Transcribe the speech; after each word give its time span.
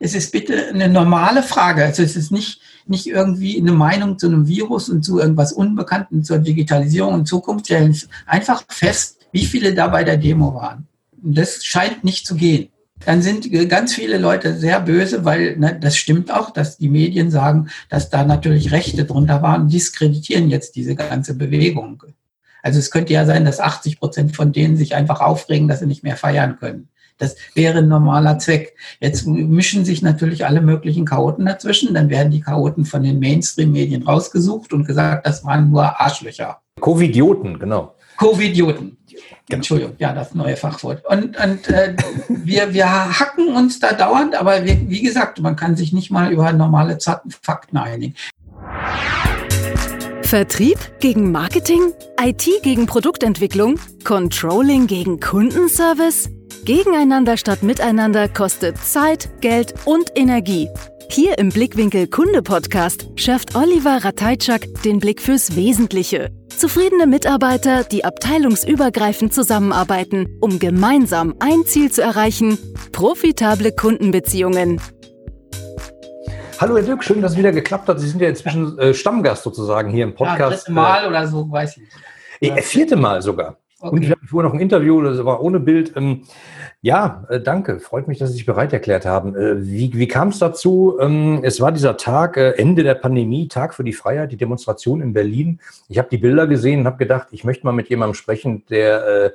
es 0.00 0.14
ist 0.14 0.32
bitte 0.32 0.68
eine 0.68 0.88
normale 0.88 1.42
Frage. 1.42 1.84
Also 1.84 2.02
es 2.02 2.16
ist 2.16 2.30
nicht, 2.30 2.60
nicht 2.86 3.06
irgendwie 3.06 3.58
eine 3.58 3.72
Meinung 3.72 4.18
zu 4.18 4.26
einem 4.26 4.46
Virus 4.46 4.88
und 4.88 5.02
zu 5.02 5.18
irgendwas 5.18 5.52
Unbekannten, 5.52 6.24
zur 6.24 6.38
Digitalisierung 6.38 7.14
und 7.14 7.26
Zukunft. 7.26 7.66
Stellen 7.66 7.96
einfach 8.26 8.64
fest, 8.68 9.18
wie 9.32 9.44
viele 9.44 9.74
da 9.74 9.88
bei 9.88 10.04
der 10.04 10.16
Demo 10.16 10.54
waren. 10.54 10.86
Das 11.12 11.64
scheint 11.64 12.04
nicht 12.04 12.26
zu 12.26 12.36
gehen. 12.36 12.68
Dann 13.04 13.20
sind 13.20 13.50
ganz 13.68 13.94
viele 13.94 14.16
Leute 14.16 14.56
sehr 14.56 14.80
böse, 14.80 15.24
weil 15.24 15.56
ne, 15.58 15.78
das 15.78 15.96
stimmt 15.96 16.32
auch, 16.32 16.50
dass 16.50 16.78
die 16.78 16.88
Medien 16.88 17.30
sagen, 17.30 17.68
dass 17.90 18.08
da 18.08 18.24
natürlich 18.24 18.72
Rechte 18.72 19.04
drunter 19.04 19.42
waren, 19.42 19.68
diskreditieren 19.68 20.48
jetzt 20.48 20.76
diese 20.76 20.94
ganze 20.94 21.34
Bewegung. 21.34 22.02
Also 22.62 22.78
es 22.78 22.90
könnte 22.90 23.12
ja 23.12 23.26
sein, 23.26 23.44
dass 23.44 23.60
80 23.60 24.00
Prozent 24.00 24.34
von 24.34 24.52
denen 24.52 24.76
sich 24.76 24.94
einfach 24.94 25.20
aufregen, 25.20 25.68
dass 25.68 25.80
sie 25.80 25.86
nicht 25.86 26.02
mehr 26.02 26.16
feiern 26.16 26.56
können. 26.58 26.88
Das 27.18 27.36
wäre 27.54 27.78
ein 27.78 27.88
normaler 27.88 28.38
Zweck. 28.38 28.76
Jetzt 29.00 29.26
mischen 29.26 29.84
sich 29.84 30.02
natürlich 30.02 30.44
alle 30.46 30.60
möglichen 30.60 31.04
Chaoten 31.04 31.46
dazwischen. 31.46 31.94
Dann 31.94 32.10
werden 32.10 32.30
die 32.30 32.40
Chaoten 32.40 32.84
von 32.84 33.02
den 33.02 33.18
Mainstream-Medien 33.18 34.02
rausgesucht 34.02 34.72
und 34.72 34.86
gesagt, 34.86 35.26
das 35.26 35.44
waren 35.44 35.70
nur 35.70 36.00
Arschlöcher. 36.00 36.60
Covidioten, 36.80 37.58
genau. 37.58 37.94
Covidioten. 38.16 38.96
Genau. 39.08 39.58
Entschuldigung, 39.58 39.94
ja, 39.98 40.12
das 40.12 40.34
neue 40.34 40.56
Fachwort. 40.56 41.04
Und, 41.06 41.38
und 41.38 41.68
äh, 41.68 41.94
wir, 42.28 42.74
wir 42.74 43.18
hacken 43.18 43.54
uns 43.54 43.78
da 43.78 43.92
dauernd, 43.92 44.34
aber 44.34 44.64
wir, 44.64 44.88
wie 44.88 45.02
gesagt, 45.02 45.40
man 45.40 45.56
kann 45.56 45.76
sich 45.76 45.92
nicht 45.92 46.10
mal 46.10 46.32
über 46.32 46.52
normale 46.52 46.98
Fakten 47.42 47.76
einigen. 47.76 48.14
Vertrieb 50.26 50.78
gegen 50.98 51.30
Marketing? 51.30 51.92
IT 52.20 52.48
gegen 52.64 52.86
Produktentwicklung? 52.86 53.78
Controlling 54.02 54.88
gegen 54.88 55.20
Kundenservice? 55.20 56.28
Gegeneinander 56.64 57.36
statt 57.36 57.62
miteinander 57.62 58.28
kostet 58.28 58.76
Zeit, 58.76 59.30
Geld 59.40 59.74
und 59.84 60.10
Energie. 60.16 60.68
Hier 61.08 61.38
im 61.38 61.50
Blickwinkel 61.50 62.08
Kunde 62.08 62.42
Podcast 62.42 63.06
schärft 63.14 63.54
Oliver 63.54 64.04
Rateitschak 64.04 64.66
den 64.84 64.98
Blick 64.98 65.22
fürs 65.22 65.54
Wesentliche. 65.54 66.32
Zufriedene 66.48 67.06
Mitarbeiter, 67.06 67.84
die 67.84 68.04
abteilungsübergreifend 68.04 69.32
zusammenarbeiten, 69.32 70.38
um 70.40 70.58
gemeinsam 70.58 71.34
ein 71.38 71.64
Ziel 71.66 71.92
zu 71.92 72.02
erreichen, 72.02 72.58
profitable 72.90 73.70
Kundenbeziehungen. 73.70 74.80
Hallo 76.58 76.76
Herr 76.76 76.82
Dirk, 76.82 77.04
schön, 77.04 77.20
dass 77.20 77.32
es 77.32 77.38
wieder 77.38 77.52
geklappt 77.52 77.88
hat. 77.88 78.00
Sie 78.00 78.08
sind 78.08 78.20
ja 78.20 78.28
inzwischen 78.28 78.78
äh, 78.78 78.94
Stammgast 78.94 79.42
sozusagen 79.42 79.90
hier 79.90 80.04
im 80.04 80.14
Podcast. 80.14 80.68
Ja, 80.68 80.74
Mal 80.74 81.06
oder 81.06 81.26
so, 81.26 81.50
weiß 81.50 81.76
ich 81.76 81.82
nicht. 81.82 82.56
Äh, 82.56 82.62
vierte 82.62 82.96
Mal 82.96 83.20
sogar. 83.20 83.58
Okay. 83.78 83.94
Und 83.94 84.02
ich 84.02 84.10
habe 84.10 84.20
vorher 84.26 84.48
noch 84.48 84.54
ein 84.54 84.60
Interview, 84.60 85.02
das 85.02 85.22
war 85.22 85.42
ohne 85.42 85.60
Bild. 85.60 85.92
Ähm, 85.96 86.22
ja, 86.80 87.26
äh, 87.28 87.40
danke. 87.40 87.78
Freut 87.78 88.08
mich, 88.08 88.18
dass 88.18 88.30
Sie 88.30 88.36
sich 88.36 88.46
bereit 88.46 88.72
erklärt 88.72 89.04
haben. 89.04 89.36
Äh, 89.36 89.66
wie, 89.66 89.92
wie 89.92 90.08
kam 90.08 90.28
es 90.28 90.38
dazu? 90.38 90.96
Ähm, 90.98 91.40
es 91.42 91.60
war 91.60 91.72
dieser 91.72 91.98
Tag, 91.98 92.38
äh, 92.38 92.52
Ende 92.52 92.84
der 92.84 92.94
Pandemie, 92.94 93.48
Tag 93.48 93.74
für 93.74 93.84
die 93.84 93.92
Freiheit, 93.92 94.32
die 94.32 94.38
Demonstration 94.38 95.02
in 95.02 95.12
Berlin. 95.12 95.60
Ich 95.88 95.98
habe 95.98 96.08
die 96.10 96.18
Bilder 96.18 96.46
gesehen 96.46 96.80
und 96.80 96.86
habe 96.86 96.96
gedacht, 96.96 97.28
ich 97.32 97.44
möchte 97.44 97.66
mal 97.66 97.72
mit 97.72 97.90
jemandem 97.90 98.14
sprechen, 98.14 98.64
der 98.70 99.06
äh, 99.06 99.30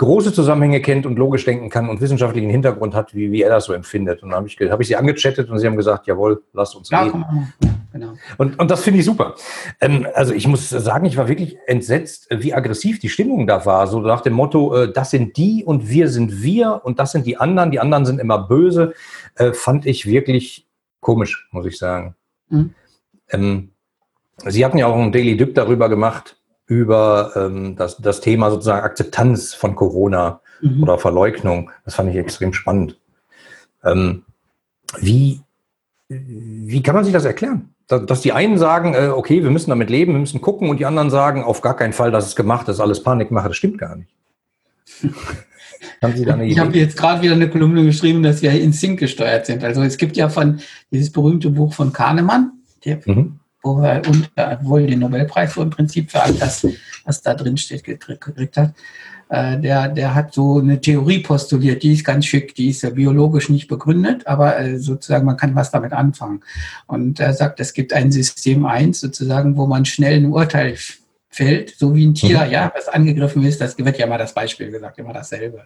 große 0.00 0.32
Zusammenhänge 0.32 0.80
kennt 0.80 1.04
und 1.04 1.18
logisch 1.18 1.44
denken 1.44 1.68
kann 1.68 1.90
und 1.90 2.00
wissenschaftlichen 2.00 2.48
Hintergrund 2.48 2.94
hat, 2.94 3.14
wie, 3.14 3.30
wie 3.32 3.42
er 3.42 3.50
das 3.50 3.66
so 3.66 3.74
empfindet. 3.74 4.22
Und 4.22 4.30
dann 4.30 4.38
habe 4.38 4.48
ich, 4.48 4.58
hab 4.58 4.80
ich 4.80 4.86
sie 4.86 4.96
angechattet 4.96 5.50
und 5.50 5.58
sie 5.58 5.66
haben 5.66 5.76
gesagt, 5.76 6.06
jawohl, 6.06 6.42
lasst 6.54 6.74
uns 6.74 6.88
ja, 6.88 7.02
reden. 7.02 7.52
Genau. 7.92 8.14
Und, 8.38 8.58
und 8.58 8.70
das 8.70 8.82
finde 8.82 9.00
ich 9.00 9.04
super. 9.04 9.34
Ähm, 9.78 10.06
also 10.14 10.32
ich 10.32 10.48
muss 10.48 10.70
sagen, 10.70 11.04
ich 11.04 11.18
war 11.18 11.28
wirklich 11.28 11.58
entsetzt, 11.66 12.28
wie 12.30 12.54
aggressiv 12.54 12.98
die 12.98 13.10
Stimmung 13.10 13.46
da 13.46 13.66
war. 13.66 13.86
So 13.88 14.00
nach 14.00 14.22
dem 14.22 14.32
Motto, 14.32 14.74
äh, 14.74 14.90
das 14.90 15.10
sind 15.10 15.36
die 15.36 15.64
und 15.66 15.90
wir 15.90 16.08
sind 16.08 16.42
wir 16.42 16.80
und 16.82 16.98
das 16.98 17.12
sind 17.12 17.26
die 17.26 17.36
anderen, 17.36 17.70
die 17.70 17.78
anderen 17.78 18.06
sind 18.06 18.20
immer 18.20 18.38
böse, 18.38 18.94
äh, 19.34 19.52
fand 19.52 19.84
ich 19.84 20.06
wirklich 20.06 20.66
komisch, 21.00 21.46
muss 21.52 21.66
ich 21.66 21.76
sagen. 21.76 22.14
Mhm. 22.48 22.74
Ähm, 23.28 23.70
Sie 24.46 24.64
hatten 24.64 24.78
ja 24.78 24.86
auch 24.86 24.96
ein 24.96 25.12
Daily 25.12 25.36
Dip 25.36 25.54
darüber 25.54 25.90
gemacht, 25.90 26.39
über 26.70 27.32
ähm, 27.34 27.74
das, 27.74 27.96
das 27.96 28.20
Thema 28.20 28.48
sozusagen 28.48 28.84
Akzeptanz 28.84 29.54
von 29.54 29.74
Corona 29.74 30.40
mhm. 30.60 30.84
oder 30.84 30.98
Verleugnung. 30.98 31.72
Das 31.84 31.96
fand 31.96 32.10
ich 32.10 32.16
extrem 32.16 32.52
spannend. 32.52 32.96
Ähm, 33.82 34.22
wie, 35.00 35.40
wie 36.08 36.80
kann 36.82 36.94
man 36.94 37.02
sich 37.02 37.12
das 37.12 37.24
erklären? 37.24 37.74
Dass, 37.88 38.06
dass 38.06 38.20
die 38.20 38.32
einen 38.32 38.56
sagen, 38.56 38.94
äh, 38.94 39.08
okay, 39.08 39.42
wir 39.42 39.50
müssen 39.50 39.70
damit 39.70 39.90
leben, 39.90 40.12
wir 40.12 40.20
müssen 40.20 40.40
gucken, 40.40 40.70
und 40.70 40.78
die 40.78 40.86
anderen 40.86 41.10
sagen, 41.10 41.42
auf 41.42 41.60
gar 41.60 41.74
keinen 41.74 41.92
Fall, 41.92 42.12
dass 42.12 42.28
es 42.28 42.36
gemacht 42.36 42.68
ist, 42.68 42.78
alles 42.78 43.02
Panikmache, 43.02 43.48
das 43.48 43.56
stimmt 43.56 43.78
gar 43.78 43.96
nicht. 43.96 44.10
Ich 46.02 46.58
habe 46.58 46.76
jetzt 46.76 46.96
gerade 46.96 47.22
wieder 47.22 47.34
eine 47.34 47.48
Kolumne 47.48 47.84
geschrieben, 47.84 48.22
dass 48.22 48.42
wir 48.42 48.52
instinkt 48.52 49.00
gesteuert 49.00 49.46
sind. 49.46 49.64
Also 49.64 49.82
es 49.82 49.96
gibt 49.96 50.16
ja 50.16 50.28
von 50.28 50.60
dieses 50.90 51.10
berühmte 51.10 51.50
Buch 51.50 51.72
von 51.72 51.92
Kahnemann, 51.92 52.52
der 52.84 53.00
mhm 53.04 53.39
wo 53.62 53.80
er 53.80 54.06
und, 54.06 54.30
äh, 54.36 54.56
wohl 54.62 54.86
den 54.86 55.00
Nobelpreis 55.00 55.54
so 55.54 55.62
im 55.62 55.70
Prinzip 55.70 56.10
für 56.10 56.22
all 56.22 56.34
das, 56.34 56.66
was 57.04 57.22
da 57.22 57.34
drin 57.34 57.56
steht, 57.56 57.84
gekriegt 57.84 58.56
hat. 58.56 58.74
Äh, 59.30 59.60
der, 59.60 59.88
der 59.88 60.14
hat 60.14 60.34
so 60.34 60.58
eine 60.58 60.80
Theorie 60.80 61.20
postuliert, 61.20 61.84
die 61.84 61.92
ist 61.92 62.04
ganz 62.04 62.26
schick, 62.26 62.54
die 62.56 62.70
ist 62.70 62.82
ja 62.82 62.90
biologisch 62.90 63.48
nicht 63.48 63.68
begründet, 63.68 64.26
aber 64.26 64.58
äh, 64.58 64.78
sozusagen 64.78 65.24
man 65.24 65.36
kann 65.36 65.54
was 65.54 65.70
damit 65.70 65.92
anfangen. 65.92 66.42
Und 66.86 67.20
er 67.20 67.32
sagt, 67.32 67.60
es 67.60 67.72
gibt 67.72 67.92
ein 67.92 68.10
System 68.10 68.66
1 68.66 69.00
sozusagen, 69.00 69.56
wo 69.56 69.66
man 69.66 69.84
schnell 69.84 70.16
ein 70.16 70.32
Urteil 70.32 70.76
fällt, 71.28 71.76
so 71.76 71.94
wie 71.94 72.06
ein 72.06 72.14
Tier, 72.14 72.44
mhm. 72.44 72.50
ja, 72.50 72.72
was 72.74 72.88
angegriffen 72.88 73.44
ist, 73.44 73.60
das 73.60 73.78
wird 73.78 73.98
ja 73.98 74.06
immer 74.06 74.18
das 74.18 74.34
Beispiel 74.34 74.72
gesagt, 74.72 74.98
immer 74.98 75.12
dasselbe. 75.12 75.62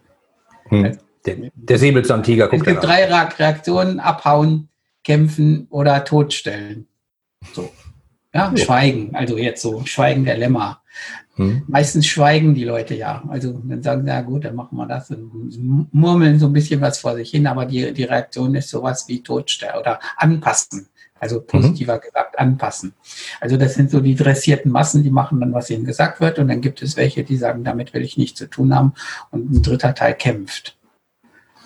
Mhm. 0.69 0.99
Der, 1.25 1.37
der 1.55 1.79
Säbelzahntiger 1.79 2.49
guckt 2.49 2.67
Es 2.67 2.67
gibt 2.67 2.85
drei 2.85 3.07
Reaktionen, 3.07 3.99
abhauen, 3.99 4.69
kämpfen 5.05 5.69
oder 5.71 6.05
totstellen. 6.05 6.87
So. 7.55 7.71
Ja, 8.35 8.53
ja, 8.53 8.57
Schweigen, 8.57 9.15
also 9.15 9.39
jetzt 9.39 9.63
so, 9.63 9.85
Schweigen 9.87 10.25
der 10.25 10.37
Lämmer. 10.37 10.83
Hm. 11.37 11.63
Meistens 11.67 12.07
schweigen 12.07 12.55
die 12.55 12.65
Leute 12.65 12.95
ja. 12.95 13.23
Also 13.29 13.61
dann 13.65 13.83
sagen 13.83 14.03
sie, 14.03 14.09
ja 14.09 14.21
gut, 14.23 14.45
dann 14.45 14.55
machen 14.55 14.77
wir 14.77 14.87
das 14.87 15.11
und 15.11 15.93
murmeln 15.93 16.39
so 16.39 16.47
ein 16.47 16.53
bisschen 16.53 16.81
was 16.81 16.99
vor 16.99 17.15
sich 17.15 17.31
hin, 17.31 17.47
aber 17.47 17.67
die, 17.67 17.93
die 17.93 18.05
Reaktion 18.05 18.55
ist 18.55 18.71
sowas 18.71 19.07
wie 19.09 19.23
Todstellen 19.23 19.77
oder 19.79 20.01
anpassen. 20.17 20.89
Also 21.19 21.41
positiver 21.41 21.97
mhm. 21.97 22.01
gesagt, 22.01 22.39
anpassen. 22.39 22.93
Also 23.41 23.57
das 23.57 23.75
sind 23.75 23.91
so 23.91 24.01
die 24.01 24.15
dressierten 24.15 24.71
Massen, 24.71 25.03
die 25.03 25.11
machen 25.11 25.41
dann, 25.41 25.55
was 25.55 25.71
ihnen 25.71 25.85
gesagt 25.85 26.21
wird. 26.21 26.39
Und 26.39 26.49
dann 26.49 26.61
gibt 26.61 26.83
es 26.83 26.97
welche, 26.97 27.25
die 27.25 27.37
sagen, 27.37 27.65
damit 27.65 27.95
will 27.95 28.03
ich 28.03 28.19
nichts 28.19 28.39
zu 28.39 28.47
tun 28.47 28.75
haben. 28.75 28.93
Und 29.31 29.51
ein 29.51 29.63
dritter 29.63 29.95
Teil 29.95 30.15
kämpft. 30.15 30.77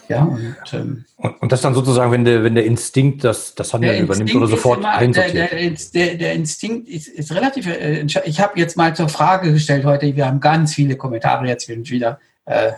Ja, 0.09 0.23
und, 0.25 0.57
ähm, 0.73 1.05
und, 1.17 1.43
und, 1.43 1.53
das 1.53 1.61
dann 1.61 1.75
sozusagen, 1.75 2.11
wenn 2.11 2.25
der, 2.25 2.43
wenn 2.43 2.55
der 2.55 2.65
Instinkt 2.65 3.25
das, 3.25 3.55
das 3.55 3.75
Handeln 3.75 4.05
übernimmt 4.05 4.35
oder 4.35 4.47
sofort 4.47 4.79
immer, 4.79 4.99
der, 5.13 5.29
der, 5.31 5.49
der, 5.95 6.15
der, 6.15 6.33
Instinkt 6.33 6.89
ist, 6.89 7.09
ist 7.09 7.33
relativ, 7.33 7.67
äh, 7.67 8.01
ich 8.25 8.41
habe 8.41 8.59
jetzt 8.59 8.77
mal 8.77 8.97
zur 8.97 9.09
Frage 9.09 9.53
gestellt 9.53 9.85
heute, 9.85 10.17
wir 10.17 10.27
haben 10.27 10.41
ganz 10.41 10.75
viele 10.75 10.97
Kommentare 10.97 11.47
jetzt 11.47 11.69
wieder 11.69 12.21
äh, 12.47 12.73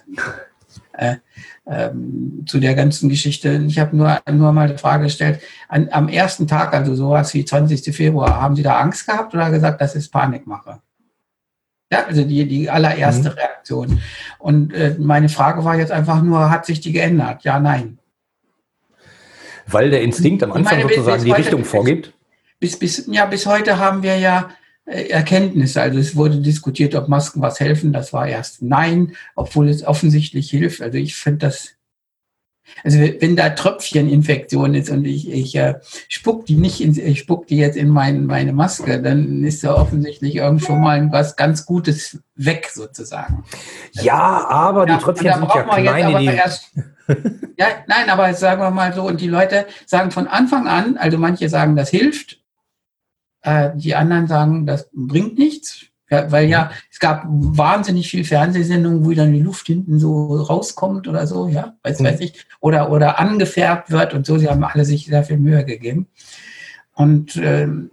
äh, 0.95 1.17
ähm, 1.67 2.45
zu 2.47 2.59
der 2.59 2.75
ganzen 2.75 3.09
Geschichte. 3.09 3.63
Ich 3.67 3.79
habe 3.79 3.97
nur, 3.97 4.21
nur 4.31 4.53
mal 4.53 4.69
die 4.69 4.79
Frage 4.79 5.05
gestellt, 5.05 5.41
an, 5.69 5.89
am 5.93 6.09
ersten 6.09 6.49
Tag, 6.49 6.75
also 6.75 6.95
sowas 6.95 7.33
wie 7.35 7.45
20. 7.45 7.95
Februar, 7.95 8.41
haben 8.41 8.57
Sie 8.57 8.63
da 8.63 8.81
Angst 8.81 9.07
gehabt 9.07 9.35
oder 9.35 9.51
gesagt, 9.51 9.81
das 9.81 9.95
ist 9.95 10.11
Panikmache? 10.11 10.81
Ja, 11.93 12.05
also 12.07 12.23
die, 12.23 12.47
die 12.47 12.71
allererste 12.71 13.31
mhm. 13.31 13.35
Reaktion. 13.35 14.01
Und 14.39 14.73
äh, 14.73 14.95
meine 14.99 15.29
Frage 15.29 15.65
war 15.65 15.77
jetzt 15.77 15.91
einfach 15.91 16.23
nur, 16.23 16.51
hat 16.51 16.65
sich 16.67 16.81
die 16.81 16.93
geändert? 16.93 17.43
Ja, 17.43 17.59
nein. 17.59 17.99
Weil 19.67 19.91
der 19.91 20.03
Instinkt 20.03 20.43
am 20.43 20.53
Anfang 20.53 20.79
meine, 20.79 20.89
sozusagen 20.89 21.25
die 21.25 21.33
heute, 21.33 21.43
Richtung 21.43 21.65
vorgibt? 21.65 22.13
Bis, 22.61 22.79
bis, 22.79 23.07
ja, 23.11 23.27
bis 23.27 23.47
heute 23.47 23.79
haben 23.79 24.03
wir 24.03 24.17
ja 24.19 24.51
äh, 24.85 25.09
Erkenntnisse. 25.09 25.83
Also 25.83 25.99
es 25.99 26.15
wurde 26.15 26.39
diskutiert, 26.39 26.95
ob 26.95 27.09
Masken 27.09 27.43
was 27.43 27.59
helfen. 27.59 27.93
Das 27.93 28.13
war 28.13 28.29
erst 28.29 28.63
nein, 28.63 29.17
obwohl 29.35 29.69
es 29.69 29.85
offensichtlich 29.85 30.51
hilft. 30.51 30.83
Also 30.83 30.99
ich 30.99 31.17
finde 31.17 31.47
das 31.47 31.75
also 32.85 32.99
wenn 32.99 33.37
da 33.37 33.51
Tröpfcheninfektion 33.51 34.75
ist 34.75 34.91
und 34.91 35.05
ich, 35.05 35.31
ich 35.31 35.55
äh, 35.57 35.75
spuck 36.09 36.47
die 36.47 36.57
nicht 36.57 36.81
in, 36.81 36.97
ich 36.99 37.21
spuck 37.21 37.47
die 37.47 37.57
jetzt 37.57 37.77
in 37.77 37.89
mein, 37.89 38.27
meine 38.27 38.53
Maske, 38.53 39.01
dann 39.03 39.45
ist 39.45 39.65
da 39.65 39.75
offensichtlich 39.75 40.37
irgendwo 40.37 40.75
mal 40.75 41.11
was 41.13 41.37
ganz 41.37 41.67
Gutes 41.67 42.23
weg 42.35 42.71
sozusagen. 42.73 43.45
Ja, 43.93 44.47
aber 44.49 44.87
die 44.87 44.93
ja, 44.93 44.99
Tröpfchen 44.99 45.33
sind 45.35 45.55
ja 45.55 45.63
klein. 45.63 46.19
Die... 46.19 46.27
Erst, 46.27 46.71
ja, 47.59 47.67
nein, 47.87 48.09
aber 48.09 48.33
sagen 48.35 48.61
wir 48.61 48.71
mal 48.71 48.93
so, 48.93 49.03
und 49.03 49.21
die 49.21 49.29
Leute 49.29 49.67
sagen 49.87 50.11
von 50.11 50.27
Anfang 50.27 50.67
an, 50.67 50.97
also 50.97 51.19
manche 51.19 51.49
sagen, 51.49 51.77
das 51.77 51.91
hilft, 51.91 52.41
äh, 53.43 53.71
die 53.75 53.95
anderen 53.95 54.27
sagen, 54.27 54.67
das 54.67 54.89
bringt 54.93 55.39
nichts. 55.39 55.87
Ja, 56.11 56.31
weil 56.33 56.49
ja, 56.49 56.73
es 56.91 56.99
gab 56.99 57.25
wahnsinnig 57.29 58.11
viel 58.11 58.25
Fernsehsendungen, 58.25 59.05
wo 59.05 59.13
dann 59.13 59.33
die 59.33 59.41
Luft 59.41 59.69
hinten 59.69 60.01
so 60.01 60.35
rauskommt 60.35 61.07
oder 61.07 61.27
so, 61.27 61.47
ja, 61.47 61.75
weiß, 61.85 62.01
mhm. 62.01 62.05
weiß 62.05 62.21
ich, 62.21 62.47
oder, 62.59 62.91
oder 62.91 63.21
angefärbt 63.21 63.91
wird 63.93 64.13
und 64.13 64.27
so. 64.27 64.37
Sie 64.37 64.49
haben 64.49 64.65
alle 64.65 64.85
sich 64.85 65.07
sehr 65.07 65.23
viel 65.23 65.39
Mühe 65.39 65.65
gegeben. 65.65 66.09
Und 66.95 67.37
ähm, 67.37 67.91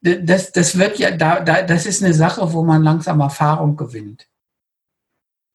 das, 0.00 0.52
das 0.52 0.78
wird 0.78 0.98
ja, 0.98 1.10
da, 1.10 1.40
da, 1.40 1.62
das 1.62 1.86
ist 1.86 2.04
eine 2.04 2.14
Sache, 2.14 2.52
wo 2.52 2.62
man 2.62 2.84
langsam 2.84 3.20
Erfahrung 3.20 3.76
gewinnt. 3.76 4.28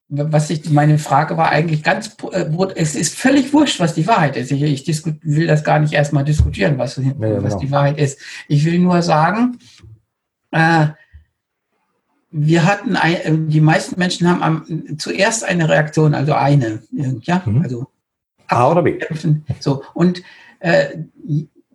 was 0.10 0.50
ich, 0.50 0.70
meine 0.70 0.98
Frage 0.98 1.38
war 1.38 1.50
eigentlich 1.50 1.82
ganz, 1.82 2.18
äh, 2.34 2.46
es 2.76 2.96
ist 2.96 3.18
völlig 3.18 3.54
wurscht, 3.54 3.80
was 3.80 3.94
die 3.94 4.06
Wahrheit 4.06 4.36
ist. 4.36 4.52
Ich, 4.52 4.62
ich 4.90 5.06
will 5.24 5.48
das 5.48 5.64
gar 5.64 5.80
nicht 5.80 5.94
erstmal 5.94 6.26
diskutieren, 6.26 6.78
was, 6.78 6.98
ja, 6.98 7.14
was 7.18 7.54
genau. 7.54 7.60
die 7.60 7.72
Wahrheit 7.72 7.98
ist. 7.98 8.20
Ich 8.50 8.66
will 8.66 8.80
nur 8.80 9.02
sagen, 9.02 9.58
äh, 10.52 10.88
wir 12.32 12.66
hatten, 12.66 12.96
ein, 12.96 13.16
äh, 13.16 13.32
die 13.34 13.62
meisten 13.62 14.00
Menschen 14.00 14.28
haben 14.28 14.42
am, 14.42 14.98
zuerst 14.98 15.44
eine 15.44 15.70
Reaktion, 15.70 16.16
also 16.16 16.34
eine, 16.34 16.82
ja, 17.22 17.42
mhm. 17.46 17.62
also 17.62 17.88
A 18.48 18.72
oder 18.72 18.84
B. 18.84 19.00
So, 19.60 19.84
und 19.94 20.24
äh, 20.60 20.98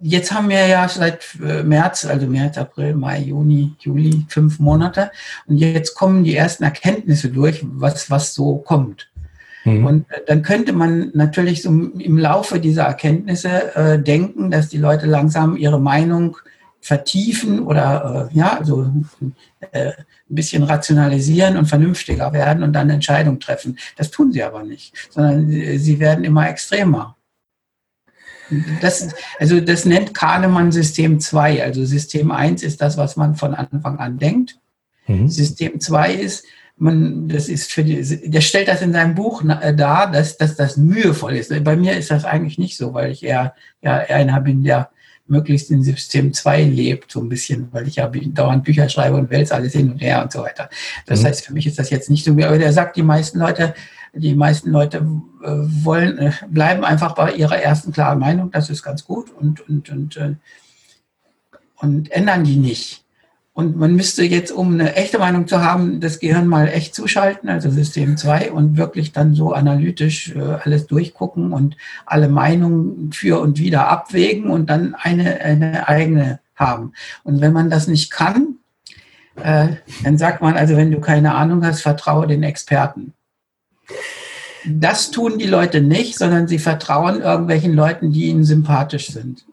jetzt 0.00 0.32
haben 0.32 0.48
wir 0.48 0.66
ja 0.66 0.88
seit 0.88 1.26
äh, 1.42 1.62
März, 1.62 2.04
also 2.04 2.26
März, 2.26 2.58
April, 2.58 2.94
Mai, 2.94 3.20
Juni, 3.20 3.74
Juli, 3.80 4.26
fünf 4.28 4.58
Monate. 4.58 5.10
Und 5.46 5.56
jetzt 5.56 5.94
kommen 5.94 6.24
die 6.24 6.36
ersten 6.36 6.64
Erkenntnisse 6.64 7.30
durch, 7.30 7.60
was, 7.62 8.10
was 8.10 8.34
so 8.34 8.56
kommt. 8.56 9.08
Mhm. 9.64 9.86
Und 9.86 10.10
äh, 10.10 10.20
dann 10.26 10.42
könnte 10.42 10.72
man 10.72 11.10
natürlich 11.14 11.62
so 11.62 11.70
im 11.70 12.18
Laufe 12.18 12.60
dieser 12.60 12.84
Erkenntnisse 12.84 13.74
äh, 13.74 13.98
denken, 13.98 14.50
dass 14.50 14.68
die 14.68 14.78
Leute 14.78 15.06
langsam 15.06 15.56
ihre 15.56 15.80
Meinung 15.80 16.36
vertiefen 16.86 17.66
oder 17.66 18.30
äh, 18.30 18.38
ja, 18.38 18.58
also 18.58 18.88
äh, 19.72 19.88
ein 19.88 19.94
bisschen 20.28 20.62
rationalisieren 20.62 21.56
und 21.56 21.66
vernünftiger 21.66 22.32
werden 22.32 22.62
und 22.62 22.72
dann 22.74 22.90
Entscheidungen 22.90 23.40
treffen. 23.40 23.76
Das 23.96 24.12
tun 24.12 24.30
sie 24.30 24.44
aber 24.44 24.62
nicht, 24.62 24.94
sondern 25.10 25.50
sie 25.50 25.98
werden 25.98 26.24
immer 26.24 26.48
extremer. 26.48 27.16
Das, 28.80 29.08
also 29.40 29.58
das 29.58 29.84
nennt 29.84 30.14
Kahnemann 30.14 30.70
System 30.70 31.18
2. 31.18 31.64
Also 31.64 31.84
System 31.84 32.30
1 32.30 32.62
ist 32.62 32.80
das, 32.80 32.96
was 32.96 33.16
man 33.16 33.34
von 33.34 33.54
Anfang 33.54 33.98
an 33.98 34.18
denkt. 34.18 34.56
Mhm. 35.08 35.28
System 35.28 35.80
2 35.80 36.14
ist, 36.14 36.44
man, 36.76 37.28
das 37.28 37.48
ist 37.48 37.72
für 37.72 37.82
die, 37.82 38.30
der 38.30 38.42
stellt 38.42 38.68
das 38.68 38.80
in 38.82 38.92
seinem 38.92 39.16
Buch 39.16 39.42
äh, 39.42 39.74
dar, 39.74 40.08
dass, 40.12 40.36
dass 40.36 40.54
das 40.54 40.76
mühevoll 40.76 41.34
ist. 41.34 41.52
Bei 41.64 41.74
mir 41.74 41.96
ist 41.96 42.12
das 42.12 42.24
eigentlich 42.24 42.58
nicht 42.58 42.76
so, 42.76 42.94
weil 42.94 43.10
ich 43.10 43.24
eher, 43.24 43.54
ja, 43.82 43.96
einer 43.96 44.40
bin, 44.40 44.62
der 44.62 44.90
möglichst 45.28 45.70
in 45.70 45.82
System 45.82 46.32
2 46.32 46.64
lebt, 46.64 47.10
so 47.10 47.20
ein 47.20 47.28
bisschen, 47.28 47.68
weil 47.72 47.88
ich 47.88 47.96
ja 47.96 48.08
dauernd 48.08 48.64
Bücher 48.64 48.88
schreibe 48.88 49.16
und 49.16 49.30
wälze 49.30 49.54
alles 49.54 49.72
hin 49.72 49.90
und 49.90 49.98
her 49.98 50.22
und 50.22 50.32
so 50.32 50.40
weiter. 50.40 50.68
Das 51.06 51.22
mhm. 51.22 51.26
heißt, 51.26 51.46
für 51.46 51.52
mich 51.52 51.66
ist 51.66 51.78
das 51.78 51.90
jetzt 51.90 52.10
nicht 52.10 52.24
so, 52.24 52.32
aber 52.32 52.58
der 52.58 52.72
sagt, 52.72 52.96
die 52.96 53.02
meisten 53.02 53.38
Leute, 53.38 53.74
die 54.12 54.34
meisten 54.34 54.70
Leute 54.70 54.98
äh, 54.98 55.48
wollen, 55.48 56.18
äh, 56.18 56.32
bleiben 56.48 56.84
einfach 56.84 57.14
bei 57.14 57.32
ihrer 57.32 57.58
ersten 57.58 57.92
klaren 57.92 58.18
Meinung, 58.18 58.50
das 58.50 58.70
ist 58.70 58.82
ganz 58.82 59.04
gut 59.04 59.30
und, 59.30 59.66
und, 59.68 59.90
und, 59.90 60.16
äh, 60.16 60.34
und 61.76 62.10
ändern 62.10 62.44
die 62.44 62.56
nicht. 62.56 63.05
Und 63.56 63.74
man 63.74 63.96
müsste 63.96 64.22
jetzt, 64.22 64.52
um 64.52 64.74
eine 64.74 64.96
echte 64.96 65.18
Meinung 65.18 65.46
zu 65.46 65.64
haben, 65.64 65.98
das 65.98 66.18
Gehirn 66.18 66.46
mal 66.46 66.68
echt 66.68 66.94
zuschalten, 66.94 67.48
also 67.48 67.70
System 67.70 68.18
2, 68.18 68.52
und 68.52 68.76
wirklich 68.76 69.12
dann 69.12 69.32
so 69.32 69.54
analytisch 69.54 70.36
alles 70.36 70.86
durchgucken 70.86 71.54
und 71.54 71.74
alle 72.04 72.28
Meinungen 72.28 73.12
für 73.12 73.40
und 73.40 73.58
wieder 73.58 73.88
abwägen 73.88 74.50
und 74.50 74.68
dann 74.68 74.94
eine, 74.94 75.40
eine 75.40 75.88
eigene 75.88 76.40
haben. 76.54 76.92
Und 77.24 77.40
wenn 77.40 77.54
man 77.54 77.70
das 77.70 77.86
nicht 77.86 78.10
kann, 78.10 78.56
äh, 79.36 79.68
dann 80.04 80.18
sagt 80.18 80.42
man, 80.42 80.58
also 80.58 80.76
wenn 80.76 80.90
du 80.90 81.00
keine 81.00 81.34
Ahnung 81.34 81.64
hast, 81.64 81.80
vertraue 81.80 82.26
den 82.26 82.42
Experten. 82.42 83.14
Das 84.66 85.10
tun 85.10 85.38
die 85.38 85.46
Leute 85.46 85.80
nicht, 85.80 86.18
sondern 86.18 86.46
sie 86.46 86.58
vertrauen 86.58 87.22
irgendwelchen 87.22 87.72
Leuten, 87.72 88.12
die 88.12 88.26
ihnen 88.26 88.44
sympathisch 88.44 89.06
sind 89.06 89.46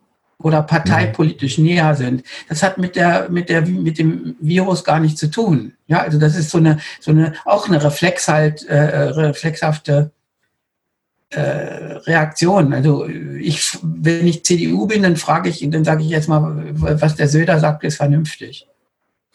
oder 0.44 0.62
parteipolitisch 0.62 1.58
mhm. 1.58 1.66
näher 1.66 1.96
sind. 1.96 2.24
Das 2.50 2.62
hat 2.62 2.78
mit 2.78 2.96
der 2.96 3.30
mit 3.30 3.50
der 3.50 3.66
mit 3.66 3.98
dem 3.98 4.36
Virus 4.40 4.84
gar 4.84 5.00
nichts 5.00 5.20
zu 5.20 5.32
tun. 5.32 5.74
Ja, 5.88 6.02
also 6.02 6.20
das 6.20 6.36
ist 6.36 6.52
so 6.52 6.60
eine 6.60 6.78
so 7.00 7.12
eine 7.12 7.34
auch 7.46 7.68
eine 7.68 7.84
Reflex 7.84 8.28
halt 8.28 8.64
äh, 8.66 8.76
reflexhafte 8.76 10.12
äh, 11.30 11.40
Reaktion. 11.40 12.74
Also 12.74 13.08
ich, 13.08 13.78
wenn 13.82 14.28
ich 14.28 14.46
CDU 14.46 14.86
bin, 14.86 15.04
dann 15.04 15.18
frage 15.18 15.50
ich, 15.50 15.68
dann 15.70 15.84
sage 15.84 16.04
ich 16.04 16.10
jetzt 16.10 16.30
mal, 16.30 16.70
was 16.74 17.16
der 17.16 17.28
Söder 17.28 17.60
sagt, 17.60 17.84
ist 17.84 17.98
vernünftig. 17.98 18.68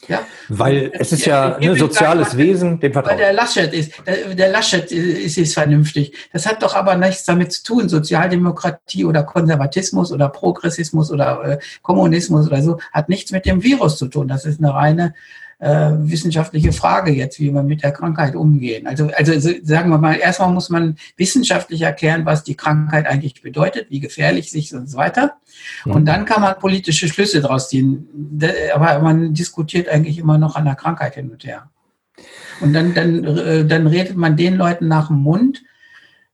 Ja? 0.07 0.21
Weil 0.49 0.93
es 0.95 1.13
ist 1.13 1.27
ja 1.27 1.57
ein 1.57 1.77
soziales 1.77 2.37
Wesen, 2.37 2.79
dem 2.79 2.93
Vertrauen. 2.93 3.19
Weil 3.19 3.25
der 3.25 3.33
Laschet 3.33 3.73
ist, 3.73 3.93
der, 4.07 4.35
der 4.35 4.49
Laschet 4.49 4.91
ist, 4.93 5.37
ist 5.37 5.55
vernünftig. 5.55 6.15
Das 6.33 6.47
hat 6.47 6.63
doch 6.63 6.75
aber 6.77 6.97
nichts 6.97 7.25
damit 7.25 7.53
zu 7.53 7.65
tun. 7.65 7.89
Sozialdemokratie 7.89 9.05
oder 9.05 9.25
Konservatismus 9.25 10.13
oder 10.13 10.29
Progressismus 10.29 11.11
oder 11.11 11.45
äh, 11.45 11.59
Kommunismus 11.83 12.47
oder 12.47 12.63
so 12.63 12.79
hat 12.93 13.09
nichts 13.09 13.33
mit 13.33 13.45
dem 13.45 13.63
Virus 13.63 13.99
zu 13.99 14.07
tun. 14.07 14.29
Das 14.29 14.45
ist 14.45 14.61
eine 14.61 14.73
reine 14.73 15.15
äh, 15.61 15.91
wissenschaftliche 15.99 16.73
Frage 16.73 17.13
jetzt, 17.13 17.41
wie 17.41 17.53
wir 17.53 17.63
mit 17.63 17.83
der 17.83 17.93
Krankheit 17.93 18.37
umgehen. 18.37 18.87
Also, 18.87 19.11
also 19.15 19.51
sagen 19.63 19.91
wir 19.91 19.99
mal, 19.99 20.15
erstmal 20.15 20.53
muss 20.53 20.71
man 20.71 20.97
wissenschaftlich 21.17 21.83
erklären, 21.83 22.27
was 22.27 22.45
die 22.45 22.57
Krankheit 22.57 23.07
eigentlich 23.07 23.43
bedeutet, 23.43 23.91
wie 23.91 24.01
gefährlich 24.01 24.51
sie 24.51 24.61
ist 24.61 24.73
und 24.73 24.89
so 24.89 24.97
weiter. 24.97 25.37
Mhm. 25.85 25.93
Und 25.93 26.05
dann 26.07 26.25
kann 26.25 26.43
man 26.43 26.59
politische 26.59 27.09
Schlüsse 27.09 27.41
daraus 27.41 27.69
ziehen. 27.69 28.09
Aber 28.75 29.01
man 29.01 29.35
diskutiert 29.35 29.89
eigentlich 29.89 30.19
immer 30.19 30.39
noch 30.39 30.55
an 30.55 30.65
der 30.65 30.77
Krankheit 30.77 31.15
hin 31.15 31.31
und 31.31 31.45
her. 31.45 31.71
Und 32.61 32.73
dann, 32.73 32.95
dann, 32.95 33.25
äh, 33.25 33.65
dann 33.65 33.87
redet 33.87 34.17
man 34.17 34.37
den 34.37 34.57
Leuten 34.57 34.89
nach 34.89 35.09
dem 35.09 35.19
Mund, 35.19 35.63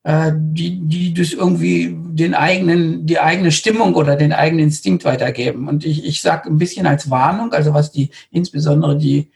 die, 0.06 0.80
die 0.80 1.14
das 1.14 1.32
irgendwie 1.32 1.96
den 1.96 2.34
eigenen, 2.34 3.06
die 3.06 3.18
eigene 3.18 3.50
Stimmung 3.50 3.94
oder 3.94 4.16
den 4.16 4.32
eigenen 4.32 4.66
Instinkt 4.66 5.04
weitergeben. 5.04 5.66
Und 5.66 5.84
ich, 5.84 6.04
ich 6.04 6.20
sage 6.20 6.50
ein 6.50 6.58
bisschen 6.58 6.86
als 6.86 7.08
Warnung, 7.08 7.52
also 7.52 7.72
was 7.72 7.90
die, 7.90 8.10
insbesondere 8.30 8.98
die 8.98 9.30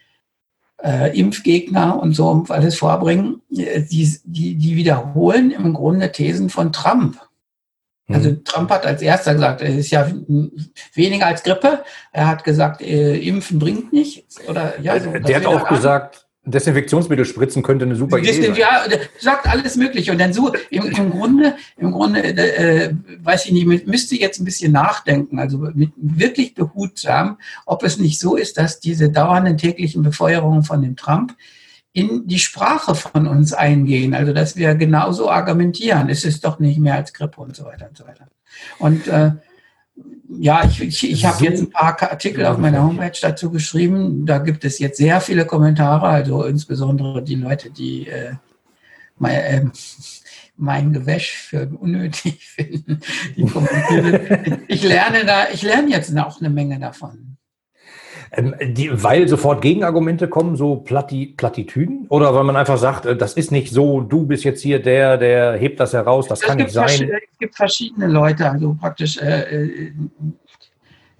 äh, 0.85 1.19
Impfgegner 1.19 1.99
und 2.01 2.13
so 2.13 2.45
alles 2.51 2.77
vorbringen, 2.77 3.41
äh, 3.57 3.83
die, 3.83 4.15
die, 4.25 4.57
die 4.57 4.77
wiederholen 4.77 5.51
im 5.53 5.73
Grunde 5.73 6.13
Thesen 6.13 6.51
von 6.51 6.73
Trump. 6.73 7.19
Also 8.11 8.31
mhm. 8.31 8.45
Trump 8.45 8.71
hat 8.71 8.87
als 8.87 9.03
erster 9.03 9.35
gesagt, 9.35 9.61
es 9.61 9.75
ist 9.75 9.91
ja 9.91 10.11
weniger 10.95 11.27
als 11.27 11.43
Grippe. 11.43 11.83
Er 12.13 12.27
hat 12.27 12.45
gesagt, 12.45 12.81
äh, 12.81 13.17
Impfen 13.17 13.59
bringt 13.59 13.93
nichts. 13.93 14.37
Oder 14.49 14.81
ja, 14.81 14.99
so, 14.99 15.11
der 15.11 15.37
hat 15.37 15.47
auch 15.47 15.69
gesagt, 15.69 16.28
Desinfektionsmittel 16.51 17.25
spritzen 17.25 17.63
könnte 17.63 17.85
eine 17.85 17.97
super 17.97 18.19
Idee 18.19 18.33
sein. 18.33 18.55
Ja, 18.57 18.85
sagt 19.19 19.47
alles 19.47 19.77
Mögliche. 19.77 20.13
Und 20.13 20.19
dann 20.19 20.33
so, 20.33 20.53
im, 20.71 20.85
im 20.85 21.11
Grunde, 21.11 21.57
im 21.77 21.93
Grunde, 21.93 22.23
äh, 22.23 22.93
weiß 23.23 23.47
ich 23.47 23.53
nicht, 23.53 23.87
müsste 23.87 24.17
jetzt 24.17 24.41
ein 24.41 24.45
bisschen 24.45 24.73
nachdenken, 24.73 25.39
also 25.39 25.59
mit, 25.75 25.93
wirklich 25.97 26.55
behutsam, 26.55 27.39
ob 27.67 27.83
es 27.83 27.99
nicht 27.99 28.19
so 28.19 28.37
ist, 28.37 28.59
dass 28.59 28.81
diese 28.81 29.11
dauernden 29.11 29.59
täglichen 29.59 30.03
Befeuerungen 30.03 30.63
von 30.63 30.83
dem 30.83 30.97
Trump 30.97 31.37
in 31.93 32.27
die 32.27 32.39
Sprache 32.39 32.95
von 32.95 33.27
uns 33.27 33.53
eingehen. 33.53 34.15
Also, 34.15 34.33
dass 34.33 34.57
wir 34.57 34.75
genauso 34.75 35.31
argumentieren. 35.31 36.09
Es 36.09 36.25
ist 36.25 36.45
doch 36.45 36.59
nicht 36.59 36.79
mehr 36.79 36.95
als 36.95 37.13
Grippe 37.13 37.41
und 37.41 37.57
so 37.57 37.65
weiter 37.65 37.89
und 37.89 37.97
so 37.97 38.07
weiter. 38.07 38.29
Und 38.79 39.07
äh, 39.09 39.33
ja, 40.29 40.65
ich, 40.65 40.83
ich, 40.83 41.11
ich 41.11 41.25
habe 41.25 41.43
jetzt 41.45 41.61
ein 41.61 41.71
paar 41.71 42.01
Artikel 42.03 42.45
auf 42.45 42.59
meiner 42.59 42.83
Homepage 42.83 43.19
dazu 43.21 43.51
geschrieben. 43.51 44.27
Da 44.27 44.39
gibt 44.39 44.65
es 44.65 44.79
jetzt 44.79 44.99
sehr 44.99 45.21
viele 45.21 45.47
Kommentare, 45.47 46.07
also 46.07 46.45
insbesondere 46.45 47.23
die 47.23 47.37
Leute, 47.37 47.71
die 47.71 48.09
äh, 48.09 48.35
mein, 49.17 49.35
äh, 49.35 49.65
mein 50.57 50.93
Gewäsch 50.93 51.33
für 51.33 51.69
unnötig 51.69 52.47
finden. 52.57 53.01
Ich 54.69 54.83
lerne 54.83 55.25
da, 55.25 55.49
ich 55.51 55.63
lerne 55.63 55.91
jetzt 55.91 56.17
auch 56.19 56.41
eine 56.41 56.51
Menge 56.51 56.79
davon. 56.79 57.38
Ähm, 58.33 58.55
die, 58.61 59.03
weil 59.03 59.29
sofort 59.29 59.63
Gegenargumente 59.63 60.29
kommen, 60.29 60.57
so 60.57 60.77
Plati, 60.77 61.35
Plattitüden? 61.37 62.07
Oder 62.09 62.35
weil 62.35 62.45
man 62.45 62.57
einfach 62.57 62.79
sagt, 62.79 63.07
äh, 63.07 63.17
das 63.17 63.35
ist 63.35 63.51
nicht 63.51 63.73
so, 63.73 64.01
du 64.01 64.27
bist 64.27 64.45
jetzt 64.45 64.63
hier 64.63 64.81
der, 64.81 65.17
der 65.17 65.55
hebt 65.55 65.81
das 65.81 65.93
heraus, 65.93 66.29
das 66.29 66.41
es 66.41 66.47
kann 66.47 66.59
nicht 66.59 66.71
sein? 66.71 67.11
Es 67.33 67.39
gibt 67.39 67.57
verschiedene 67.57 68.07
Leute, 68.07 68.51
also 68.51 68.75
praktisch, 68.75 69.19
äh, 69.19 69.65
äh, 69.65 69.93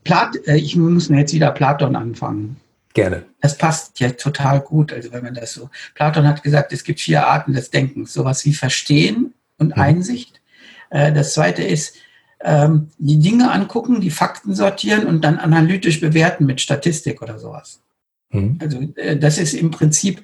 Plat, 0.05 0.37
äh, 0.47 0.57
ich 0.57 0.77
muss 0.77 1.09
mir 1.09 1.21
jetzt 1.21 1.35
wieder 1.35 1.51
Platon 1.51 1.97
anfangen. 1.97 2.57
Gerne. 2.95 3.25
Das 3.41 3.57
passt 3.57 4.01
ja 4.01 4.11
total 4.11 4.61
gut, 4.61 4.93
also 4.93 5.13
wenn 5.13 5.23
man 5.23 5.35
das 5.35 5.53
so. 5.53 5.71
Platon 5.95 6.27
hat 6.27 6.43
gesagt, 6.43 6.73
es 6.73 6.83
gibt 6.83 7.01
vier 7.01 7.27
Arten 7.27 7.53
des 7.53 7.71
Denkens, 7.71 8.13
sowas 8.13 8.45
wie 8.45 8.55
Verstehen 8.55 9.35
und 9.59 9.77
hm. 9.77 9.83
Einsicht. 9.83 10.41
Äh, 10.91 11.13
das 11.13 11.35
zweite 11.35 11.63
ist, 11.63 11.97
ähm, 12.41 12.89
die 12.99 13.19
Dinge 13.19 13.51
angucken, 13.51 14.01
die 14.01 14.11
Fakten 14.11 14.55
sortieren 14.55 15.07
und 15.07 15.23
dann 15.23 15.39
analytisch 15.39 16.01
bewerten 16.01 16.47
mit 16.47 16.61
Statistik 16.61 17.21
oder 17.23 17.39
sowas. 17.39 17.81
Mhm. 18.31 18.59
Also 18.61 18.81
äh, 18.97 19.17
das 19.17 19.39
ist 19.39 19.55
im 19.55 19.71
Prinzip, 19.71 20.23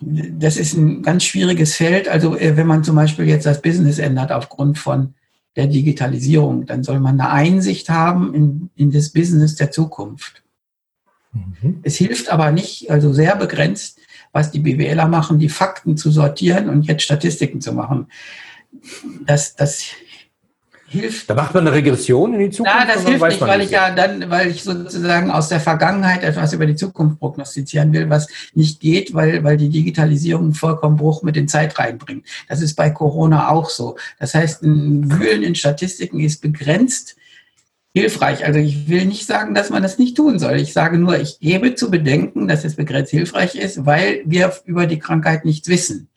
das 0.00 0.56
ist 0.56 0.74
ein 0.74 1.02
ganz 1.02 1.24
schwieriges 1.24 1.74
Feld. 1.74 2.08
Also 2.08 2.36
äh, 2.36 2.56
wenn 2.56 2.66
man 2.66 2.84
zum 2.84 2.96
Beispiel 2.96 3.26
jetzt 3.26 3.46
das 3.46 3.60
Business 3.60 3.98
ändert 3.98 4.32
aufgrund 4.32 4.78
von 4.78 5.14
der 5.56 5.66
Digitalisierung, 5.66 6.66
dann 6.66 6.84
soll 6.84 7.00
man 7.00 7.20
eine 7.20 7.30
Einsicht 7.30 7.90
haben 7.90 8.34
in, 8.34 8.70
in 8.76 8.90
das 8.90 9.10
Business 9.10 9.56
der 9.56 9.70
Zukunft. 9.70 10.42
Mhm. 11.32 11.80
Es 11.82 11.96
hilft 11.96 12.30
aber 12.30 12.52
nicht, 12.52 12.90
also 12.90 13.12
sehr 13.12 13.36
begrenzt, 13.36 13.98
was 14.32 14.50
die 14.50 14.60
BWLer 14.60 15.08
machen, 15.08 15.38
die 15.38 15.48
Fakten 15.48 15.96
zu 15.96 16.10
sortieren 16.10 16.68
und 16.68 16.82
jetzt 16.86 17.02
Statistiken 17.02 17.60
zu 17.60 17.72
machen. 17.72 18.06
Das, 19.26 19.56
das 19.56 19.86
hilft. 20.88 21.28
Da 21.28 21.34
macht 21.34 21.54
man 21.54 21.66
eine 21.66 21.76
Regression 21.76 22.34
in 22.34 22.40
die 22.40 22.50
Zukunft. 22.50 22.78
Na, 22.78 22.86
das 22.86 23.04
hilft 23.06 23.24
nicht, 23.24 23.40
weil 23.40 23.60
ich 23.60 23.70
ja 23.70 23.90
dann, 23.90 24.30
weil 24.30 24.48
ich 24.48 24.62
sozusagen 24.62 25.30
aus 25.30 25.48
der 25.48 25.60
Vergangenheit 25.60 26.22
etwas 26.22 26.52
über 26.52 26.66
die 26.66 26.76
Zukunft 26.76 27.18
prognostizieren 27.18 27.92
will, 27.92 28.08
was 28.08 28.28
nicht 28.54 28.80
geht, 28.80 29.14
weil, 29.14 29.44
weil 29.44 29.56
die 29.56 29.68
Digitalisierung 29.68 30.54
vollkommen 30.54 30.96
Bruch 30.96 31.22
mit 31.22 31.36
den 31.36 31.46
Zeit 31.46 31.78
reinbringt. 31.78 32.26
Das 32.48 32.62
ist 32.62 32.74
bei 32.74 32.90
Corona 32.90 33.50
auch 33.50 33.68
so. 33.68 33.96
Das 34.18 34.34
heißt, 34.34 34.62
ein 34.62 35.12
Wühlen 35.12 35.42
in 35.42 35.54
Statistiken 35.54 36.20
ist 36.20 36.40
begrenzt 36.40 37.16
hilfreich. 37.94 38.46
Also 38.46 38.58
ich 38.58 38.88
will 38.88 39.04
nicht 39.04 39.26
sagen, 39.26 39.54
dass 39.54 39.70
man 39.70 39.82
das 39.82 39.98
nicht 39.98 40.16
tun 40.16 40.38
soll. 40.38 40.56
Ich 40.56 40.72
sage 40.72 40.98
nur, 40.98 41.18
ich 41.18 41.38
gebe 41.40 41.74
zu 41.74 41.90
bedenken, 41.90 42.48
dass 42.48 42.64
es 42.64 42.76
begrenzt 42.76 43.10
hilfreich 43.10 43.56
ist, 43.56 43.84
weil 43.84 44.22
wir 44.24 44.52
über 44.64 44.86
die 44.86 44.98
Krankheit 44.98 45.44
nichts 45.44 45.68
wissen 45.68 46.08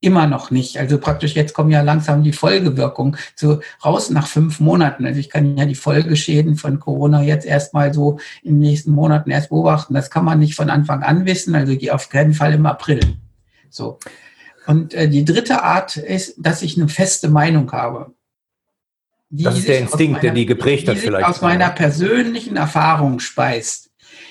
immer 0.00 0.26
noch 0.26 0.50
nicht. 0.50 0.78
Also 0.78 0.98
praktisch 0.98 1.34
jetzt 1.34 1.54
kommen 1.54 1.70
ja 1.70 1.82
langsam 1.82 2.22
die 2.22 2.32
Folgewirkungen 2.32 3.16
zu, 3.34 3.60
raus 3.84 4.10
nach 4.10 4.28
fünf 4.28 4.60
Monaten. 4.60 5.04
Also 5.04 5.18
ich 5.18 5.28
kann 5.28 5.56
ja 5.56 5.66
die 5.66 5.74
Folgeschäden 5.74 6.56
von 6.56 6.78
Corona 6.78 7.22
jetzt 7.22 7.46
erstmal 7.46 7.92
so 7.92 8.18
in 8.42 8.54
den 8.54 8.60
nächsten 8.60 8.92
Monaten 8.92 9.30
erst 9.30 9.48
beobachten. 9.48 9.94
Das 9.94 10.10
kann 10.10 10.24
man 10.24 10.38
nicht 10.38 10.54
von 10.54 10.70
Anfang 10.70 11.02
an 11.02 11.26
wissen, 11.26 11.54
also 11.54 11.74
die 11.74 11.90
auf 11.90 12.10
keinen 12.10 12.34
Fall 12.34 12.54
im 12.54 12.66
April. 12.66 13.00
So. 13.70 13.98
Und 14.66 14.94
äh, 14.94 15.08
die 15.08 15.24
dritte 15.24 15.62
Art 15.62 15.96
ist, 15.96 16.34
dass 16.38 16.62
ich 16.62 16.76
eine 16.76 16.88
feste 16.88 17.28
Meinung 17.28 17.72
habe. 17.72 18.12
das 19.30 19.58
ist 19.58 19.68
der 19.68 19.80
Instinkt, 19.80 20.22
der 20.22 20.32
die 20.32 20.46
geprägt 20.46 20.86
die 20.86 20.92
hat 20.92 20.98
vielleicht. 20.98 21.26
aus 21.26 21.40
meiner 21.40 21.70
persönlichen 21.70 22.56
Erfahrung 22.56 23.18
speist. 23.18 23.90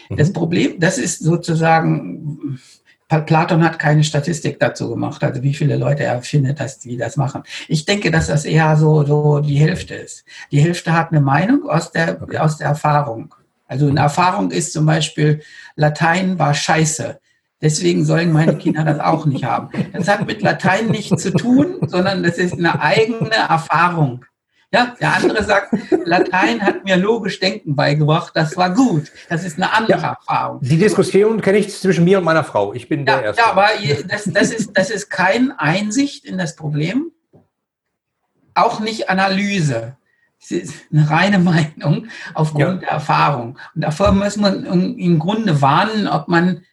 Mhm. 0.09 0.15
Das 0.15 0.31
Problem, 0.31 0.79
das 0.79 0.97
ist 0.97 1.19
sozusagen 1.19 2.59
Platon 3.07 3.63
hat 3.63 3.79
keine 3.79 4.03
Statistik 4.03 4.59
dazu 4.59 4.89
gemacht, 4.89 5.23
also 5.23 5.41
wie 5.41 5.53
viele 5.53 5.77
Leute 5.77 6.03
er 6.03 6.21
findet, 6.21 6.59
dass 6.59 6.79
die 6.79 6.97
das 6.97 7.15
machen. 7.15 7.43
Ich 7.69 7.85
denke, 7.85 8.11
dass 8.11 8.27
das 8.27 8.43
eher 8.43 8.75
so, 8.75 9.05
so 9.05 9.39
die 9.39 9.55
Hälfte 9.55 9.95
ist. 9.95 10.25
Die 10.51 10.59
Hälfte 10.59 10.91
hat 10.91 11.11
eine 11.11 11.21
Meinung 11.21 11.69
aus 11.69 11.91
der, 11.91 12.21
okay. 12.21 12.37
aus 12.37 12.57
der 12.57 12.67
Erfahrung. 12.67 13.33
Also 13.65 13.87
eine 13.87 14.01
Erfahrung 14.01 14.51
ist 14.51 14.73
zum 14.73 14.85
Beispiel, 14.85 15.41
Latein 15.75 16.37
war 16.37 16.53
scheiße. 16.53 17.19
Deswegen 17.61 18.05
sollen 18.05 18.31
meine 18.31 18.57
Kinder 18.57 18.83
das 18.83 18.99
auch 18.99 19.25
nicht 19.25 19.43
haben. 19.43 19.69
Das 19.93 20.07
hat 20.07 20.27
mit 20.27 20.41
Latein 20.41 20.87
nichts 20.87 21.23
zu 21.23 21.31
tun, 21.31 21.77
sondern 21.87 22.23
das 22.23 22.37
ist 22.37 22.53
eine 22.53 22.79
eigene 22.79 23.31
Erfahrung. 23.31 24.25
Ja, 24.73 24.95
der 24.99 25.15
andere 25.15 25.43
sagt, 25.45 25.73
Latein 26.03 26.61
hat 26.61 26.83
mir 26.83 26.97
logisch 26.97 27.39
Denken 27.39 27.75
beigebracht, 27.75 28.33
das 28.35 28.57
war 28.57 28.73
gut. 28.73 29.11
Das 29.29 29.45
ist 29.45 29.57
eine 29.57 29.71
andere 29.71 30.01
ja, 30.01 30.17
Erfahrung. 30.19 30.59
Die 30.61 30.77
Diskussion 30.77 31.39
kenne 31.39 31.59
ich 31.59 31.73
zwischen 31.73 32.03
mir 32.03 32.17
und 32.17 32.25
meiner 32.25 32.43
Frau. 32.43 32.73
Ich 32.73 32.89
bin 32.89 33.05
ja, 33.05 33.15
der 33.15 33.25
Erste. 33.27 33.41
Ja, 33.41 33.51
aber 33.51 33.69
das, 34.07 34.25
das, 34.25 34.51
ist, 34.51 34.77
das 34.77 34.89
ist 34.89 35.09
kein 35.09 35.51
Einsicht 35.51 36.25
in 36.25 36.37
das 36.37 36.57
Problem, 36.57 37.11
auch 38.55 38.81
nicht 38.81 39.09
Analyse. 39.09 39.95
Es 40.39 40.51
ist 40.51 40.73
eine 40.91 41.09
reine 41.09 41.39
Meinung 41.39 42.07
aufgrund 42.33 42.61
ja. 42.61 42.73
der 42.75 42.89
Erfahrung. 42.89 43.57
Und 43.73 43.83
davor 43.83 44.11
muss 44.11 44.35
man 44.35 44.65
im 44.65 45.17
Grunde 45.17 45.61
warnen, 45.61 46.07
ob 46.07 46.27
man 46.27 46.63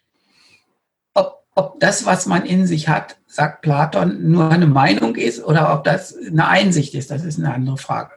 ob 1.54 1.78
das, 1.80 2.04
was 2.04 2.26
man 2.26 2.44
in 2.44 2.66
sich 2.66 2.88
hat, 2.88 3.16
sagt 3.26 3.62
Platon, 3.62 4.30
nur 4.30 4.50
eine 4.50 4.66
Meinung 4.66 5.14
ist 5.16 5.42
oder 5.42 5.72
ob 5.72 5.84
das 5.84 6.16
eine 6.16 6.48
Einsicht 6.48 6.94
ist, 6.94 7.10
das 7.10 7.24
ist 7.24 7.38
eine 7.38 7.54
andere 7.54 7.76
Frage. 7.76 8.12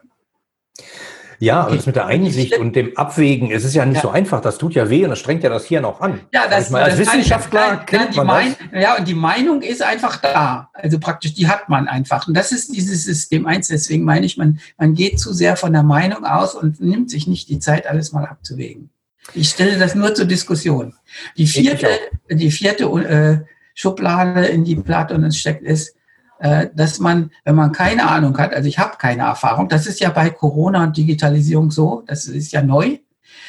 Ja, 1.40 1.62
aber 1.62 1.76
das 1.76 1.86
mit 1.86 1.94
der 1.94 2.06
Einsicht 2.06 2.58
und 2.58 2.74
dem 2.74 2.96
Abwägen, 2.96 3.52
es 3.52 3.62
ist 3.62 3.74
ja 3.74 3.86
nicht 3.86 3.96
ja. 3.96 4.02
so 4.02 4.08
einfach, 4.08 4.40
das 4.40 4.58
tut 4.58 4.74
ja 4.74 4.90
weh 4.90 5.04
und 5.04 5.10
das 5.10 5.20
strengt 5.20 5.44
ja 5.44 5.50
das 5.50 5.66
Hirn 5.66 5.84
auch 5.84 6.00
an. 6.00 6.20
Ja, 6.32 6.48
das, 6.48 6.70
meine, 6.70 6.86
als 6.86 6.96
das 6.96 7.06
Wissenschaftler 7.06 7.76
das, 7.76 7.86
kennt 7.86 8.16
man 8.16 8.26
mein, 8.26 8.56
das. 8.72 8.82
Ja, 8.82 8.98
und 8.98 9.06
die 9.06 9.14
Meinung 9.14 9.62
ist 9.62 9.80
einfach 9.80 10.16
da. 10.16 10.70
Also 10.72 10.98
praktisch, 10.98 11.34
die 11.34 11.46
hat 11.46 11.68
man 11.68 11.86
einfach. 11.86 12.26
Und 12.26 12.34
das 12.34 12.50
ist 12.50 12.74
dieses 12.74 13.04
System 13.04 13.46
eins. 13.46 13.68
Deswegen 13.68 14.04
meine 14.04 14.26
ich, 14.26 14.36
man, 14.36 14.58
man 14.78 14.94
geht 14.94 15.20
zu 15.20 15.32
sehr 15.32 15.56
von 15.56 15.72
der 15.72 15.84
Meinung 15.84 16.24
aus 16.24 16.56
und 16.56 16.80
nimmt 16.80 17.08
sich 17.08 17.28
nicht 17.28 17.48
die 17.48 17.60
Zeit, 17.60 17.86
alles 17.86 18.10
mal 18.10 18.26
abzuwägen. 18.26 18.90
Ich 19.34 19.50
stelle 19.50 19.78
das 19.78 19.94
nur 19.94 20.14
zur 20.14 20.24
Diskussion. 20.24 20.94
Die 21.36 21.46
vierte, 21.46 21.88
die 22.30 22.50
vierte 22.50 22.84
äh, 22.84 23.44
Schublade, 23.74 24.46
in 24.46 24.64
die 24.64 24.76
Platon 24.76 25.30
steckt, 25.32 25.62
ist, 25.62 25.94
äh, 26.40 26.68
dass 26.74 26.98
man, 26.98 27.30
wenn 27.44 27.54
man 27.54 27.72
keine 27.72 28.08
Ahnung 28.08 28.36
hat, 28.38 28.54
also 28.54 28.68
ich 28.68 28.78
habe 28.78 28.96
keine 28.96 29.22
Erfahrung, 29.22 29.68
das 29.68 29.86
ist 29.86 30.00
ja 30.00 30.10
bei 30.10 30.30
Corona 30.30 30.84
und 30.84 30.96
Digitalisierung 30.96 31.70
so, 31.70 32.02
das 32.06 32.26
ist 32.26 32.52
ja 32.52 32.62
neu. 32.62 32.98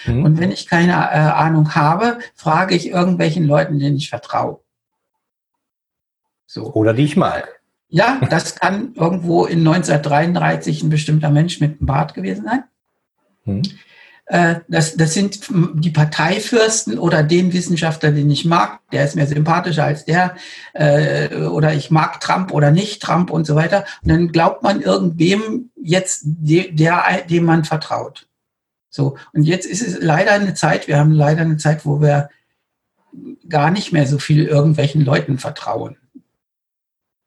Mhm. 0.05 0.25
Und 0.25 0.39
wenn 0.39 0.51
ich 0.51 0.67
keine 0.67 0.93
äh, 0.93 0.95
Ahnung 0.95 1.75
habe, 1.75 2.19
frage 2.35 2.75
ich 2.75 2.89
irgendwelchen 2.89 3.45
Leuten, 3.45 3.79
denen 3.79 3.97
ich 3.97 4.09
vertraue. 4.09 4.59
So. 6.45 6.73
Oder 6.73 6.93
die 6.93 7.03
ich 7.03 7.15
mag. 7.15 7.47
Ja, 7.89 8.19
das 8.29 8.55
kann 8.55 8.93
irgendwo 8.95 9.45
in 9.45 9.59
1933 9.59 10.83
ein 10.83 10.89
bestimmter 10.89 11.29
Mensch 11.29 11.59
mit 11.59 11.79
einem 11.79 11.85
Bart 11.85 12.13
gewesen 12.13 12.45
sein. 12.45 12.63
Mhm. 13.45 13.63
Äh, 14.29 14.61
das, 14.67 14.95
das 14.95 15.15
sind 15.15 15.47
die 15.49 15.89
Parteifürsten 15.89 16.99
oder 16.99 17.23
den 17.23 17.51
Wissenschaftler, 17.51 18.11
den 18.11 18.29
ich 18.29 18.45
mag, 18.45 18.79
der 18.91 19.03
ist 19.03 19.15
mir 19.15 19.25
sympathischer 19.25 19.83
als 19.83 20.05
der, 20.05 20.35
äh, 20.73 21.35
oder 21.35 21.73
ich 21.73 21.89
mag 21.89 22.21
Trump 22.21 22.53
oder 22.53 22.69
nicht 22.69 23.01
Trump 23.01 23.31
und 23.31 23.45
so 23.45 23.55
weiter. 23.55 23.85
Und 24.03 24.09
dann 24.09 24.31
glaubt 24.31 24.61
man 24.61 24.81
irgendwem 24.81 25.71
jetzt, 25.75 26.21
der, 26.23 27.23
dem 27.27 27.43
man 27.43 27.65
vertraut. 27.65 28.27
So, 28.91 29.17
und 29.33 29.43
jetzt 29.43 29.65
ist 29.65 29.81
es 29.81 29.97
leider 29.99 30.33
eine 30.33 30.53
Zeit, 30.53 30.87
wir 30.87 30.99
haben 30.99 31.11
leider 31.11 31.41
eine 31.41 31.57
Zeit, 31.57 31.83
wo 31.85 31.99
wir 31.99 32.29
gar 33.49 33.71
nicht 33.71 33.91
mehr 33.91 34.05
so 34.05 34.19
viel 34.19 34.45
irgendwelchen 34.45 35.03
Leuten 35.03 35.39
vertrauen. 35.39 35.97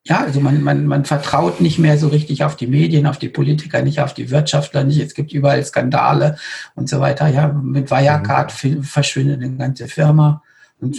Ja, 0.04 0.20
also 0.20 0.40
man, 0.40 0.62
man, 0.62 0.86
man 0.86 1.04
vertraut 1.04 1.60
nicht 1.60 1.78
mehr 1.78 1.96
so 1.96 2.08
richtig 2.08 2.42
auf 2.42 2.56
die 2.56 2.66
Medien, 2.66 3.06
auf 3.06 3.18
die 3.18 3.28
Politiker, 3.28 3.82
nicht 3.82 4.00
auf 4.00 4.14
die 4.14 4.30
Wirtschaftler, 4.30 4.82
nicht. 4.82 5.00
Es 5.00 5.14
gibt 5.14 5.32
überall 5.32 5.64
Skandale 5.64 6.36
und 6.74 6.88
so 6.88 6.98
weiter. 6.98 7.28
Ja, 7.28 7.48
mit 7.48 7.90
Wirecard 7.90 8.52
mhm. 8.64 8.82
verschwindet 8.82 9.42
eine 9.42 9.56
ganze 9.56 9.86
Firma. 9.86 10.42
Und 10.80 10.96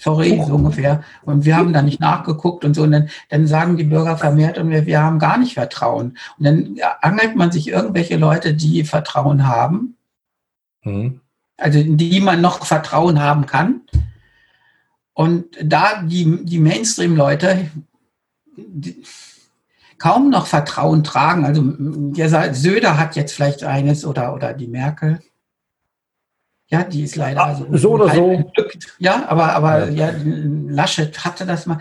sorry, 0.00 0.40
so 0.46 0.54
ungefähr. 0.54 1.02
Und 1.22 1.44
wir 1.44 1.56
haben 1.56 1.72
da 1.72 1.82
nicht 1.82 1.98
nachgeguckt 1.98 2.64
und 2.64 2.74
so. 2.74 2.84
Und 2.84 2.92
dann, 2.92 3.08
dann 3.28 3.48
sagen 3.48 3.76
die 3.76 3.84
Bürger 3.84 4.16
vermehrt, 4.16 4.56
und 4.58 4.70
wir, 4.70 4.86
wir 4.86 5.02
haben 5.02 5.18
gar 5.18 5.36
nicht 5.36 5.54
Vertrauen. 5.54 6.16
Und 6.38 6.44
dann 6.44 6.76
angelt 7.00 7.34
man 7.34 7.50
sich 7.50 7.68
irgendwelche 7.68 8.16
Leute, 8.16 8.54
die 8.54 8.84
Vertrauen 8.84 9.48
haben. 9.48 9.96
Mhm. 10.84 11.20
Also 11.56 11.82
die 11.82 12.20
man 12.20 12.40
noch 12.40 12.64
Vertrauen 12.64 13.20
haben 13.20 13.46
kann. 13.46 13.80
Und 15.12 15.46
da 15.60 16.02
die, 16.02 16.44
die 16.44 16.58
Mainstream-Leute, 16.58 17.70
kaum 19.98 20.30
noch 20.30 20.46
Vertrauen 20.46 21.04
tragen. 21.04 21.44
Also 21.44 21.62
der 21.68 22.54
Söder 22.54 22.98
hat 22.98 23.16
jetzt 23.16 23.32
vielleicht 23.32 23.64
eines 23.64 24.04
oder, 24.04 24.34
oder 24.34 24.52
die 24.52 24.66
Merkel. 24.66 25.20
Ja, 26.68 26.82
die 26.82 27.02
ist 27.02 27.16
leider 27.16 27.44
Ach, 27.44 27.58
so, 27.58 27.76
so 27.76 27.90
oder 27.92 28.14
so. 28.14 28.30
Entlückt. 28.30 28.96
Ja, 28.98 29.28
aber, 29.28 29.52
aber 29.52 29.90
ja. 29.90 30.10
ja, 30.10 30.14
Laschet 30.68 31.24
hatte 31.24 31.46
das 31.46 31.66
mal. 31.66 31.78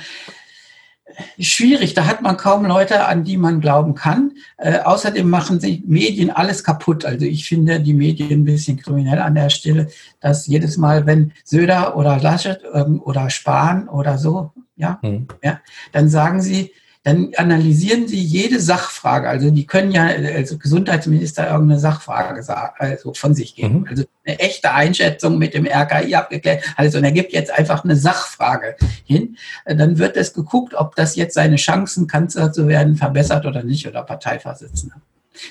Schwierig, 1.39 1.93
da 1.93 2.05
hat 2.05 2.21
man 2.21 2.37
kaum 2.37 2.65
Leute, 2.65 3.05
an 3.05 3.23
die 3.23 3.37
man 3.37 3.61
glauben 3.61 3.95
kann. 3.95 4.31
Äh, 4.57 4.79
außerdem 4.79 5.29
machen 5.29 5.59
sich 5.59 5.83
Medien 5.85 6.29
alles 6.29 6.63
kaputt. 6.63 7.05
Also 7.05 7.25
ich 7.25 7.47
finde 7.47 7.79
die 7.79 7.93
Medien 7.93 8.31
ein 8.31 8.45
bisschen 8.45 8.77
kriminell 8.77 9.19
an 9.19 9.35
der 9.35 9.49
Stelle, 9.49 9.87
dass 10.19 10.47
jedes 10.47 10.77
Mal, 10.77 11.05
wenn 11.05 11.31
Söder 11.43 11.95
oder 11.97 12.19
Laschet 12.19 12.61
ähm, 12.73 13.01
oder 13.01 13.29
Spahn 13.29 13.87
oder 13.87 14.17
so 14.17 14.51
ja, 14.75 14.99
mhm. 15.01 15.27
ja, 15.43 15.59
dann 15.91 16.09
sagen 16.09 16.41
sie, 16.41 16.71
dann 17.03 17.31
analysieren 17.35 18.07
sie 18.07 18.19
jede 18.19 18.61
Sachfrage. 18.61 19.27
Also 19.27 19.51
die 19.51 19.65
können 19.65 19.91
ja 19.91 20.05
als 20.05 20.57
Gesundheitsminister 20.57 21.49
irgendeine 21.49 21.79
Sachfrage 21.79 22.43
also 22.77 23.13
von 23.13 23.35
sich 23.35 23.55
geben. 23.55 23.81
Mhm. 23.81 23.87
Also 23.89 24.03
eine 24.25 24.39
echte 24.39 24.71
Einschätzung 24.71 25.37
mit 25.37 25.53
dem 25.53 25.67
RKI 25.67 26.15
abgeklärt. 26.15 26.63
Also 26.77 26.97
und 26.97 27.03
er 27.03 27.11
gibt 27.11 27.33
jetzt 27.33 27.51
einfach 27.51 27.83
eine 27.83 27.97
Sachfrage 27.97 28.77
hin. 29.03 29.37
Dann 29.65 29.97
wird 29.97 30.15
es 30.15 30.33
geguckt, 30.33 30.75
ob 30.75 30.95
das 30.95 31.17
jetzt 31.17 31.33
seine 31.33 31.57
Chancen, 31.57 32.07
Kanzler 32.07 32.53
zu 32.53 32.69
werden, 32.69 32.95
verbessert 32.95 33.45
oder 33.45 33.63
nicht 33.63 33.85
oder 33.85 34.03
Parteivorsitzender. 34.03 34.95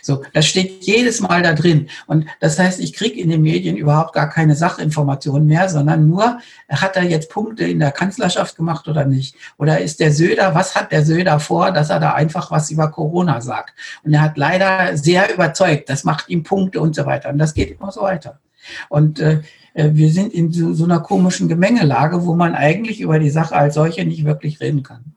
So, 0.01 0.23
das 0.33 0.47
steht 0.47 0.85
jedes 0.85 1.21
Mal 1.21 1.43
da 1.43 1.55
drin. 1.55 1.89
Und 2.07 2.27
das 2.41 2.59
heißt, 2.59 2.81
ich 2.81 2.93
kriege 2.93 3.21
in 3.21 3.31
den 3.31 3.43
Medien 3.43 3.77
überhaupt 3.77 4.15
gar 4.15 4.29
keine 4.29 4.55
Sachinformationen 4.55 5.47
mehr, 5.47 5.69
sondern 5.69 6.07
nur, 6.07 6.39
hat 6.69 6.97
er 6.97 7.05
jetzt 7.05 7.31
Punkte 7.31 7.65
in 7.65 7.81
der 7.81 7.93
Kanzlerschaft 7.93 8.57
gemacht 8.57 8.89
oder 8.89 9.05
nicht? 9.05 9.37
Oder 9.59 9.81
ist 9.81 10.01
der 10.01 10.13
Söder, 10.13 10.55
was 10.55 10.75
hat 10.75 10.93
der 10.93 11.05
Söder 11.05 11.41
vor, 11.41 11.73
dass 11.73 11.91
er 11.91 12.01
da 12.01 12.13
einfach 12.15 12.51
was 12.51 12.71
über 12.71 12.91
Corona 12.91 13.41
sagt? 13.41 13.75
Und 14.05 14.15
er 14.15 14.23
hat 14.23 14.37
leider 14.37 14.97
sehr 14.97 15.33
überzeugt, 15.33 15.89
das 15.89 16.05
macht 16.05 16.29
ihm 16.29 16.43
Punkte 16.43 16.81
und 16.81 16.95
so 16.95 17.07
weiter. 17.07 17.31
Und 17.31 17.39
das 17.39 17.55
geht 17.55 17.71
immer 17.71 17.93
so 17.93 18.03
weiter. 18.03 18.41
Und 18.89 19.21
äh, 19.21 19.43
äh 19.75 19.91
wir 19.93 20.11
sind 20.11 20.33
in 20.33 20.53
so, 20.53 20.73
so 20.73 20.85
einer 20.85 21.01
komischen 21.01 21.49
Gemengelage, 21.49 22.25
wo 22.25 22.35
man 22.35 22.55
eigentlich 22.55 23.01
über 23.01 23.19
die 23.19 23.31
Sache 23.31 23.55
als 23.55 23.75
solche 23.75 24.05
nicht 24.05 24.25
wirklich 24.25 24.61
reden 24.61 24.83
kann. 24.83 25.17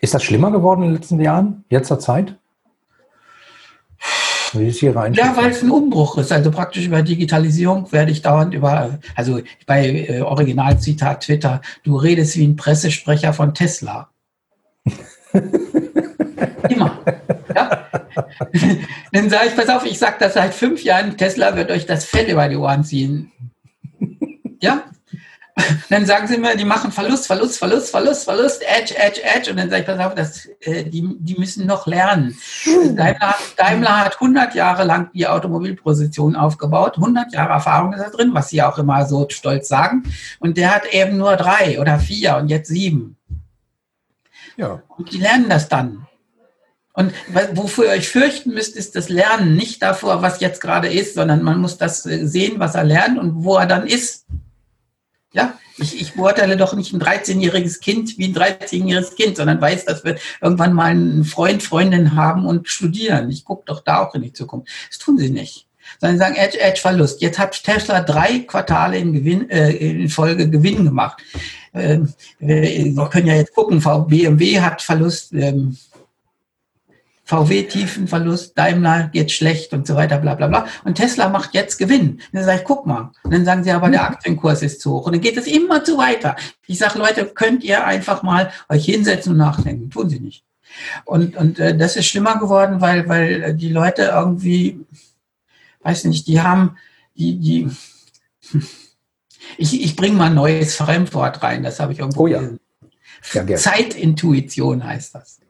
Ist 0.00 0.14
das 0.14 0.22
schlimmer 0.22 0.50
geworden 0.50 0.82
in 0.82 0.88
den 0.88 0.96
letzten 0.96 1.20
Jahren, 1.20 1.64
jetzt 1.70 1.88
zur 1.88 1.98
Zeit? 1.98 2.36
Wie 4.54 4.68
ist 4.68 4.80
hier 4.80 4.94
rein? 4.94 5.14
Ja, 5.14 5.36
weil 5.36 5.50
es 5.50 5.62
ein 5.62 5.70
Umbruch 5.70 6.18
ist. 6.18 6.32
Also 6.32 6.50
praktisch 6.50 6.86
über 6.86 7.02
Digitalisierung 7.02 7.90
werde 7.92 8.12
ich 8.12 8.22
dauernd 8.22 8.54
über, 8.54 8.98
also 9.14 9.40
bei 9.66 10.06
äh, 10.08 10.20
Originalzitat 10.20 11.24
Twitter, 11.24 11.60
du 11.82 11.96
redest 11.96 12.36
wie 12.36 12.46
ein 12.46 12.56
Pressesprecher 12.56 13.32
von 13.32 13.54
Tesla. 13.54 14.10
Immer. 16.68 16.98
Ja? 17.54 17.88
dann 19.12 19.30
sage 19.30 19.48
ich, 19.48 19.56
pass 19.56 19.68
auf, 19.68 19.84
ich 19.84 19.98
sage 19.98 20.16
das 20.20 20.34
seit 20.34 20.54
fünf 20.54 20.82
Jahren, 20.82 21.16
Tesla 21.16 21.56
wird 21.56 21.70
euch 21.70 21.86
das 21.86 22.04
Fell 22.04 22.30
über 22.30 22.48
die 22.48 22.56
Ohren 22.56 22.84
ziehen. 22.84 23.32
Ja? 24.60 24.84
Dann 25.88 26.04
sagen 26.04 26.26
sie 26.26 26.36
mir, 26.36 26.56
die 26.56 26.64
machen 26.64 26.90
Verlust, 26.90 27.26
Verlust, 27.26 27.58
Verlust, 27.58 27.90
Verlust, 27.90 28.24
Verlust, 28.24 28.62
Edge, 28.62 28.94
Edge, 28.96 29.22
Edge. 29.22 29.50
Und 29.50 29.56
dann 29.58 29.70
sage 29.70 29.82
ich, 29.82 29.86
pass 29.86 30.00
auf, 30.00 30.14
das, 30.14 30.46
äh, 30.60 30.84
die, 30.84 31.16
die 31.18 31.36
müssen 31.36 31.66
noch 31.66 31.86
lernen. 31.86 32.36
Daimler, 32.64 33.34
Daimler 33.56 34.04
hat 34.04 34.14
100 34.14 34.54
Jahre 34.54 34.84
lang 34.84 35.10
die 35.14 35.28
Automobilposition 35.28 36.34
aufgebaut. 36.34 36.96
100 36.96 37.32
Jahre 37.32 37.52
Erfahrung 37.52 37.92
ist 37.92 38.02
da 38.02 38.10
drin, 38.10 38.34
was 38.34 38.48
sie 38.48 38.62
auch 38.62 38.78
immer 38.78 39.06
so 39.06 39.26
stolz 39.30 39.68
sagen. 39.68 40.02
Und 40.40 40.56
der 40.56 40.74
hat 40.74 40.92
eben 40.92 41.16
nur 41.16 41.36
drei 41.36 41.80
oder 41.80 42.00
vier 42.00 42.36
und 42.36 42.48
jetzt 42.48 42.68
sieben. 42.68 43.16
Ja. 44.56 44.82
Und 44.88 45.12
die 45.12 45.18
lernen 45.18 45.48
das 45.48 45.68
dann. 45.68 46.06
Und 46.94 47.12
wofür 47.54 47.86
ihr 47.86 47.90
euch 47.92 48.08
fürchten 48.08 48.54
müsst, 48.54 48.76
ist 48.76 48.94
das 48.94 49.08
Lernen, 49.08 49.56
nicht 49.56 49.82
davor, 49.82 50.22
was 50.22 50.38
jetzt 50.38 50.60
gerade 50.60 50.88
ist, 50.88 51.14
sondern 51.14 51.42
man 51.42 51.60
muss 51.60 51.76
das 51.76 52.06
äh, 52.06 52.26
sehen, 52.26 52.60
was 52.60 52.76
er 52.76 52.84
lernt 52.84 53.18
und 53.18 53.44
wo 53.44 53.56
er 53.56 53.66
dann 53.66 53.86
ist. 53.86 54.26
Ja, 55.34 55.58
ich, 55.78 56.00
ich 56.00 56.14
beurteile 56.14 56.56
doch 56.56 56.74
nicht 56.74 56.92
ein 56.92 57.00
13-jähriges 57.00 57.80
Kind 57.80 58.16
wie 58.16 58.28
ein 58.28 58.34
13-jähriges 58.34 59.16
Kind, 59.16 59.36
sondern 59.36 59.60
weiß, 59.60 59.84
dass 59.84 60.04
wir 60.04 60.16
irgendwann 60.40 60.72
mal 60.72 60.92
einen 60.92 61.24
Freund, 61.24 61.62
Freundin 61.62 62.14
haben 62.14 62.46
und 62.46 62.68
studieren. 62.68 63.28
Ich 63.30 63.44
gucke 63.44 63.64
doch 63.66 63.80
da 63.80 63.98
auch 63.98 64.14
in 64.14 64.22
die 64.22 64.32
Zukunft. 64.32 64.68
Das 64.88 64.98
tun 64.98 65.18
sie 65.18 65.30
nicht. 65.30 65.66
Sondern 66.00 66.18
sagen, 66.18 66.36
Edge, 66.36 66.60
Edge, 66.60 66.80
Verlust. 66.80 67.20
Jetzt 67.20 67.38
hat 67.38 67.62
Tesla 67.62 68.00
drei 68.00 68.40
Quartale 68.40 68.96
in, 68.96 69.12
Gewinn, 69.12 69.50
äh, 69.50 69.72
in 69.72 70.08
Folge 70.08 70.48
Gewinn 70.48 70.84
gemacht. 70.84 71.20
Ähm, 71.74 72.14
wir 72.38 73.08
können 73.08 73.26
ja 73.26 73.34
jetzt 73.34 73.54
gucken, 73.54 73.82
BMW 74.08 74.60
hat 74.60 74.80
Verlust, 74.80 75.32
ähm, 75.32 75.76
VW 77.24 77.62
tiefen 77.64 78.06
Verlust, 78.06 78.56
Daimler 78.58 79.08
geht 79.08 79.32
schlecht 79.32 79.72
und 79.72 79.86
so 79.86 79.94
weiter, 79.94 80.18
bla 80.18 80.34
bla 80.34 80.46
bla. 80.46 80.66
Und 80.84 80.96
Tesla 80.96 81.30
macht 81.30 81.54
jetzt 81.54 81.78
Gewinn. 81.78 82.10
Und 82.10 82.28
dann 82.32 82.44
sage 82.44 82.58
ich, 82.58 82.64
guck 82.64 82.86
mal. 82.86 83.12
Und 83.22 83.32
dann 83.32 83.46
sagen 83.46 83.64
sie 83.64 83.70
aber, 83.70 83.88
der 83.88 84.04
Aktienkurs 84.04 84.62
ist 84.62 84.80
zu 84.82 84.92
hoch. 84.92 85.06
Und 85.06 85.14
dann 85.14 85.22
geht 85.22 85.38
es 85.38 85.46
immer 85.46 85.82
zu 85.84 85.96
weiter. 85.96 86.36
Ich 86.66 86.78
sage, 86.78 86.98
Leute, 86.98 87.24
könnt 87.26 87.64
ihr 87.64 87.86
einfach 87.86 88.22
mal 88.22 88.52
euch 88.68 88.84
hinsetzen 88.84 89.32
und 89.32 89.38
nachdenken. 89.38 89.90
Tun 89.90 90.10
sie 90.10 90.20
nicht. 90.20 90.44
Und, 91.04 91.36
und 91.36 91.58
äh, 91.58 91.76
das 91.76 91.96
ist 91.96 92.06
schlimmer 92.06 92.38
geworden, 92.38 92.80
weil, 92.80 93.08
weil 93.08 93.54
die 93.54 93.70
Leute 93.70 94.02
irgendwie, 94.14 94.84
weiß 95.82 96.04
nicht, 96.04 96.26
die 96.26 96.42
haben, 96.42 96.76
die, 97.14 97.38
die, 97.38 97.70
ich, 99.56 99.82
ich 99.82 99.96
bringe 99.96 100.16
mal 100.16 100.26
ein 100.26 100.34
neues 100.34 100.74
Fremdwort 100.74 101.42
rein, 101.42 101.62
das 101.62 101.80
habe 101.80 101.92
ich 101.92 102.00
irgendwo 102.00 102.24
oh 102.24 102.26
ja. 102.26 102.42
ja 103.32 103.56
Zeitintuition 103.56 104.84
heißt 104.84 105.14
das. 105.14 105.40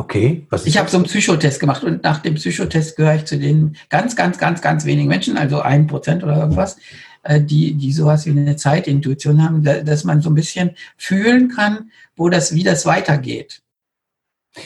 Okay. 0.00 0.46
Was 0.48 0.64
ich 0.64 0.78
habe 0.78 0.88
so 0.88 0.96
einen 0.96 1.04
Psychotest 1.04 1.60
gemacht 1.60 1.84
und 1.84 2.02
nach 2.02 2.22
dem 2.22 2.36
Psychotest 2.36 2.96
gehöre 2.96 3.16
ich 3.16 3.26
zu 3.26 3.38
den 3.38 3.76
ganz, 3.90 4.16
ganz, 4.16 4.38
ganz, 4.38 4.62
ganz 4.62 4.86
wenigen 4.86 5.08
Menschen, 5.08 5.36
also 5.36 5.60
ein 5.60 5.86
Prozent 5.86 6.24
oder 6.24 6.38
irgendwas, 6.38 6.78
äh, 7.22 7.38
die, 7.38 7.74
die 7.74 7.92
sowas 7.92 8.24
wie 8.24 8.30
eine 8.30 8.56
Zeitintuition 8.56 9.44
haben, 9.44 9.62
dass 9.62 10.04
man 10.04 10.22
so 10.22 10.30
ein 10.30 10.34
bisschen 10.34 10.70
fühlen 10.96 11.50
kann, 11.50 11.90
wo 12.16 12.30
das, 12.30 12.54
wie 12.54 12.62
das 12.62 12.86
weitergeht. 12.86 13.60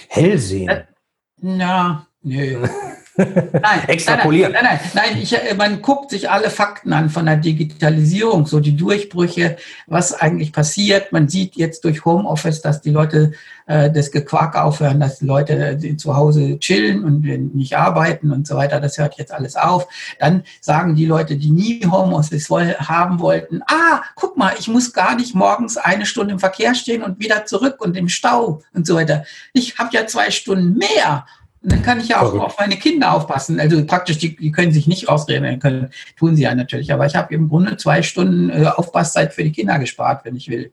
Hellsehen. 0.06 0.68
Äh, 0.68 0.84
na, 1.40 2.06
nö. 2.22 2.68
Nein, 3.16 3.80
Extrapolieren. 3.88 4.52
Nein, 4.52 4.64
nein, 4.64 4.80
nein, 4.94 5.04
nein 5.12 5.22
ich, 5.22 5.34
äh, 5.34 5.54
man 5.54 5.82
guckt 5.82 6.10
sich 6.10 6.30
alle 6.30 6.50
Fakten 6.50 6.92
an 6.92 7.10
von 7.10 7.26
der 7.26 7.36
Digitalisierung, 7.36 8.46
so 8.46 8.60
die 8.60 8.76
Durchbrüche, 8.76 9.56
was 9.86 10.14
eigentlich 10.14 10.52
passiert. 10.52 11.12
Man 11.12 11.28
sieht 11.28 11.56
jetzt 11.56 11.84
durch 11.84 12.04
Homeoffice, 12.04 12.60
dass 12.60 12.80
die 12.80 12.90
Leute 12.90 13.32
äh, 13.66 13.90
das 13.90 14.10
Gequark 14.10 14.56
aufhören, 14.56 15.00
dass 15.00 15.18
die 15.18 15.26
Leute 15.26 15.78
äh, 15.82 15.96
zu 15.96 16.16
Hause 16.16 16.58
chillen 16.58 17.04
und 17.04 17.22
nicht 17.54 17.76
arbeiten 17.76 18.32
und 18.32 18.46
so 18.46 18.56
weiter. 18.56 18.80
Das 18.80 18.98
hört 18.98 19.16
jetzt 19.16 19.32
alles 19.32 19.56
auf. 19.56 19.86
Dann 20.18 20.42
sagen 20.60 20.96
die 20.96 21.06
Leute, 21.06 21.36
die 21.36 21.50
nie 21.50 21.86
Homeoffice 21.86 22.50
haben 22.50 23.20
wollten, 23.20 23.62
ah, 23.66 24.02
guck 24.16 24.36
mal, 24.36 24.54
ich 24.58 24.68
muss 24.68 24.92
gar 24.92 25.14
nicht 25.14 25.34
morgens 25.34 25.76
eine 25.76 26.06
Stunde 26.06 26.32
im 26.32 26.38
Verkehr 26.40 26.74
stehen 26.74 27.02
und 27.02 27.20
wieder 27.20 27.46
zurück 27.46 27.76
und 27.78 27.96
im 27.96 28.08
Stau 28.08 28.62
und 28.72 28.86
so 28.86 28.96
weiter. 28.96 29.24
Ich 29.52 29.78
habe 29.78 29.90
ja 29.92 30.06
zwei 30.06 30.30
Stunden 30.30 30.76
mehr 30.76 31.26
dann 31.66 31.82
kann 31.82 31.98
ich 31.98 32.08
ja 32.08 32.20
auch 32.20 32.30
Verrückt. 32.30 32.44
auf 32.44 32.58
meine 32.58 32.76
Kinder 32.76 33.14
aufpassen. 33.14 33.58
Also 33.58 33.84
praktisch, 33.86 34.18
die, 34.18 34.36
die 34.36 34.52
können 34.52 34.72
sich 34.72 34.86
nicht 34.86 35.08
ausreden 35.08 35.58
können, 35.60 35.90
tun 36.16 36.36
sie 36.36 36.42
ja 36.42 36.54
natürlich. 36.54 36.92
Aber 36.92 37.06
ich 37.06 37.16
habe 37.16 37.34
im 37.34 37.48
Grunde 37.48 37.76
zwei 37.78 38.02
Stunden 38.02 38.50
äh, 38.50 38.66
Aufpasszeit 38.66 39.32
für 39.32 39.42
die 39.42 39.52
Kinder 39.52 39.78
gespart, 39.78 40.24
wenn 40.24 40.36
ich 40.36 40.48
will. 40.48 40.72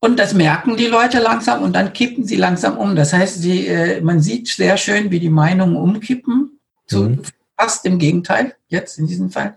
Und 0.00 0.18
das 0.18 0.34
merken 0.34 0.76
die 0.76 0.86
Leute 0.86 1.18
langsam 1.18 1.62
und 1.62 1.74
dann 1.74 1.92
kippen 1.92 2.24
sie 2.24 2.36
langsam 2.36 2.76
um. 2.76 2.94
Das 2.94 3.12
heißt, 3.12 3.40
sie, 3.40 3.66
äh, 3.66 4.00
man 4.02 4.20
sieht 4.20 4.48
sehr 4.48 4.76
schön, 4.76 5.10
wie 5.10 5.20
die 5.20 5.30
Meinungen 5.30 5.76
umkippen. 5.76 6.58
So 6.86 7.04
mhm. 7.04 7.22
fast 7.58 7.86
im 7.86 7.98
Gegenteil, 7.98 8.54
jetzt 8.68 8.98
in 8.98 9.06
diesem 9.06 9.30
Fall, 9.30 9.56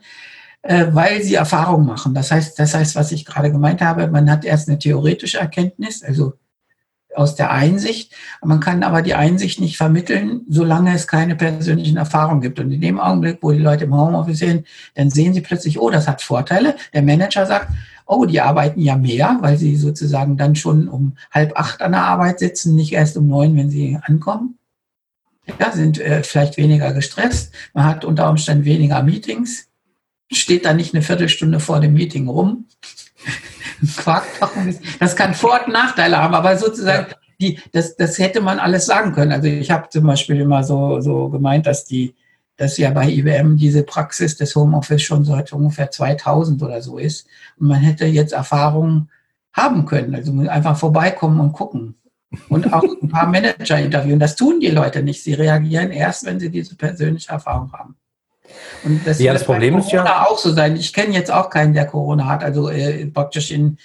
äh, 0.61 0.87
weil 0.91 1.21
sie 1.21 1.35
Erfahrung 1.35 1.85
machen. 1.85 2.13
Das 2.13 2.31
heißt, 2.31 2.57
das 2.59 2.73
heißt, 2.73 2.95
was 2.95 3.11
ich 3.11 3.25
gerade 3.25 3.51
gemeint 3.51 3.81
habe, 3.81 4.07
man 4.07 4.29
hat 4.29 4.45
erst 4.45 4.69
eine 4.69 4.79
theoretische 4.79 5.39
Erkenntnis, 5.39 6.01
also 6.03 6.33
aus 7.15 7.35
der 7.35 7.51
Einsicht. 7.51 8.13
Man 8.43 8.59
kann 8.59 8.83
aber 8.83 9.01
die 9.01 9.13
Einsicht 9.13 9.59
nicht 9.59 9.77
vermitteln, 9.77 10.41
solange 10.49 10.93
es 10.93 11.07
keine 11.07 11.35
persönlichen 11.35 11.97
Erfahrungen 11.97 12.41
gibt. 12.41 12.59
Und 12.59 12.71
in 12.71 12.81
dem 12.81 12.99
Augenblick, 12.99 13.39
wo 13.41 13.51
die 13.51 13.59
Leute 13.59 13.85
im 13.85 13.95
Homeoffice 13.95 14.39
sind, 14.39 14.67
dann 14.95 15.09
sehen 15.09 15.33
sie 15.33 15.41
plötzlich, 15.41 15.79
oh, 15.79 15.89
das 15.89 16.07
hat 16.07 16.21
Vorteile. 16.21 16.75
Der 16.93 17.01
Manager 17.01 17.45
sagt, 17.45 17.69
oh, 18.05 18.25
die 18.25 18.41
arbeiten 18.41 18.81
ja 18.81 18.95
mehr, 18.95 19.37
weil 19.41 19.57
sie 19.57 19.75
sozusagen 19.75 20.37
dann 20.37 20.55
schon 20.55 20.87
um 20.87 21.15
halb 21.31 21.57
acht 21.57 21.81
an 21.81 21.93
der 21.93 22.03
Arbeit 22.03 22.39
sitzen, 22.39 22.75
nicht 22.75 22.93
erst 22.93 23.17
um 23.17 23.27
neun, 23.27 23.55
wenn 23.55 23.69
sie 23.69 23.97
ankommen. 24.01 24.57
Ja, 25.59 25.71
sind 25.71 25.99
äh, 25.99 26.23
vielleicht 26.23 26.57
weniger 26.57 26.93
gestresst. 26.93 27.53
Man 27.73 27.85
hat 27.85 28.05
unter 28.05 28.29
Umständen 28.29 28.65
weniger 28.65 29.03
Meetings, 29.03 29.67
steht 30.31 30.65
da 30.65 30.73
nicht 30.73 30.93
eine 30.93 31.03
Viertelstunde 31.03 31.59
vor 31.59 31.79
dem 31.79 31.93
Meeting 31.93 32.27
rum. 32.27 32.65
Quarkpackung 33.87 34.75
Das 34.99 35.15
kann 35.15 35.33
Vor- 35.33 35.59
und 35.65 35.73
Nachteile 35.73 36.17
haben, 36.17 36.33
aber 36.33 36.57
sozusagen, 36.57 37.07
ja. 37.09 37.17
die, 37.39 37.59
das, 37.71 37.95
das 37.95 38.19
hätte 38.19 38.41
man 38.41 38.59
alles 38.59 38.85
sagen 38.85 39.13
können. 39.13 39.31
Also 39.31 39.47
ich 39.47 39.71
habe 39.71 39.89
zum 39.89 40.05
Beispiel 40.05 40.41
immer 40.41 40.63
so, 40.63 41.01
so 41.01 41.29
gemeint, 41.29 41.67
dass 41.67 41.85
die, 41.85 42.15
dass 42.57 42.77
ja 42.77 42.91
bei 42.91 43.09
IBM 43.09 43.57
diese 43.57 43.83
Praxis 43.83 44.37
des 44.37 44.55
Homeoffice 44.55 45.01
schon 45.01 45.25
seit 45.25 45.51
ungefähr 45.53 45.91
2000 45.91 46.61
oder 46.61 46.81
so 46.81 46.97
ist. 46.97 47.27
Und 47.59 47.67
man 47.67 47.79
hätte 47.79 48.05
jetzt 48.05 48.33
Erfahrungen 48.33 49.09
haben 49.53 49.85
können. 49.85 50.15
Also 50.15 50.37
einfach 50.49 50.77
vorbeikommen 50.77 51.39
und 51.39 51.53
gucken. 51.53 51.95
Und 52.49 52.73
auch 52.73 52.83
ein 52.83 53.09
paar 53.09 53.27
Manager 53.27 53.79
interviewen. 53.79 54.19
Das 54.19 54.35
tun 54.35 54.59
die 54.59 54.69
Leute 54.69 55.03
nicht. 55.03 55.23
Sie 55.23 55.33
reagieren 55.33 55.91
erst, 55.91 56.25
wenn 56.25 56.39
sie 56.39 56.49
diese 56.49 56.75
persönliche 56.75 57.31
Erfahrung 57.31 57.71
haben. 57.71 57.95
Und 58.83 59.07
das 59.07 59.19
ja, 59.19 59.33
das 59.33 59.45
Problem 59.45 59.77
ist 59.77 59.91
ja 59.91 60.25
auch 60.25 60.37
so 60.37 60.51
sein. 60.51 60.75
Ich 60.75 60.93
kenne 60.93 61.13
jetzt 61.13 61.31
auch 61.31 61.49
keinen, 61.49 61.73
der 61.73 61.85
Corona 61.85 62.25
hat. 62.27 62.43
Also 62.43 62.69
äh, 62.69 63.05
praktisch 63.07 63.51
in, 63.51 63.77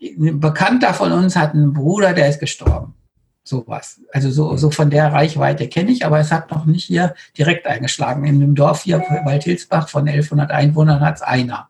ein 0.00 0.40
Bekannter 0.40 0.94
von 0.94 1.12
uns 1.12 1.36
hat 1.36 1.54
einen 1.54 1.72
Bruder, 1.72 2.14
der 2.14 2.28
ist 2.28 2.40
gestorben. 2.40 2.94
Sowas. 3.42 4.00
Also 4.12 4.30
so, 4.30 4.56
so 4.56 4.70
von 4.70 4.90
der 4.90 5.12
Reichweite 5.12 5.68
kenne 5.68 5.90
ich, 5.90 6.04
aber 6.04 6.18
es 6.18 6.30
hat 6.30 6.50
noch 6.50 6.66
nicht 6.66 6.84
hier 6.84 7.14
direkt 7.36 7.66
eingeschlagen. 7.66 8.24
In 8.24 8.36
einem 8.36 8.54
Dorf 8.54 8.82
hier, 8.82 9.00
Waldhilsbach, 9.24 9.88
von 9.88 10.06
1100 10.06 10.50
Einwohnern 10.50 11.00
hat 11.00 11.16
es 11.16 11.22
einer 11.22 11.68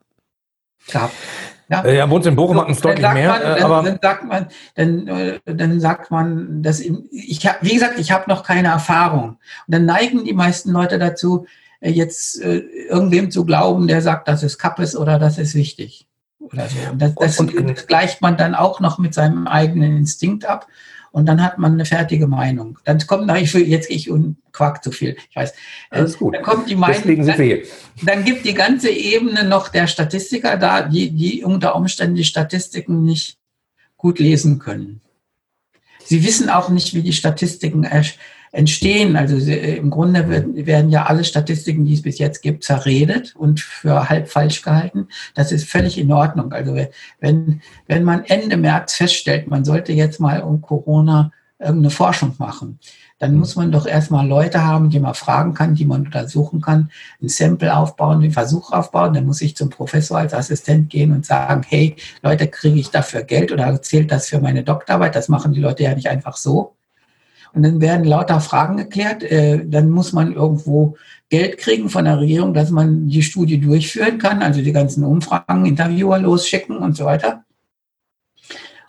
gehabt. 0.89 1.15
Ja, 1.69 1.83
äh, 1.85 1.97
ja 1.97 2.11
wohnt 2.11 2.27
in 2.27 2.35
Bochum, 2.35 2.61
hat 2.61 2.69
es 2.69 2.81
deutlich 2.81 3.09
mehr. 3.13 3.31
Man, 3.31 3.43
dann, 3.43 3.63
aber 3.63 3.83
dann 3.83 3.99
sagt 4.03 4.25
man, 4.25 4.47
dann, 4.75 5.07
äh, 5.07 5.41
dann 5.45 5.81
sagt 5.81 6.11
man, 6.11 6.63
dass 6.63 6.81
ich 6.81 7.47
hab, 7.47 7.63
wie 7.63 7.75
gesagt, 7.75 7.99
ich 7.99 8.11
habe 8.11 8.29
noch 8.29 8.43
keine 8.43 8.69
Erfahrung. 8.69 9.31
Und 9.31 9.39
dann 9.69 9.87
neigen 9.87 10.25
die 10.25 10.33
meisten 10.33 10.73
Leute 10.73 10.99
dazu, 10.99 11.47
äh, 11.47 11.49
jetzt 11.81 12.41
äh, 12.41 12.59
irgendwem 12.89 13.31
zu 13.31 13.45
glauben, 13.45 13.89
der 13.89 14.03
sagt, 14.03 14.29
das 14.29 14.43
ist 14.43 14.59
Kappes 14.59 14.97
oder 14.97 15.19
das 15.19 15.39
ist 15.39 15.55
wichtig. 15.55 16.07
Oder 16.39 16.69
so. 16.69 16.91
Und 16.91 17.01
das, 17.01 17.15
das, 17.15 17.37
das 17.37 17.87
gleicht 17.87 18.23
man 18.23 18.37
dann 18.37 18.55
auch 18.55 18.81
noch 18.81 18.99
mit 18.99 19.15
seinem 19.15 19.47
eigenen 19.47 19.97
Instinkt 19.97 20.45
ab 20.45 20.67
und 21.13 21.27
dann 21.27 21.43
hat 21.43 21.59
man 21.59 21.73
eine 21.73 21.85
fertige 21.85 22.27
Meinung. 22.27 22.79
Dann 22.85 22.99
kommt 23.07 23.27
noch, 23.27 23.37
ich 23.37 23.53
will 23.53 23.67
jetzt 23.67 23.91
ich 23.91 24.11
und 24.11 24.37
Quack 24.53 24.83
zu 24.83 24.93
viel, 24.93 25.17
ich 25.29 25.37
weiß. 25.37 25.51
Äh, 25.51 25.55
Alles 25.91 26.19
gut. 26.19 26.35
Dann 26.35 26.43
kommt 26.43 26.69
die 26.69 26.77
Meinung, 26.77 27.27
dann, 27.27 27.59
dann, 28.03 28.25
gibt 28.25 28.45
die 28.45 28.55
ganze 28.55 28.91
Ebene 28.91 29.45
noch 29.45 29.69
der 29.69 29.87
Statistiker 29.87 30.57
da, 30.57 30.83
die, 30.83 31.11
die 31.11 31.45
unter 31.45 31.75
Umständen 31.75 32.17
die 32.17 32.25
Statistiken 32.25 33.03
nicht 33.03 33.39
gut 33.97 34.19
lesen 34.19 34.59
können. 34.59 35.01
Sie 36.05 36.25
wissen 36.25 36.49
auch 36.49 36.69
nicht, 36.69 36.95
wie 36.95 37.03
die 37.03 37.13
Statistiken 37.13 37.85
entstehen. 38.53 39.17
Also 39.17 39.37
äh, 39.37 39.77
im 39.77 39.91
Grunde 39.91 40.29
werden, 40.29 40.91
ja 40.91 41.07
alle 41.07 41.25
Statistiken, 41.25 41.85
die 41.85 41.95
es 41.95 42.03
bis 42.03 42.19
jetzt 42.19 42.43
gibt, 42.43 42.65
zerredet 42.65 43.35
und 43.37 43.61
für 43.61 44.09
halb 44.09 44.29
falsch 44.29 44.63
gehalten. 44.63 45.09
Das 45.35 45.53
ist 45.53 45.69
völlig 45.69 45.99
in 45.99 46.13
Ordnung. 46.13 46.53
Also 46.53 46.77
wenn, 47.21 47.61
wenn 47.87 48.05
man 48.05 48.25
Ende 48.25 48.57
März 48.57 48.95
feststellt, 48.95 49.49
man 49.49 49.65
sollte 49.65 49.93
jetzt 49.93 50.21
mal 50.21 50.43
um 50.43 50.61
Corona 50.61 51.33
irgendeine 51.59 51.91
Forschung 51.91 52.35
machen, 52.39 52.79
dann 53.19 53.35
muss 53.35 53.55
man 53.55 53.71
doch 53.71 53.87
erstmal 53.87 54.27
Leute 54.27 54.65
haben, 54.65 54.89
die 54.89 54.99
man 54.99 55.15
fragen 55.15 55.53
kann, 55.53 55.75
die 55.75 55.85
man 55.85 56.07
untersuchen 56.07 56.63
kann, 56.63 56.91
ein 57.23 57.29
Sample 57.29 57.77
aufbauen, 57.77 58.23
einen 58.23 58.33
Versuch 58.33 58.73
aufbauen. 58.73 59.13
Dann 59.13 59.27
muss 59.27 59.43
ich 59.43 59.57
zum 59.57 59.69
Professor 59.69 60.19
als 60.19 60.33
Assistent 60.33 60.89
gehen 60.89 61.13
und 61.13 61.27
sagen, 61.27 61.63
hey, 61.69 61.97
Leute, 62.23 62.49
kriege 62.49 62.81
ich 62.81 62.91
dafür 62.91 63.23
Geld 63.23 63.53
oder 63.53 63.83
zählt 63.83 64.11
das 64.11 64.29
für 64.29 64.41
meine 64.41 64.65
Doktorarbeit? 64.65 65.15
Das 65.15 65.29
machen 65.29 65.53
die 65.53 65.61
Leute 65.61 65.83
ja 65.83 65.95
nicht 65.95 66.09
einfach 66.09 66.39
so. 66.39 66.77
Und 67.53 67.63
dann 67.63 67.81
werden 67.81 68.05
lauter 68.05 68.41
Fragen 68.41 68.77
geklärt. 68.77 69.23
Äh, 69.23 69.67
dann 69.67 69.91
muss 69.91 70.13
man 70.13 70.33
irgendwo 70.33 70.97
Geld 71.29 71.59
kriegen 71.59 71.89
von 71.89 72.05
der 72.05 72.19
Regierung, 72.19 72.55
dass 72.55 72.71
man 72.71 73.09
die 73.09 73.23
Studie 73.23 73.59
durchführen 73.59 74.19
kann, 74.19 74.43
also 74.43 74.63
die 74.63 74.73
ganzen 74.73 75.05
Umfragen, 75.05 75.67
Interviewer 75.67 76.19
losschicken 76.19 76.77
und 76.79 76.97
so 76.97 77.05
weiter. 77.05 77.45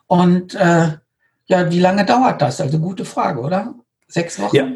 Und 0.08 0.56
äh, 0.56 0.97
ja, 1.45 1.71
wie 1.71 1.80
lange 1.80 2.06
dauert 2.06 2.41
das? 2.41 2.62
Also 2.62 2.80
gute 2.80 3.06
Frage, 3.06 3.39
oder? 3.39 3.76
Sechs 4.08 4.39
Wochen? 4.39 4.56
Ja. 4.56 4.67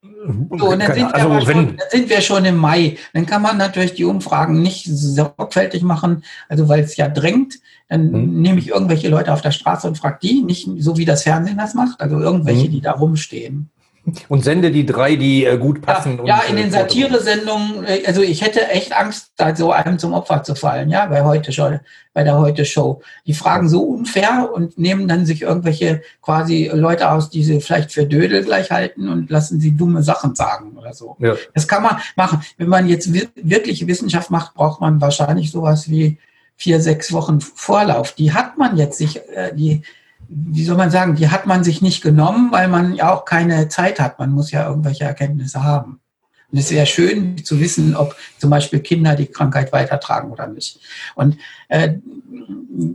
So, 0.00 0.68
und 0.68 0.80
dann 0.80 0.94
sind, 0.94 1.12
also, 1.12 1.28
wir 1.28 1.40
schon, 1.40 1.76
dann 1.76 1.90
sind 1.90 2.08
wir 2.08 2.20
schon 2.20 2.44
im 2.44 2.56
Mai. 2.56 2.96
Dann 3.14 3.26
kann 3.26 3.42
man 3.42 3.56
natürlich 3.56 3.94
die 3.94 4.04
Umfragen 4.04 4.62
nicht 4.62 4.86
sorgfältig 4.86 5.82
machen, 5.82 6.22
also 6.48 6.68
weil 6.68 6.80
es 6.80 6.96
ja 6.96 7.08
drängt. 7.08 7.58
Dann 7.88 8.10
mhm. 8.10 8.40
nehme 8.40 8.58
ich 8.58 8.68
irgendwelche 8.68 9.08
Leute 9.08 9.32
auf 9.32 9.42
der 9.42 9.50
Straße 9.50 9.88
und 9.88 9.98
frage 9.98 10.18
die, 10.22 10.42
nicht 10.42 10.68
so 10.78 10.96
wie 10.96 11.04
das 11.04 11.24
Fernsehen 11.24 11.58
das 11.58 11.74
macht, 11.74 12.00
also 12.00 12.20
irgendwelche, 12.20 12.68
mhm. 12.68 12.72
die 12.72 12.80
da 12.80 12.92
rumstehen. 12.92 13.70
Und 14.28 14.44
sende 14.44 14.70
die 14.70 14.86
drei, 14.86 15.16
die 15.16 15.44
äh, 15.44 15.58
gut 15.58 15.82
passen. 15.82 16.18
Ja, 16.24 16.38
ja 16.38 16.42
in 16.48 16.56
den 16.56 16.68
äh, 16.68 16.70
Satiresendungen, 16.70 17.84
äh, 17.84 18.02
also 18.06 18.22
ich 18.22 18.42
hätte 18.42 18.68
echt 18.68 18.96
Angst, 18.96 19.32
da 19.36 19.54
so 19.54 19.72
einem 19.72 19.98
zum 19.98 20.12
Opfer 20.12 20.42
zu 20.42 20.54
fallen, 20.54 20.90
ja, 20.90 21.06
bei 21.06 21.22
heute 21.24 21.52
Show, 21.52 21.78
bei 22.14 22.24
der 22.24 22.38
heute 22.38 22.64
Show. 22.64 23.02
Die 23.26 23.34
fragen 23.34 23.68
so 23.68 23.82
unfair 23.82 24.50
und 24.52 24.78
nehmen 24.78 25.08
dann 25.08 25.26
sich 25.26 25.42
irgendwelche 25.42 26.02
quasi 26.22 26.70
Leute 26.72 27.10
aus, 27.10 27.30
die 27.30 27.44
sie 27.44 27.60
vielleicht 27.60 27.92
für 27.92 28.06
Dödel 28.06 28.44
gleich 28.44 28.70
halten 28.70 29.08
und 29.08 29.30
lassen 29.30 29.60
sie 29.60 29.76
dumme 29.76 30.02
Sachen 30.02 30.34
sagen 30.34 30.76
oder 30.76 30.94
so. 30.94 31.16
Ja. 31.18 31.34
Das 31.54 31.68
kann 31.68 31.82
man 31.82 31.98
machen. 32.16 32.42
Wenn 32.56 32.68
man 32.68 32.88
jetzt 32.88 33.12
wirklich 33.34 33.86
Wissenschaft 33.86 34.30
macht, 34.30 34.54
braucht 34.54 34.80
man 34.80 35.00
wahrscheinlich 35.00 35.50
sowas 35.50 35.90
wie 35.90 36.18
vier, 36.56 36.80
sechs 36.80 37.12
Wochen 37.12 37.40
Vorlauf. 37.40 38.12
Die 38.12 38.32
hat 38.32 38.58
man 38.58 38.76
jetzt 38.76 38.98
sich, 38.98 39.20
die 39.54 39.82
wie 40.28 40.64
soll 40.64 40.76
man 40.76 40.90
sagen, 40.90 41.16
die 41.16 41.28
hat 41.28 41.46
man 41.46 41.64
sich 41.64 41.80
nicht 41.80 42.02
genommen, 42.02 42.52
weil 42.52 42.68
man 42.68 42.94
ja 42.94 43.12
auch 43.12 43.24
keine 43.24 43.68
Zeit 43.68 43.98
hat. 43.98 44.18
Man 44.18 44.30
muss 44.30 44.50
ja 44.50 44.68
irgendwelche 44.68 45.04
Erkenntnisse 45.04 45.62
haben. 45.62 46.00
Und 46.50 46.58
es 46.58 46.70
wäre 46.70 46.86
schön 46.86 47.42
zu 47.44 47.60
wissen, 47.60 47.94
ob 47.96 48.16
zum 48.38 48.50
Beispiel 48.50 48.80
Kinder 48.80 49.14
die 49.14 49.26
Krankheit 49.26 49.72
weitertragen 49.72 50.30
oder 50.30 50.46
nicht. 50.46 50.80
Und 51.14 51.36
äh, 51.68 51.94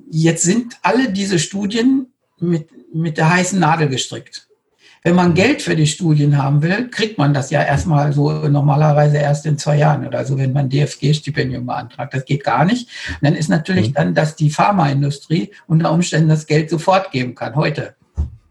jetzt 0.09 0.43
sind 0.43 0.77
alle 0.81 1.11
diese 1.11 1.39
Studien 1.39 2.07
mit, 2.39 2.69
mit 2.93 3.17
der 3.17 3.31
heißen 3.31 3.59
Nadel 3.59 3.89
gestrickt. 3.89 4.47
Wenn 5.05 5.15
man 5.15 5.33
Geld 5.33 5.61
für 5.61 5.75
die 5.75 5.85
Studien 5.85 6.41
haben 6.41 6.61
will, 6.61 6.89
kriegt 6.89 7.17
man 7.17 7.33
das 7.33 7.49
ja 7.49 7.61
erstmal 7.61 8.13
so 8.13 8.31
normalerweise 8.47 9.17
erst 9.17 9.45
in 9.45 9.57
zwei 9.57 9.75
Jahren 9.75 10.07
oder 10.07 10.23
so, 10.23 10.37
wenn 10.37 10.53
man 10.53 10.69
DFG-Stipendium 10.69 11.65
beantragt. 11.65 12.13
Das 12.13 12.23
geht 12.23 12.45
gar 12.45 12.63
nicht. 12.63 12.87
Und 13.09 13.23
dann 13.23 13.35
ist 13.35 13.49
natürlich 13.49 13.89
mhm. 13.89 13.93
dann, 13.95 14.13
dass 14.15 14.37
die 14.37 14.49
Pharmaindustrie 14.49 15.51
unter 15.67 15.91
Umständen 15.91 16.29
das 16.29 16.47
Geld 16.47 16.69
sofort 16.69 17.11
geben 17.11 17.35
kann, 17.35 17.53
heute. 17.55 17.95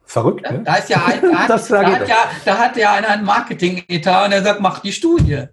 Verrückt, 0.05 0.43
ne? 0.43 0.61
Da, 0.63 0.75
ist 0.75 0.91
ja 0.91 1.03
ein, 1.07 1.23
da, 1.23 1.57
da, 1.69 1.91
hat 1.91 2.07
ja, 2.07 2.17
da 2.45 2.59
hat 2.59 2.77
ja 2.77 2.93
einer 2.93 3.09
einen 3.09 3.25
Marketing-Etat 3.25 4.27
und 4.27 4.33
er 4.33 4.43
sagt, 4.43 4.61
mach 4.61 4.81
die 4.81 4.93
Studie. 4.93 5.45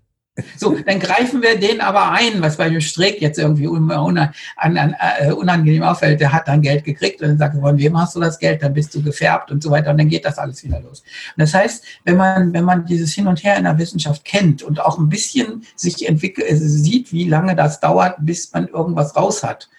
So, 0.58 0.78
dann 0.86 1.00
greifen 1.00 1.42
wir 1.42 1.60
den 1.60 1.82
aber 1.82 2.12
ein, 2.12 2.42
was 2.42 2.58
bei 2.58 2.70
dem 2.70 2.82
Streeck 2.82 3.22
jetzt 3.22 3.40
irgendwie 3.40 3.66
äh, 3.66 5.32
unangenehm 5.32 5.84
auffällt. 5.84 6.20
Der 6.20 6.34
hat 6.34 6.48
dann 6.48 6.62
Geld 6.62 6.84
gekriegt 6.84 7.22
und 7.22 7.30
dann 7.30 7.38
sagt, 7.38 7.56
von 7.60 7.78
wem 7.78 8.00
hast 8.00 8.16
du 8.16 8.20
das 8.20 8.40
Geld? 8.40 8.62
Dann 8.64 8.74
bist 8.74 8.94
du 8.96 9.02
gefärbt 9.02 9.52
und 9.52 9.64
so 9.64 9.72
weiter 9.72 9.92
und 9.92 9.98
dann 9.98 10.10
geht 10.10 10.26
das 10.26 10.38
alles 10.38 10.64
wieder 10.64 10.80
los. 10.80 11.02
Und 11.02 11.42
das 11.42 11.54
heißt, 11.54 11.84
wenn 12.04 12.18
man, 12.18 12.54
wenn 12.54 12.64
man 12.64 12.86
dieses 12.86 13.14
Hin 13.14 13.28
und 13.28 13.44
Her 13.44 13.58
in 13.58 13.64
der 13.64 13.78
Wissenschaft 13.78 14.26
kennt 14.26 14.64
und 14.64 14.80
auch 14.80 14.98
ein 14.98 15.10
bisschen 15.10 15.66
sich 15.76 16.08
entwickelt, 16.08 16.48
sieht, 16.52 17.12
wie 17.12 17.28
lange 17.28 17.56
das 17.56 17.80
dauert, 17.80 18.16
bis 18.20 18.52
man 18.54 18.68
irgendwas 18.68 19.16
raus 19.16 19.44
hat, 19.44 19.70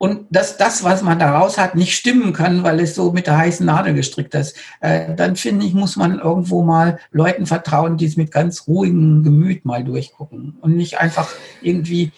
und 0.00 0.24
dass 0.30 0.56
das, 0.56 0.82
was 0.82 1.02
man 1.02 1.18
daraus 1.18 1.58
hat, 1.58 1.74
nicht 1.74 1.94
stimmen 1.94 2.32
kann, 2.32 2.62
weil 2.62 2.80
es 2.80 2.94
so 2.94 3.12
mit 3.12 3.26
der 3.26 3.36
heißen 3.36 3.66
Nadel 3.66 3.92
gestrickt 3.92 4.34
ist, 4.34 4.56
äh, 4.80 5.14
dann 5.14 5.36
finde 5.36 5.66
ich, 5.66 5.74
muss 5.74 5.96
man 5.96 6.18
irgendwo 6.18 6.62
mal 6.62 6.98
Leuten 7.12 7.44
vertrauen, 7.44 7.98
die 7.98 8.06
es 8.06 8.16
mit 8.16 8.32
ganz 8.32 8.66
ruhigem 8.66 9.22
Gemüt 9.22 9.66
mal 9.66 9.84
durchgucken 9.84 10.56
und 10.62 10.74
nicht 10.74 10.98
einfach 10.98 11.28
irgendwie 11.60 12.12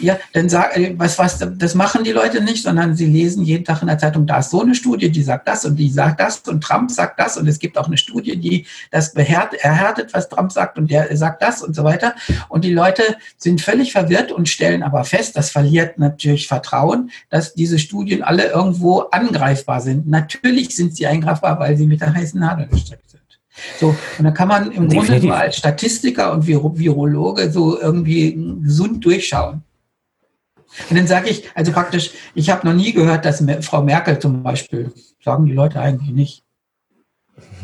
ja, 0.00 0.18
dann 0.32 0.48
sag, 0.48 0.76
äh, 0.76 0.94
was, 0.96 1.18
was, 1.18 1.38
das 1.38 1.74
machen 1.74 2.04
die 2.04 2.12
Leute 2.12 2.40
nicht, 2.42 2.62
sondern 2.62 2.94
sie 2.94 3.06
lesen 3.06 3.44
jeden 3.44 3.64
Tag 3.64 3.82
in 3.82 3.88
der 3.88 3.98
Zeitung, 3.98 4.26
da 4.26 4.38
ist 4.38 4.50
so 4.50 4.62
eine 4.62 4.74
Studie, 4.74 5.10
die 5.10 5.22
sagt 5.22 5.48
das 5.48 5.64
und 5.64 5.76
die 5.76 5.90
sagt 5.90 6.20
das 6.20 6.40
und 6.40 6.62
Trump 6.62 6.90
sagt 6.90 7.18
das 7.18 7.36
und 7.36 7.46
es 7.48 7.58
gibt 7.58 7.78
auch 7.78 7.86
eine 7.86 7.96
Studie, 7.96 8.36
die 8.36 8.66
das 8.90 9.12
behärtet, 9.12 9.60
erhärtet, 9.60 10.14
was 10.14 10.28
Trump 10.28 10.52
sagt 10.52 10.78
und 10.78 10.90
der 10.90 11.16
sagt 11.16 11.42
das 11.42 11.62
und 11.62 11.74
so 11.74 11.84
weiter. 11.84 12.14
Und 12.48 12.64
die 12.64 12.72
Leute 12.72 13.02
sind 13.36 13.60
völlig 13.60 13.92
verwirrt 13.92 14.32
und 14.32 14.48
stellen 14.48 14.82
aber 14.82 15.04
fest, 15.04 15.36
das 15.36 15.50
verliert 15.50 15.98
natürlich 15.98 16.46
Vertrauen, 16.48 17.10
dass 17.30 17.54
diese 17.54 17.78
Studien 17.78 18.22
alle 18.22 18.50
irgendwo 18.50 19.00
angreifbar 19.10 19.80
sind. 19.80 20.08
Natürlich 20.08 20.74
sind 20.76 20.96
sie 20.96 21.06
eingreifbar, 21.06 21.58
weil 21.58 21.76
sie 21.76 21.86
mit 21.86 22.00
der 22.00 22.14
heißen 22.14 22.38
Nadel 22.38 22.66
gestrickt 22.66 23.10
sind. 23.10 23.22
So, 23.80 23.88
und 24.18 24.24
dann 24.24 24.34
kann 24.34 24.48
man 24.48 24.70
im 24.70 24.88
Definitiv. 24.88 25.08
Grunde 25.08 25.26
mal 25.26 25.40
als 25.40 25.56
Statistiker 25.56 26.32
und 26.32 26.46
Virologe 26.46 27.50
so 27.50 27.80
irgendwie 27.80 28.38
gesund 28.62 29.04
durchschauen. 29.04 29.62
Und 30.88 30.96
dann 30.96 31.06
sage 31.06 31.28
ich, 31.28 31.48
also 31.54 31.72
praktisch, 31.72 32.10
ich 32.34 32.50
habe 32.50 32.66
noch 32.66 32.74
nie 32.74 32.92
gehört, 32.92 33.24
dass 33.24 33.44
Frau 33.62 33.82
Merkel 33.82 34.18
zum 34.18 34.42
Beispiel, 34.42 34.92
sagen 35.24 35.46
die 35.46 35.52
Leute 35.52 35.80
eigentlich 35.80 36.10
nicht, 36.10 36.44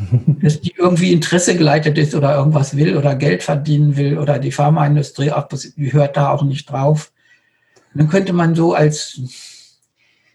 dass 0.41 0.61
die 0.61 0.73
irgendwie 0.77 1.11
Interesse 1.11 1.55
geleitet 1.55 1.97
ist 1.97 2.15
oder 2.15 2.35
irgendwas 2.35 2.75
will 2.75 2.97
oder 2.97 3.15
Geld 3.15 3.43
verdienen 3.43 3.97
will 3.97 4.17
oder 4.17 4.39
die 4.39 4.51
Pharmaindustrie, 4.51 5.31
die 5.75 5.93
hört 5.93 6.17
da 6.17 6.31
auch 6.31 6.43
nicht 6.43 6.69
drauf. 6.69 7.11
Und 7.93 8.01
dann 8.01 8.09
könnte 8.09 8.33
man 8.33 8.55
so 8.55 8.73
als 8.73 9.19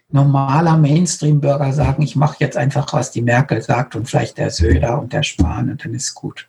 normaler 0.09 0.77
Mainstream-Bürger 0.77 1.71
sagen, 1.73 2.03
ich 2.03 2.15
mache 2.15 2.37
jetzt 2.39 2.57
einfach, 2.57 2.91
was 2.93 3.11
die 3.11 3.21
Merkel 3.21 3.61
sagt 3.61 3.95
und 3.95 4.09
vielleicht 4.09 4.37
der 4.37 4.49
Söder 4.49 4.99
und 4.99 5.13
der 5.13 5.23
Spahn 5.23 5.69
und 5.69 5.83
dann 5.83 5.93
ist 5.93 6.13
gut. 6.13 6.47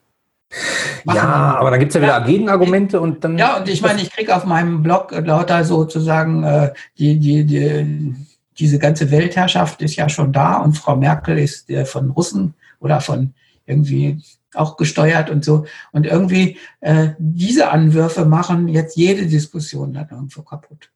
Ja, 1.05 1.57
aber 1.59 1.71
dann 1.71 1.81
gibt 1.81 1.91
es 1.91 1.95
ja 1.95 2.03
wieder 2.03 2.19
ja, 2.19 2.25
Gegenargumente 2.25 3.01
und 3.01 3.25
dann. 3.25 3.39
Ja, 3.39 3.57
und 3.59 3.69
ich 3.69 3.81
meine, 3.83 4.03
ich 4.03 4.11
kriege 4.11 4.35
auf 4.35 4.45
meinem 4.45 4.83
Blog 4.83 5.13
lauter 5.13 5.65
sozusagen 5.65 6.45
äh, 6.45 6.73
die, 6.99 7.19
die, 7.19 7.45
die, 7.45 8.15
diese 8.59 8.79
ganze 8.79 9.11
Weltherrschaft 9.11 9.83
ist 9.83 9.97
ja 9.97 10.09
schon 10.09 10.33
da 10.33 10.57
und 10.57 10.77
Frau 10.77 10.97
Merkel 10.97 11.39
ist 11.39 11.71
äh, 11.71 11.85
von 11.85 12.11
Russen 12.11 12.55
oder 12.81 13.01
von 13.01 13.35
irgendwie 13.67 14.23
auch 14.55 14.77
gesteuert 14.77 15.31
und 15.31 15.45
so. 15.45 15.65
Und 15.93 16.07
irgendwie 16.07 16.59
äh, 16.81 17.11
diese 17.19 17.71
Anwürfe 17.71 18.25
machen 18.25 18.69
jetzt 18.69 18.97
jede 18.97 19.27
Diskussion 19.27 19.93
dann 19.93 20.09
irgendwo 20.11 20.43
kaputt. 20.43 20.91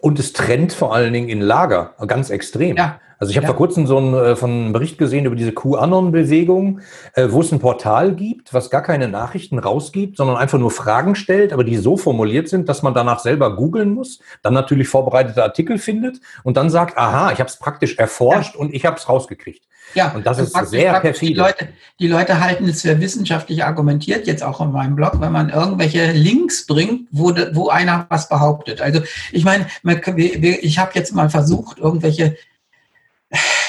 Und 0.00 0.18
es 0.18 0.32
trennt 0.32 0.72
vor 0.72 0.94
allen 0.94 1.12
Dingen 1.12 1.28
in 1.28 1.40
Lager 1.40 1.94
ganz 2.06 2.30
extrem. 2.30 2.76
Ja. 2.76 3.00
Also 3.18 3.30
ich 3.30 3.36
habe 3.36 3.44
ja. 3.44 3.52
vor 3.52 3.56
kurzem 3.56 3.86
so 3.86 3.96
einen, 3.96 4.14
äh, 4.14 4.36
von 4.36 4.50
einen 4.50 4.72
Bericht 4.72 4.98
gesehen 4.98 5.24
über 5.24 5.36
diese 5.36 5.52
QAnon-Bewegung, 5.52 6.80
äh, 7.14 7.28
wo 7.30 7.40
es 7.40 7.52
ein 7.52 7.58
Portal 7.58 8.14
gibt, 8.14 8.52
was 8.52 8.70
gar 8.70 8.82
keine 8.82 9.08
Nachrichten 9.08 9.58
rausgibt, 9.58 10.16
sondern 10.16 10.36
einfach 10.36 10.58
nur 10.58 10.70
Fragen 10.70 11.14
stellt, 11.14 11.52
aber 11.52 11.64
die 11.64 11.76
so 11.76 11.96
formuliert 11.96 12.48
sind, 12.48 12.68
dass 12.68 12.82
man 12.82 12.92
danach 12.92 13.20
selber 13.20 13.56
googeln 13.56 13.94
muss, 13.94 14.18
dann 14.42 14.52
natürlich 14.52 14.88
vorbereitete 14.88 15.42
Artikel 15.42 15.78
findet 15.78 16.20
und 16.42 16.56
dann 16.56 16.70
sagt, 16.70 16.98
aha, 16.98 17.32
ich 17.32 17.38
habe 17.38 17.48
es 17.48 17.56
praktisch 17.56 17.98
erforscht 17.98 18.54
ja. 18.54 18.60
und 18.60 18.74
ich 18.74 18.84
habe 18.84 18.96
es 18.96 19.08
rausgekriegt. 19.08 19.64
Ja, 19.94 20.12
und 20.12 20.26
das 20.26 20.38
ist 20.38 20.54
sehr 20.70 20.98
perfide. 21.00 21.32
Die 21.32 21.38
Leute, 21.38 21.68
die 22.00 22.08
Leute 22.08 22.40
halten 22.40 22.68
es 22.68 22.82
für 22.82 23.00
wissenschaftlich 23.00 23.64
argumentiert, 23.64 24.26
jetzt 24.26 24.42
auch 24.42 24.60
in 24.60 24.72
meinem 24.72 24.96
Blog, 24.96 25.20
wenn 25.20 25.32
man 25.32 25.50
irgendwelche 25.50 26.12
Links 26.12 26.66
bringt, 26.66 27.08
wo, 27.10 27.34
wo 27.52 27.68
einer 27.68 28.06
was 28.08 28.28
behauptet. 28.28 28.80
Also 28.80 29.02
ich 29.32 29.44
meine, 29.44 29.66
ich 30.62 30.78
habe 30.78 30.92
jetzt 30.94 31.14
mal 31.14 31.30
versucht, 31.30 31.78
irgendwelche 31.78 32.36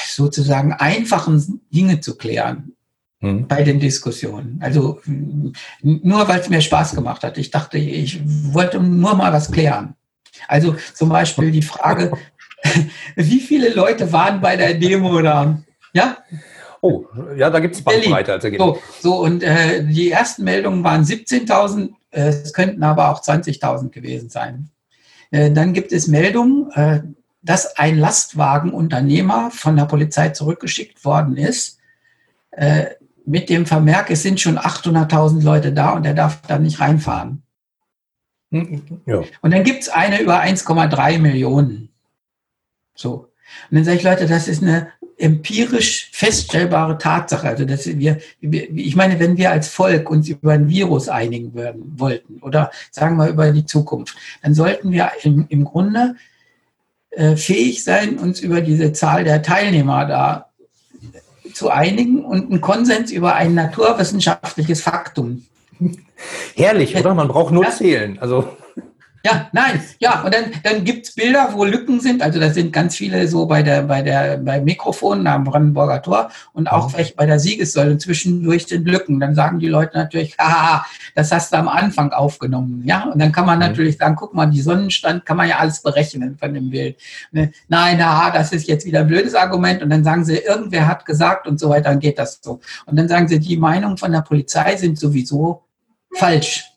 sozusagen 0.08 0.72
einfachen 0.72 1.60
Dinge 1.70 2.00
zu 2.00 2.16
klären 2.16 2.72
hm. 3.20 3.46
bei 3.46 3.62
den 3.62 3.80
Diskussionen. 3.80 4.58
Also 4.62 5.00
nur 5.82 6.28
weil 6.28 6.40
es 6.40 6.48
mir 6.48 6.60
Spaß 6.60 6.94
gemacht 6.94 7.22
hat. 7.22 7.38
Ich 7.38 7.50
dachte, 7.50 7.78
ich 7.78 8.20
wollte 8.24 8.80
nur 8.80 9.14
mal 9.14 9.32
was 9.32 9.50
klären. 9.50 9.94
Also 10.48 10.76
zum 10.94 11.08
Beispiel 11.08 11.50
die 11.50 11.62
Frage, 11.62 12.12
wie 13.16 13.40
viele 13.40 13.72
Leute 13.72 14.12
waren 14.12 14.40
bei 14.40 14.56
der 14.56 14.74
Demo 14.74 15.20
da? 15.20 15.62
Ja? 15.96 16.18
Oh, 16.82 17.06
ja, 17.36 17.48
da 17.48 17.58
gibt 17.58 17.74
es 17.74 17.82
Bandbreite. 17.82 18.38
so, 18.58 18.78
so, 19.00 19.20
und 19.22 19.42
äh, 19.42 19.82
die 19.82 20.10
ersten 20.10 20.44
Meldungen 20.44 20.84
waren 20.84 21.04
17.000, 21.04 21.94
äh, 22.10 22.28
es 22.28 22.52
könnten 22.52 22.82
aber 22.82 23.10
auch 23.10 23.22
20.000 23.22 23.88
gewesen 23.88 24.28
sein. 24.28 24.68
Äh, 25.30 25.50
dann 25.52 25.72
gibt 25.72 25.92
es 25.92 26.06
Meldungen, 26.06 26.70
äh, 26.72 27.00
dass 27.42 27.76
ein 27.78 27.98
Lastwagenunternehmer 27.98 29.50
von 29.50 29.74
der 29.74 29.86
Polizei 29.86 30.28
zurückgeschickt 30.28 31.02
worden 31.04 31.38
ist, 31.38 31.78
äh, 32.50 32.86
mit 33.24 33.48
dem 33.48 33.64
Vermerk, 33.64 34.10
es 34.10 34.22
sind 34.22 34.38
schon 34.38 34.58
800.000 34.58 35.42
Leute 35.42 35.72
da 35.72 35.90
und 35.90 36.04
er 36.04 36.14
darf 36.14 36.42
da 36.42 36.58
nicht 36.58 36.78
reinfahren. 36.78 37.42
Ja. 38.50 39.22
Und 39.40 39.52
dann 39.52 39.64
gibt 39.64 39.82
es 39.82 39.88
eine 39.88 40.20
über 40.20 40.40
1,3 40.40 41.18
Millionen. 41.18 41.88
So. 42.94 43.32
Und 43.70 43.76
dann 43.78 43.84
sage 43.84 43.96
ich, 43.96 44.02
Leute, 44.02 44.26
das 44.26 44.46
ist 44.46 44.62
eine 44.62 44.92
empirisch 45.18 46.10
feststellbare 46.12 46.98
Tatsache. 46.98 47.48
Also, 47.48 47.64
dass 47.64 47.86
wir, 47.86 48.18
ich 48.40 48.96
meine, 48.96 49.18
wenn 49.18 49.36
wir 49.36 49.50
als 49.50 49.68
Volk 49.68 50.10
uns 50.10 50.28
über 50.28 50.52
ein 50.52 50.68
Virus 50.68 51.08
einigen 51.08 51.54
würden, 51.54 51.94
wollten 51.96 52.38
oder 52.42 52.70
sagen 52.90 53.16
wir 53.16 53.28
über 53.28 53.50
die 53.52 53.64
Zukunft, 53.64 54.16
dann 54.42 54.54
sollten 54.54 54.90
wir 54.92 55.10
im, 55.22 55.46
im 55.48 55.64
Grunde 55.64 56.16
äh, 57.10 57.36
fähig 57.36 57.82
sein, 57.82 58.18
uns 58.18 58.40
über 58.40 58.60
diese 58.60 58.92
Zahl 58.92 59.24
der 59.24 59.42
Teilnehmer 59.42 60.04
da 60.06 60.50
zu 61.54 61.70
einigen 61.70 62.22
und 62.24 62.50
einen 62.50 62.60
Konsens 62.60 63.10
über 63.10 63.34
ein 63.34 63.54
naturwissenschaftliches 63.54 64.82
Faktum. 64.82 65.46
Herrlich, 66.54 66.94
oder? 66.96 67.14
Man 67.14 67.28
braucht 67.28 67.52
nur 67.52 67.64
ja. 67.64 67.70
zählen. 67.70 68.18
Also 68.18 68.56
ja, 69.26 69.48
nein, 69.52 69.82
ja, 69.98 70.22
und 70.22 70.32
dann, 70.32 70.44
dann 70.62 70.84
gibt 70.84 71.08
es 71.08 71.14
Bilder, 71.16 71.48
wo 71.52 71.64
Lücken 71.64 71.98
sind. 71.98 72.22
Also 72.22 72.38
da 72.38 72.50
sind 72.50 72.72
ganz 72.72 72.94
viele 72.94 73.26
so 73.26 73.46
bei 73.46 73.60
der, 73.60 73.82
bei 73.82 74.00
der, 74.00 74.36
beim 74.36 74.62
Mikrofon 74.62 75.26
am 75.26 75.42
Brandenburger 75.42 76.00
Tor 76.00 76.30
und 76.52 76.70
auch 76.70 76.92
vielleicht 76.92 77.16
mhm. 77.16 77.18
bei 77.18 77.26
der 77.26 77.40
Siegessäule 77.40 77.98
zwischendurch 77.98 78.66
sind 78.66 78.86
Lücken. 78.86 79.18
Dann 79.18 79.34
sagen 79.34 79.58
die 79.58 79.66
Leute 79.66 79.98
natürlich, 79.98 80.36
haha, 80.38 80.86
das 81.16 81.32
hast 81.32 81.52
du 81.52 81.56
am 81.56 81.66
Anfang 81.66 82.12
aufgenommen. 82.12 82.84
Ja, 82.86 83.10
und 83.10 83.18
dann 83.18 83.32
kann 83.32 83.46
man 83.46 83.58
mhm. 83.58 83.64
natürlich 83.64 83.96
sagen, 83.96 84.14
guck 84.14 84.32
mal, 84.32 84.46
die 84.46 84.60
Sonnenstand 84.60 85.26
kann 85.26 85.36
man 85.36 85.48
ja 85.48 85.58
alles 85.58 85.82
berechnen 85.82 86.38
von 86.38 86.54
dem 86.54 86.70
Bild. 86.70 86.96
Ne? 87.32 87.50
Nein, 87.66 88.04
haha, 88.04 88.30
das 88.30 88.52
ist 88.52 88.68
jetzt 88.68 88.86
wieder 88.86 89.00
ein 89.00 89.08
blödes 89.08 89.34
Argument. 89.34 89.82
Und 89.82 89.90
dann 89.90 90.04
sagen 90.04 90.24
sie, 90.24 90.36
irgendwer 90.36 90.86
hat 90.86 91.04
gesagt 91.04 91.48
und 91.48 91.58
so 91.58 91.68
weiter, 91.68 91.90
dann 91.90 91.98
geht 91.98 92.20
das 92.20 92.38
so. 92.40 92.60
Und 92.84 92.96
dann 92.96 93.08
sagen 93.08 93.26
sie, 93.26 93.40
die 93.40 93.56
Meinungen 93.56 93.96
von 93.96 94.12
der 94.12 94.20
Polizei 94.20 94.76
sind 94.76 95.00
sowieso 95.00 95.64
falsch. 96.14 96.75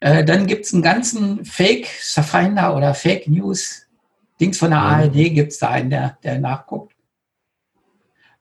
Äh, 0.00 0.24
dann 0.24 0.46
gibt 0.46 0.64
es 0.64 0.72
einen 0.72 0.82
ganzen 0.82 1.44
Fake-Finder 1.44 2.74
oder 2.74 2.94
Fake 2.94 3.28
News. 3.28 3.86
Dings 4.40 4.58
von 4.58 4.70
der 4.70 4.80
ARD 4.80 5.34
gibt 5.34 5.52
es 5.52 5.58
da 5.58 5.68
einen, 5.68 5.90
der, 5.90 6.16
der 6.24 6.38
nachguckt. 6.38 6.94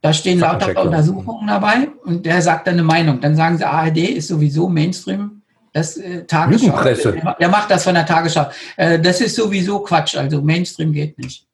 Da 0.02 0.14
stehen 0.14 0.40
lauter 0.40 0.82
Untersuchungen 0.82 1.48
dabei 1.48 1.90
und 2.06 2.26
der 2.26 2.42
sagt 2.42 2.68
dann 2.68 2.76
eine 2.76 2.84
Meinung. 2.84 3.20
Dann 3.20 3.36
sagen 3.36 3.58
sie, 3.58 3.66
ARD 3.66 3.98
ist 3.98 4.30
sowieso 4.30 4.70
Mainstream. 4.70 5.42
Das 5.74 5.98
äh, 5.98 6.24
Tagesschau. 6.26 6.82
Der, 6.82 7.36
der 7.40 7.50
macht 7.50 7.70
das 7.70 7.84
von 7.84 7.94
der 7.94 8.06
Tagesschau. 8.06 8.48
Äh, 8.78 8.98
das 9.00 9.20
ist 9.20 9.36
sowieso 9.36 9.80
Quatsch. 9.80 10.16
Also 10.16 10.42
Mainstream 10.42 10.94
geht 10.94 11.18
nicht. 11.18 11.49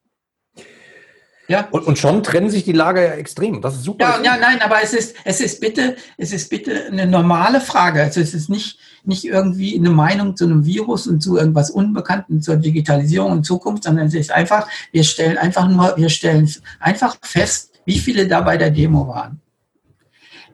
Ja. 1.48 1.68
Und, 1.70 1.86
und 1.86 1.98
schon 1.98 2.22
trennen 2.22 2.50
sich 2.50 2.64
die 2.64 2.72
Lager 2.72 3.02
ja 3.02 3.12
extrem. 3.12 3.62
Das 3.62 3.74
ist 3.74 3.84
super. 3.84 4.18
Ja, 4.18 4.22
ja, 4.22 4.36
nein, 4.36 4.60
aber 4.60 4.82
es 4.82 4.92
ist, 4.92 5.14
es 5.24 5.40
ist 5.40 5.60
bitte, 5.60 5.96
es 6.16 6.32
ist 6.32 6.50
bitte 6.50 6.86
eine 6.86 7.06
normale 7.06 7.60
Frage. 7.60 8.02
Also 8.02 8.20
es 8.20 8.34
ist 8.34 8.48
nicht, 8.48 8.78
nicht 9.04 9.24
irgendwie 9.24 9.78
eine 9.78 9.90
Meinung 9.90 10.36
zu 10.36 10.44
einem 10.44 10.64
Virus 10.64 11.06
und 11.06 11.20
zu 11.20 11.36
irgendwas 11.36 11.70
Unbekannten, 11.70 12.42
zur 12.42 12.56
Digitalisierung 12.56 13.32
und 13.32 13.44
Zukunft, 13.44 13.84
sondern 13.84 14.08
es 14.08 14.14
ist 14.14 14.32
einfach, 14.32 14.68
wir 14.90 15.04
stellen 15.04 15.38
einfach 15.38 15.68
nur, 15.68 15.96
wir 15.96 16.08
stellen 16.08 16.52
einfach 16.80 17.16
fest, 17.22 17.72
wie 17.84 17.98
viele 17.98 18.26
da 18.26 18.40
bei 18.40 18.56
der 18.56 18.70
Demo 18.70 19.06
waren. 19.06 19.40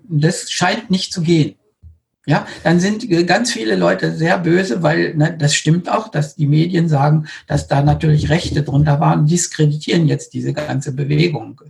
Das 0.05 0.50
scheint 0.50 0.90
nicht 0.90 1.12
zu 1.12 1.22
gehen. 1.22 1.55
Ja, 2.24 2.46
dann 2.62 2.78
sind 2.78 3.08
ganz 3.26 3.52
viele 3.52 3.74
Leute 3.74 4.12
sehr 4.12 4.38
böse, 4.38 4.82
weil 4.82 5.14
ne, 5.14 5.37
das 5.37 5.54
stimmt 5.54 5.90
auch, 5.90 6.08
dass 6.08 6.37
die 6.37 6.46
Medien 6.46 6.88
sagen, 6.88 7.26
dass 7.48 7.66
da 7.66 7.82
natürlich 7.82 8.30
Rechte 8.30 8.62
drunter 8.62 9.00
waren 9.00 9.20
und 9.20 9.30
diskreditieren 9.30 10.06
jetzt 10.06 10.32
diese 10.32 10.52
ganze 10.52 10.92
Bewegung. 10.92 11.61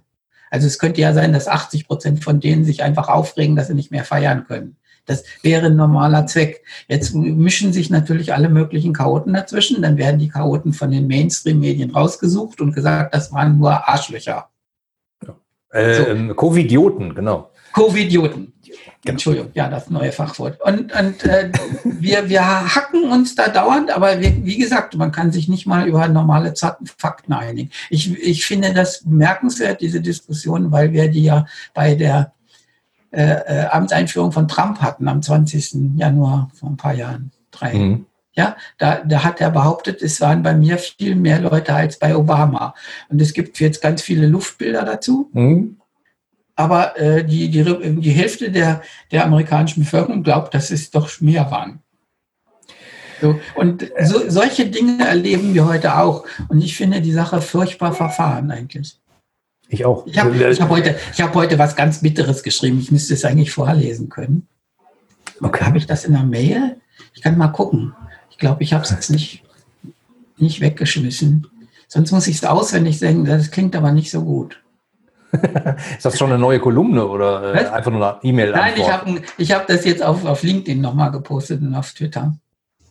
Also 0.51 0.67
es 0.67 0.79
könnte 0.79 1.01
ja 1.01 1.15
sein, 1.15 1.33
dass 1.33 1.49
80 1.49 1.87
Prozent 1.87 2.23
von 2.23 2.39
denen 2.39 2.67
sich 2.67 2.83
einfach 2.83 3.09
aufregen, 3.09 3.57
dass 3.57 3.69
sie 3.69 3.75
nicht 3.75 3.91
mehr 3.91 4.05
feiern 4.05 4.45
können. 4.47 4.77
Das 5.07 5.25
wäre 5.43 5.67
ein 5.67 5.77
normaler 5.77 6.27
Zweck. 6.27 6.63
Jetzt 6.87 7.15
mischen 7.15 7.73
sich 7.73 7.89
natürlich 7.89 8.35
alle 8.35 8.49
möglichen 8.51 8.93
Chaoten 8.93 9.33
dazwischen. 9.33 9.83
Dann 9.83 9.97
werden 9.97 10.21
die 10.21 10.29
Chaoten 10.29 10.75
von 10.75 10.91
den 10.91 11.07
Mainstream-Medien 11.09 11.91
rausgesucht 11.91 12.61
und 12.61 12.75
gesagt, 12.75 13.15
das 13.15 13.33
waren 13.33 13.59
nur 13.59 13.89
Arschlöcher. 13.89 14.51
Ja. 15.27 15.37
Äh, 15.71 15.95
so. 15.95 16.07
Ähm, 16.07 16.37
Covidioten, 16.37 17.15
genau. 17.15 17.51
Covidioten. 17.73 18.53
Genau. 19.05 19.15
Entschuldigung, 19.15 19.51
ja, 19.55 19.69
das 19.69 19.91
neue 19.91 20.13
Fachwort. 20.13 20.61
Und, 20.61 20.95
und 20.95 21.25
äh, 21.25 21.51
wir, 21.85 22.29
wir 22.29 22.75
hacken 22.75 23.11
uns 23.11 23.35
da 23.35 23.49
dauernd, 23.49 23.91
aber 23.91 24.21
wir, 24.21 24.45
wie 24.45 24.59
gesagt, 24.59 24.97
man 24.97 25.11
kann 25.11 25.33
sich 25.33 25.49
nicht 25.49 25.67
mal 25.67 25.89
über 25.89 26.07
normale 26.07 26.55
Fakten 26.99 27.33
einigen. 27.33 27.71
Ich, 27.91 28.17
ich 28.17 28.47
finde 28.47 28.73
das 28.73 29.03
bemerkenswert, 29.03 29.81
diese 29.81 30.01
Diskussion, 30.01 30.71
weil 30.71 30.93
wir 30.93 31.09
die 31.09 31.25
ja 31.25 31.47
bei 31.75 31.97
der 31.97 32.33
äh, 33.11 33.23
äh, 33.23 33.67
Amtseinführung 33.67 34.31
von 34.31 34.47
Trump 34.47 34.81
hatten 34.81 35.09
am 35.09 35.21
20. 35.21 35.97
Januar 35.97 36.51
vor 36.55 36.71
ein 36.71 36.77
paar 36.77 36.95
Jahren. 36.95 37.33
Drei. 37.51 37.75
Mhm. 37.75 38.07
Ja, 38.35 38.57
da, 38.79 39.03
da 39.05 39.25
hat 39.25 39.41
er 39.43 39.51
behauptet, 39.51 40.01
es 40.01 40.21
waren 40.23 40.43
bei 40.43 40.55
mir 40.55 40.79
viel 40.79 41.17
mehr 41.17 41.41
Leute 41.41 41.75
als 41.75 41.99
bei 41.99 42.17
Obama. 42.17 42.75
Und 43.11 43.21
es 43.21 43.35
gibt 43.35 43.61
jetzt 43.61 43.83
ganz 43.83 44.01
viele 44.01 44.27
Luftbilder 44.27 44.85
dazu. 44.85 45.29
Mhm 45.33 45.77
aber 46.55 46.99
äh, 46.99 47.25
die, 47.25 47.51
die, 47.51 47.65
die 47.65 48.11
Hälfte 48.11 48.51
der, 48.51 48.83
der 49.11 49.25
amerikanischen 49.25 49.85
Bevölkerung 49.85 50.23
glaubt, 50.23 50.55
dass 50.55 50.71
es 50.71 50.91
doch 50.91 51.21
mehr 51.21 51.51
waren. 51.51 51.81
So, 53.21 53.39
und 53.55 53.89
so, 54.03 54.29
solche 54.29 54.67
Dinge 54.67 55.07
erleben 55.07 55.55
wir 55.55 55.67
heute 55.67 55.97
auch. 55.97 56.25
Und 56.49 56.61
ich 56.63 56.77
finde 56.77 57.01
die 57.01 57.13
Sache 57.13 57.41
furchtbar 57.41 57.93
verfahren 57.93 58.51
eigentlich. 58.51 58.99
Ich 59.69 59.85
auch. 59.85 60.07
Ich 60.07 60.19
habe 60.19 60.35
hab 60.39 60.69
heute, 60.69 60.97
hab 61.19 61.35
heute 61.35 61.59
was 61.59 61.77
ganz 61.77 62.03
Bitteres 62.03 62.43
geschrieben. 62.43 62.81
Ich 62.81 62.91
müsste 62.91 63.15
es 63.15 63.25
eigentlich 63.25 63.53
vorlesen 63.53 64.09
können. 64.09 64.49
Okay. 65.41 65.65
Habe 65.65 65.79
ich 65.79 65.87
das 65.87 66.05
in 66.05 66.13
der 66.13 66.25
Mail? 66.25 66.77
Ich 67.15 67.23
kann 67.23 67.39
mal 67.39 67.49
gucken. 67.49 67.95
Ich 68.31 68.39
glaube, 68.39 68.63
ich 68.65 68.73
habe 68.73 68.85
es 68.85 68.91
jetzt 68.91 69.11
nicht, 69.11 69.45
nicht 70.37 70.61
weggeschmissen. 70.61 71.47
Sonst 71.87 72.11
muss 72.11 72.27
ich 72.27 72.37
es 72.37 72.45
auswendig 72.45 72.99
sagen. 72.99 73.25
Das 73.25 73.51
klingt 73.53 73.77
aber 73.77 73.93
nicht 73.93 74.11
so 74.11 74.23
gut. 74.25 74.61
ist 75.97 76.05
das 76.05 76.19
schon 76.19 76.31
eine 76.31 76.39
neue 76.39 76.61
Kolumne 76.61 77.07
oder 77.07 77.55
äh, 77.55 77.67
einfach 77.69 77.91
nur 77.91 78.07
eine 78.07 78.23
E-Mail? 78.23 78.53
Nein, 78.53 78.75
ich 78.77 78.91
habe 78.91 79.23
ich 79.39 79.53
hab 79.53 79.67
das 79.67 79.85
jetzt 79.85 80.03
auf, 80.03 80.25
auf 80.25 80.43
LinkedIn 80.43 80.81
nochmal 80.81 81.11
gepostet 81.11 81.63
und 81.63 81.75
auf 81.75 81.93
Twitter. 81.93 82.37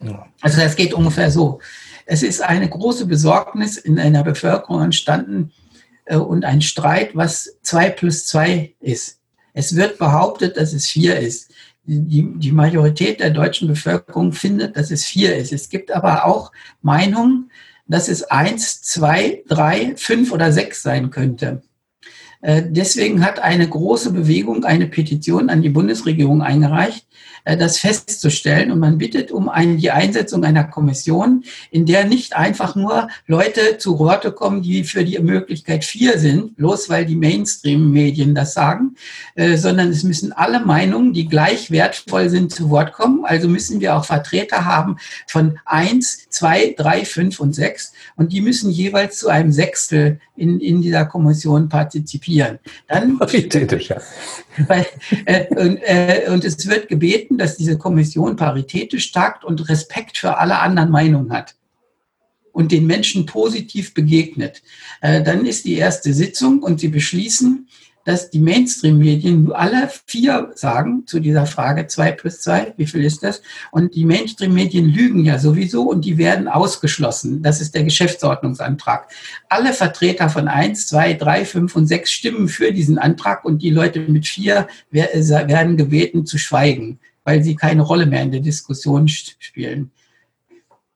Ja. 0.03 0.25
Also 0.41 0.59
das 0.59 0.75
geht 0.75 0.93
ungefähr 0.93 1.29
so. 1.29 1.59
Es 2.05 2.23
ist 2.23 2.41
eine 2.41 2.67
große 2.67 3.05
Besorgnis 3.05 3.77
in 3.77 3.99
einer 3.99 4.23
Bevölkerung 4.23 4.81
entstanden 4.81 5.51
äh, 6.05 6.17
und 6.17 6.43
ein 6.45 6.61
Streit, 6.61 7.15
was 7.15 7.57
zwei 7.61 7.89
plus 7.89 8.25
zwei 8.25 8.73
ist. 8.79 9.19
Es 9.53 9.75
wird 9.75 9.97
behauptet, 9.97 10.57
dass 10.57 10.73
es 10.73 10.87
vier 10.87 11.19
ist. 11.19 11.51
Die, 11.83 12.33
die 12.37 12.51
Majorität 12.51 13.19
der 13.19 13.31
deutschen 13.31 13.67
Bevölkerung 13.67 14.33
findet, 14.33 14.77
dass 14.77 14.91
es 14.91 15.03
vier 15.03 15.35
ist. 15.35 15.51
Es 15.51 15.67
gibt 15.67 15.91
aber 15.91 16.25
auch 16.25 16.51
Meinungen, 16.81 17.51
dass 17.87 18.07
es 18.07 18.23
eins, 18.23 18.81
zwei, 18.81 19.43
drei, 19.47 19.95
fünf 19.97 20.31
oder 20.31 20.51
sechs 20.51 20.81
sein 20.83 21.09
könnte. 21.09 21.63
Äh, 22.41 22.63
deswegen 22.67 23.23
hat 23.23 23.39
eine 23.39 23.67
große 23.67 24.11
Bewegung 24.11 24.63
eine 24.63 24.87
Petition 24.87 25.49
an 25.49 25.61
die 25.61 25.69
Bundesregierung 25.69 26.41
eingereicht, 26.41 27.05
das 27.45 27.79
festzustellen. 27.79 28.71
Und 28.71 28.79
man 28.79 28.97
bittet 28.97 29.31
um 29.31 29.49
eine, 29.49 29.77
die 29.77 29.91
Einsetzung 29.91 30.43
einer 30.43 30.63
Kommission, 30.63 31.43
in 31.71 31.85
der 31.85 32.05
nicht 32.05 32.35
einfach 32.35 32.75
nur 32.75 33.07
Leute 33.27 33.77
zu 33.77 33.99
Worte 33.99 34.31
kommen, 34.31 34.61
die 34.61 34.83
für 34.83 35.03
die 35.03 35.19
Möglichkeit 35.19 35.83
vier 35.83 36.19
sind, 36.19 36.55
bloß 36.55 36.89
weil 36.89 37.05
die 37.05 37.15
Mainstream-Medien 37.15 38.35
das 38.35 38.53
sagen, 38.53 38.95
äh, 39.35 39.57
sondern 39.57 39.89
es 39.89 40.03
müssen 40.03 40.31
alle 40.31 40.59
Meinungen, 40.63 41.13
die 41.13 41.27
gleich 41.27 41.71
wertvoll 41.71 42.29
sind, 42.29 42.53
zu 42.53 42.69
Wort 42.69 42.93
kommen. 42.93 43.25
Also 43.25 43.47
müssen 43.47 43.79
wir 43.81 43.95
auch 43.95 44.05
Vertreter 44.05 44.65
haben 44.65 44.97
von 45.27 45.59
eins, 45.65 46.29
zwei, 46.29 46.75
drei, 46.77 47.05
fünf 47.05 47.39
und 47.39 47.53
sechs. 47.53 47.93
Und 48.15 48.33
die 48.33 48.41
müssen 48.41 48.71
jeweils 48.71 49.17
zu 49.17 49.29
einem 49.29 49.51
Sechstel 49.51 50.19
in, 50.35 50.59
in 50.59 50.81
dieser 50.81 51.05
Kommission 51.05 51.69
partizipieren. 51.69 52.59
Dann, 52.87 53.17
Paritätisch, 53.19 53.89
ja. 53.89 54.01
Weil, 54.67 54.85
äh, 55.25 55.47
und, 55.55 55.77
äh, 55.77 56.27
und 56.29 56.43
es 56.43 56.67
wird 56.67 56.87
gebeten, 56.89 57.37
dass 57.37 57.57
diese 57.57 57.77
Kommission 57.77 58.35
paritätisch 58.35 59.11
tagt 59.11 59.43
und 59.43 59.69
Respekt 59.69 60.17
für 60.17 60.37
alle 60.37 60.59
anderen 60.59 60.89
Meinungen 60.89 61.31
hat 61.31 61.55
und 62.51 62.71
den 62.71 62.85
Menschen 62.85 63.25
positiv 63.25 63.93
begegnet. 63.93 64.61
Äh, 65.01 65.23
dann 65.23 65.45
ist 65.45 65.65
die 65.65 65.75
erste 65.75 66.13
Sitzung 66.13 66.63
und 66.63 66.79
sie 66.79 66.89
beschließen, 66.89 67.67
dass 68.05 68.29
die 68.29 68.39
Mainstream-Medien 68.39 69.51
alle 69.51 69.89
vier 70.05 70.51
sagen 70.55 71.03
zu 71.05 71.19
dieser 71.19 71.45
Frage 71.45 71.87
zwei 71.87 72.11
plus 72.11 72.41
zwei, 72.41 72.73
wie 72.77 72.85
viel 72.85 73.03
ist 73.03 73.23
das? 73.23 73.41
Und 73.71 73.95
die 73.95 74.05
Mainstream-Medien 74.05 74.85
lügen 74.85 75.23
ja 75.25 75.39
sowieso 75.39 75.83
und 75.83 76.05
die 76.05 76.17
werden 76.17 76.47
ausgeschlossen. 76.47 77.41
Das 77.41 77.61
ist 77.61 77.75
der 77.75 77.83
Geschäftsordnungsantrag. 77.83 79.07
Alle 79.49 79.73
Vertreter 79.73 80.29
von 80.29 80.47
eins, 80.47 80.87
zwei, 80.87 81.13
drei, 81.13 81.45
fünf 81.45 81.75
und 81.75 81.87
sechs 81.87 82.11
stimmen 82.11 82.47
für 82.47 82.71
diesen 82.71 82.97
Antrag 82.97 83.45
und 83.45 83.61
die 83.61 83.69
Leute 83.69 83.99
mit 83.99 84.27
vier 84.27 84.67
werden 84.89 85.77
gebeten 85.77 86.25
zu 86.25 86.37
schweigen 86.37 86.99
weil 87.23 87.43
sie 87.43 87.55
keine 87.55 87.83
Rolle 87.83 88.07
mehr 88.07 88.23
in 88.23 88.31
der 88.31 88.41
Diskussion 88.41 89.07
spielen 89.07 89.91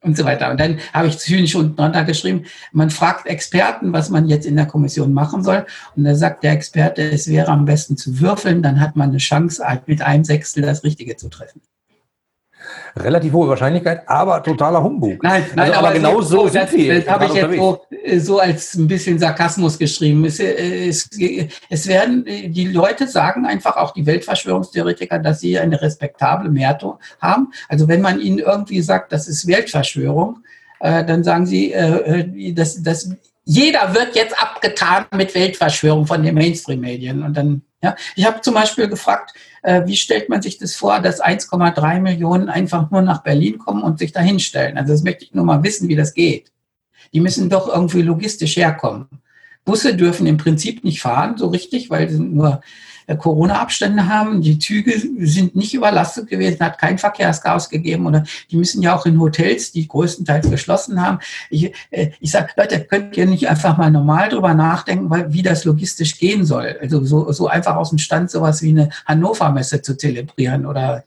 und 0.05 0.15
so 0.15 0.23
weiter. 0.23 0.51
Und 0.51 0.59
dann 0.59 0.79
habe 0.93 1.07
ich 1.07 1.17
zynisch 1.17 1.55
unten 1.55 1.75
drunter 1.75 2.03
geschrieben, 2.03 2.45
man 2.71 2.89
fragt 2.89 3.27
Experten, 3.27 3.91
was 3.91 4.09
man 4.09 4.27
jetzt 4.27 4.45
in 4.45 4.55
der 4.55 4.65
Kommission 4.65 5.13
machen 5.13 5.43
soll. 5.43 5.65
Und 5.95 6.03
da 6.03 6.15
sagt 6.15 6.43
der 6.43 6.53
Experte, 6.53 7.01
es 7.01 7.27
wäre 7.27 7.49
am 7.49 7.65
besten 7.65 7.97
zu 7.97 8.19
würfeln, 8.19 8.61
dann 8.61 8.79
hat 8.79 8.95
man 8.95 9.09
eine 9.09 9.17
Chance, 9.17 9.63
mit 9.87 10.01
einem 10.01 10.23
Sechstel 10.23 10.63
das 10.63 10.83
Richtige 10.83 11.15
zu 11.17 11.29
treffen 11.29 11.61
relativ 12.97 13.33
hohe 13.33 13.49
Wahrscheinlichkeit, 13.49 14.07
aber 14.07 14.41
totaler 14.41 14.81
Humbug. 14.81 15.21
Nein, 15.21 15.45
nein 15.55 15.67
also, 15.67 15.73
aber, 15.73 15.87
aber 15.87 15.97
genau 15.97 16.21
so 16.21 16.47
sind 16.47 16.71
wir. 16.73 17.01
Das 17.01 17.09
habe 17.09 17.25
ich 17.25 17.33
jetzt 17.33 17.55
so, 17.55 17.81
äh, 17.89 18.19
so, 18.19 18.39
als 18.39 18.75
ein 18.75 18.87
bisschen 18.87 19.19
Sarkasmus 19.19 19.77
geschrieben. 19.77 20.25
Es, 20.25 20.39
äh, 20.39 20.87
es, 20.87 21.09
es, 21.69 21.87
werden, 21.87 22.25
äh, 22.25 22.49
die 22.49 22.67
Leute 22.67 23.07
sagen 23.07 23.45
einfach, 23.45 23.75
auch 23.77 23.91
die 23.91 24.05
Weltverschwörungstheoretiker, 24.05 25.19
dass 25.19 25.41
sie 25.41 25.59
eine 25.59 25.81
respektable 25.81 26.49
Mehrheit 26.49 26.83
haben. 27.21 27.51
Also 27.69 27.87
wenn 27.87 28.01
man 28.01 28.19
ihnen 28.19 28.39
irgendwie 28.39 28.81
sagt, 28.81 29.11
das 29.11 29.27
ist 29.27 29.47
Weltverschwörung, 29.47 30.39
dann 30.79 31.23
sagen 31.23 31.45
sie, 31.45 31.73
dass, 32.53 32.81
dass 32.83 33.09
jeder 33.45 33.93
wird 33.93 34.15
jetzt 34.15 34.37
abgetan 34.41 35.05
mit 35.15 35.33
Weltverschwörung 35.33 36.05
von 36.05 36.21
den 36.21 36.35
Mainstream-Medien 36.35 37.23
und 37.23 37.35
dann 37.35 37.61
Ja, 37.85 37.95
ich 38.15 38.25
habe 38.25 38.41
zum 38.41 38.55
Beispiel 38.55 38.87
gefragt, 38.87 39.31
äh, 39.35 39.44
wie 39.85 39.95
stellt 39.95 40.29
man 40.29 40.41
sich 40.41 40.57
das 40.57 40.75
vor, 40.75 40.99
dass 40.99 41.21
1,3 41.21 41.99
Millionen 41.99 42.49
einfach 42.49 42.91
nur 42.91 43.01
nach 43.01 43.23
Berlin 43.23 43.57
kommen 43.57 43.83
und 43.83 43.99
sich 43.99 44.11
dahin 44.11 44.39
stellen? 44.39 44.77
Also 44.77 44.93
das 44.93 45.03
möchte 45.03 45.25
ich 45.25 45.33
nur 45.33 45.45
mal 45.45 45.63
wissen, 45.63 45.87
wie 45.87 45.95
das 45.95 46.13
geht. 46.13 46.51
Die 47.13 47.19
müssen 47.19 47.49
doch 47.49 47.67
irgendwie 47.67 48.01
logistisch 48.01 48.57
herkommen. 48.57 49.07
Busse 49.63 49.95
dürfen 49.95 50.27
im 50.27 50.37
Prinzip 50.37 50.83
nicht 50.83 51.01
fahren, 51.01 51.37
so 51.37 51.47
richtig, 51.47 51.89
weil 51.89 52.09
sie 52.09 52.19
nur 52.19 52.47
äh, 52.53 52.59
Corona-Abstände 53.13 54.07
haben. 54.07 54.41
Die 54.41 54.57
Züge 54.57 54.99
sind 54.99 55.55
nicht 55.55 55.73
überlastet 55.73 56.27
gewesen, 56.27 56.59
hat 56.59 56.77
kein 56.77 56.97
Verkehrschaos 56.97 57.69
gegeben 57.69 58.07
oder 58.07 58.23
die 58.49 58.57
müssen 58.57 58.81
ja 58.81 58.95
auch 58.95 59.05
in 59.05 59.19
Hotels, 59.19 59.71
die 59.71 59.87
größtenteils 59.87 60.49
geschlossen 60.49 61.01
haben. 61.01 61.19
Ich, 61.49 61.71
äh, 61.91 62.11
ich 62.19 62.31
sage, 62.31 62.49
Leute, 62.57 62.79
könnt 62.81 63.15
ihr 63.17 63.25
nicht 63.25 63.47
einfach 63.47 63.77
mal 63.77 63.91
normal 63.91 64.29
drüber 64.29 64.53
nachdenken, 64.53 65.09
weil, 65.09 65.31
wie 65.31 65.43
das 65.43 65.65
logistisch 65.65 66.17
gehen 66.17 66.45
soll? 66.45 66.77
Also 66.81 67.05
so, 67.05 67.31
so 67.31 67.47
einfach 67.47 67.75
aus 67.75 67.89
dem 67.89 67.99
Stand 67.99 68.31
sowas 68.31 68.61
wie 68.61 68.69
eine 68.71 68.89
Hannover-Messe 69.05 69.81
zu 69.81 69.97
zelebrieren 69.97 70.65
oder 70.65 71.03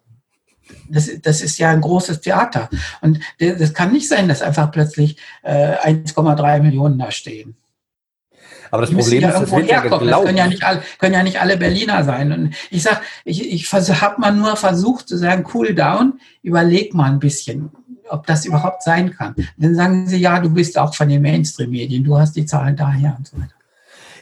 das, 0.89 1.11
das 1.23 1.41
ist 1.41 1.59
ja 1.59 1.71
ein 1.71 1.81
großes 1.81 2.21
Theater. 2.21 2.69
Und 3.01 3.21
das 3.39 3.73
kann 3.75 3.93
nicht 3.93 4.09
sein, 4.09 4.29
dass 4.29 4.43
einfach 4.43 4.71
plötzlich 4.71 5.17
äh, 5.43 5.77
1,3 5.77 6.61
Millionen 6.61 6.99
da 6.99 7.11
stehen. 7.11 7.57
Aber 8.71 8.83
das 8.83 8.91
Problem 8.93 9.21
ja 9.23 9.29
ist, 9.31 9.41
das 9.41 9.51
wird 9.51 9.69
ja 9.69 9.81
geglaubt. 9.81 10.07
Das 10.07 10.25
können 10.25 10.37
ja, 10.39 10.47
nicht 10.47 10.65
alle, 10.65 10.83
können 10.99 11.15
ja 11.15 11.23
nicht 11.23 11.41
alle 11.41 11.57
Berliner 11.57 12.05
sein. 12.05 12.33
Und 12.33 12.55
ich 12.71 12.83
sag, 12.83 13.03
ich, 13.25 13.53
ich 13.53 13.73
habe 13.73 14.21
mal 14.21 14.33
nur 14.33 14.57
versucht 14.57 15.09
zu 15.09 15.17
sagen, 15.17 15.45
cool 15.55 15.75
down, 15.75 16.21
überleg 16.43 16.95
mal 16.95 17.11
ein 17.11 17.19
bisschen, 17.19 17.71
ob 18.09 18.27
das 18.27 18.47
überhaupt 18.47 18.83
sein 18.83 19.15
kann. 19.15 19.35
Und 19.35 19.47
dann 19.57 19.75
sagen 19.75 20.07
sie, 20.09 20.19
ja, 20.19 20.41
du 20.41 20.51
bist 20.51 20.79
auch 20.79 20.95
von 20.95 21.09
den 21.09 21.23
Mainstream-Medien, 21.23 22.05
du 22.05 22.19
hast 22.19 22.37
die 22.37 22.47
Zahlen 22.47 22.77
daher 22.77 23.17
und 23.19 23.27
so 23.27 23.37
weiter. 23.37 23.55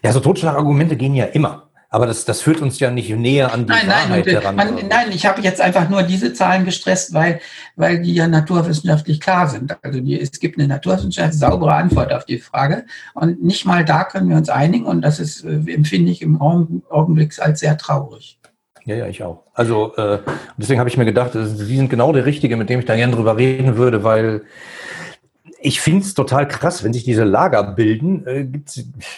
Ja, 0.02 0.12
so 0.12 0.20
Totschlagargumente 0.20 0.96
gehen 0.96 1.14
ja 1.14 1.24
immer. 1.26 1.65
Aber 1.88 2.06
das, 2.06 2.24
das 2.24 2.40
führt 2.40 2.60
uns 2.60 2.78
ja 2.78 2.90
nicht 2.90 3.10
näher 3.10 3.52
an 3.52 3.66
die 3.66 3.72
nein, 3.72 3.88
Wahrheit 3.88 4.26
nein, 4.26 4.34
heran. 4.34 4.56
Man, 4.56 4.74
nein, 4.88 5.06
ich 5.10 5.24
habe 5.26 5.40
jetzt 5.40 5.60
einfach 5.60 5.88
nur 5.88 6.02
diese 6.02 6.32
Zahlen 6.32 6.64
gestresst, 6.64 7.14
weil, 7.14 7.40
weil 7.76 8.02
die 8.02 8.14
ja 8.14 8.26
naturwissenschaftlich 8.26 9.20
klar 9.20 9.48
sind. 9.48 9.76
Also 9.82 10.00
die, 10.00 10.20
es 10.20 10.32
gibt 10.40 10.58
eine 10.58 10.68
naturwissenschaftlich 10.68 11.38
saubere 11.38 11.74
Antwort 11.74 12.12
auf 12.12 12.24
die 12.24 12.38
Frage. 12.38 12.86
Und 13.14 13.42
nicht 13.42 13.64
mal 13.66 13.84
da 13.84 14.04
können 14.04 14.28
wir 14.28 14.36
uns 14.36 14.48
einigen. 14.48 14.86
Und 14.86 15.02
das 15.02 15.20
ist, 15.20 15.44
äh, 15.44 15.72
empfinde 15.72 16.10
ich 16.10 16.22
im 16.22 16.40
Augenblick 16.40 17.38
als 17.40 17.60
sehr 17.60 17.78
traurig. 17.78 18.38
Ja, 18.84 18.94
ja, 18.94 19.06
ich 19.08 19.22
auch. 19.22 19.42
Also 19.52 19.96
äh, 19.96 20.20
deswegen 20.56 20.78
habe 20.78 20.88
ich 20.88 20.96
mir 20.96 21.04
gedacht, 21.04 21.32
Sie 21.32 21.76
sind 21.76 21.90
genau 21.90 22.12
der 22.12 22.24
Richtige, 22.24 22.56
mit 22.56 22.70
dem 22.70 22.78
ich 22.78 22.86
da 22.86 22.94
gerne 22.94 23.14
drüber 23.14 23.36
reden 23.36 23.76
würde, 23.76 24.04
weil 24.04 24.42
ich 25.66 25.80
finde 25.80 26.04
es 26.04 26.14
total 26.14 26.46
krass, 26.46 26.84
wenn 26.84 26.92
sich 26.92 27.02
diese 27.02 27.24
Lager 27.24 27.64
bilden, 27.64 28.24
äh, 28.24 28.46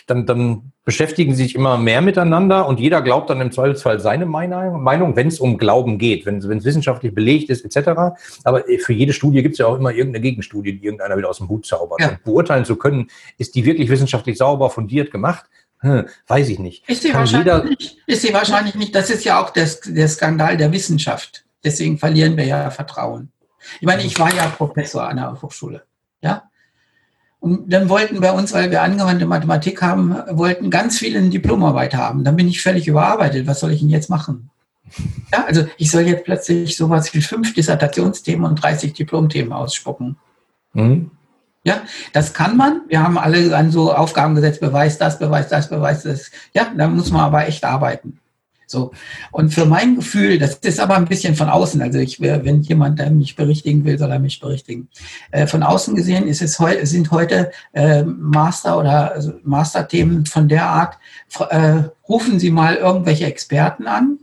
dann, 0.07 0.25
dann 0.25 0.73
beschäftigen 0.83 1.35
sie 1.35 1.43
sich 1.43 1.55
immer 1.55 1.77
mehr 1.77 2.01
miteinander 2.01 2.67
und 2.67 2.81
jeder 2.81 3.03
glaubt 3.03 3.29
dann 3.29 3.43
im 3.43 3.53
Zweifelsfall 3.53 4.01
seine 4.01 4.25
Meinung, 4.25 5.15
wenn 5.15 5.27
es 5.27 5.41
um 5.41 5.59
Glauben 5.59 5.99
geht, 5.99 6.25
wenn 6.25 6.39
es 6.39 6.65
wissenschaftlich 6.65 7.15
belegt 7.15 7.51
ist, 7.51 7.67
etc. 7.67 8.17
Aber 8.45 8.65
für 8.79 8.95
jede 8.95 9.13
Studie 9.13 9.43
gibt 9.43 9.53
es 9.53 9.59
ja 9.59 9.67
auch 9.67 9.77
immer 9.77 9.91
irgendeine 9.91 10.23
Gegenstudie, 10.23 10.79
die 10.79 10.87
irgendeiner 10.87 11.19
wieder 11.19 11.29
aus 11.29 11.37
dem 11.37 11.51
Hut 11.51 11.67
zaubert. 11.67 12.01
Ja. 12.01 12.09
Und 12.09 12.25
beurteilen 12.25 12.65
zu 12.65 12.77
können, 12.77 13.11
ist 13.37 13.55
die 13.55 13.67
wirklich 13.67 13.91
wissenschaftlich 13.91 14.39
sauber, 14.39 14.71
fundiert 14.71 15.11
gemacht? 15.11 15.45
Hm, 15.81 16.07
weiß 16.29 16.49
ich 16.49 16.59
nicht. 16.59 16.89
Ist 16.89 17.03
sie, 17.03 17.13
wahrscheinlich 17.13 17.65
nicht. 17.69 17.99
ist 18.07 18.23
sie 18.23 18.33
wahrscheinlich 18.33 18.75
nicht. 18.75 18.95
Das 18.95 19.11
ist 19.11 19.23
ja 19.27 19.45
auch 19.45 19.51
das, 19.51 19.81
der 19.81 20.09
Skandal 20.09 20.57
der 20.57 20.73
Wissenschaft. 20.73 21.45
Deswegen 21.63 21.99
verlieren 21.99 22.39
wir 22.39 22.47
ja 22.47 22.71
Vertrauen. 22.71 23.33
Ich 23.81 23.87
meine, 23.87 24.03
ich 24.03 24.19
war 24.19 24.35
ja 24.35 24.47
Professor 24.47 25.07
an 25.07 25.19
der 25.19 25.43
Hochschule. 25.43 25.83
Ja? 26.23 26.49
Und 27.41 27.73
dann 27.73 27.89
wollten 27.89 28.21
bei 28.21 28.33
uns, 28.33 28.53
weil 28.53 28.71
wir 28.71 28.83
angewandte 28.83 29.27
Mathematik 29.27 29.81
haben, 29.81 30.17
wollten 30.31 30.71
ganz 30.71 30.99
viele 30.99 31.19
eine 31.19 31.29
Diplomarbeit 31.29 31.95
haben. 31.95 32.25
Dann 32.25 32.37
bin 32.37 32.49
ich 32.49 32.61
völlig 32.63 32.89
überarbeitet. 32.89 33.47
Was 33.47 33.61
soll 33.61 33.73
ich 33.73 33.81
denn 33.81 33.91
jetzt 33.91 34.11
machen? 34.11 34.51
Ja, 35.31 35.45
also 35.45 35.67
ich 35.77 35.91
soll 35.91 36.05
jetzt 36.05 36.25
plötzlich 36.25 36.75
sowas 36.75 37.13
wie 37.13 37.21
fünf 37.21 37.53
Dissertationsthemen 37.53 38.47
und 38.47 38.63
30 38.63 38.95
Diplomthemen 38.95 39.53
ausspucken. 39.53 40.17
Mhm. 40.73 41.11
Ja, 41.65 41.83
das 42.15 42.33
kann 42.33 42.57
man. 42.57 42.81
Wir 42.89 43.03
haben 43.03 43.19
alle 43.19 43.55
an 43.55 43.71
so 43.71 43.93
Aufgaben 43.93 44.35
gesetzt, 44.35 44.61
beweis 44.61 44.97
das, 44.97 45.19
beweis 45.19 45.49
das, 45.49 45.69
beweis 45.69 46.05
das. 46.05 46.31
Ja, 46.55 46.73
da 46.75 46.89
muss 46.89 47.11
man 47.11 47.21
aber 47.21 47.47
echt 47.47 47.63
arbeiten. 47.65 48.19
So. 48.71 48.93
Und 49.33 49.55
für 49.55 49.67
mein 49.67 49.97
Gefühl, 49.97 50.39
das 50.39 50.55
ist 50.57 50.81
aber 50.81 50.97
ein 50.97 51.07
bisschen 51.07 51.35
von 51.35 51.49
außen, 51.49 51.81
also 51.81 51.99
ich, 51.99 52.21
wenn 52.21 52.63
jemand 52.63 52.99
mich 53.13 53.37
berichtigen 53.37 53.85
will, 53.85 53.99
soll 53.99 54.11
er 54.11 54.19
mich 54.19 54.41
berichtigen. 54.41 54.89
Äh, 55.31 55.47
von 55.47 55.63
außen 55.63 55.95
gesehen 55.95 56.27
ist 56.27 56.43
es 56.43 56.59
heu, 56.59 56.75
sind 56.85 57.11
heute 57.11 57.51
äh, 57.73 58.03
Master 58.03 58.79
oder 58.79 59.13
also 59.13 59.33
Masterthemen 59.43 60.27
von 60.27 60.49
der 60.49 60.67
Art, 60.67 60.99
äh, 61.51 61.83
rufen 62.09 62.39
Sie 62.39 62.51
mal 62.51 62.77
irgendwelche 62.77 63.27
Experten 63.27 63.87
an 63.87 64.19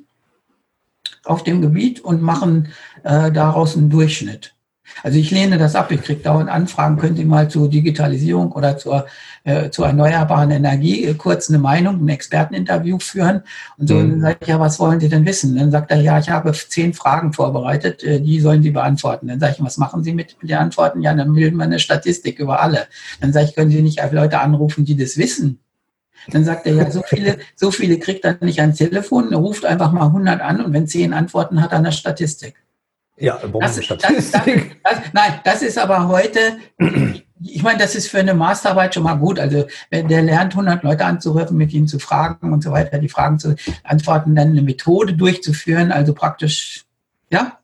auf 1.24 1.44
dem 1.44 1.62
Gebiet 1.62 2.02
und 2.02 2.22
machen 2.22 2.70
äh, 3.04 3.32
daraus 3.32 3.76
einen 3.76 3.90
Durchschnitt. 3.90 4.55
Also 5.04 5.18
ich 5.18 5.32
lehne 5.32 5.58
das 5.58 5.76
ab. 5.76 5.92
Ich 5.92 6.02
kriege 6.02 6.22
dauernd 6.22 6.50
Anfragen, 6.50 6.98
könnt 6.98 7.20
ihr 7.20 7.26
mal 7.26 7.50
zur 7.50 7.70
Digitalisierung 7.70 8.52
oder 8.52 8.78
zur, 8.78 9.06
äh, 9.44 9.70
zur 9.70 9.88
erneuerbaren 9.88 10.52
Energie 10.52 11.06
äh, 11.06 11.14
kurz 11.14 11.50
eine 11.50 11.60
Meinung, 11.60 12.04
ein 12.04 12.10
Experteninterview 12.10 13.00
führen. 13.00 13.42
Und 13.78 13.88
so 13.88 13.96
mhm. 13.96 14.12
dann 14.12 14.22
sage 14.22 14.38
ich, 14.42 14.48
ja, 14.48 14.60
was 14.60 14.80
wollen 14.80 15.00
Sie 15.00 15.10
denn 15.10 15.26
wissen? 15.26 15.56
Dann 15.58 15.72
sagt 15.72 15.92
er, 15.92 16.02
ja, 16.02 16.20
ich 16.20 16.30
habe 16.30 16.52
zehn 16.54 16.94
Fragen 16.94 17.34
vorbereitet, 17.34 18.04
äh, 18.04 18.22
die 18.22 18.40
sollen 18.40 18.64
Sie 18.64 18.72
beantworten. 18.72 19.28
Dann 19.28 19.40
sage 19.40 19.56
ich, 19.58 19.64
was 19.64 19.78
machen 19.78 20.04
Sie 20.04 20.14
mit, 20.14 20.38
den 20.42 20.58
Antworten? 20.58 21.02
Ja, 21.02 21.14
dann 21.14 21.34
bilden 21.34 21.58
wir 21.58 21.64
eine 21.64 21.80
Statistik 21.80 22.40
über 22.40 22.62
alle. 22.62 22.88
Dann 23.22 23.34
sage 23.34 23.48
ich, 23.48 23.56
können 23.56 23.72
Sie 23.72 23.82
nicht 23.82 24.02
Leute 24.12 24.40
anrufen, 24.40 24.86
die 24.86 24.96
das 24.96 25.18
wissen? 25.18 25.60
Dann 26.32 26.44
sagt 26.44 26.66
er, 26.66 26.74
ja, 26.74 26.92
so 26.92 27.04
viele, 27.06 27.38
so 27.56 27.72
viele 27.72 28.00
kriegt 28.00 28.26
er 28.26 28.38
nicht 28.42 28.60
ans 28.60 28.78
Telefon, 28.78 29.32
er 29.32 29.38
ruft 29.38 29.66
einfach 29.66 29.92
mal 29.92 30.08
100 30.08 30.42
an 30.42 30.62
und 30.62 30.74
wenn 30.74 30.88
10 30.88 31.14
Antworten 31.14 31.62
hat, 31.62 31.72
dann 31.72 31.86
eine 31.86 31.92
Statistik. 31.92 32.56
Ja, 33.18 33.40
das, 33.62 33.80
das, 33.88 34.32
das, 34.32 34.32
nein, 35.14 35.40
das 35.46 35.62
ist 35.62 35.78
aber 35.78 36.10
heute, 36.10 36.58
ich 37.42 37.64
meine, 37.64 37.80
das 37.80 37.96
ist 37.96 38.10
für 38.10 38.20
eine 38.20 38.34
Masterarbeit 38.34 38.94
schon 38.94 39.04
mal 39.04 39.16
gut. 39.16 39.40
Also 39.40 39.68
der 39.92 40.22
lernt 40.22 40.54
100 40.54 40.84
Leute 40.84 41.06
anzurufen, 41.06 41.56
mit 41.56 41.72
ihnen 41.72 41.88
zu 41.88 42.00
fragen 42.00 42.52
und 42.52 42.62
so 42.62 42.72
weiter, 42.72 42.98
die 43.00 43.08
Fragen 43.08 43.40
zu 43.40 43.56
antworten, 43.84 44.36
dann 44.36 44.50
eine 44.50 44.62
Methode 44.62 45.14
durchzuführen, 45.14 45.94
also 45.94 46.14
praktisch, 46.14 46.84
ja. 47.30 47.60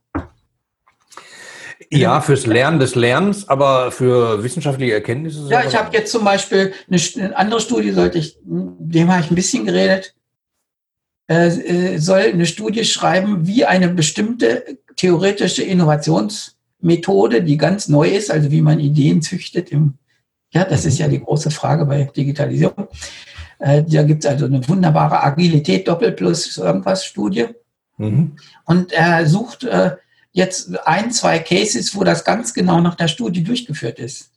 Ja, 1.90 2.22
fürs 2.22 2.46
Lernen 2.46 2.80
des 2.80 2.96
Lernens, 2.96 3.50
aber 3.50 3.92
für 3.92 4.42
wissenschaftliche 4.44 4.94
Erkenntnisse. 4.94 5.50
Ja, 5.50 5.66
ich 5.66 5.76
habe 5.76 5.90
jetzt 5.92 6.14
zum 6.14 6.24
Beispiel 6.24 6.74
eine, 6.90 7.02
eine 7.18 7.38
andere 7.38 7.60
Studie, 7.60 7.92
sollte 7.92 8.18
ich, 8.18 8.38
dem 8.46 9.12
habe 9.12 9.22
ich 9.22 9.30
ein 9.30 9.36
bisschen 9.36 9.66
geredet, 9.66 10.16
äh, 11.28 11.48
äh, 11.48 11.98
soll 11.98 12.22
eine 12.22 12.46
Studie 12.46 12.86
schreiben, 12.86 13.46
wie 13.48 13.66
eine 13.66 13.90
bestimmte 13.90 14.78
theoretische 15.02 15.64
Innovationsmethode, 15.64 17.42
die 17.42 17.58
ganz 17.58 17.88
neu 17.88 18.08
ist, 18.08 18.30
also 18.30 18.52
wie 18.52 18.62
man 18.62 18.80
Ideen 18.80 19.24
züchtet. 19.24 19.72
Im, 19.72 19.96
ja, 20.52 20.64
das 20.64 20.86
ist 20.86 21.00
ja 21.00 21.08
die 21.08 21.20
große 21.20 21.50
Frage 21.50 21.86
bei 21.88 22.04
Digitalisierung. 22.16 22.88
Äh, 23.58 23.84
da 23.84 24.04
gibt 24.04 24.24
es 24.24 24.30
also 24.30 24.46
eine 24.46 24.68
wunderbare 24.68 25.24
Agilität 25.24 25.88
Doppelplus 25.88 26.56
irgendwas 26.58 27.04
Studie. 27.04 27.48
Mhm. 27.98 28.34
Und 28.66 28.92
er 28.92 29.26
sucht 29.26 29.64
äh, 29.64 29.96
jetzt 30.34 30.78
ein, 30.88 31.12
zwei 31.12 31.40
Cases, 31.40 31.96
wo 31.96 32.04
das 32.04 32.24
ganz 32.24 32.54
genau 32.54 32.80
nach 32.80 32.96
der 32.96 33.08
Studie 33.08 33.44
durchgeführt 33.44 33.98
ist. 33.98 34.31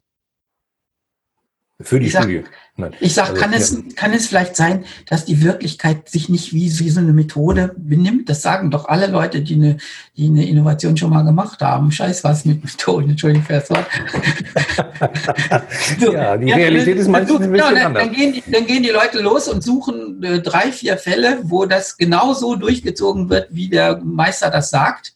Für 1.81 1.99
die 1.99 2.07
ich 2.07 2.13
Studie. 2.13 2.45
Nein. 2.77 2.93
Ich 3.01 3.15
sage, 3.15 3.31
also, 3.31 3.41
kann, 3.41 3.53
ja. 3.53 3.59
es, 3.59 3.77
kann 3.97 4.13
es 4.13 4.29
vielleicht 4.29 4.55
sein, 4.55 4.85
dass 5.09 5.25
die 5.25 5.43
Wirklichkeit 5.43 6.09
sich 6.09 6.29
nicht 6.29 6.53
wie, 6.53 6.79
wie 6.79 6.91
so 6.91 7.01
eine 7.01 7.13
Methode 7.13 7.75
benimmt? 7.77 8.29
Das 8.29 8.43
sagen 8.43 8.71
doch 8.71 8.87
alle 8.87 9.09
Leute, 9.09 9.43
die 9.43 9.55
eine, 9.55 9.77
die 10.17 10.27
eine 10.27 10.49
Innovation 10.49 10.97
schon 10.97 11.11
mal 11.11 11.23
gemacht 11.23 11.61
haben. 11.61 11.91
Scheiß 11.91 12.23
was 12.23 12.45
mit 12.45 12.63
Methoden, 12.63 13.11
Entschuldigung 13.11 13.45
für 13.45 13.55
das 13.55 13.71
Wort. 13.71 13.87
so, 16.01 16.13
ja, 16.13 16.37
die 16.37 16.49
ja, 16.49 16.57
Realität 16.57 16.97
ist 16.97 17.09
manchmal 17.09 17.43
ein 17.43 17.53
bisschen 17.53 17.77
ja, 17.77 17.91
dann, 17.91 18.13
gehen 18.13 18.33
die, 18.33 18.45
dann 18.51 18.67
gehen 18.67 18.85
die 18.85 18.91
Leute 18.91 19.21
los 19.21 19.49
und 19.49 19.63
suchen 19.63 20.23
äh, 20.23 20.41
drei, 20.41 20.71
vier 20.71 20.97
Fälle, 20.97 21.41
wo 21.43 21.67
das 21.67 21.97
genau 21.97 22.35
so 22.35 22.55
durchgezogen 22.55 23.31
wird, 23.31 23.49
wie 23.51 23.69
der 23.69 23.99
Meister 23.99 24.49
das 24.49 24.71
sagt. 24.71 25.15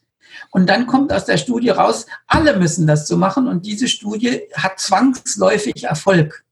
Und 0.51 0.67
dann 0.67 0.87
kommt 0.87 1.13
aus 1.13 1.25
der 1.25 1.37
Studie 1.37 1.69
raus, 1.69 2.05
alle 2.27 2.57
müssen 2.57 2.85
das 2.85 3.07
so 3.07 3.15
machen 3.15 3.47
und 3.47 3.65
diese 3.65 3.87
Studie 3.87 4.41
hat 4.53 4.79
zwangsläufig 4.79 5.83
Erfolg. 5.83 6.43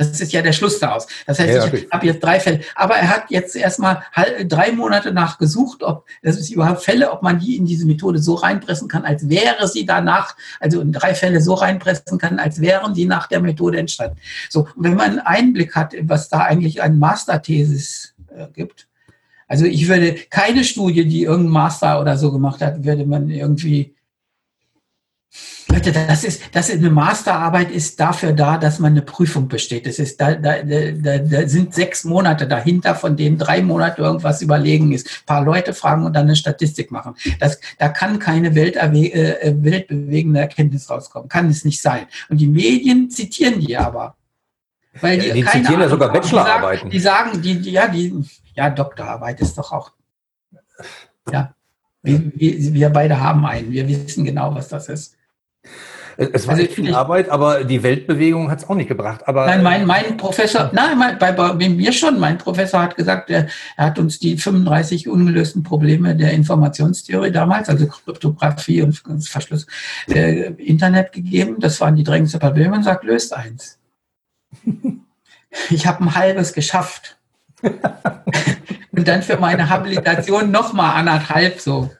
Das 0.00 0.18
ist 0.18 0.32
ja 0.32 0.40
der 0.40 0.54
Schluss 0.54 0.78
daraus. 0.78 1.06
Das 1.26 1.38
heißt, 1.38 1.50
ja, 1.50 1.74
ich 1.74 1.90
habe 1.90 2.06
jetzt 2.06 2.24
drei 2.24 2.40
Fälle. 2.40 2.60
Aber 2.74 2.94
er 2.94 3.10
hat 3.10 3.24
jetzt 3.28 3.54
erstmal 3.54 4.02
drei 4.48 4.72
Monate 4.72 5.12
nachgesucht, 5.12 5.82
ob 5.82 6.06
das 6.22 6.38
ist 6.38 6.48
überhaupt 6.48 6.82
Fälle, 6.82 7.12
ob 7.12 7.22
man 7.22 7.38
die 7.38 7.58
in 7.58 7.66
diese 7.66 7.86
Methode 7.86 8.18
so 8.18 8.32
reinpressen 8.32 8.88
kann, 8.88 9.04
als 9.04 9.28
wäre 9.28 9.68
sie 9.68 9.84
danach, 9.84 10.36
also 10.58 10.80
in 10.80 10.92
drei 10.92 11.14
Fälle 11.14 11.42
so 11.42 11.52
reinpressen 11.52 12.16
kann, 12.16 12.38
als 12.38 12.62
wären 12.62 12.94
die 12.94 13.04
nach 13.04 13.26
der 13.26 13.42
Methode 13.42 13.78
entstanden. 13.78 14.16
So, 14.48 14.60
und 14.74 14.84
wenn 14.84 14.94
man 14.94 15.10
einen 15.10 15.18
Einblick 15.18 15.76
hat, 15.76 15.94
was 16.00 16.30
da 16.30 16.38
eigentlich 16.38 16.80
ein 16.80 16.98
Masterthesis 16.98 18.14
äh, 18.34 18.46
gibt, 18.54 18.88
also 19.48 19.66
ich 19.66 19.86
würde 19.86 20.14
keine 20.30 20.64
Studie, 20.64 21.04
die 21.04 21.24
irgendein 21.24 21.52
Master 21.52 22.00
oder 22.00 22.16
so 22.16 22.32
gemacht 22.32 22.62
hat, 22.62 22.84
würde 22.84 23.04
man 23.04 23.28
irgendwie 23.28 23.94
bitte, 25.72 25.92
das 25.92 26.24
ist, 26.24 26.42
das 26.52 26.68
ist 26.68 26.78
eine 26.78 26.90
Masterarbeit 26.90 27.70
ist 27.70 27.98
dafür 28.00 28.32
da, 28.32 28.58
dass 28.58 28.78
man 28.78 28.92
eine 28.92 29.02
Prüfung 29.02 29.48
besteht. 29.48 29.86
Das 29.86 29.98
ist, 29.98 30.20
da, 30.20 30.34
da, 30.34 30.62
da, 30.62 31.18
da 31.18 31.48
sind 31.48 31.74
sechs 31.74 32.04
Monate 32.04 32.46
dahinter, 32.46 32.94
von 32.94 33.16
denen 33.16 33.38
drei 33.38 33.62
Monate 33.62 34.02
irgendwas 34.02 34.42
überlegen 34.42 34.92
ist. 34.92 35.06
Ein 35.06 35.26
paar 35.26 35.44
Leute 35.44 35.74
fragen 35.74 36.04
und 36.04 36.14
dann 36.14 36.24
eine 36.24 36.36
Statistik 36.36 36.90
machen. 36.90 37.14
Das, 37.38 37.60
da 37.78 37.88
kann 37.88 38.18
keine 38.18 38.54
welterwe 38.54 39.12
äh, 39.12 39.54
weltbewegende 39.62 40.40
Erkenntnis 40.40 40.90
rauskommen. 40.90 41.28
Kann 41.28 41.48
es 41.48 41.64
nicht 41.64 41.80
sein. 41.80 42.06
Und 42.28 42.38
die 42.38 42.48
Medien 42.48 43.10
zitieren 43.10 43.60
die 43.60 43.76
aber. 43.76 44.16
Weil 45.00 45.18
die, 45.18 45.28
ja, 45.28 45.34
die 45.34 45.44
zitieren 45.44 45.66
Ahnung, 45.66 45.80
ja 45.82 45.88
sogar 45.88 46.12
Bachelorarbeiten. 46.12 46.90
Die 46.90 47.00
sagen, 47.00 47.40
die, 47.42 47.60
die, 47.60 47.70
ja, 47.70 47.86
die, 47.86 48.24
ja, 48.54 48.70
Doktorarbeit 48.70 49.40
ist 49.40 49.56
doch 49.56 49.72
auch, 49.72 49.92
ja. 51.30 51.54
Wir, 52.02 52.32
wir, 52.34 52.74
wir 52.74 52.88
beide 52.88 53.20
haben 53.20 53.44
einen. 53.44 53.70
Wir 53.70 53.86
wissen 53.86 54.24
genau, 54.24 54.54
was 54.54 54.68
das 54.68 54.88
ist. 54.88 55.16
Es 56.16 56.46
war 56.46 56.54
also 56.54 56.66
viel 56.66 56.88
ich, 56.88 56.94
Arbeit, 56.94 57.30
aber 57.30 57.64
die 57.64 57.82
Weltbewegung 57.82 58.50
hat 58.50 58.58
es 58.58 58.68
auch 58.68 58.74
nicht 58.74 58.88
gebracht. 58.88 59.26
Aber 59.26 59.46
nein, 59.46 59.62
mein, 59.62 59.86
mein 59.86 60.16
Professor, 60.18 60.70
nein, 60.74 60.98
mein, 60.98 61.18
bei, 61.18 61.32
bei 61.32 61.68
mir 61.68 61.92
schon. 61.92 62.18
Mein 62.18 62.36
Professor 62.36 62.82
hat 62.82 62.96
gesagt, 62.96 63.30
er, 63.30 63.48
er, 63.78 63.86
hat 63.86 63.98
uns 63.98 64.18
die 64.18 64.36
35 64.36 65.08
ungelösten 65.08 65.62
Probleme 65.62 66.14
der 66.14 66.32
Informationstheorie 66.32 67.30
damals, 67.30 67.70
also 67.70 67.86
Kryptographie 67.86 68.82
und 68.82 69.00
Verschluss, 69.26 69.66
äh, 70.08 70.52
Internet 70.58 71.12
gegeben. 71.12 71.56
Das 71.58 71.80
waren 71.80 71.96
die 71.96 72.04
drängendsten 72.04 72.40
Probleme 72.40 72.76
und 72.76 72.82
sagt, 72.82 73.04
löst 73.04 73.32
eins. 73.34 73.78
Ich 75.70 75.86
habe 75.86 76.04
ein 76.04 76.14
halbes 76.14 76.52
geschafft. 76.52 77.16
und 77.62 79.08
dann 79.08 79.22
für 79.22 79.38
meine 79.38 79.68
Habilitation 79.70 80.50
nochmal 80.50 80.96
anderthalb 80.96 81.60
so. 81.60 81.90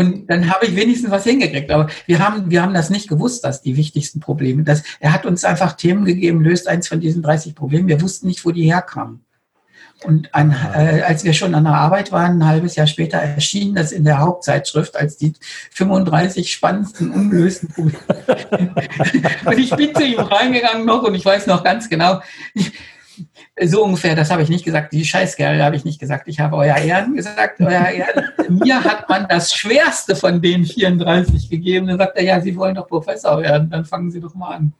Und 0.00 0.30
dann 0.30 0.50
habe 0.50 0.64
ich 0.64 0.76
wenigstens 0.76 1.10
was 1.10 1.24
hingekriegt. 1.24 1.70
Aber 1.70 1.90
wir 2.06 2.20
haben, 2.20 2.50
wir 2.50 2.62
haben 2.62 2.72
das 2.72 2.88
nicht 2.88 3.06
gewusst, 3.06 3.44
dass 3.44 3.60
die 3.60 3.76
wichtigsten 3.76 4.18
Probleme, 4.18 4.62
dass 4.62 4.82
er 4.98 5.12
hat 5.12 5.26
uns 5.26 5.44
einfach 5.44 5.74
Themen 5.74 6.06
gegeben, 6.06 6.40
löst 6.40 6.68
eins 6.68 6.88
von 6.88 7.00
diesen 7.00 7.22
30 7.22 7.54
Problemen. 7.54 7.86
Wir 7.86 8.00
wussten 8.00 8.26
nicht, 8.26 8.46
wo 8.46 8.50
die 8.50 8.64
herkamen. 8.64 9.26
Und 10.02 10.34
ein, 10.34 10.56
äh, 10.74 11.02
als 11.02 11.24
wir 11.24 11.34
schon 11.34 11.54
an 11.54 11.64
der 11.64 11.74
Arbeit 11.74 12.12
waren, 12.12 12.38
ein 12.38 12.46
halbes 12.46 12.76
Jahr 12.76 12.86
später 12.86 13.18
erschien 13.18 13.74
das 13.74 13.92
in 13.92 14.04
der 14.04 14.20
Hauptzeitschrift 14.20 14.96
als 14.96 15.18
die 15.18 15.34
35 15.72 16.50
spannendsten 16.50 17.10
ungelösten 17.10 17.68
Probleme. 17.68 17.98
und 19.44 19.58
ich 19.58 19.68
bin 19.68 19.94
zu 19.94 20.02
ihm 20.02 20.20
reingegangen 20.20 20.86
noch 20.86 21.02
und 21.02 21.14
ich 21.14 21.26
weiß 21.26 21.46
noch 21.46 21.62
ganz 21.62 21.90
genau, 21.90 22.22
so 23.62 23.84
ungefähr, 23.84 24.14
das 24.14 24.30
habe 24.30 24.42
ich 24.42 24.48
nicht 24.48 24.64
gesagt, 24.64 24.92
die 24.92 25.04
Scheißkerle 25.04 25.62
habe 25.62 25.76
ich 25.76 25.84
nicht 25.84 26.00
gesagt, 26.00 26.28
ich 26.28 26.40
habe 26.40 26.56
euer 26.56 26.76
Ehren 26.76 27.14
gesagt, 27.14 27.60
euer 27.60 27.88
Ehren. 27.88 28.24
Mir 28.48 28.82
hat 28.82 29.08
man 29.08 29.26
das 29.28 29.54
Schwerste 29.54 30.16
von 30.16 30.40
den 30.40 30.64
34 30.64 31.50
gegeben. 31.50 31.86
Dann 31.86 31.98
sagt 31.98 32.16
er, 32.16 32.24
ja, 32.24 32.40
Sie 32.40 32.56
wollen 32.56 32.74
doch 32.74 32.86
Professor 32.86 33.40
werden, 33.40 33.70
dann 33.70 33.84
fangen 33.84 34.10
Sie 34.10 34.20
doch 34.20 34.34
mal 34.34 34.56
an. 34.56 34.72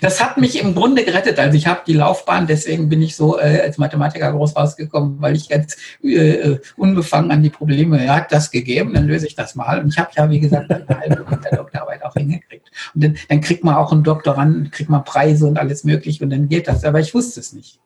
Das 0.00 0.22
hat 0.24 0.38
mich 0.38 0.58
im 0.58 0.74
Grunde 0.74 1.04
gerettet. 1.04 1.38
Also 1.38 1.56
ich 1.56 1.66
habe 1.66 1.82
die 1.86 1.92
Laufbahn, 1.92 2.46
deswegen 2.46 2.88
bin 2.88 3.02
ich 3.02 3.14
so 3.14 3.38
äh, 3.38 3.60
als 3.60 3.76
Mathematiker 3.76 4.32
groß 4.32 4.56
rausgekommen, 4.56 5.20
weil 5.20 5.36
ich 5.36 5.50
ganz 5.50 5.76
äh, 6.02 6.56
unbefangen 6.76 7.30
an 7.30 7.42
die 7.42 7.50
Probleme, 7.50 8.02
er 8.02 8.16
hat 8.16 8.32
das 8.32 8.50
gegeben, 8.50 8.94
dann 8.94 9.06
löse 9.06 9.26
ich 9.26 9.34
das 9.34 9.54
mal. 9.54 9.80
Und 9.80 9.88
ich 9.88 9.98
habe 9.98 10.10
ja, 10.16 10.30
wie 10.30 10.40
gesagt, 10.40 10.70
eine 10.70 10.86
halbe 10.88 11.26
mit 11.30 11.44
der 11.44 11.56
Doktorarbeit 11.56 12.02
auch 12.04 12.14
hingekriegt. 12.14 12.70
Und 12.94 13.04
dann, 13.04 13.18
dann 13.28 13.40
kriegt 13.42 13.64
man 13.64 13.74
auch 13.74 13.92
einen 13.92 14.02
Doktorand, 14.02 14.72
kriegt 14.72 14.88
man 14.88 15.04
Preise 15.04 15.46
und 15.46 15.58
alles 15.58 15.84
mögliche 15.84 16.24
und 16.24 16.30
dann 16.30 16.48
geht 16.48 16.66
das. 16.66 16.84
Aber 16.84 17.00
ich 17.00 17.12
wusste 17.14 17.40
es 17.40 17.52
nicht. 17.52 17.80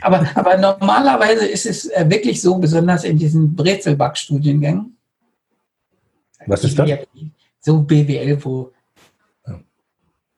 Aber, 0.00 0.28
aber 0.34 0.56
normalerweise 0.56 1.46
ist 1.46 1.66
es 1.66 1.86
äh, 1.86 2.04
wirklich 2.08 2.40
so, 2.42 2.58
besonders 2.58 3.04
in 3.04 3.16
diesen 3.16 3.54
Brezelback-Studiengängen. 3.54 4.96
Was 6.46 6.64
ist 6.64 6.78
das? 6.78 6.90
So 7.60 7.82
BWL, 7.82 8.44
wo 8.44 8.73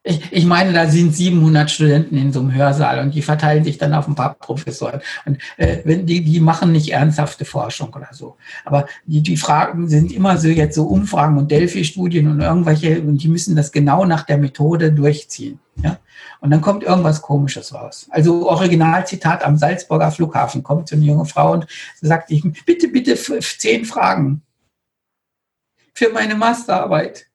ich, 0.07 0.33
ich 0.33 0.47
meine, 0.47 0.73
da 0.73 0.87
sind 0.87 1.15
700 1.15 1.69
Studenten 1.69 2.17
in 2.17 2.33
so 2.33 2.39
einem 2.39 2.55
Hörsaal 2.55 3.01
und 3.01 3.15
die 3.15 3.23
verteilen 3.23 3.65
sich 3.65 3.77
dann 3.77 3.93
auf 3.93 4.07
ein 4.07 4.15
paar 4.15 4.35
Professoren. 4.35 5.01
Und 5.25 5.39
äh, 5.57 5.79
wenn 5.85 6.07
die, 6.07 6.23
die 6.23 6.39
machen 6.39 6.71
nicht 6.71 6.93
ernsthafte 6.93 7.45
Forschung 7.45 7.93
oder 7.93 8.09
so. 8.13 8.37
Aber 8.65 8.87
die, 9.05 9.21
die 9.21 9.37
Fragen 9.37 9.89
sind 9.89 10.13
immer 10.13 10.39
so 10.39 10.47
jetzt 10.49 10.77
so 10.77 10.85
Umfragen 10.85 11.39
und 11.39 11.51
Delphi-Studien 11.51 12.29
und 12.29 12.41
irgendwelche, 12.41 13.01
und 13.01 13.21
die 13.23 13.29
müssen 13.29 13.57
das 13.57 13.73
genau 13.73 14.05
nach 14.05 14.23
der 14.23 14.39
Methode 14.39 14.93
durchziehen. 14.93 15.59
Ja? 15.83 15.99
Und 16.41 16.53
dann 16.53 16.61
kommt 16.61 16.85
irgendwas 16.85 17.21
Komisches 17.21 17.75
raus. 17.75 18.07
Also 18.11 18.49
Originalzitat 18.49 19.45
am 19.45 19.57
Salzburger 19.57 20.13
Flughafen 20.13 20.63
kommt 20.63 20.89
so 20.89 20.95
eine 20.95 21.05
junge 21.05 21.27
Frau 21.27 21.53
und 21.53 21.67
sagt, 22.01 22.31
ich, 22.31 22.45
bitte, 22.65 22.87
bitte 22.89 23.17
zehn 23.17 23.85
Fragen 23.85 24.43
für 25.95 26.11
meine 26.11 26.37
Masterarbeit. 26.37 27.27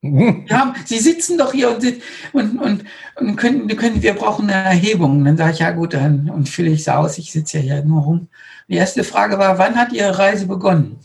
Ja, 0.00 0.74
Sie 0.84 0.98
sitzen 1.00 1.38
doch 1.38 1.52
hier 1.52 1.70
und, 1.70 1.84
und, 2.32 2.58
und, 2.58 2.84
und 3.16 3.36
können, 3.36 3.66
können, 3.76 4.00
wir 4.00 4.14
brauchen 4.14 4.48
eine 4.48 4.70
Erhebung. 4.70 5.24
Dann 5.24 5.36
sage 5.36 5.52
ich, 5.52 5.58
ja 5.58 5.72
gut, 5.72 5.94
dann 5.94 6.30
und 6.30 6.48
fülle 6.48 6.70
ich 6.70 6.82
es 6.82 6.88
aus, 6.88 7.18
ich 7.18 7.32
sitze 7.32 7.58
ja 7.58 7.62
hier 7.64 7.84
nur 7.84 8.02
rum. 8.02 8.28
Die 8.68 8.76
erste 8.76 9.02
Frage 9.02 9.38
war, 9.38 9.58
wann 9.58 9.74
hat 9.74 9.92
Ihre 9.92 10.16
Reise 10.16 10.46
begonnen? 10.46 11.00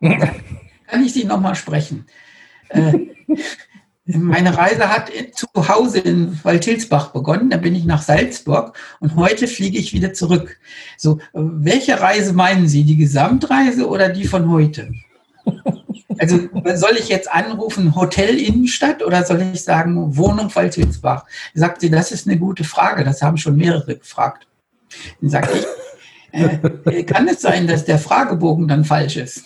Kann 0.00 1.04
ich 1.04 1.12
Sie 1.12 1.24
nochmal 1.24 1.56
sprechen? 1.56 2.06
Äh, 2.70 2.94
meine 4.06 4.56
Reise 4.56 4.88
hat 4.88 5.10
zu 5.34 5.46
Hause 5.68 5.98
in 5.98 6.42
Waldhilsbach 6.42 7.12
begonnen, 7.12 7.50
da 7.50 7.58
bin 7.58 7.74
ich 7.74 7.84
nach 7.84 8.00
Salzburg 8.00 8.78
und 9.00 9.14
heute 9.16 9.46
fliege 9.46 9.78
ich 9.78 9.92
wieder 9.92 10.14
zurück. 10.14 10.58
So, 10.96 11.18
welche 11.34 12.00
Reise 12.00 12.32
meinen 12.32 12.66
Sie, 12.66 12.84
die 12.84 12.96
Gesamtreise 12.96 13.86
oder 13.86 14.08
die 14.08 14.24
von 14.24 14.48
heute? 14.50 14.90
Also 16.18 16.38
soll 16.74 16.96
ich 16.98 17.08
jetzt 17.08 17.30
anrufen, 17.30 17.94
Hotel 17.94 18.38
Innenstadt 18.38 19.04
oder 19.04 19.24
soll 19.24 19.42
ich 19.52 19.62
sagen 19.62 20.16
Wohnung 20.16 20.54
Waldhilsbach? 20.54 21.24
Sagt 21.54 21.80
sie, 21.80 21.90
das 21.90 22.10
ist 22.10 22.26
eine 22.26 22.38
gute 22.38 22.64
Frage, 22.64 23.04
das 23.04 23.22
haben 23.22 23.36
schon 23.36 23.56
mehrere 23.56 23.96
gefragt. 23.96 24.46
Dann 25.20 25.30
sagte 25.30 25.58
ich, 25.58 26.92
äh, 26.92 27.04
kann 27.04 27.28
es 27.28 27.40
sein, 27.40 27.66
dass 27.66 27.84
der 27.84 27.98
Fragebogen 27.98 28.66
dann 28.66 28.84
falsch 28.84 29.16
ist? 29.16 29.44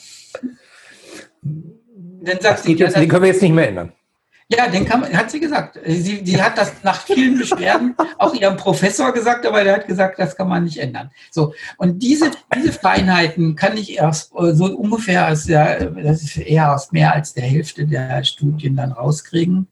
Dann 1.43 2.41
sagt 2.41 2.61
sie, 2.61 2.75
jetzt, 2.75 2.97
den 2.97 3.09
können 3.09 3.23
wir 3.23 3.33
jetzt 3.33 3.43
nicht 3.43 3.53
mehr 3.53 3.69
ändern. 3.69 3.93
Ja, 4.57 4.69
den 4.69 4.85
kann 4.85 5.03
hat 5.17 5.31
sie 5.31 5.41
gesagt. 5.41 5.79
Sie, 5.87 6.23
sie 6.25 6.43
hat 6.43 6.59
das 6.59 6.73
nach 6.83 7.01
vielen 7.01 7.39
Beschwerden 7.39 7.95
auch 8.19 8.35
ihrem 8.35 8.57
Professor 8.57 9.13
gesagt, 9.13 9.47
aber 9.47 9.65
der 9.65 9.77
hat 9.77 9.87
gesagt, 9.87 10.19
das 10.19 10.37
kann 10.37 10.49
man 10.49 10.65
nicht 10.65 10.79
ändern. 10.79 11.11
So. 11.31 11.55
Und 11.79 12.03
diese, 12.03 12.31
diese 12.55 12.73
Feinheiten 12.73 13.57
kann 13.57 13.77
ich 13.77 13.97
erst 13.97 14.33
äh, 14.37 14.53
so 14.53 14.67
ungefähr 14.67 15.29
aus 15.31 15.45
der, 15.45 15.87
das 15.87 16.23
ist 16.23 16.37
eher 16.37 16.75
aus 16.75 16.93
mehr 16.93 17.15
als 17.15 17.33
der 17.33 17.45
Hälfte 17.45 17.87
der 17.87 18.23
Studien 18.25 18.77
dann 18.77 18.93
rauskriegen, 18.93 19.69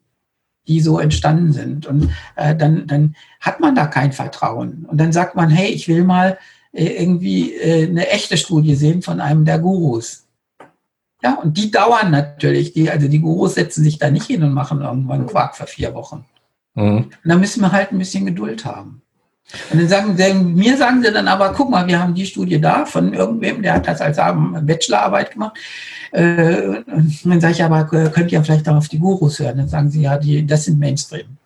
die 0.66 0.80
so 0.80 0.98
entstanden 0.98 1.52
sind. 1.52 1.86
Und 1.86 2.10
äh, 2.36 2.56
dann, 2.56 2.86
dann 2.86 3.16
hat 3.40 3.60
man 3.60 3.74
da 3.74 3.86
kein 3.86 4.12
Vertrauen. 4.12 4.86
Und 4.88 4.98
dann 4.98 5.12
sagt 5.12 5.34
man, 5.34 5.50
hey, 5.50 5.68
ich 5.68 5.88
will 5.88 6.04
mal 6.04 6.38
äh, 6.72 7.02
irgendwie 7.02 7.54
äh, 7.54 7.86
eine 7.86 8.08
echte 8.08 8.36
Studie 8.38 8.76
sehen 8.76 9.02
von 9.02 9.20
einem 9.20 9.44
der 9.44 9.58
Gurus. 9.58 10.26
Ja, 11.22 11.34
und 11.34 11.56
die 11.56 11.70
dauern 11.70 12.10
natürlich. 12.10 12.72
Die, 12.72 12.90
also 12.90 13.08
die 13.08 13.20
Gurus 13.20 13.54
setzen 13.54 13.84
sich 13.84 13.98
da 13.98 14.10
nicht 14.10 14.26
hin 14.26 14.42
und 14.42 14.52
machen 14.52 14.80
irgendwann 14.80 15.26
Quark 15.26 15.56
für 15.56 15.66
vier 15.66 15.94
Wochen. 15.94 16.24
Mhm. 16.74 16.96
Und 16.96 17.10
da 17.24 17.36
müssen 17.36 17.60
wir 17.60 17.72
halt 17.72 17.92
ein 17.92 17.98
bisschen 17.98 18.26
Geduld 18.26 18.64
haben. 18.64 19.02
Und 19.72 19.80
dann 19.80 19.88
sagen 19.88 20.16
sie, 20.16 20.32
mir 20.32 20.76
sagen 20.76 21.02
sie 21.02 21.12
dann 21.12 21.26
aber, 21.26 21.52
guck 21.52 21.70
mal, 21.70 21.86
wir 21.86 22.00
haben 22.00 22.14
die 22.14 22.26
Studie 22.26 22.60
da 22.60 22.86
von 22.86 23.12
irgendwem, 23.12 23.62
der 23.62 23.74
hat 23.74 23.88
das 23.88 24.00
als 24.00 24.16
Bachelorarbeit 24.16 25.32
gemacht. 25.32 25.58
Äh, 26.12 26.82
und 26.86 27.20
dann 27.24 27.40
sage 27.40 27.54
ich 27.54 27.64
aber, 27.64 27.84
könnt 27.84 28.30
ihr 28.30 28.42
vielleicht 28.44 28.68
auch 28.68 28.76
auf 28.76 28.88
die 28.88 28.98
Gurus 28.98 29.40
hören? 29.40 29.58
Dann 29.58 29.68
sagen 29.68 29.90
sie, 29.90 30.02
ja, 30.02 30.16
die, 30.16 30.46
das 30.46 30.64
sind 30.64 30.78
Mainstream. 30.78 31.36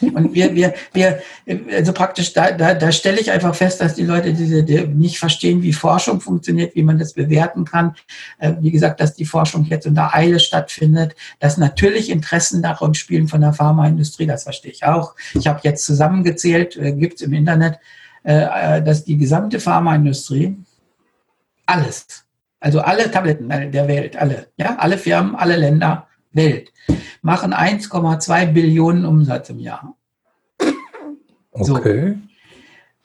Und 0.00 0.34
wir, 0.34 0.54
wir, 0.54 0.74
wir, 0.92 1.22
also 1.72 1.92
praktisch, 1.92 2.32
da, 2.32 2.52
da, 2.52 2.74
da 2.74 2.92
stelle 2.92 3.20
ich 3.20 3.32
einfach 3.32 3.54
fest, 3.54 3.80
dass 3.80 3.94
die 3.94 4.04
Leute 4.04 4.32
diese, 4.32 4.62
die 4.62 4.86
nicht 4.86 5.18
verstehen, 5.18 5.62
wie 5.62 5.72
Forschung 5.72 6.20
funktioniert, 6.20 6.76
wie 6.76 6.84
man 6.84 6.98
das 6.98 7.14
bewerten 7.14 7.64
kann. 7.64 7.96
Äh, 8.38 8.52
wie 8.60 8.70
gesagt, 8.70 9.00
dass 9.00 9.14
die 9.14 9.24
Forschung 9.24 9.64
jetzt 9.64 9.86
unter 9.86 10.14
Eile 10.14 10.38
stattfindet, 10.38 11.16
dass 11.40 11.56
natürlich 11.56 12.10
Interessen 12.10 12.62
darin 12.62 12.94
spielen 12.94 13.26
von 13.26 13.40
der 13.40 13.52
Pharmaindustrie, 13.52 14.26
das 14.26 14.44
verstehe 14.44 14.70
ich 14.70 14.84
auch. 14.84 15.16
Ich 15.34 15.48
habe 15.48 15.60
jetzt 15.64 15.84
zusammengezählt, 15.84 16.76
äh, 16.76 16.92
gibt 16.92 17.14
es 17.14 17.22
im 17.22 17.32
Internet, 17.32 17.78
äh, 18.22 18.82
dass 18.82 19.04
die 19.04 19.16
gesamte 19.16 19.58
Pharmaindustrie 19.58 20.56
alles, 21.66 22.24
also 22.60 22.80
alle 22.80 23.10
Tabletten 23.10 23.48
der 23.48 23.88
Welt, 23.88 24.16
alle, 24.16 24.46
ja, 24.56 24.76
alle 24.76 24.96
Firmen, 24.96 25.34
alle 25.34 25.56
Länder, 25.56 26.06
Welt, 26.32 26.72
machen 27.22 27.52
1,2 27.52 28.46
Billionen 28.46 29.04
Umsatz 29.04 29.50
im 29.50 29.58
Jahr. 29.58 29.96
Okay. 31.52 32.14
So. 32.14 32.18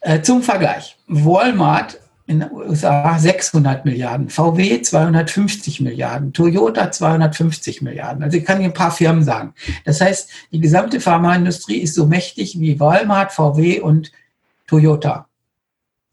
Äh, 0.01 0.21
zum 0.21 0.41
Vergleich. 0.41 0.97
Walmart 1.07 1.99
in 2.27 2.41
den 2.41 2.51
USA 2.51 3.17
600 3.17 3.85
Milliarden, 3.85 4.29
VW 4.29 4.81
250 4.81 5.79
Milliarden, 5.79 6.33
Toyota 6.33 6.91
250 6.91 7.81
Milliarden. 7.81 8.21
Also 8.21 8.37
ich 8.37 8.45
kann 8.45 8.57
hier 8.59 8.67
ein 8.67 8.73
paar 8.73 8.91
Firmen 8.91 9.23
sagen. 9.23 9.53
Das 9.85 10.01
heißt, 10.01 10.29
die 10.51 10.59
gesamte 10.59 10.99
Pharmaindustrie 10.99 11.77
ist 11.77 11.95
so 11.95 12.05
mächtig 12.05 12.59
wie 12.59 12.79
Walmart, 12.79 13.31
VW 13.31 13.79
und 13.79 14.11
Toyota. 14.67 15.27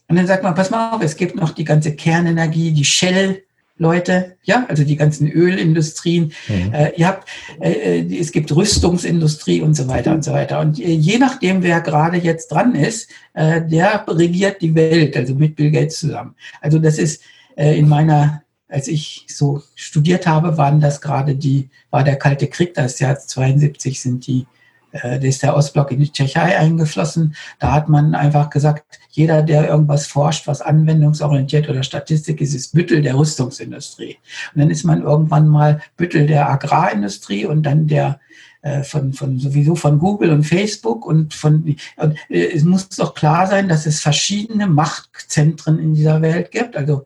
Und 0.07 0.17
dann 0.17 0.29
sagt 0.29 0.45
man, 0.45 0.55
pass 0.55 0.71
mal 0.71 0.93
auf, 0.93 1.03
es 1.03 1.17
gibt 1.17 1.35
noch 1.35 1.51
die 1.51 1.65
ganze 1.65 1.97
Kernenergie, 1.97 2.73
die 2.73 2.85
Shell, 2.85 3.43
Leute, 3.77 4.37
ja, 4.45 4.67
also 4.69 4.85
die 4.85 4.97
ganzen 4.97 5.29
Ölindustrien. 5.29 6.33
Mhm. 6.49 6.73
Äh, 6.73 6.93
ihr 6.97 7.09
habt, 7.09 7.29
äh, 7.61 8.01
äh, 8.01 8.19
es 8.19 8.31
gibt 8.31 8.55
Rüstungsindustrie 8.55 9.61
und 9.63 9.75
so 9.75 9.89
weiter 9.89 10.13
und 10.13 10.23
so 10.23 10.33
weiter. 10.33 10.61
Und 10.61 10.79
äh, 10.79 10.93
je 10.93 11.19
nachdem, 11.19 11.63
wer 11.63 11.81
gerade 11.81 12.17
jetzt 12.17 12.53
dran 12.53 12.77
ist, 12.77 13.11
äh, 13.33 13.63
der 13.67 14.05
regiert 14.07 14.63
die 14.63 14.75
Welt, 14.77 15.17
also 15.17 15.35
mit 15.35 15.57
Bill 15.57 15.73
Gates 15.73 15.99
zusammen. 15.99 16.37
Also 16.61 16.79
das 16.79 16.99
ist 16.99 17.23
äh, 17.57 17.77
in 17.77 17.89
meiner, 17.89 18.43
als 18.69 18.87
ich 18.87 19.27
so 19.29 19.61
studiert 19.75 20.27
habe, 20.27 20.57
waren 20.57 20.81
das 20.81 21.01
gerade 21.01 21.35
die, 21.35 21.69
war 21.91 22.05
der 22.05 22.17
Kalte 22.17 22.47
Krieg, 22.47 22.75
das 22.75 23.01
Jahr 23.01 23.19
72 23.19 24.01
sind 24.01 24.27
die 24.29 24.47
äh, 24.95 25.27
ist 25.27 25.43
der 25.43 25.57
Ostblock 25.57 25.91
in 25.93 26.01
die 26.01 26.13
Tschechei 26.13 26.57
eingeflossen. 26.57 27.35
Da 27.59 27.73
hat 27.73 27.89
man 27.89 28.15
einfach 28.15 28.51
gesagt, 28.51 29.01
jeder, 29.11 29.43
der 29.43 29.69
irgendwas 29.69 30.07
forscht, 30.07 30.47
was 30.47 30.61
anwendungsorientiert 30.61 31.69
oder 31.69 31.83
Statistik 31.83 32.41
ist, 32.41 32.55
ist 32.55 32.75
Büttel 32.75 33.03
der 33.03 33.17
Rüstungsindustrie. 33.17 34.19
Und 34.55 34.61
dann 34.61 34.71
ist 34.71 34.85
man 34.85 35.03
irgendwann 35.03 35.49
mal 35.49 35.81
Büttel 35.97 36.27
der 36.27 36.49
Agrarindustrie 36.49 37.47
und 37.47 37.65
dann 37.65 37.87
der 37.87 38.21
äh, 38.63 38.83
von, 38.83 39.13
von 39.13 39.39
sowieso 39.39 39.75
von 39.75 39.99
Google 39.99 40.31
und 40.31 40.45
Facebook 40.45 41.05
und 41.05 41.35
von 41.35 41.77
und, 41.97 42.17
äh, 42.31 42.53
es 42.55 42.65
muss 42.65 42.89
doch 42.89 43.15
klar 43.15 43.47
sein, 43.47 43.69
dass 43.69 43.85
es 43.87 44.01
verschiedene 44.01 44.67
Machtzentren 44.67 45.79
in 45.79 45.95
dieser 45.95 46.23
Welt 46.23 46.51
gibt, 46.51 46.77
also 46.77 47.05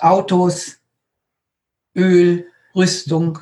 Autos, 0.00 0.78
Öl, 1.96 2.46
Rüstung, 2.74 3.38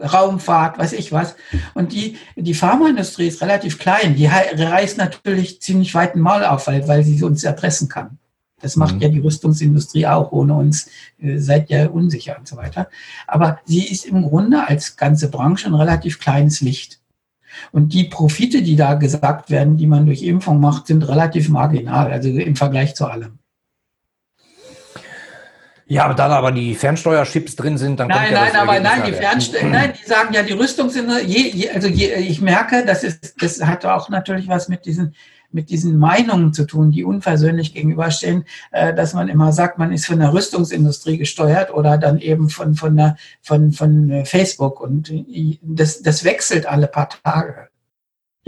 Raumfahrt, 0.00 0.78
weiß 0.78 0.92
ich 0.92 1.12
was. 1.12 1.34
Und 1.74 1.92
die, 1.92 2.16
die 2.36 2.54
Pharmaindustrie 2.54 3.28
ist 3.28 3.42
relativ 3.42 3.78
klein. 3.78 4.14
Die 4.14 4.26
reißt 4.26 4.98
natürlich 4.98 5.60
ziemlich 5.60 5.94
weiten 5.94 6.20
Maul 6.20 6.44
auf, 6.44 6.66
weil, 6.66 6.86
weil 6.88 7.02
sie 7.04 7.22
uns 7.22 7.44
erpressen 7.44 7.88
kann. 7.88 8.18
Das 8.60 8.76
macht 8.76 8.96
mhm. 8.96 9.02
ja 9.02 9.08
die 9.08 9.20
Rüstungsindustrie 9.20 10.06
auch. 10.06 10.32
Ohne 10.32 10.54
uns 10.54 10.88
äh, 11.20 11.38
seid 11.38 11.70
ihr 11.70 11.92
unsicher 11.92 12.36
und 12.38 12.48
so 12.48 12.56
weiter. 12.56 12.88
Aber 13.26 13.60
sie 13.64 13.86
ist 13.86 14.06
im 14.06 14.22
Grunde 14.22 14.66
als 14.66 14.96
ganze 14.96 15.30
Branche 15.30 15.68
ein 15.68 15.74
relativ 15.74 16.18
kleines 16.18 16.60
Licht. 16.60 17.00
Und 17.72 17.92
die 17.92 18.04
Profite, 18.04 18.62
die 18.62 18.76
da 18.76 18.94
gesagt 18.94 19.50
werden, 19.50 19.76
die 19.76 19.86
man 19.86 20.06
durch 20.06 20.22
Impfung 20.22 20.60
macht, 20.60 20.86
sind 20.86 21.08
relativ 21.08 21.48
marginal, 21.48 22.12
also 22.12 22.28
im 22.28 22.56
Vergleich 22.56 22.94
zu 22.94 23.06
allem. 23.06 23.37
Ja, 25.90 26.04
aber 26.04 26.12
da 26.12 26.26
aber 26.28 26.52
die 26.52 26.74
Fernsteuerchips 26.74 27.56
drin 27.56 27.78
sind, 27.78 27.98
dann 27.98 28.08
nein, 28.08 28.18
kommt 28.18 28.30
ja 28.32 28.44
nein, 28.44 28.56
aber 28.56 28.80
nein, 28.80 29.02
die 29.06 29.12
Fernsteuer, 29.12 29.64
nein, 29.64 29.94
die 29.98 30.06
sagen 30.06 30.34
ja, 30.34 30.42
die 30.42 30.52
Rüstungsindustrie, 30.52 31.26
je, 31.26 31.48
je, 31.48 31.70
also 31.70 31.88
je, 31.88 32.12
ich 32.16 32.42
merke, 32.42 32.84
das 32.84 33.04
ist, 33.04 33.42
das 33.42 33.62
hat 33.62 33.86
auch 33.86 34.10
natürlich 34.10 34.48
was 34.48 34.68
mit 34.68 34.84
diesen, 34.84 35.14
mit 35.50 35.70
diesen 35.70 35.96
Meinungen 35.96 36.52
zu 36.52 36.66
tun, 36.66 36.90
die 36.90 37.04
unversöhnlich 37.04 37.72
gegenüberstehen, 37.72 38.44
äh, 38.70 38.92
dass 38.92 39.14
man 39.14 39.28
immer 39.28 39.52
sagt, 39.54 39.78
man 39.78 39.90
ist 39.90 40.04
von 40.04 40.18
der 40.18 40.34
Rüstungsindustrie 40.34 41.16
gesteuert 41.16 41.72
oder 41.72 41.96
dann 41.96 42.18
eben 42.18 42.50
von, 42.50 42.74
von, 42.74 42.94
der, 42.94 43.16
von, 43.40 43.72
von 43.72 44.10
äh, 44.10 44.24
Facebook 44.26 44.82
und 44.82 45.10
das, 45.62 46.02
das 46.02 46.22
wechselt 46.22 46.66
alle 46.66 46.88
paar 46.88 47.08
Tage. 47.08 47.68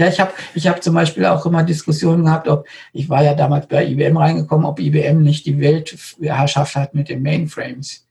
Ja, 0.01 0.09
ich 0.09 0.19
habe 0.19 0.33
ich 0.55 0.67
hab 0.67 0.83
zum 0.83 0.95
Beispiel 0.95 1.27
auch 1.27 1.45
immer 1.45 1.63
Diskussionen 1.63 2.25
gehabt, 2.25 2.49
ob, 2.49 2.67
ich 2.95 3.11
war 3.11 3.23
ja 3.23 3.35
damals 3.35 3.67
bei 3.67 3.85
IBM 3.85 4.17
reingekommen, 4.17 4.65
ob 4.65 4.81
IBM 4.81 5.23
nicht 5.23 5.45
die 5.45 5.61
Weltherrschaft 5.61 6.75
hat 6.75 6.95
mit 6.95 7.11
den 7.11 7.21
Mainframes. 7.21 8.07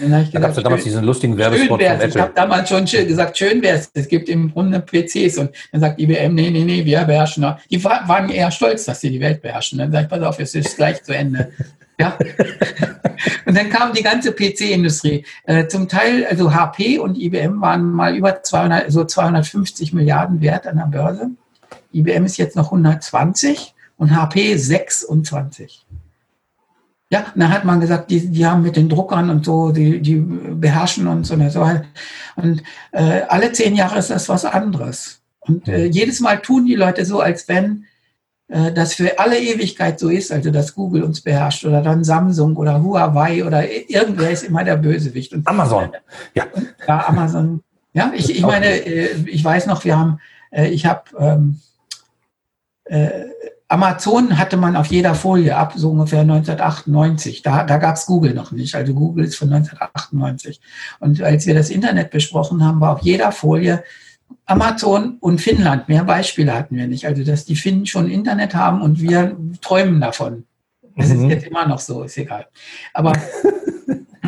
Dann 0.00 0.10
da 0.32 0.38
gab 0.38 0.50
es 0.50 0.58
ja 0.58 0.62
damals 0.62 0.84
diesen 0.84 1.02
lustigen 1.02 1.36
Werbespot 1.36 1.82
von 1.82 2.08
Ich 2.08 2.16
habe 2.16 2.32
damals 2.36 2.68
schon 2.68 2.84
gesagt, 2.84 3.36
schön 3.36 3.60
wäre 3.62 3.78
es, 3.78 3.90
es 3.94 4.06
gibt 4.06 4.28
im 4.28 4.52
Grunde 4.52 4.78
PCs 4.78 5.38
und 5.38 5.50
dann 5.72 5.80
sagt 5.80 6.00
IBM, 6.00 6.34
nee, 6.34 6.50
nee, 6.50 6.62
nee, 6.62 6.84
wir 6.84 7.00
beherrschen. 7.00 7.44
Die 7.68 7.82
waren 7.82 8.28
eher 8.28 8.52
stolz, 8.52 8.84
dass 8.84 9.00
sie 9.00 9.10
die 9.10 9.18
Welt 9.18 9.42
beherrschen. 9.42 9.80
Dann 9.80 9.90
sage 9.90 10.04
ich, 10.04 10.10
pass 10.10 10.22
auf, 10.22 10.38
es 10.38 10.54
ist 10.54 10.76
gleich 10.76 11.02
zu 11.02 11.16
Ende. 11.16 11.50
Ja. 11.98 12.16
Und 13.46 13.56
dann 13.56 13.70
kam 13.70 13.92
die 13.92 14.02
ganze 14.02 14.32
PC-Industrie. 14.32 15.24
Äh, 15.44 15.66
zum 15.66 15.88
Teil, 15.88 16.26
also 16.26 16.54
HP 16.54 16.98
und 16.98 17.18
IBM 17.18 17.60
waren 17.60 17.90
mal 17.90 18.16
über 18.16 18.42
200, 18.42 18.92
so 18.92 19.04
250 19.04 19.92
Milliarden 19.92 20.40
wert 20.40 20.66
an 20.66 20.76
der 20.76 20.84
Börse. 20.84 21.30
IBM 21.92 22.24
ist 22.24 22.36
jetzt 22.36 22.56
noch 22.56 22.66
120 22.66 23.74
und 23.96 24.14
HP 24.14 24.56
26. 24.56 25.84
Ja, 27.10 27.20
und 27.34 27.40
dann 27.40 27.52
hat 27.52 27.64
man 27.64 27.80
gesagt, 27.80 28.10
die, 28.10 28.28
die 28.28 28.46
haben 28.46 28.62
mit 28.62 28.76
den 28.76 28.88
Druckern 28.88 29.30
und 29.30 29.44
so, 29.44 29.72
die, 29.72 30.00
die 30.00 30.16
beherrschen 30.16 31.06
uns 31.06 31.30
und 31.30 31.50
so. 31.50 31.66
Und 32.36 32.62
äh, 32.92 33.22
alle 33.28 33.50
zehn 33.52 33.74
Jahre 33.74 33.98
ist 33.98 34.10
das 34.10 34.28
was 34.28 34.44
anderes. 34.44 35.22
Und 35.40 35.66
äh, 35.68 35.86
jedes 35.86 36.20
Mal 36.20 36.40
tun 36.40 36.66
die 36.66 36.74
Leute 36.74 37.06
so, 37.06 37.20
als 37.20 37.48
wenn 37.48 37.86
das 38.48 38.94
für 38.94 39.18
alle 39.18 39.38
Ewigkeit 39.38 40.00
so 40.00 40.08
ist, 40.08 40.32
also 40.32 40.50
dass 40.50 40.74
Google 40.74 41.02
uns 41.02 41.20
beherrscht 41.20 41.66
oder 41.66 41.82
dann 41.82 42.02
Samsung 42.02 42.56
oder 42.56 42.82
Huawei 42.82 43.44
oder 43.44 43.70
irgendwer 43.70 44.30
ist 44.30 44.44
immer 44.44 44.64
der 44.64 44.76
Bösewicht. 44.76 45.34
Und, 45.34 45.46
Amazon. 45.46 45.90
Ja. 46.32 46.46
ja, 46.86 47.08
Amazon. 47.08 47.62
Ja, 47.92 48.10
ich, 48.14 48.30
ich 48.30 48.42
meine, 48.42 48.66
äh, 48.66 49.16
ich 49.26 49.44
weiß 49.44 49.66
noch, 49.66 49.84
wir 49.84 49.98
haben, 49.98 50.20
äh, 50.50 50.68
ich 50.68 50.86
habe 50.86 51.02
ähm, 51.18 51.60
äh, 52.84 53.24
Amazon 53.68 54.38
hatte 54.38 54.56
man 54.56 54.76
auf 54.76 54.86
jeder 54.86 55.14
Folie 55.14 55.54
ab, 55.54 55.74
so 55.76 55.90
ungefähr 55.90 56.20
1998. 56.20 57.42
Da, 57.42 57.64
da 57.64 57.76
gab 57.76 57.96
es 57.96 58.06
Google 58.06 58.32
noch 58.32 58.50
nicht. 58.50 58.74
Also 58.74 58.94
Google 58.94 59.26
ist 59.26 59.36
von 59.36 59.52
1998. 59.52 60.60
Und 61.00 61.22
als 61.22 61.46
wir 61.46 61.54
das 61.54 61.68
Internet 61.68 62.10
besprochen 62.10 62.64
haben, 62.64 62.80
war 62.80 62.94
auf 62.94 63.02
jeder 63.02 63.30
Folie 63.30 63.84
Amazon 64.46 65.18
und 65.20 65.40
Finnland, 65.40 65.88
mehr 65.88 66.04
Beispiele 66.04 66.54
hatten 66.54 66.76
wir 66.76 66.86
nicht. 66.86 67.06
Also, 67.06 67.24
dass 67.24 67.44
die 67.44 67.56
Finnen 67.56 67.86
schon 67.86 68.10
Internet 68.10 68.54
haben 68.54 68.80
und 68.80 69.00
wir 69.00 69.36
träumen 69.60 70.00
davon. 70.00 70.44
Das 70.96 71.08
mhm. 71.08 71.24
ist 71.24 71.30
jetzt 71.30 71.46
immer 71.46 71.66
noch 71.66 71.78
so, 71.78 72.02
ist 72.02 72.16
egal. 72.16 72.46
Aber 72.94 73.12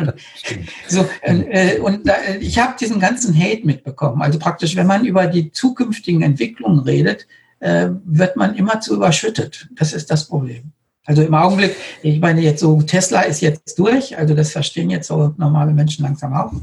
so, 0.87 1.05
äh, 1.21 1.79
und 1.79 2.07
da, 2.07 2.13
ich 2.39 2.57
habe 2.59 2.75
diesen 2.79 2.99
ganzen 2.99 3.37
Hate 3.37 3.65
mitbekommen. 3.65 4.21
Also 4.21 4.39
praktisch, 4.39 4.75
wenn 4.75 4.87
man 4.87 5.05
über 5.05 5.27
die 5.27 5.51
zukünftigen 5.51 6.21
Entwicklungen 6.21 6.79
redet, 6.79 7.27
äh, 7.59 7.89
wird 8.05 8.35
man 8.35 8.55
immer 8.55 8.79
zu 8.79 8.95
überschüttet. 8.95 9.69
Das 9.75 9.93
ist 9.93 10.09
das 10.11 10.27
Problem. 10.27 10.71
Also 11.05 11.23
im 11.23 11.33
Augenblick, 11.33 11.75
ich 12.03 12.19
meine 12.19 12.41
jetzt 12.41 12.59
so, 12.59 12.81
Tesla 12.81 13.21
ist 13.21 13.41
jetzt 13.41 13.77
durch, 13.79 14.17
also 14.17 14.35
das 14.35 14.51
verstehen 14.51 14.89
jetzt 14.89 15.07
so 15.07 15.33
normale 15.37 15.73
Menschen 15.73 16.03
langsam 16.03 16.33
auch. 16.33 16.51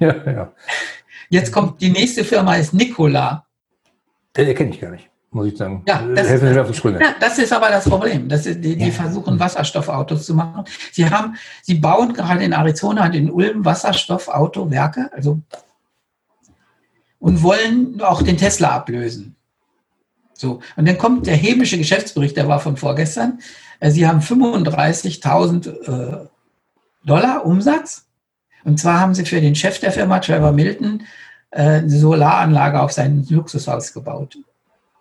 Ja, 0.00 0.14
ja. 0.26 0.52
Jetzt 1.28 1.52
kommt 1.52 1.80
die 1.80 1.90
nächste 1.90 2.24
Firma, 2.24 2.56
ist 2.56 2.72
Nikola. 2.72 3.46
Der 4.36 4.54
kenne 4.54 4.70
ich 4.70 4.80
gar 4.80 4.90
nicht, 4.90 5.10
muss 5.30 5.48
ich 5.48 5.56
sagen. 5.56 5.82
Ja, 5.86 6.02
das, 6.14 6.28
Helfen 6.28 6.52
Sie 6.52 6.60
auf 6.60 6.68
die 6.68 6.74
Sprünge. 6.74 7.00
Ja, 7.00 7.14
das 7.20 7.38
ist 7.38 7.52
aber 7.52 7.68
das 7.68 7.88
Problem. 7.88 8.28
Das 8.28 8.46
ist, 8.46 8.62
die, 8.62 8.76
die 8.76 8.86
ja. 8.86 8.92
versuchen 8.92 9.38
Wasserstoffautos 9.38 10.24
zu 10.24 10.34
machen. 10.34 10.64
Sie 10.92 11.08
haben, 11.08 11.36
sie 11.62 11.74
bauen 11.74 12.14
gerade 12.14 12.44
in 12.44 12.52
Arizona 12.52 13.06
und 13.06 13.14
in 13.14 13.30
Ulm 13.30 13.64
Wasserstoffautowerke, 13.64 15.10
also 15.12 15.40
und 17.18 17.42
wollen 17.42 18.00
auch 18.00 18.22
den 18.22 18.36
Tesla 18.36 18.70
ablösen. 18.70 19.34
So, 20.32 20.60
und 20.76 20.86
dann 20.86 20.98
kommt 20.98 21.26
der 21.26 21.34
hämische 21.34 21.76
Geschäftsbericht, 21.76 22.36
der 22.36 22.46
war 22.46 22.60
von 22.60 22.76
vorgestern. 22.76 23.40
Äh, 23.80 23.90
sie 23.90 24.06
haben 24.06 24.20
35.000 24.20 25.66
äh, 25.66 26.28
Dollar 27.04 27.44
Umsatz 27.44 28.08
und 28.64 28.78
zwar 28.78 29.00
haben 29.00 29.14
sie 29.14 29.24
für 29.24 29.40
den 29.40 29.54
Chef 29.54 29.80
der 29.80 29.92
Firma, 29.92 30.18
Trevor 30.18 30.52
Milton, 30.52 31.00
äh, 31.00 31.04
eine 31.50 31.88
Solaranlage 31.88 32.80
auf 32.80 32.92
sein 32.92 33.26
Luxushaus 33.28 33.92
gebaut. 33.92 34.36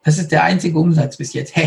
Das 0.04 0.18
ist 0.18 0.32
der 0.32 0.44
einzige 0.44 0.80
Umsatz 0.80 1.18
bis 1.18 1.34
jetzt. 1.34 1.54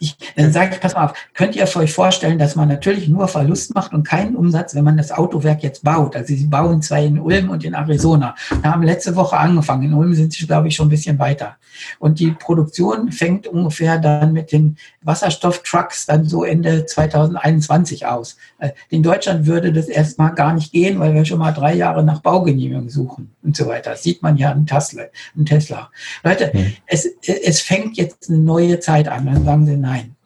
ich, 0.00 0.16
dann 0.36 0.52
sage 0.52 0.74
ich, 0.74 0.80
pass 0.80 0.94
mal 0.94 1.06
auf, 1.06 1.14
könnt 1.34 1.56
ihr 1.56 1.62
euch 1.62 1.92
vorstellen, 1.92 2.38
dass 2.38 2.56
man 2.56 2.68
natürlich 2.68 3.08
nur 3.08 3.28
Verlust 3.28 3.74
macht 3.74 3.92
und 3.92 4.06
keinen 4.06 4.36
Umsatz, 4.36 4.74
wenn 4.74 4.84
man 4.84 4.96
das 4.96 5.12
Autowerk 5.12 5.62
jetzt 5.62 5.84
baut. 5.84 6.16
Also 6.16 6.34
sie 6.34 6.46
bauen 6.46 6.82
zwei 6.82 7.06
in 7.06 7.20
Ulm 7.20 7.50
und 7.50 7.64
in 7.64 7.74
Arizona. 7.74 8.34
Wir 8.60 8.70
haben 8.70 8.82
letzte 8.82 9.14
Woche 9.16 9.36
angefangen. 9.36 9.84
In 9.84 9.94
Ulm 9.94 10.14
sind 10.14 10.32
sie, 10.32 10.46
glaube 10.46 10.68
ich, 10.68 10.74
schon 10.74 10.88
ein 10.88 10.90
bisschen 10.90 11.18
weiter. 11.18 11.56
Und 11.98 12.18
die 12.18 12.32
Produktion 12.32 13.12
fängt 13.12 13.46
ungefähr 13.46 13.98
dann 13.98 14.32
mit 14.32 14.52
den 14.52 14.76
Wasserstofftrucks 15.04 16.06
dann 16.06 16.24
so 16.24 16.44
Ende 16.44 16.86
2021 16.86 18.06
aus. 18.06 18.36
Äh, 18.58 18.70
in 18.88 19.02
Deutschland 19.02 19.46
würde 19.46 19.72
das 19.72 19.88
erstmal 19.88 20.34
gar 20.34 20.54
nicht 20.54 20.72
gehen, 20.72 20.98
weil 20.98 21.14
wir 21.14 21.24
schon 21.24 21.38
mal 21.38 21.52
drei 21.52 21.74
Jahre 21.74 22.02
nach 22.02 22.20
Baugenehmigung 22.20 22.88
suchen 22.88 23.34
und 23.42 23.56
so 23.56 23.66
weiter. 23.66 23.90
Das 23.90 24.02
sieht 24.02 24.22
man 24.22 24.36
ja 24.36 24.50
an 24.50 24.66
Tesla. 24.66 25.04
An 25.36 25.46
Tesla. 25.46 25.90
Leute, 26.22 26.52
hm. 26.52 26.72
es, 26.86 27.06
es 27.22 27.60
fängt 27.60 27.96
jetzt 27.96 28.28
eine 28.28 28.38
neue 28.38 28.80
Zeit 28.80 29.08
an. 29.08 29.26
Dann 29.26 29.44
sagen 29.44 29.66
sie 29.66 29.76
nein. 29.76 30.16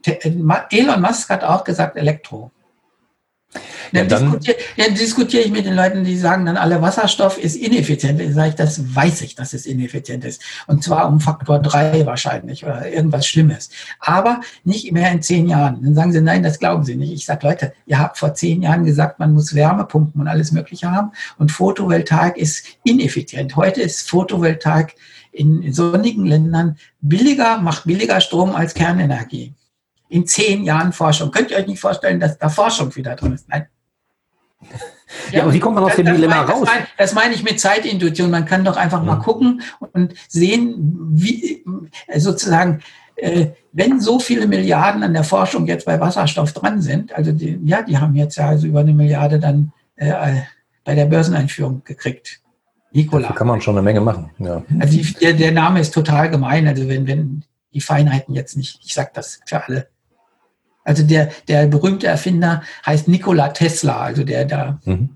Elon 0.71 1.01
Musk 1.01 1.29
hat 1.29 1.45
auch 1.45 1.65
gesagt 1.65 1.97
Elektro. 1.97 2.51
Dann, 3.93 4.09
ja, 4.09 4.19
diskutiere, 4.19 4.57
dann, 4.77 4.95
diskutiere, 4.95 5.43
ich 5.45 5.51
mit 5.51 5.65
den 5.65 5.75
Leuten, 5.75 6.05
die 6.05 6.19
sagen 6.19 6.45
dann 6.45 6.57
alle, 6.57 6.83
Wasserstoff 6.83 7.39
ist 7.39 7.57
ineffizient. 7.57 8.21
Dann 8.21 8.35
sage 8.35 8.51
ich, 8.51 8.55
das 8.55 8.95
weiß 8.95 9.23
ich, 9.23 9.35
dass 9.35 9.55
es 9.55 9.65
ineffizient 9.67 10.25
ist. 10.25 10.43
Und 10.67 10.85
zwar 10.85 11.09
um 11.09 11.21
Faktor 11.21 11.59
drei 11.59 12.05
wahrscheinlich 12.05 12.65
oder 12.65 12.91
irgendwas 12.91 13.27
Schlimmes. 13.27 13.71
Aber 14.01 14.41
nicht 14.65 14.93
mehr 14.93 15.11
in 15.11 15.23
zehn 15.23 15.49
Jahren. 15.49 15.83
Dann 15.83 15.95
sagen 15.95 16.13
sie, 16.13 16.21
nein, 16.21 16.43
das 16.43 16.59
glauben 16.59 16.85
sie 16.85 16.97
nicht. 16.97 17.13
Ich 17.13 17.25
sage, 17.25 17.47
Leute, 17.47 17.73
ihr 17.87 17.99
habt 17.99 18.19
vor 18.19 18.35
zehn 18.35 18.63
Jahren 18.63 18.85
gesagt, 18.85 19.19
man 19.19 19.33
muss 19.33 19.55
Wärmepumpen 19.55 20.21
und 20.21 20.29
alles 20.29 20.53
Mögliche 20.53 20.91
haben. 20.91 21.13
Und 21.39 21.51
Photovoltaik 21.51 22.37
ist 22.37 22.65
ineffizient. 22.85 23.57
Heute 23.57 23.81
ist 23.81 24.09
Photovoltaik 24.11 24.95
in 25.33 25.73
sonnigen 25.73 26.27
Ländern 26.27 26.77
billiger, 27.01 27.59
macht 27.59 27.85
billiger 27.85 28.21
Strom 28.21 28.55
als 28.55 28.75
Kernenergie 28.75 29.55
in 30.09 30.27
zehn 30.27 30.65
Jahren 30.65 30.93
Forschung. 30.93 31.31
Könnt 31.31 31.51
ihr 31.51 31.57
euch 31.57 31.67
nicht 31.67 31.81
vorstellen, 31.81 32.21
dass 32.21 32.39
da 32.39 32.49
Forschung 32.49 32.95
wieder 32.97 33.15
drin 33.17 33.35
ist? 33.35 33.49
Nein. 33.49 33.67
Ja, 35.33 35.43
aber 35.43 35.55
wie 35.55 35.59
kommt 35.59 35.75
man 35.75 35.85
aus 35.85 35.97
dem 35.97 36.05
Dilemma 36.05 36.43
raus? 36.43 36.61
Das 36.61 36.75
meine, 36.75 36.87
das 36.99 37.15
meine 37.15 37.35
ich 37.35 37.43
mit 37.43 37.59
Zeitintuition. 37.59 38.31
Man 38.31 38.45
kann 38.45 38.63
doch 38.63 38.77
einfach 38.77 38.99
ja. 38.99 39.07
mal 39.07 39.17
gucken 39.17 39.63
und 39.93 40.13
sehen, 40.29 40.75
wie 41.13 41.65
sozusagen, 42.15 42.81
äh, 43.17 43.47
wenn 43.73 44.01
so 44.01 44.21
viele 44.21 44.47
Milliarden 44.47 45.03
an 45.03 45.15
der 45.15 45.25
Forschung 45.25 45.67
jetzt 45.67 45.87
bei 45.87 45.99
Wasserstoff 45.99 46.53
dran 46.53 46.83
sind, 46.83 47.15
also 47.15 47.33
die, 47.33 47.59
ja, 47.65 47.81
die 47.81 47.97
haben 47.97 48.15
jetzt 48.17 48.37
ja 48.37 48.49
also 48.49 48.67
über 48.67 48.81
eine 48.81 48.93
Milliarde 48.93 49.39
dann 49.39 49.73
äh, 49.97 50.43
bei 50.85 50.95
der 50.95 51.07
Börseneinführung 51.07 51.85
gekriegt. 51.85 52.41
Nikola. 52.93 53.29
Da 53.29 53.35
kann 53.35 53.47
man 53.47 53.61
schon 53.61 53.77
eine 53.77 53.83
Menge 53.83 54.01
machen. 54.01 54.31
Ja. 54.39 54.63
Also 54.79 54.99
die, 54.99 55.13
der, 55.15 55.35
der 55.35 55.53
Name 55.53 55.81
ist 55.81 55.93
total 55.93 56.31
gemein. 56.31 56.67
Also 56.67 56.89
wenn, 56.89 57.07
wenn 57.07 57.45
die 57.73 57.81
Feinheiten 57.81 58.35
jetzt 58.35 58.57
nicht, 58.57 58.81
ich 58.85 58.95
sage 58.95 59.11
das 59.15 59.41
für 59.47 59.65
alle. 59.65 59.89
Also 60.89 61.03
der, 61.03 61.29
der 61.49 61.67
berühmte 61.67 62.07
Erfinder 62.07 62.63
heißt 62.87 63.09
Nikola 63.09 63.49
Tesla, 63.49 64.01
also 64.01 64.25
der 64.25 64.47
da, 64.47 64.79
mhm. 64.87 65.11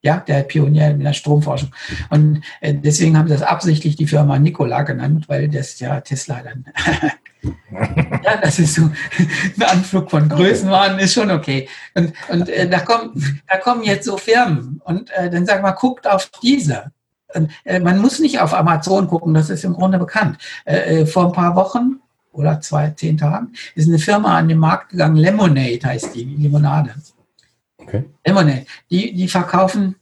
ja, 0.00 0.18
der 0.18 0.44
Pionier 0.44 0.90
in 0.90 1.00
der 1.00 1.14
Stromforschung. 1.14 1.72
Und 2.10 2.42
äh, 2.60 2.72
deswegen 2.74 3.18
haben 3.18 3.26
sie 3.26 3.34
das 3.34 3.42
absichtlich 3.42 3.96
die 3.96 4.06
Firma 4.06 4.38
Nikola 4.38 4.82
genannt, 4.82 5.28
weil 5.28 5.48
das 5.48 5.80
ja 5.80 6.00
Tesla 6.00 6.42
dann. 6.44 6.64
ja, 8.22 8.36
das 8.40 8.60
ist 8.60 8.76
so 8.76 8.82
ein 8.82 9.62
Anflug 9.64 10.12
von 10.12 10.28
Größenwahn, 10.28 11.00
ist 11.00 11.14
schon 11.14 11.32
okay. 11.32 11.68
Und, 11.94 12.12
und 12.28 12.48
äh, 12.48 12.68
da, 12.68 12.78
kommen, 12.78 13.42
da 13.48 13.56
kommen 13.56 13.82
jetzt 13.82 14.04
so 14.04 14.16
Firmen 14.18 14.80
und 14.84 15.10
äh, 15.10 15.28
dann 15.28 15.44
sagen 15.44 15.64
wir, 15.64 15.72
guckt 15.72 16.08
auf 16.08 16.30
diese. 16.40 16.92
Und, 17.34 17.50
äh, 17.64 17.80
man 17.80 17.98
muss 17.98 18.20
nicht 18.20 18.38
auf 18.38 18.54
Amazon 18.54 19.08
gucken, 19.08 19.34
das 19.34 19.50
ist 19.50 19.64
im 19.64 19.72
Grunde 19.72 19.98
bekannt. 19.98 20.38
Äh, 20.66 21.04
vor 21.04 21.26
ein 21.26 21.32
paar 21.32 21.56
Wochen 21.56 21.98
oder 22.36 22.60
zwei, 22.60 22.90
zehn 22.90 23.18
Tagen, 23.18 23.52
ist 23.74 23.88
eine 23.88 23.98
Firma 23.98 24.36
an 24.36 24.48
den 24.48 24.58
Markt 24.58 24.90
gegangen, 24.90 25.16
Lemonade 25.16 25.80
heißt 25.84 26.14
die, 26.14 26.24
Limonade. 26.24 26.94
Okay. 27.78 28.04
Lemonade. 28.24 28.66
Die, 28.90 29.14
die 29.14 29.28
verkaufen 29.28 29.96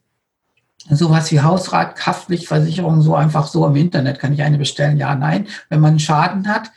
sowas 0.91 1.31
wie 1.33 1.41
Hausrat, 1.41 1.97
Kraftpflichtversicherung, 1.97 3.01
so 3.01 3.15
einfach 3.15 3.47
so 3.47 3.67
im 3.67 3.77
Internet 3.77 4.19
kann 4.19 4.35
ich 4.35 4.43
eine 4.43 4.59
bestellen, 4.59 4.99
ja, 4.99 5.15
nein. 5.15 5.49
Wenn 5.69 5.81
man 5.81 5.91
einen 5.91 5.99
Schaden 5.99 6.47
hat, 6.49 6.71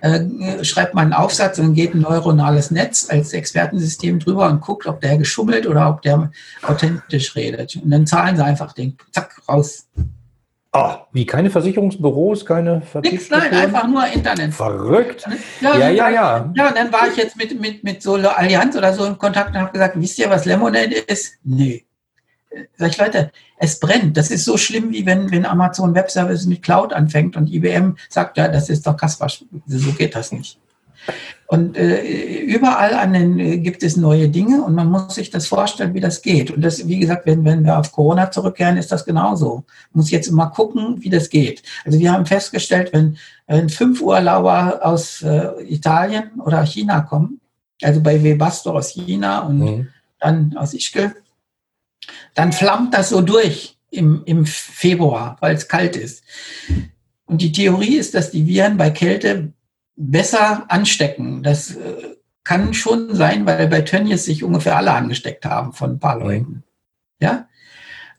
äh, 0.00 0.64
schreibt 0.64 0.94
man 0.94 1.04
einen 1.04 1.12
Aufsatz 1.12 1.58
und 1.58 1.74
geht 1.74 1.94
ein 1.94 2.00
neuronales 2.00 2.70
Netz 2.70 3.08
als 3.08 3.32
Expertensystem 3.32 4.18
drüber 4.18 4.48
und 4.48 4.60
guckt, 4.60 4.86
ob 4.86 5.00
der 5.00 5.16
geschummelt 5.16 5.66
oder 5.66 5.88
ob 5.88 6.02
der 6.02 6.30
authentisch 6.62 7.36
redet. 7.36 7.76
Und 7.76 7.90
dann 7.90 8.06
zahlen 8.06 8.36
sie 8.36 8.44
einfach 8.44 8.72
den, 8.72 8.96
zack, 9.12 9.40
raus. 9.48 9.86
Oh, 10.74 10.94
wie 11.12 11.26
keine 11.26 11.50
Versicherungsbüros, 11.50 12.46
keine 12.46 12.80
Nix, 13.02 13.28
nein, 13.28 13.52
einfach 13.52 13.86
nur 13.86 14.06
Internet. 14.06 14.54
Verrückt. 14.54 15.28
Ja, 15.60 15.76
ja, 15.76 15.90
ja, 15.90 16.08
ja. 16.08 16.52
Ja, 16.54 16.68
und 16.68 16.76
dann 16.76 16.90
war 16.90 17.08
ich 17.08 17.16
jetzt 17.16 17.36
mit, 17.36 17.60
mit, 17.60 17.84
mit 17.84 18.02
so 18.02 18.14
Allianz 18.14 18.74
oder 18.74 18.94
so 18.94 19.04
in 19.04 19.18
Kontakt 19.18 19.50
und 19.50 19.60
habe 19.60 19.70
gesagt, 19.70 20.00
wisst 20.00 20.18
ihr, 20.18 20.30
was 20.30 20.46
Lemonade 20.46 20.94
ist? 20.94 21.34
Nee. 21.44 21.84
Sag 22.78 22.90
ich, 22.90 22.98
Leute, 22.98 23.32
es 23.58 23.80
brennt. 23.80 24.16
Das 24.16 24.30
ist 24.30 24.46
so 24.46 24.56
schlimm, 24.56 24.92
wie 24.92 25.04
wenn, 25.04 25.30
wenn 25.30 25.44
Amazon 25.44 25.94
Web 25.94 26.10
Services 26.10 26.46
mit 26.46 26.62
Cloud 26.62 26.94
anfängt 26.94 27.36
und 27.36 27.52
IBM 27.52 27.96
sagt, 28.08 28.38
ja, 28.38 28.48
das 28.48 28.70
ist 28.70 28.86
doch 28.86 28.96
Kasper. 28.96 29.28
So 29.66 29.92
geht 29.92 30.14
das 30.14 30.32
nicht. 30.32 30.58
Und 31.46 31.76
äh, 31.76 32.40
überall 32.40 32.94
an 32.94 33.12
den, 33.12 33.38
äh, 33.38 33.58
gibt 33.58 33.82
es 33.82 33.98
neue 33.98 34.28
Dinge 34.28 34.62
und 34.62 34.74
man 34.74 34.90
muss 34.90 35.14
sich 35.14 35.28
das 35.28 35.46
vorstellen, 35.46 35.92
wie 35.92 36.00
das 36.00 36.22
geht. 36.22 36.50
Und 36.50 36.62
das, 36.62 36.88
wie 36.88 36.98
gesagt, 36.98 37.26
wenn, 37.26 37.44
wenn 37.44 37.64
wir 37.64 37.78
auf 37.78 37.92
Corona 37.92 38.30
zurückkehren, 38.30 38.78
ist 38.78 38.90
das 38.90 39.04
genauso. 39.04 39.56
Man 39.92 40.00
muss 40.00 40.10
jetzt 40.10 40.30
mal 40.30 40.46
gucken, 40.46 40.96
wie 41.00 41.10
das 41.10 41.28
geht. 41.28 41.62
Also 41.84 41.98
wir 41.98 42.10
haben 42.10 42.24
festgestellt, 42.24 42.94
wenn, 42.94 43.18
wenn 43.46 43.68
fünf 43.68 44.00
Urlauber 44.00 44.80
aus 44.82 45.20
äh, 45.20 45.50
Italien 45.68 46.40
oder 46.42 46.64
China 46.64 47.02
kommen, 47.02 47.40
also 47.82 48.00
bei 48.00 48.22
Webasto 48.22 48.70
aus 48.70 48.90
China 48.90 49.40
und 49.40 49.58
mhm. 49.58 49.88
dann 50.20 50.56
aus 50.56 50.72
Ischgl, 50.72 51.14
dann 52.34 52.52
flammt 52.52 52.94
das 52.94 53.10
so 53.10 53.20
durch 53.20 53.76
im, 53.90 54.22
im 54.24 54.46
Februar, 54.46 55.36
weil 55.40 55.54
es 55.54 55.68
kalt 55.68 55.96
ist. 55.96 56.24
Und 57.26 57.42
die 57.42 57.52
Theorie 57.52 57.96
ist, 57.96 58.14
dass 58.14 58.30
die 58.30 58.46
Viren 58.46 58.76
bei 58.76 58.90
Kälte 58.90 59.52
besser 59.96 60.70
anstecken. 60.70 61.42
Das 61.42 61.76
äh, 61.76 62.16
kann 62.44 62.74
schon 62.74 63.14
sein, 63.14 63.46
weil 63.46 63.68
bei 63.68 63.82
Tönnies 63.82 64.24
sich 64.24 64.44
ungefähr 64.44 64.76
alle 64.76 64.92
angesteckt 64.92 65.44
haben 65.44 65.72
von 65.72 65.92
ein 65.92 65.98
paar 66.00 66.16
mhm. 66.16 66.22
Leuten. 66.22 66.62
Ja? 67.20 67.48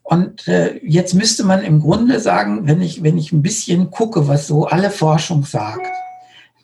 Und 0.04 0.48
äh, 0.48 0.80
jetzt 0.84 1.14
müsste 1.14 1.44
man 1.44 1.64
im 1.64 1.80
Grunde 1.80 2.20
sagen, 2.20 2.68
wenn 2.68 2.82
ich, 2.82 3.04
wenn 3.04 3.18
ich 3.18 3.32
ein 3.32 3.42
bisschen 3.42 3.90
gucke, 3.90 4.28
was 4.28 4.48
so 4.48 4.68
alle 4.68 4.92
Forschung 4.92 5.44
sagt, 5.44 5.88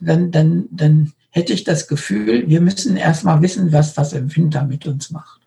dann, 0.00 0.30
dann, 0.30 0.68
dann 0.70 1.12
hätte 1.30 1.52
ich 1.52 1.64
das 1.64 1.88
Gefühl, 1.88 2.48
wir 2.48 2.60
müssen 2.60 2.96
erstmal 2.96 3.40
wissen, 3.40 3.72
was 3.72 3.94
das 3.94 4.12
im 4.12 4.34
Winter 4.34 4.64
mit 4.64 4.86
uns 4.86 5.10
macht. 5.10 5.39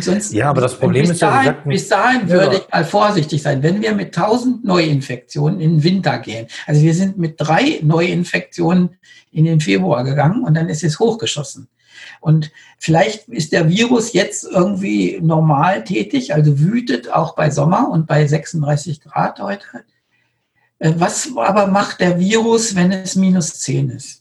Sonst, 0.00 0.32
ja, 0.32 0.50
aber 0.50 0.60
das 0.60 0.78
Problem 0.78 1.02
bis 1.02 1.12
ist 1.12 1.22
dahin, 1.22 1.46
ja, 1.46 1.52
gesagt, 1.52 1.68
bis 1.68 1.88
dahin 1.88 2.28
würde 2.28 2.56
ja. 2.56 2.60
ich 2.60 2.72
mal 2.72 2.84
vorsichtig 2.84 3.42
sein. 3.42 3.62
Wenn 3.62 3.80
wir 3.82 3.94
mit 3.94 4.16
1000 4.16 4.64
Neuinfektionen 4.64 5.60
in 5.60 5.76
den 5.76 5.84
Winter 5.84 6.18
gehen, 6.18 6.46
also 6.66 6.82
wir 6.82 6.94
sind 6.94 7.18
mit 7.18 7.34
drei 7.38 7.80
Neuinfektionen 7.82 8.96
in 9.32 9.44
den 9.44 9.60
Februar 9.60 10.04
gegangen 10.04 10.44
und 10.44 10.54
dann 10.54 10.68
ist 10.68 10.84
es 10.84 10.98
hochgeschossen. 10.98 11.68
Und 12.20 12.50
vielleicht 12.78 13.28
ist 13.28 13.52
der 13.52 13.68
Virus 13.68 14.12
jetzt 14.12 14.44
irgendwie 14.44 15.18
normal 15.20 15.84
tätig, 15.84 16.34
also 16.34 16.58
wütet 16.58 17.12
auch 17.12 17.34
bei 17.34 17.50
Sommer 17.50 17.90
und 17.90 18.06
bei 18.06 18.26
36 18.26 19.00
Grad 19.00 19.40
heute. 19.40 19.64
Äh, 20.78 20.92
was 20.96 21.30
aber 21.36 21.66
macht 21.66 22.00
der 22.00 22.18
Virus, 22.18 22.74
wenn 22.74 22.92
es 22.92 23.16
minus 23.16 23.60
10 23.60 23.90
ist? 23.90 24.17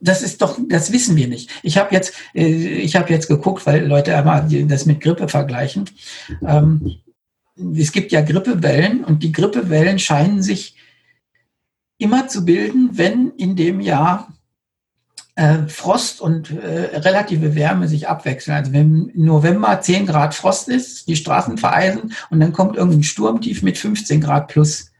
Das 0.00 0.22
ist 0.22 0.42
doch, 0.42 0.58
das 0.68 0.92
wissen 0.92 1.16
wir 1.16 1.28
nicht. 1.28 1.50
Ich 1.62 1.78
habe 1.78 1.94
jetzt, 1.94 2.14
äh, 2.34 2.46
ich 2.46 2.96
habe 2.96 3.12
jetzt 3.12 3.28
geguckt, 3.28 3.66
weil 3.66 3.86
Leute 3.86 4.16
einmal 4.16 4.48
das 4.66 4.86
mit 4.86 5.00
Grippe 5.00 5.28
vergleichen. 5.28 5.90
Ähm, 6.46 7.00
es 7.76 7.92
gibt 7.92 8.12
ja 8.12 8.20
Grippewellen 8.20 9.04
und 9.04 9.22
die 9.22 9.32
Grippewellen 9.32 9.98
scheinen 9.98 10.42
sich 10.42 10.76
immer 11.98 12.28
zu 12.28 12.44
bilden, 12.44 12.90
wenn 12.92 13.32
in 13.36 13.56
dem 13.56 13.80
Jahr 13.80 14.28
äh, 15.34 15.66
Frost 15.66 16.20
und 16.20 16.50
äh, 16.50 16.96
relative 16.96 17.54
Wärme 17.54 17.88
sich 17.88 18.08
abwechseln. 18.08 18.56
Also 18.56 18.72
wenn 18.72 19.08
im 19.08 19.24
November 19.24 19.80
10 19.80 20.06
Grad 20.06 20.34
Frost 20.34 20.68
ist, 20.68 21.08
die 21.08 21.16
Straßen 21.16 21.58
vereisen 21.58 22.12
und 22.30 22.40
dann 22.40 22.52
kommt 22.52 22.76
irgendein 22.76 23.02
Sturmtief 23.02 23.62
mit 23.62 23.78
15 23.78 24.20
Grad 24.20 24.48
plus. 24.48 24.92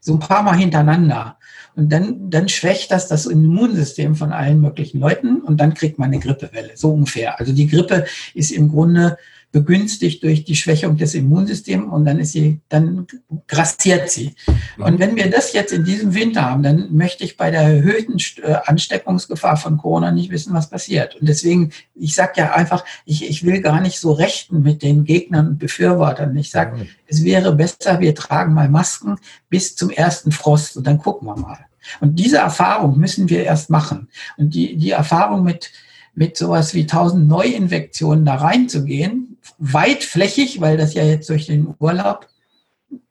So 0.00 0.14
ein 0.14 0.20
paar 0.20 0.42
Mal 0.42 0.56
hintereinander. 0.56 1.38
Und 1.76 1.92
dann, 1.92 2.30
dann 2.30 2.48
schwächt 2.48 2.90
das 2.92 3.08
das 3.08 3.26
Immunsystem 3.26 4.14
von 4.14 4.32
allen 4.32 4.60
möglichen 4.60 5.00
Leuten 5.00 5.40
und 5.40 5.58
dann 5.60 5.74
kriegt 5.74 5.98
man 5.98 6.12
eine 6.12 6.20
Grippewelle, 6.20 6.70
so 6.74 6.92
ungefähr. 6.92 7.40
Also 7.40 7.52
die 7.52 7.66
Grippe 7.66 8.04
ist 8.32 8.52
im 8.52 8.70
Grunde 8.70 9.18
begünstigt 9.54 10.24
durch 10.24 10.44
die 10.44 10.56
Schwächung 10.56 10.96
des 10.96 11.14
Immunsystems 11.14 11.86
und 11.92 12.04
dann 12.04 12.18
ist 12.18 12.32
sie, 12.32 12.60
dann 12.68 13.06
grassiert 13.46 14.10
sie. 14.10 14.34
Und 14.78 14.98
wenn 14.98 15.14
wir 15.14 15.30
das 15.30 15.52
jetzt 15.52 15.72
in 15.72 15.84
diesem 15.84 16.12
Winter 16.12 16.42
haben, 16.42 16.64
dann 16.64 16.92
möchte 16.92 17.22
ich 17.22 17.36
bei 17.36 17.52
der 17.52 17.60
erhöhten 17.60 18.18
äh, 18.42 18.56
Ansteckungsgefahr 18.64 19.56
von 19.56 19.78
Corona 19.78 20.10
nicht 20.10 20.32
wissen, 20.32 20.54
was 20.54 20.70
passiert. 20.70 21.14
Und 21.14 21.28
deswegen, 21.28 21.70
ich 21.94 22.16
sage 22.16 22.32
ja 22.38 22.52
einfach, 22.52 22.84
ich, 23.04 23.30
ich 23.30 23.46
will 23.46 23.60
gar 23.60 23.80
nicht 23.80 24.00
so 24.00 24.10
rechten 24.10 24.62
mit 24.62 24.82
den 24.82 25.04
Gegnern 25.04 25.46
und 25.46 25.58
Befürwortern. 25.60 26.36
Ich 26.36 26.50
sage, 26.50 26.88
es 27.06 27.22
wäre 27.22 27.54
besser, 27.54 28.00
wir 28.00 28.16
tragen 28.16 28.54
mal 28.54 28.68
Masken 28.68 29.18
bis 29.50 29.76
zum 29.76 29.90
ersten 29.90 30.32
Frost 30.32 30.76
und 30.76 30.84
dann 30.84 30.98
gucken 30.98 31.28
wir 31.28 31.36
mal. 31.36 31.58
Und 32.00 32.18
diese 32.18 32.38
Erfahrung 32.38 32.98
müssen 32.98 33.30
wir 33.30 33.44
erst 33.44 33.70
machen. 33.70 34.08
Und 34.36 34.52
die, 34.52 34.76
die 34.76 34.90
Erfahrung 34.90 35.44
mit, 35.44 35.70
mit 36.12 36.36
sowas 36.36 36.74
wie 36.74 36.82
1000 36.82 37.28
Neuinfektionen 37.28 38.24
da 38.24 38.34
reinzugehen, 38.34 39.33
weitflächig, 39.58 40.60
weil 40.60 40.76
das 40.76 40.94
ja 40.94 41.04
jetzt 41.04 41.28
durch 41.28 41.46
den 41.46 41.74
Urlaub 41.78 42.28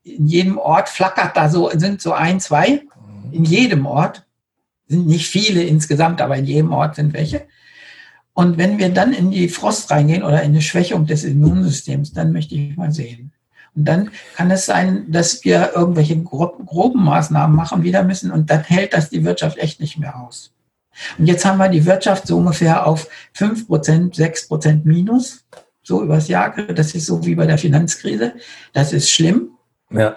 in 0.03 0.27
jedem 0.27 0.57
Ort 0.57 0.89
flackert 0.89 1.35
da 1.35 1.49
so, 1.49 1.69
sind 1.69 2.01
so 2.01 2.13
ein, 2.13 2.39
zwei, 2.39 2.81
in 3.31 3.45
jedem 3.45 3.85
Ort, 3.85 4.25
sind 4.87 5.07
nicht 5.07 5.27
viele 5.27 5.63
insgesamt, 5.63 6.21
aber 6.21 6.37
in 6.37 6.45
jedem 6.45 6.71
Ort 6.73 6.95
sind 6.95 7.13
welche. 7.13 7.47
Und 8.33 8.57
wenn 8.57 8.79
wir 8.79 8.89
dann 8.89 9.13
in 9.13 9.31
die 9.31 9.47
Frost 9.47 9.91
reingehen 9.91 10.23
oder 10.23 10.41
in 10.41 10.51
eine 10.51 10.61
Schwächung 10.61 11.05
des 11.05 11.23
Immunsystems, 11.23 12.13
dann 12.13 12.31
möchte 12.31 12.55
ich 12.55 12.75
mal 12.75 12.91
sehen. 12.91 13.31
Und 13.75 13.85
dann 13.85 14.11
kann 14.35 14.51
es 14.51 14.65
sein, 14.65 15.11
dass 15.11 15.43
wir 15.45 15.71
irgendwelche 15.75 16.21
groben 16.21 17.03
Maßnahmen 17.03 17.55
machen 17.55 17.83
wieder 17.83 18.03
müssen 18.03 18.31
und 18.31 18.49
dann 18.49 18.63
hält 18.63 18.93
das 18.93 19.09
die 19.09 19.23
Wirtschaft 19.23 19.57
echt 19.57 19.79
nicht 19.79 19.97
mehr 19.97 20.19
aus. 20.19 20.51
Und 21.17 21.25
jetzt 21.25 21.43
haben 21.43 21.57
wir 21.57 21.69
die 21.69 21.85
Wirtschaft 21.85 22.27
so 22.27 22.37
ungefähr 22.37 22.85
auf 22.85 23.07
5%, 23.35 24.15
6% 24.15 24.81
Minus 24.83 25.43
so 25.83 26.01
übers 26.01 26.27
Jahr. 26.27 26.55
Das 26.73 26.95
ist 26.95 27.05
so 27.05 27.25
wie 27.25 27.35
bei 27.35 27.45
der 27.45 27.57
Finanzkrise. 27.57 28.33
Das 28.71 28.93
ist 28.93 29.09
schlimm. 29.09 29.51
Ja. 29.91 30.15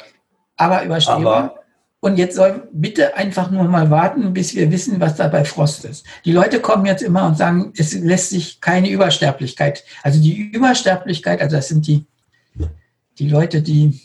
Aber 0.56 0.84
überstehbar. 0.84 1.60
Und 2.00 2.18
jetzt 2.18 2.36
soll 2.36 2.68
bitte 2.72 3.16
einfach 3.16 3.50
nur 3.50 3.64
mal 3.64 3.90
warten, 3.90 4.32
bis 4.32 4.54
wir 4.54 4.70
wissen, 4.70 5.00
was 5.00 5.16
da 5.16 5.28
bei 5.28 5.44
Frost 5.44 5.84
ist. 5.84 6.06
Die 6.24 6.32
Leute 6.32 6.60
kommen 6.60 6.86
jetzt 6.86 7.02
immer 7.02 7.26
und 7.26 7.36
sagen, 7.36 7.72
es 7.76 7.94
lässt 7.94 8.30
sich 8.30 8.60
keine 8.60 8.90
Übersterblichkeit. 8.90 9.82
Also 10.02 10.20
die 10.20 10.36
Übersterblichkeit, 10.36 11.40
also 11.40 11.56
das 11.56 11.68
sind 11.68 11.86
die, 11.86 12.06
die 13.18 13.28
Leute, 13.28 13.60
die 13.60 14.00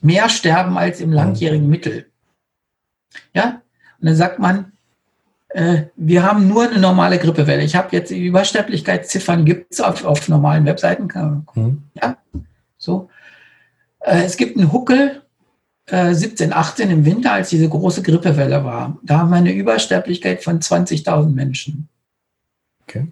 mehr 0.00 0.28
sterben 0.28 0.78
als 0.78 1.00
im 1.00 1.10
langjährigen 1.10 1.68
Mittel. 1.68 2.06
Ja? 3.34 3.62
Und 4.00 4.06
dann 4.06 4.16
sagt 4.16 4.38
man, 4.38 4.72
wir 5.96 6.22
haben 6.22 6.48
nur 6.48 6.68
eine 6.68 6.78
normale 6.78 7.18
Grippewelle. 7.18 7.62
Ich 7.62 7.76
habe 7.76 7.88
jetzt 7.96 8.10
die 8.10 8.26
Übersterblichkeitsziffern, 8.26 9.46
gibt 9.46 9.72
es 9.72 9.80
auf, 9.80 10.04
auf 10.04 10.28
normalen 10.28 10.66
Webseiten. 10.66 11.08
Mhm. 11.54 11.82
Ja, 11.94 12.18
so. 12.76 13.08
Äh, 14.00 14.24
es 14.24 14.36
gibt 14.36 14.58
einen 14.58 14.72
Huckel, 14.72 15.22
17, 15.88 16.50
äh, 16.50 16.52
18 16.52 16.90
im 16.90 17.04
Winter, 17.04 17.32
als 17.32 17.48
diese 17.48 17.68
große 17.68 18.02
Grippewelle 18.02 18.64
war. 18.64 18.98
Da 19.02 19.18
haben 19.18 19.30
wir 19.30 19.36
eine 19.36 19.52
Übersterblichkeit 19.52 20.42
von 20.42 20.60
20.000 20.60 21.28
Menschen. 21.28 21.88
Okay. 22.82 23.06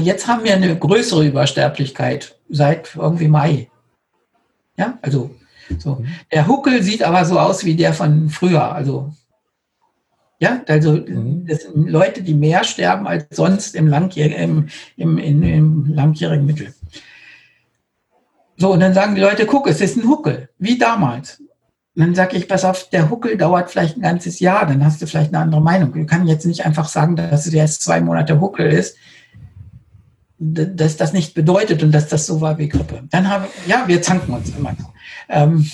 Jetzt 0.00 0.28
haben 0.28 0.44
wir 0.44 0.54
eine 0.54 0.78
größere 0.78 1.26
Übersterblichkeit 1.26 2.38
seit 2.48 2.94
irgendwie 2.96 3.28
Mai. 3.28 3.68
Ja, 4.78 4.98
also 5.02 5.34
so. 5.78 5.96
Mhm. 5.96 6.06
Der 6.32 6.46
Huckel 6.46 6.82
sieht 6.82 7.02
aber 7.02 7.24
so 7.24 7.38
aus 7.38 7.64
wie 7.64 7.76
der 7.76 7.92
von 7.92 8.30
früher. 8.30 8.72
Also 8.72 9.12
ja, 10.44 10.60
also 10.68 10.92
mhm. 10.92 11.46
das 11.46 11.62
sind 11.62 11.88
Leute, 11.88 12.22
die 12.22 12.34
mehr 12.34 12.64
sterben 12.64 13.06
als 13.06 13.24
sonst 13.30 13.74
im, 13.74 13.88
langjährigen, 13.88 14.68
im, 14.96 15.16
im, 15.16 15.42
im 15.42 15.94
langjährigen 15.94 16.44
Mittel. 16.44 16.74
So, 18.58 18.72
und 18.74 18.80
dann 18.80 18.92
sagen 18.92 19.14
die 19.14 19.22
Leute, 19.22 19.46
guck, 19.46 19.66
es 19.68 19.80
ist 19.80 19.96
ein 19.96 20.06
Huckel, 20.06 20.50
wie 20.58 20.76
damals. 20.76 21.40
Und 21.96 22.02
dann 22.02 22.14
sage 22.14 22.36
ich, 22.36 22.46
pass 22.46 22.66
auf, 22.66 22.90
der 22.90 23.08
Huckel 23.08 23.38
dauert 23.38 23.70
vielleicht 23.70 23.96
ein 23.96 24.02
ganzes 24.02 24.38
Jahr, 24.38 24.66
dann 24.66 24.84
hast 24.84 25.00
du 25.00 25.06
vielleicht 25.06 25.32
eine 25.32 25.42
andere 25.42 25.62
Meinung. 25.62 25.94
Du 25.94 26.04
kannst 26.04 26.28
jetzt 26.28 26.44
nicht 26.44 26.66
einfach 26.66 26.88
sagen, 26.88 27.16
dass 27.16 27.46
es 27.46 27.54
erst 27.54 27.82
zwei 27.82 28.02
Monate 28.02 28.38
Huckel 28.38 28.70
ist, 28.70 28.98
dass 30.38 30.98
das 30.98 31.14
nicht 31.14 31.32
bedeutet 31.32 31.82
und 31.82 31.92
dass 31.92 32.08
das 32.08 32.26
so 32.26 32.42
war 32.42 32.58
wie 32.58 32.68
Grippe. 32.68 33.02
Dann 33.10 33.30
haben, 33.30 33.46
ja, 33.66 33.84
wir 33.86 34.02
zanken 34.02 34.34
uns 34.34 34.50
immer. 34.54 34.76
Ähm, 35.30 35.66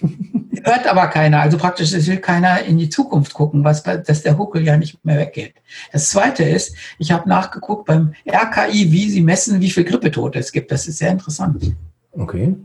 hört 0.64 0.86
aber 0.86 1.08
keiner. 1.08 1.40
Also 1.40 1.58
praktisch, 1.58 1.92
es 1.92 2.06
will 2.06 2.18
keiner 2.18 2.62
in 2.62 2.78
die 2.78 2.88
Zukunft 2.88 3.34
gucken, 3.34 3.64
was, 3.64 3.82
dass 3.82 4.22
der 4.22 4.38
Huckel 4.38 4.64
ja 4.64 4.76
nicht 4.76 5.04
mehr 5.04 5.18
weggeht. 5.18 5.54
Das 5.92 6.10
Zweite 6.10 6.44
ist, 6.44 6.74
ich 6.98 7.12
habe 7.12 7.28
nachgeguckt 7.28 7.86
beim 7.86 8.14
RKI, 8.26 8.92
wie 8.92 9.10
sie 9.10 9.20
messen, 9.20 9.60
wie 9.60 9.70
viel 9.70 9.84
Grippetote 9.84 10.38
es 10.38 10.52
gibt. 10.52 10.70
Das 10.70 10.86
ist 10.88 10.98
sehr 10.98 11.10
interessant. 11.10 11.74
Okay. 12.12 12.56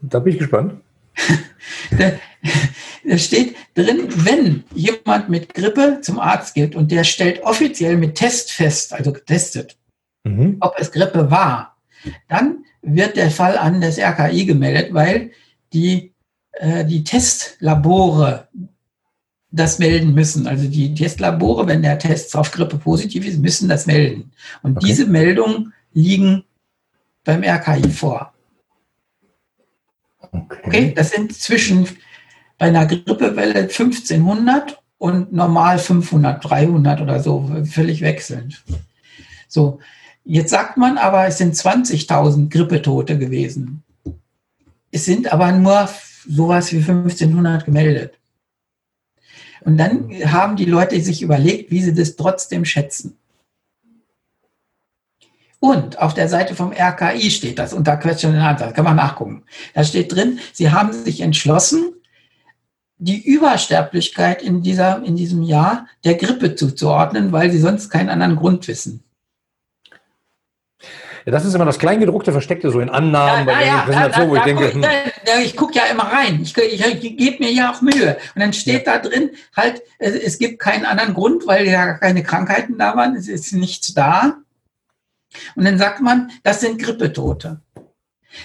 Da 0.00 0.18
bin 0.18 0.32
ich 0.32 0.38
gespannt. 0.38 0.74
da, 1.98 2.12
da 3.04 3.18
steht 3.18 3.56
drin, 3.74 4.08
wenn 4.24 4.64
jemand 4.74 5.28
mit 5.28 5.54
Grippe 5.54 6.00
zum 6.02 6.18
Arzt 6.18 6.54
geht 6.54 6.74
und 6.74 6.90
der 6.90 7.04
stellt 7.04 7.42
offiziell 7.42 7.96
mit 7.96 8.14
Test 8.14 8.52
fest, 8.52 8.92
also 8.92 9.12
getestet, 9.12 9.76
mhm. 10.24 10.56
ob 10.60 10.74
es 10.78 10.92
Grippe 10.92 11.30
war, 11.30 11.76
dann 12.28 12.64
wird 12.82 13.16
der 13.16 13.30
Fall 13.30 13.58
an 13.58 13.80
das 13.80 13.98
RKI 13.98 14.46
gemeldet, 14.46 14.94
weil 14.94 15.32
die, 15.72 16.14
äh, 16.58 16.84
die 16.84 17.04
Testlabore 17.04 18.48
das 19.50 19.78
melden 19.78 20.14
müssen. 20.14 20.46
Also 20.46 20.68
die 20.68 20.94
Testlabore, 20.94 21.66
wenn 21.66 21.82
der 21.82 21.98
Test 21.98 22.36
auf 22.36 22.50
Grippe 22.50 22.76
positiv 22.76 23.26
ist, 23.26 23.38
müssen 23.38 23.68
das 23.68 23.86
melden. 23.86 24.32
Und 24.62 24.76
okay. 24.76 24.86
diese 24.86 25.06
Meldungen 25.06 25.72
liegen 25.92 26.44
beim 27.24 27.42
RKI 27.42 27.88
vor. 27.90 28.32
Okay. 30.20 30.60
okay, 30.64 30.92
das 30.94 31.10
sind 31.10 31.34
zwischen 31.34 31.88
bei 32.58 32.66
einer 32.66 32.86
Grippewelle 32.86 33.60
1500 33.60 34.82
und 34.98 35.32
normal 35.32 35.78
500, 35.78 36.44
300 36.44 37.00
oder 37.00 37.20
so, 37.20 37.48
völlig 37.64 38.02
wechselnd. 38.02 38.62
So, 39.46 39.78
jetzt 40.24 40.50
sagt 40.50 40.76
man 40.76 40.98
aber, 40.98 41.26
es 41.26 41.38
sind 41.38 41.54
20.000 41.54 42.50
Grippetote 42.50 43.16
gewesen. 43.16 43.84
Es 44.90 45.04
sind 45.04 45.32
aber 45.32 45.52
nur 45.52 45.88
sowas 46.26 46.72
wie 46.72 46.78
1500 46.78 47.64
gemeldet. 47.64 48.18
Und 49.60 49.76
dann 49.76 50.10
haben 50.24 50.56
die 50.56 50.64
Leute 50.64 51.00
sich 51.00 51.22
überlegt, 51.22 51.70
wie 51.70 51.82
sie 51.82 51.94
das 51.94 52.16
trotzdem 52.16 52.64
schätzen. 52.64 53.16
Und 55.60 55.98
auf 55.98 56.14
der 56.14 56.28
Seite 56.28 56.54
vom 56.54 56.72
RKI 56.72 57.30
steht 57.30 57.58
das 57.58 57.72
unter 57.72 57.96
Question 57.96 58.34
and 58.34 58.42
Answer, 58.42 58.72
kann 58.72 58.84
man 58.84 58.96
nachgucken. 58.96 59.42
Da 59.74 59.82
steht 59.82 60.14
drin, 60.14 60.38
sie 60.52 60.70
haben 60.70 60.92
sich 60.92 61.20
entschlossen, 61.20 61.94
die 62.98 63.20
Übersterblichkeit 63.24 64.42
in, 64.42 64.62
dieser, 64.62 65.02
in 65.04 65.16
diesem 65.16 65.42
Jahr 65.42 65.86
der 66.04 66.14
Grippe 66.14 66.54
zuzuordnen, 66.54 67.32
weil 67.32 67.50
sie 67.50 67.60
sonst 67.60 67.90
keinen 67.90 68.08
anderen 68.08 68.36
Grund 68.36 68.66
wissen. 68.68 69.02
Ja, 71.28 71.32
das 71.32 71.44
ist 71.44 71.52
immer 71.52 71.66
das 71.66 71.78
Kleingedruckte 71.78 72.32
Versteckte 72.32 72.70
so 72.70 72.80
in 72.80 72.88
Annahmen 72.88 73.46
ja, 73.46 73.54
bei 73.54 73.66
ja, 73.66 73.78
Präsentation, 73.82 74.30
wo 74.30 74.36
ich 74.36 74.42
denke. 74.44 74.72
Hm. 74.72 74.82
Ich, 75.40 75.44
ich 75.44 75.56
gucke 75.56 75.74
ja 75.74 75.84
immer 75.84 76.04
rein. 76.04 76.40
Ich, 76.40 76.56
ich, 76.56 76.82
ich 76.82 77.16
gebe 77.18 77.44
mir 77.44 77.52
ja 77.52 77.70
auch 77.70 77.82
Mühe. 77.82 78.16
Und 78.34 78.40
dann 78.40 78.54
steht 78.54 78.86
ja. 78.86 78.96
da 78.96 79.06
drin, 79.06 79.32
halt, 79.54 79.82
es, 79.98 80.14
es 80.14 80.38
gibt 80.38 80.58
keinen 80.58 80.86
anderen 80.86 81.12
Grund, 81.12 81.46
weil 81.46 81.68
ja 81.68 81.98
keine 81.98 82.22
Krankheiten 82.22 82.78
da 82.78 82.96
waren. 82.96 83.14
Es 83.14 83.28
ist 83.28 83.52
nichts 83.52 83.92
da. 83.92 84.38
Und 85.54 85.66
dann 85.66 85.76
sagt 85.76 86.00
man, 86.00 86.30
das 86.44 86.62
sind 86.62 86.80
Grippetote. 86.80 87.60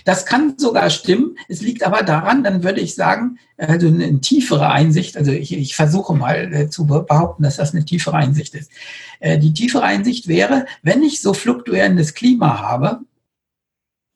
Das 0.06 0.26
kann 0.26 0.58
sogar 0.58 0.90
stimmen. 0.90 1.38
Es 1.48 1.62
liegt 1.62 1.84
aber 1.84 2.04
daran, 2.04 2.44
dann 2.44 2.64
würde 2.64 2.82
ich 2.82 2.96
sagen, 2.96 3.38
also 3.58 3.88
eine 3.88 4.22
tiefere 4.22 4.70
Einsicht, 4.70 5.18
also 5.18 5.32
ich, 5.32 5.54
ich 5.54 5.76
versuche 5.76 6.14
mal 6.14 6.54
äh, 6.54 6.70
zu 6.70 6.86
behaupten, 6.86 7.44
dass 7.44 7.58
das 7.58 7.74
eine 7.74 7.86
tiefere 7.86 8.18
Einsicht 8.18 8.56
ist. 8.56 8.72
Äh, 9.20 9.40
die 9.40 9.54
tiefere 9.54 9.84
Einsicht 9.84 10.28
wäre, 10.28 10.66
wenn 10.82 11.04
ich 11.04 11.22
so 11.22 11.34
fluktuierendes 11.34 12.14
Klima 12.14 12.60
habe, 12.60 13.02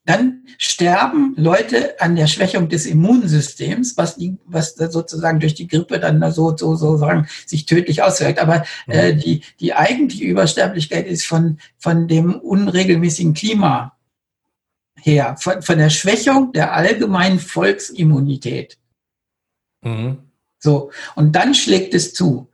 dann 0.07 0.43
sterben 0.57 1.33
Leute 1.35 1.99
an 1.99 2.15
der 2.15 2.27
Schwächung 2.27 2.69
des 2.69 2.85
Immunsystems, 2.85 3.97
was, 3.97 4.15
die, 4.15 4.37
was 4.45 4.75
sozusagen 4.75 5.41
durch 5.41 5.53
die 5.53 5.67
Grippe 5.67 5.99
dann 5.99 6.31
so, 6.31 6.55
so, 6.55 6.75
so 6.75 6.95
sagen, 6.95 7.27
sich 7.45 7.65
tödlich 7.65 8.01
auswirkt. 8.01 8.39
Aber 8.39 8.63
äh, 8.87 9.11
mhm. 9.11 9.19
die, 9.19 9.41
die 9.59 9.73
eigentliche 9.73 10.23
Übersterblichkeit 10.23 11.07
ist 11.07 11.27
von, 11.27 11.59
von 11.77 12.07
dem 12.07 12.35
unregelmäßigen 12.35 13.33
Klima 13.33 13.96
her, 15.07 15.35
von, 15.39 15.61
von 15.61 15.77
der 15.77 15.89
Schwächung 15.89 16.51
der 16.51 16.73
allgemeinen 16.73 17.39
Volksimmunität. 17.39 18.77
Mhm. 19.81 20.17
So, 20.59 20.91
und 21.15 21.35
dann 21.35 21.55
schlägt 21.55 21.93
es 21.93 22.13
zu. 22.13 22.49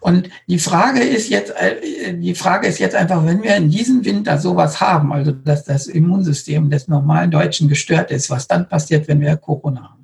Und 0.00 0.30
die 0.46 0.58
Frage 0.58 1.00
ist 1.00 1.28
jetzt, 1.28 1.50
äh, 1.50 2.14
die 2.14 2.34
Frage 2.34 2.66
ist 2.66 2.78
jetzt 2.78 2.94
einfach, 2.94 3.24
wenn 3.26 3.42
wir 3.42 3.56
in 3.56 3.70
diesem 3.70 4.04
Winter 4.04 4.38
sowas 4.38 4.80
haben, 4.80 5.12
also 5.12 5.32
dass 5.32 5.64
das 5.64 5.86
Immunsystem 5.86 6.70
des 6.70 6.88
normalen 6.88 7.30
Deutschen 7.30 7.68
gestört 7.68 8.10
ist, 8.10 8.30
was 8.30 8.48
dann 8.48 8.68
passiert, 8.68 9.08
wenn 9.08 9.20
wir 9.20 9.36
Corona 9.36 9.90
haben? 9.90 9.97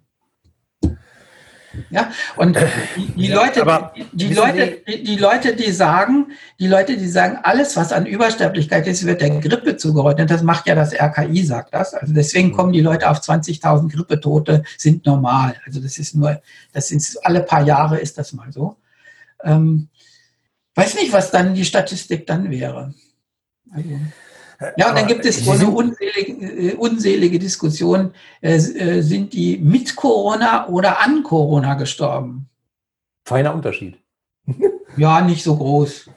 Ja, 1.91 2.11
und 2.37 2.57
die, 2.97 3.07
die 3.14 3.27
ja, 3.29 3.37
Leute, 3.37 3.91
die, 3.97 4.29
die 4.29 4.35
Leute, 4.35 4.79
die, 4.87 5.05
die, 5.05 5.16
Leute, 5.16 5.57
die 5.57 5.70
sagen, 5.70 6.33
die 6.59 6.66
Leute, 6.66 6.97
die 6.97 7.09
sagen, 7.09 7.39
alles, 7.43 7.77
was 7.77 7.93
an 7.93 8.07
Übersterblichkeit 8.07 8.87
ist, 8.87 9.07
wird 9.07 9.20
der 9.20 9.31
Grippe 9.41 9.77
zugeordnet. 9.77 10.31
Das 10.31 10.43
macht 10.43 10.66
ja 10.66 10.75
das 10.75 10.93
RKI, 10.93 11.45
sagt 11.45 11.75
das. 11.75 11.95
Also 11.95 12.12
deswegen 12.14 12.53
kommen 12.53 12.72
die 12.72 12.81
Leute 12.81 13.09
auf 13.11 13.18
20.000 13.18 13.93
Grippetote, 13.93 14.64
sind 14.77 15.07
normal. 15.07 15.55
Also 15.66 15.81
das 15.81 15.99
ist 15.99 16.14
nur, 16.14 16.41
das 16.72 16.91
ist 16.91 17.25
alle 17.25 17.41
paar 17.41 17.62
Jahre 17.62 17.99
ist 17.99 18.18
das 18.18 18.33
mal 18.33 18.53
so. 18.53 18.77
Ähm, 19.43 19.89
weiß 20.75 20.95
nicht, 20.97 21.12
was 21.12 21.31
dann 21.31 21.55
die 21.55 21.64
Statistik 21.64 22.27
dann 22.27 22.51
wäre. 22.51 22.95
Also, 23.70 23.89
ja, 24.77 24.89
und 24.89 24.99
dann 24.99 25.07
gibt 25.07 25.25
es 25.25 25.45
so 25.45 25.53
eine 25.53 25.69
unselige, 25.69 26.33
äh, 26.47 26.75
unselige 26.75 27.39
Diskussion, 27.39 28.12
äh, 28.41 28.57
äh, 28.57 29.03
sind 29.03 29.33
die 29.33 29.59
mit 29.59 29.97
Corona 29.97 30.69
oder 30.69 31.03
an 31.03 31.23
Corona 31.23 31.75
gestorben? 31.75 32.49
Feiner 33.25 33.55
Unterschied. 33.55 33.99
ja, 34.97 35.21
nicht 35.21 35.43
so 35.43 35.57
groß. 35.57 36.11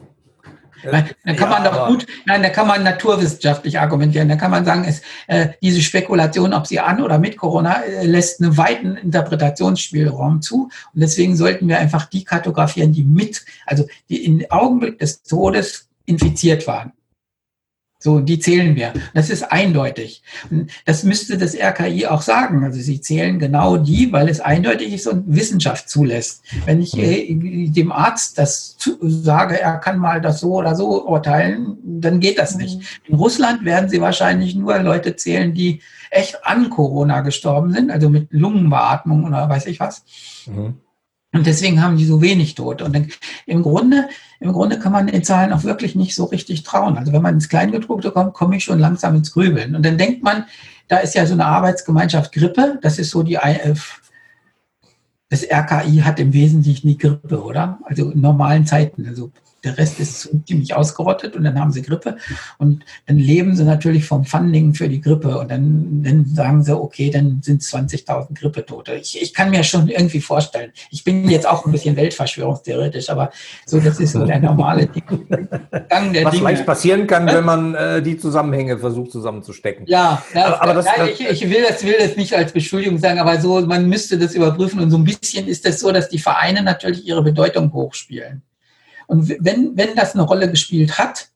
Dann 0.83 1.05
kann 1.25 1.35
ja, 1.35 1.47
man 1.47 1.63
doch 1.63 1.87
gut, 1.87 2.05
nein, 2.25 2.43
da 2.43 2.49
kann 2.49 2.67
man 2.67 2.83
naturwissenschaftlich 2.83 3.79
argumentieren. 3.79 4.29
Da 4.29 4.35
kann 4.35 4.51
man 4.51 4.63
sagen, 4.63 4.85
es, 4.87 5.01
äh, 5.27 5.49
diese 5.61 5.81
Spekulation, 5.81 6.53
ob 6.53 6.67
sie 6.67 6.79
an 6.79 7.01
oder 7.01 7.17
mit 7.17 7.37
Corona, 7.37 7.81
äh, 7.81 8.05
lässt 8.05 8.41
einen 8.41 8.57
weiten 8.57 8.95
Interpretationsspielraum 8.95 10.41
zu. 10.41 10.69
Und 10.93 11.01
deswegen 11.01 11.35
sollten 11.35 11.67
wir 11.67 11.79
einfach 11.79 12.05
die 12.05 12.23
kartografieren, 12.23 12.93
die 12.93 13.03
mit, 13.03 13.43
also 13.65 13.87
die 14.09 14.25
im 14.25 14.45
Augenblick 14.49 14.99
des 14.99 15.23
Todes 15.23 15.89
infiziert 16.05 16.67
waren. 16.67 16.93
So, 18.07 18.21
die 18.21 18.39
zählen 18.39 18.77
wir. 18.77 18.93
Das 19.13 19.29
ist 19.29 19.51
eindeutig. 19.51 20.23
Und 20.49 20.71
das 20.85 21.03
müsste 21.03 21.37
das 21.37 21.53
RKI 21.53 22.05
auch 22.07 22.21
sagen. 22.21 22.63
Also 22.63 22.79
sie 22.79 23.01
zählen 23.01 23.37
genau 23.37 23.75
die, 23.75 24.13
weil 24.13 24.29
es 24.29 24.39
eindeutig 24.39 24.93
ist 24.93 25.07
und 25.07 25.25
Wissenschaft 25.27 25.89
zulässt. 25.89 26.41
Wenn 26.63 26.81
ich 26.81 26.97
äh, 26.97 27.35
dem 27.67 27.91
Arzt 27.91 28.37
das 28.37 28.77
sage, 29.01 29.59
er 29.59 29.79
kann 29.79 29.99
mal 29.99 30.21
das 30.21 30.39
so 30.39 30.53
oder 30.53 30.73
so 30.73 31.05
urteilen, 31.05 31.79
dann 31.83 32.21
geht 32.21 32.39
das 32.39 32.55
nicht. 32.55 32.77
Mhm. 32.77 32.85
In 33.07 33.15
Russland 33.15 33.65
werden 33.65 33.89
sie 33.89 33.99
wahrscheinlich 33.99 34.55
nur 34.55 34.79
Leute 34.79 35.17
zählen, 35.17 35.53
die 35.53 35.81
echt 36.09 36.45
an 36.45 36.69
Corona 36.69 37.19
gestorben 37.19 37.73
sind, 37.73 37.91
also 37.91 38.09
mit 38.09 38.27
Lungenbeatmung 38.31 39.25
oder 39.25 39.49
weiß 39.49 39.65
ich 39.65 39.81
was. 39.81 40.05
Mhm. 40.45 40.75
Und 41.33 41.45
deswegen 41.45 41.81
haben 41.83 41.97
die 41.97 42.05
so 42.05 42.21
wenig 42.21 42.55
Tote. 42.55 42.85
Und 42.85 43.09
im 43.45 43.63
Grunde, 43.63 44.07
im 44.39 44.53
Grunde 44.53 44.79
kann 44.79 44.91
man 44.91 45.07
den 45.07 45.23
Zahlen 45.23 45.51
auch 45.51 45.63
wirklich 45.63 45.95
nicht 45.95 46.15
so 46.15 46.25
richtig 46.25 46.63
trauen. 46.63 46.97
Also 46.97 47.11
wenn 47.11 47.21
man 47.21 47.35
ins 47.35 47.49
Kleingedruckte 47.49 48.11
kommt, 48.11 48.33
komme 48.33 48.57
ich 48.57 48.63
schon 48.63 48.79
langsam 48.79 49.15
ins 49.15 49.31
Grübeln. 49.31 49.75
Und 49.75 49.85
dann 49.85 49.97
denkt 49.97 50.23
man, 50.23 50.45
da 50.87 50.97
ist 50.97 51.15
ja 51.15 51.25
so 51.25 51.33
eine 51.33 51.45
Arbeitsgemeinschaft 51.45 52.31
Grippe. 52.31 52.79
Das 52.81 52.99
ist 52.99 53.09
so 53.09 53.23
die, 53.23 53.35
äh, 53.35 53.73
das 55.29 55.43
RKI 55.43 56.01
hat 56.03 56.19
im 56.19 56.33
Wesentlichen 56.33 56.87
die 56.87 56.97
Grippe, 56.97 57.43
oder? 57.43 57.79
Also 57.83 58.11
in 58.11 58.21
normalen 58.21 58.65
Zeiten. 58.65 59.07
Also 59.07 59.31
der 59.67 59.77
Rest 59.77 59.99
ist 59.99 60.29
ziemlich 60.45 60.73
ausgerottet 60.73 61.35
und 61.35 61.43
dann 61.43 61.59
haben 61.59 61.71
sie 61.71 61.81
Grippe 61.81 62.17
und 62.57 62.83
dann 63.05 63.17
leben 63.17 63.55
sie 63.55 63.63
natürlich 63.63 64.05
vom 64.05 64.23
Funding 64.23 64.73
für 64.73 64.87
die 64.87 65.01
Grippe 65.01 65.37
und 65.37 65.51
dann, 65.51 66.03
dann 66.03 66.25
sagen 66.25 66.63
sie, 66.63 66.77
okay, 66.77 67.09
dann 67.09 67.41
sind 67.41 67.61
es 67.61 67.73
20.000 67.73 68.33
Grippetote. 68.33 68.93
Ich, 68.93 69.21
ich 69.21 69.33
kann 69.33 69.49
mir 69.49 69.63
schon 69.63 69.87
irgendwie 69.87 70.21
vorstellen. 70.21 70.71
Ich 70.89 71.03
bin 71.03 71.29
jetzt 71.29 71.47
auch 71.47 71.65
ein 71.65 71.71
bisschen 71.71 71.95
weltverschwörungstheoretisch, 71.95 73.09
aber 73.09 73.31
so, 73.65 73.79
das 73.79 73.99
ist 73.99 74.13
so 74.13 74.25
der 74.25 74.39
normale 74.39 74.87
Gang 75.89 76.13
der 76.13 76.25
Was 76.25 76.31
Dinge. 76.31 76.43
leicht 76.43 76.65
passieren 76.65 77.07
kann, 77.07 77.27
wenn 77.27 77.43
man 77.43 77.75
äh, 77.75 78.01
die 78.01 78.17
Zusammenhänge 78.17 78.77
versucht 78.77 79.11
zusammenzustecken. 79.11 79.85
Ja, 79.87 80.23
ja 80.33 80.45
aber, 80.45 80.63
aber 80.63 80.73
das, 80.75 80.85
ja, 80.85 81.05
ich, 81.05 81.19
ich, 81.21 81.49
will 81.49 81.63
das, 81.67 81.83
will 81.83 81.95
das 81.99 82.15
nicht 82.15 82.33
als 82.33 82.53
Beschuldigung 82.53 82.99
sagen, 82.99 83.19
aber 83.19 83.39
so, 83.41 83.59
man 83.61 83.87
müsste 83.89 84.17
das 84.17 84.33
überprüfen 84.33 84.79
und 84.79 84.91
so 84.91 84.97
ein 84.97 85.03
bisschen 85.03 85.47
ist 85.47 85.65
das 85.65 85.79
so, 85.79 85.91
dass 85.91 86.09
die 86.09 86.19
Vereine 86.19 86.63
natürlich 86.63 87.05
ihre 87.05 87.21
Bedeutung 87.21 87.73
hochspielen. 87.73 88.43
Und 89.07 89.29
wenn, 89.39 89.75
wenn 89.75 89.95
das 89.95 90.13
eine 90.13 90.23
Rolle 90.23 90.49
gespielt 90.49 90.97
hat, 90.97 91.29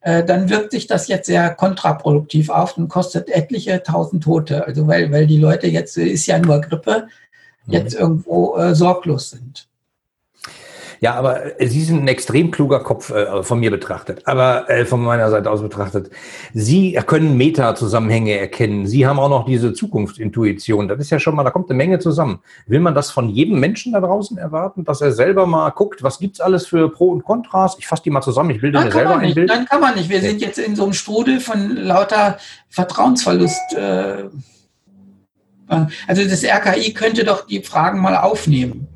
äh, 0.00 0.24
dann 0.24 0.48
wirkt 0.48 0.70
sich 0.70 0.86
das 0.86 1.08
jetzt 1.08 1.26
sehr 1.26 1.50
kontraproduktiv 1.50 2.48
auf 2.48 2.76
und 2.78 2.88
kostet 2.88 3.28
etliche 3.28 3.82
tausend 3.82 4.24
Tote. 4.24 4.66
Also 4.66 4.86
weil, 4.86 5.12
weil 5.12 5.26
die 5.26 5.38
Leute 5.38 5.66
jetzt, 5.66 5.96
ist 5.98 6.26
ja 6.26 6.38
nur 6.38 6.60
Grippe, 6.60 7.08
jetzt 7.66 7.94
mhm. 7.94 8.00
irgendwo 8.00 8.56
äh, 8.56 8.74
sorglos 8.74 9.30
sind. 9.30 9.67
Ja, 11.00 11.14
aber 11.14 11.60
äh, 11.60 11.68
Sie 11.68 11.82
sind 11.82 12.02
ein 12.02 12.08
extrem 12.08 12.50
kluger 12.50 12.80
Kopf 12.80 13.10
äh, 13.10 13.42
von 13.42 13.60
mir 13.60 13.70
betrachtet, 13.70 14.22
aber 14.26 14.68
äh, 14.68 14.84
von 14.84 15.02
meiner 15.02 15.30
Seite 15.30 15.50
aus 15.50 15.62
betrachtet. 15.62 16.10
Sie 16.54 16.98
können 17.06 17.36
Meta-Zusammenhänge 17.36 18.36
erkennen. 18.36 18.86
Sie 18.86 19.06
haben 19.06 19.18
auch 19.18 19.28
noch 19.28 19.46
diese 19.46 19.72
Zukunftsintuition. 19.72 20.88
Das 20.88 20.98
ist 20.98 21.10
ja 21.10 21.18
schon 21.18 21.34
mal, 21.36 21.44
da 21.44 21.50
kommt 21.50 21.70
eine 21.70 21.76
Menge 21.76 21.98
zusammen. 21.98 22.40
Will 22.66 22.80
man 22.80 22.94
das 22.94 23.10
von 23.10 23.28
jedem 23.28 23.60
Menschen 23.60 23.92
da 23.92 24.00
draußen 24.00 24.38
erwarten, 24.38 24.84
dass 24.84 25.00
er 25.00 25.12
selber 25.12 25.46
mal 25.46 25.70
guckt, 25.70 26.02
was 26.02 26.18
gibt's 26.18 26.40
alles 26.40 26.66
für 26.66 26.90
Pro 26.90 27.10
und 27.10 27.24
Kontras? 27.24 27.76
Ich 27.78 27.86
fasse 27.86 28.02
die 28.02 28.10
mal 28.10 28.22
zusammen, 28.22 28.50
ich 28.50 28.60
bilde 28.60 28.80
mir 28.80 28.90
selber 28.90 29.18
ein 29.18 29.34
Bild. 29.34 29.50
Dann 29.50 29.66
kann 29.66 29.80
man 29.80 29.94
nicht. 29.94 30.08
Wir 30.08 30.20
sind 30.20 30.40
jetzt 30.40 30.58
in 30.58 30.74
so 30.74 30.84
einem 30.84 30.92
Strudel 30.92 31.40
von 31.40 31.76
lauter 31.76 32.38
Vertrauensverlust. 32.70 33.74
Äh, 33.74 34.24
also 35.68 36.24
das 36.24 36.42
RKI 36.44 36.94
könnte 36.94 37.24
doch 37.24 37.46
die 37.46 37.62
Fragen 37.62 38.00
mal 38.00 38.16
aufnehmen. 38.16 38.88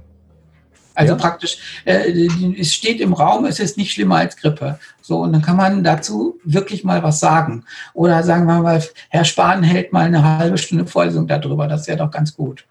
Also 0.94 1.14
ja. 1.14 1.18
praktisch, 1.18 1.58
äh, 1.84 2.28
es 2.58 2.74
steht 2.74 3.00
im 3.00 3.12
Raum, 3.12 3.44
es 3.44 3.60
ist 3.60 3.76
nicht 3.76 3.92
schlimmer 3.92 4.16
als 4.16 4.36
Grippe. 4.36 4.78
So, 5.00 5.20
und 5.20 5.32
dann 5.32 5.42
kann 5.42 5.56
man 5.56 5.82
dazu 5.82 6.38
wirklich 6.44 6.84
mal 6.84 7.02
was 7.02 7.20
sagen. 7.20 7.64
Oder 7.94 8.22
sagen 8.22 8.46
wir 8.46 8.60
mal, 8.60 8.82
Herr 9.08 9.24
Spahn 9.24 9.62
hält 9.62 9.92
mal 9.92 10.06
eine 10.06 10.38
halbe 10.38 10.58
Stunde 10.58 10.86
Vorlesung 10.86 11.26
darüber, 11.26 11.66
das 11.66 11.86
wäre 11.88 11.98
doch 11.98 12.10
ganz 12.10 12.34
gut. 12.34 12.64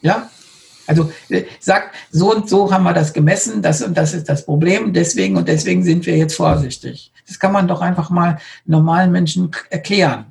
Ja? 0.00 0.28
Also 0.86 1.10
äh, 1.30 1.44
sagt, 1.60 1.94
so 2.10 2.34
und 2.34 2.48
so 2.48 2.70
haben 2.70 2.84
wir 2.84 2.92
das 2.92 3.12
gemessen, 3.12 3.62
das 3.62 3.82
und 3.82 3.96
das 3.96 4.12
ist 4.12 4.28
das 4.28 4.44
Problem, 4.44 4.92
deswegen 4.92 5.36
und 5.36 5.48
deswegen 5.48 5.82
sind 5.82 6.04
wir 6.06 6.16
jetzt 6.16 6.36
vorsichtig. 6.36 7.12
Das 7.26 7.38
kann 7.38 7.52
man 7.52 7.68
doch 7.68 7.80
einfach 7.80 8.10
mal 8.10 8.38
normalen 8.66 9.10
Menschen 9.10 9.50
erklären. 9.70 10.26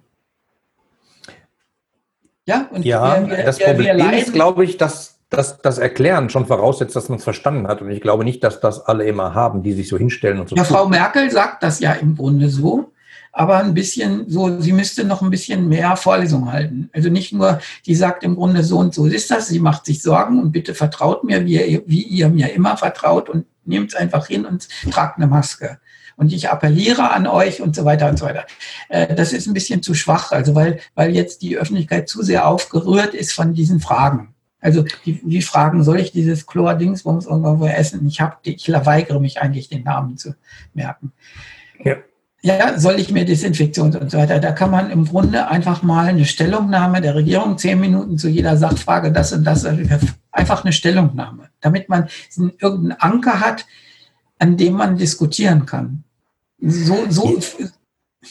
Ja, 2.46 2.68
und 2.72 2.86
ja 2.86 3.22
wir, 3.22 3.38
wir, 3.38 3.44
das 3.46 3.58
Problem 3.58 4.10
ist, 4.12 4.34
glaube 4.34 4.66
ich, 4.66 4.78
dass 4.78 5.13
das, 5.34 5.60
das 5.62 5.78
Erklären 5.78 6.30
schon 6.30 6.46
voraussetzt, 6.46 6.96
dass 6.96 7.10
man 7.10 7.18
es 7.18 7.24
verstanden 7.24 7.68
hat. 7.68 7.82
Und 7.82 7.90
ich 7.90 8.02
glaube 8.02 8.24
nicht, 8.24 8.44
dass 8.44 8.60
das 8.60 8.86
alle 8.86 9.06
immer 9.06 9.34
haben, 9.34 9.64
die 9.64 9.74
sich 9.74 9.88
so 9.88 9.98
hinstellen 9.98 10.40
und 10.40 10.50
so. 10.50 10.56
Ja, 10.56 10.64
Frau 10.64 10.88
Merkel 10.88 11.30
sagt 11.32 11.64
das 11.64 11.80
ja 11.80 11.94
im 11.94 12.16
Grunde 12.16 12.50
so, 12.50 12.92
aber 13.32 13.58
ein 13.58 13.74
bisschen 13.74 14.30
so, 14.30 14.62
sie 14.62 14.72
müsste 14.72 15.04
noch 15.04 15.22
ein 15.22 15.32
bisschen 15.32 15.68
mehr 15.68 15.96
Vorlesungen 15.96 16.52
halten. 16.52 16.90
Also 16.94 17.10
nicht 17.10 17.34
nur, 17.34 17.60
die 17.86 17.96
sagt 17.96 18.24
im 18.24 18.36
Grunde 18.36 18.64
so 18.64 18.78
und 18.78 18.94
so 18.94 19.08
ist 19.08 19.32
das, 19.32 19.48
sie 19.48 19.60
macht 19.60 19.86
sich 19.86 20.02
Sorgen 20.02 20.40
und 20.40 20.52
bitte 20.52 20.76
vertraut 20.76 21.24
mir, 21.24 21.46
wie 21.46 21.60
ihr, 21.60 21.84
wie 21.88 22.04
ihr 22.04 22.30
mir 22.30 22.54
immer 22.54 22.78
vertraut 22.78 23.30
und 23.30 23.46
nehmt 23.66 23.94
es 23.94 23.96
einfach 23.96 24.28
hin 24.28 24.46
und 24.46 24.68
tragt 24.92 25.18
eine 25.18 25.28
Maske 25.28 25.80
und 26.16 26.32
ich 26.32 26.50
appelliere 26.50 27.12
an 27.12 27.28
euch 27.28 27.62
und 27.62 27.76
so 27.76 27.86
weiter 27.86 28.10
und 28.10 28.20
so 28.20 28.26
weiter. 28.26 28.46
Äh, 28.90 29.16
das 29.16 29.34
ist 29.34 29.48
ein 29.48 29.54
bisschen 29.54 29.82
zu 29.82 29.94
schwach, 29.94 30.32
also 30.32 30.54
weil, 30.56 30.80
weil 30.96 31.16
jetzt 31.16 31.42
die 31.42 31.58
Öffentlichkeit 31.58 32.08
zu 32.08 32.22
sehr 32.22 32.48
aufgerührt 32.48 33.14
ist 33.14 33.34
von 33.34 33.54
diesen 33.54 33.80
Fragen. 33.80 34.33
Also 34.64 34.86
die, 35.06 35.20
die 35.24 35.42
fragen, 35.42 35.84
soll 35.84 36.00
ich 36.00 36.14
dieses 36.14 36.48
Chlor-Dingsbums 36.48 37.26
irgendwo 37.26 37.66
essen? 37.66 38.08
Ich, 38.08 38.22
hab, 38.22 38.40
ich 38.44 38.70
weigere 38.70 39.20
mich 39.20 39.42
eigentlich, 39.42 39.68
den 39.68 39.84
Namen 39.84 40.18
zu 40.18 40.36
merken. 40.74 41.12
Ja. 41.84 41.98
Ja, 42.46 42.78
soll 42.78 43.00
ich 43.00 43.10
mir 43.10 43.24
Desinfektions 43.24 43.96
und 43.96 44.12
so 44.12 44.18
weiter? 44.18 44.38
Da 44.40 44.52
kann 44.52 44.70
man 44.70 44.92
im 44.92 45.06
Grunde 45.06 45.48
einfach 45.48 45.82
mal 45.82 46.08
eine 46.08 46.26
Stellungnahme 46.26 47.00
der 47.00 47.16
Regierung, 47.16 47.58
zehn 47.58 47.80
Minuten 47.80 48.18
zu 48.18 48.28
jeder 48.28 48.58
Sachfrage, 48.58 49.14
das 49.14 49.32
und 49.32 49.46
das, 49.46 49.66
einfach 50.30 50.64
eine 50.66 50.74
Stellungnahme, 50.74 51.50
damit 51.62 51.88
man 51.88 52.10
irgendeinen 52.60 53.00
Anker 53.00 53.40
hat, 53.40 53.66
an 54.40 54.58
dem 54.58 54.74
man 54.74 54.98
diskutieren 54.98 55.66
kann. 55.66 56.04
So, 56.60 57.06
so, 57.08 57.40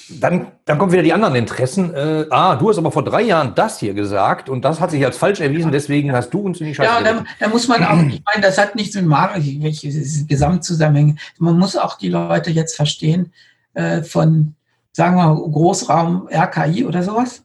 dann, 0.09 0.53
dann 0.65 0.79
kommen 0.79 0.93
wieder 0.93 1.03
die 1.03 1.13
anderen 1.13 1.35
Interessen. 1.35 1.95
Äh, 1.95 2.27
ah, 2.31 2.57
du 2.57 2.69
hast 2.69 2.79
aber 2.79 2.93
vor 2.93 3.05
drei 3.05 3.23
Jahren 3.23 3.55
das 3.55 3.79
hier 3.79 3.95
gesagt 3.95 4.49
und 4.49 4.65
das 4.65 4.81
hat 4.81 4.91
sich 4.91 5.05
als 5.05 5.17
falsch 5.17 5.41
erwiesen, 5.41 5.73
deswegen 5.73 6.13
hast 6.13 6.31
du 6.31 6.41
uns 6.41 6.61
in 6.61 6.67
die 6.67 6.75
Scheiße. 6.75 6.91
Ja, 6.91 7.03
da, 7.03 7.25
da, 7.39 7.49
muss 7.49 7.69
man 7.69 7.85
auch, 7.85 7.99
ich 8.03 8.23
meine, 8.25 8.43
das 8.43 8.59
hat 8.59 8.75
nichts 8.75 8.95
mit 8.95 9.07
Marketing, 9.07 9.63
welche 9.63 9.91
Gesamtzusammenhänge. 10.27 11.17
Man 11.39 11.59
muss 11.59 11.77
auch 11.77 11.99
die 11.99 12.09
Leute 12.09 12.51
jetzt 12.51 12.77
verstehen 12.77 13.33
äh, 13.75 14.03
von, 14.03 14.55
sagen 14.93 15.17
wir, 15.17 15.35
Großraum 15.35 16.29
RKI 16.33 16.85
oder 16.85 17.03
sowas, 17.03 17.45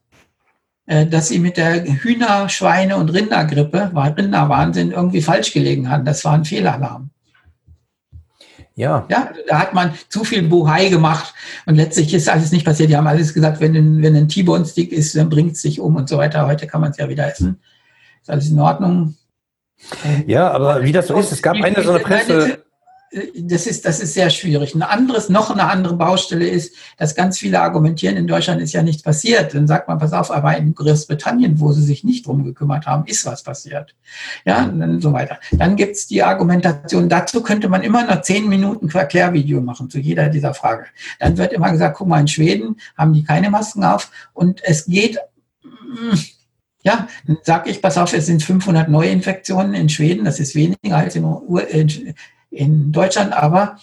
äh, 0.86 1.06
dass 1.06 1.28
sie 1.28 1.40
mit 1.40 1.58
der 1.58 1.84
Hühner-, 1.84 2.50
Schweine- 2.50 2.98
und 2.98 3.10
Rindergrippe, 3.10 3.92
Rinderwahnsinn, 3.94 4.92
irgendwie 4.92 5.22
falsch 5.22 5.54
gelegen 5.54 5.90
haben. 5.90 6.06
Das 6.06 6.24
war 6.26 6.34
ein 6.34 6.46
Fehlalarm. 6.46 7.10
Ja. 8.78 9.08
ja. 9.10 9.32
Da 9.48 9.60
hat 9.60 9.74
man 9.74 9.94
zu 10.08 10.24
viel 10.24 10.44
Buhai 10.44 10.90
gemacht 10.90 11.34
und 11.66 11.76
letztlich 11.76 12.14
ist 12.14 12.30
alles 12.30 12.52
nicht 12.52 12.64
passiert. 12.64 12.90
Die 12.90 12.96
haben 12.96 13.08
alles 13.08 13.34
gesagt, 13.34 13.60
wenn 13.60 13.76
ein, 13.76 14.02
wenn 14.04 14.16
ein 14.16 14.30
T-Bone-Stick 14.30 14.92
ist, 14.92 15.16
dann 15.18 15.30
bringt 15.30 15.54
es 15.54 15.64
sich 15.64 15.80
um 15.80 15.96
und 15.96 16.08
so 16.08 16.18
weiter. 16.18 16.46
Heute 16.46 16.68
kann 16.68 16.82
man 16.82 16.92
es 16.92 16.98
ja 16.98 17.10
wieder 17.10 17.28
essen. 17.28 17.60
Ist 18.22 18.30
alles 18.30 18.50
in 18.50 18.60
Ordnung. 18.60 19.16
Ja, 20.28 20.52
aber 20.52 20.84
wie 20.84 20.92
das 20.92 21.08
so 21.08 21.18
ist, 21.18 21.32
es 21.32 21.42
gab 21.42 21.56
eine 21.56 21.82
so 21.82 21.90
eine 21.90 22.00
Presse 22.00 22.64
das 23.40 23.68
ist, 23.68 23.86
das 23.86 24.00
ist 24.00 24.14
sehr 24.14 24.30
schwierig. 24.30 24.76
Ein 24.76 24.82
anderes, 24.82 25.30
noch 25.30 25.50
eine 25.50 25.70
andere 25.70 25.96
Baustelle 25.96 26.48
ist, 26.48 26.76
dass 26.98 27.16
ganz 27.16 27.40
viele 27.40 27.62
argumentieren, 27.62 28.18
in 28.18 28.28
Deutschland 28.28 28.62
ist 28.62 28.74
ja 28.74 28.84
nichts 28.84 29.02
passiert. 29.02 29.54
Dann 29.54 29.68
sagt 29.68 29.88
man, 29.88 29.98
pass 29.98 30.14
auf, 30.14 30.30
aber 30.30 30.58
in 30.58 30.76
Großbritannien, 30.76 31.60
wo 31.60 31.72
sie 31.72 31.84
sich 31.84 32.04
nicht 32.04 32.28
drum 32.28 32.44
gekümmert 32.44 32.86
haben, 32.86 33.06
ist 33.06 33.26
was 33.26 33.44
passiert. 33.44 33.96
Ja, 34.46 34.66
und 34.66 34.80
dann 34.80 35.02
so 35.02 35.14
weiter. 35.14 35.40
Dann 35.52 35.76
gibt's 35.76 36.08
die 36.08 36.22
Argumentation, 36.22 37.08
dazu 37.08 37.42
könnte 37.42 37.70
man 37.70 37.82
immer 37.82 38.04
noch 38.04 38.22
zehn 38.22 38.50
Minuten 38.50 38.90
Erklärvideo 38.90 39.62
machen 39.62 39.90
zu 39.90 40.00
jeder 40.00 40.30
dieser 40.30 40.54
Frage. 40.54 40.86
Dann 41.20 41.38
wird 41.38 41.54
immer 41.54 41.72
gesagt, 41.72 41.98
guck 41.98 42.08
mal, 42.08 42.20
in 42.20 42.28
Schweden 42.28 42.78
haben 42.98 43.14
die 43.14 43.24
keine 43.24 43.50
Masken 43.50 43.84
auf 43.84 44.12
und 44.34 44.62
es 44.64 44.86
geht, 44.86 45.18
ja, 46.84 47.08
dann 47.26 47.38
sage 47.44 47.70
ich, 47.70 47.82
pass 47.82 47.98
auf, 47.98 48.14
es 48.14 48.26
sind 48.26 48.44
500 48.44 48.90
Neuinfektionen 48.90 49.74
in 49.74 49.90
Schweden, 49.90 50.26
das 50.26 50.40
ist 50.40 50.56
weniger 50.56 50.98
als 50.98 51.16
in, 51.16 51.24
in 52.50 52.92
Deutschland, 52.92 53.34
aber 53.34 53.78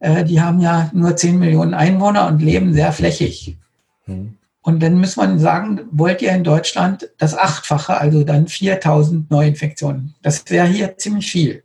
äh, 0.00 0.24
die 0.24 0.40
haben 0.40 0.60
ja 0.60 0.90
nur 0.92 1.16
10 1.16 1.38
Millionen 1.38 1.74
Einwohner 1.74 2.26
und 2.26 2.40
leben 2.40 2.74
sehr 2.74 2.92
flächig. 2.92 3.56
Mhm. 4.06 4.36
Und 4.62 4.82
dann 4.82 4.98
muss 4.98 5.16
man 5.16 5.38
sagen, 5.38 5.80
wollt 5.90 6.20
ihr 6.20 6.32
in 6.32 6.44
Deutschland 6.44 7.08
das 7.16 7.36
Achtfache, 7.36 7.96
also 7.96 8.24
dann 8.24 8.46
4000 8.46 9.30
Neuinfektionen. 9.30 10.14
Das 10.22 10.44
wäre 10.50 10.66
hier 10.66 10.98
ziemlich 10.98 11.30
viel. 11.30 11.62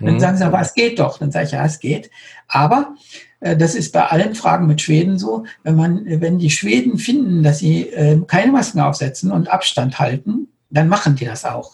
Und 0.00 0.06
dann 0.06 0.14
mhm. 0.14 0.20
sagen 0.20 0.36
sie, 0.38 0.44
aber 0.44 0.60
es 0.60 0.74
geht 0.74 0.98
doch. 0.98 1.18
Dann 1.18 1.30
sage 1.30 1.46
ich, 1.46 1.52
ja, 1.52 1.64
es 1.64 1.78
geht. 1.78 2.10
Aber 2.48 2.94
äh, 3.40 3.56
das 3.56 3.74
ist 3.74 3.92
bei 3.92 4.06
allen 4.06 4.34
Fragen 4.34 4.66
mit 4.66 4.80
Schweden 4.80 5.18
so, 5.18 5.44
wenn 5.62 5.76
man, 5.76 6.04
wenn 6.04 6.38
die 6.38 6.50
Schweden 6.50 6.98
finden, 6.98 7.42
dass 7.42 7.58
sie 7.58 7.88
äh, 7.88 8.20
keine 8.26 8.52
Masken 8.52 8.80
aufsetzen 8.80 9.30
und 9.30 9.48
Abstand 9.48 9.98
halten, 9.98 10.48
dann 10.70 10.88
machen 10.88 11.16
die 11.16 11.26
das 11.26 11.44
auch. 11.44 11.72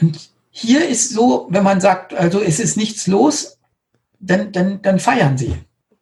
Und 0.00 0.30
hier 0.50 0.88
ist 0.88 1.10
so, 1.10 1.46
wenn 1.50 1.62
man 1.62 1.80
sagt, 1.80 2.14
also 2.14 2.40
es 2.40 2.60
ist 2.60 2.76
nichts 2.76 3.06
los, 3.06 3.58
dann, 4.18 4.52
dann, 4.52 4.82
dann 4.82 4.98
feiern 4.98 5.38
sie. 5.38 5.54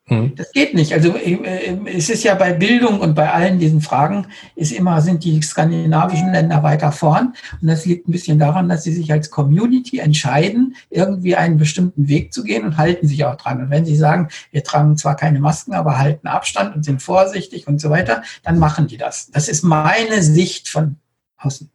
Hm. 0.09 0.35
Das 0.37 0.53
geht 0.53 0.75
nicht. 0.75 0.95
Also 0.95 1.15
äh, 1.17 1.35
äh, 1.35 1.79
es 1.95 2.09
ist 2.09 2.25
ja 2.25 2.35
bei 2.35 2.55
Bildung 2.55 3.01
und 3.01 3.15
bei 3.15 3.31
allen 3.31 3.59
diesen 3.59 3.83
Fragen 3.83 4.27
ist 4.57 4.73
immer, 4.73 5.03
sind 5.03 5.23
die 5.23 5.43
skandinavischen 5.43 6.33
Länder 6.33 6.63
weiter 6.63 6.93
vorn. 6.93 7.35
Und 7.61 7.69
das 7.69 7.85
liegt 7.85 8.09
ein 8.09 8.13
bisschen 8.13 8.39
daran, 8.39 8.71
dass 8.71 8.85
sie 8.85 8.93
sich 8.93 9.13
als 9.13 9.31
Community 9.31 9.99
entscheiden, 9.99 10.75
irgendwie 10.89 11.37
einen 11.37 11.59
bestimmten 11.59 12.09
Weg 12.09 12.33
zu 12.33 12.43
gehen 12.43 12.65
und 12.65 12.79
halten 12.79 13.07
sich 13.07 13.27
auch 13.27 13.37
dran. 13.37 13.61
Und 13.61 13.71
wenn 13.71 13.85
sie 13.85 13.97
sagen, 13.97 14.29
wir 14.51 14.65
tragen 14.65 14.97
zwar 14.97 15.15
keine 15.15 15.41
Masken, 15.41 15.75
aber 15.75 15.99
halten 15.99 16.27
Abstand 16.27 16.75
und 16.75 16.85
sind 16.85 17.03
vorsichtig 17.03 17.69
und 17.69 17.79
so 17.79 17.91
weiter, 17.91 18.23
dann 18.43 18.59
machen 18.59 18.87
die 18.87 18.97
das. 18.97 19.31
Das 19.31 19.49
ist 19.49 19.63
meine 19.63 20.23
Sicht 20.23 20.69
von 20.69 20.97
außen. 21.37 21.71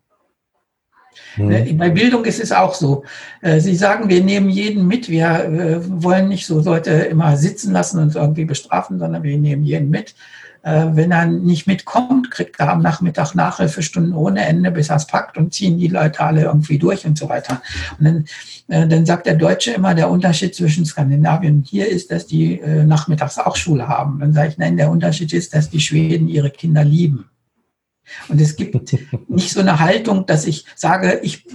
Mhm. 1.38 1.78
Bei 1.78 1.90
Bildung 1.90 2.26
ist 2.26 2.42
es 2.42 2.52
auch 2.52 2.74
so. 2.74 3.04
Äh, 3.42 3.60
Sie 3.60 3.76
sagen, 3.76 4.10
wir 4.10 4.24
nehmen 4.24 4.50
jeden 4.50 4.88
mit. 4.88 5.10
Wir 5.10 5.46
äh, 5.46 6.04
wollen 6.04 6.30
nicht 6.30 6.46
so 6.46 6.60
Leute 6.60 6.92
immer 6.92 7.38
sitzen 7.38 7.74
lassen 7.74 8.00
und 8.00 8.16
irgendwie 8.16 8.46
bestrafen, 8.46 9.00
sondern 9.00 9.24
wir 9.24 9.38
nehmen 9.38 9.64
jeden 9.64 9.90
mit. 9.90 10.16
Wenn 10.66 11.12
er 11.12 11.26
nicht 11.26 11.68
mitkommt, 11.68 12.32
kriegt 12.32 12.58
er 12.58 12.72
am 12.72 12.82
Nachmittag 12.82 13.36
Nachhilfestunden 13.36 14.14
ohne 14.14 14.46
Ende, 14.46 14.72
bis 14.72 14.88
er 14.88 14.96
es 14.96 15.08
packt 15.08 15.38
und 15.38 15.54
ziehen 15.54 15.78
die 15.78 15.90
Leute 15.90 16.22
alle 16.22 16.44
irgendwie 16.44 16.80
durch 16.80 17.06
und 17.06 17.18
so 17.18 17.28
weiter. 17.28 17.62
Und 18.00 18.26
dann, 18.70 18.90
dann 18.90 19.06
sagt 19.06 19.26
der 19.26 19.36
Deutsche 19.36 19.72
immer, 19.72 19.94
der 19.94 20.10
Unterschied 20.10 20.56
zwischen 20.56 20.86
Skandinavien 20.86 21.56
und 21.56 21.68
hier 21.68 21.90
ist, 21.90 22.12
dass 22.12 22.28
die 22.28 22.62
nachmittags 22.86 23.40
auch 23.40 23.58
Schule 23.58 23.90
haben. 23.90 24.22
Dann 24.22 24.32
sage 24.32 24.52
ich, 24.52 24.58
nein, 24.58 24.78
der 24.78 24.90
Unterschied 24.90 25.34
ist, 25.34 25.54
dass 25.54 25.70
die 25.70 25.82
Schweden 25.82 26.30
ihre 26.30 26.50
Kinder 26.50 26.86
lieben. 26.86 27.26
Und 28.28 28.40
es 28.42 28.56
gibt 28.56 28.76
nicht 29.30 29.52
so 29.52 29.60
eine 29.60 29.80
Haltung, 29.80 30.26
dass 30.26 30.46
ich 30.46 30.66
sage, 30.76 31.20
ich, 31.24 31.46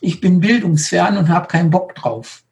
ich 0.00 0.20
bin 0.20 0.40
bildungsfern 0.40 1.16
und 1.16 1.28
habe 1.28 1.48
keinen 1.48 1.70
Bock 1.70 1.94
drauf. 1.94 2.42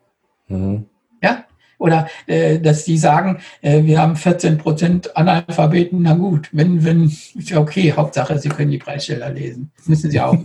Mhm. 0.48 0.86
Ja? 1.22 1.44
Oder 1.78 2.08
äh, 2.26 2.60
dass 2.60 2.84
die 2.84 2.96
sagen, 2.96 3.40
äh, 3.60 3.82
wir 3.82 4.00
haben 4.00 4.14
14 4.14 4.58
Prozent 4.58 5.16
Analphabeten, 5.16 6.02
na 6.02 6.14
gut, 6.14 6.48
wenn, 6.52 6.84
wenn, 6.84 7.04
ist 7.04 7.50
ja 7.50 7.58
okay, 7.58 7.92
Hauptsache, 7.96 8.38
sie 8.38 8.48
können 8.48 8.70
die 8.70 8.78
Preisschilder 8.78 9.30
lesen. 9.30 9.72
Das 9.76 9.88
müssen 9.88 10.10
sie 10.10 10.20
auch. 10.20 10.36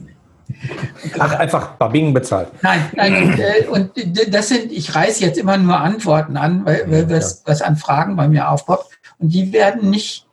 Ach, 1.20 1.34
einfach 1.36 1.76
Babing 1.76 2.14
bezahlt. 2.14 2.50
Nein, 2.62 2.82
nein, 2.96 3.24
und, 3.24 3.40
äh, 3.40 3.68
und 3.70 3.92
das 4.34 4.48
sind, 4.48 4.72
ich 4.72 4.96
reiße 4.96 5.24
jetzt 5.24 5.38
immer 5.38 5.58
nur 5.58 5.78
Antworten 5.78 6.38
an, 6.38 6.66
weil, 6.66 6.90
weil 6.90 7.10
was, 7.10 7.44
was 7.46 7.62
an 7.62 7.76
Fragen 7.76 8.16
bei 8.16 8.28
mir 8.28 8.50
aufpoppt. 8.50 8.98
Und 9.20 9.34
die 9.34 9.52
werden 9.52 9.90
nicht 9.90 10.27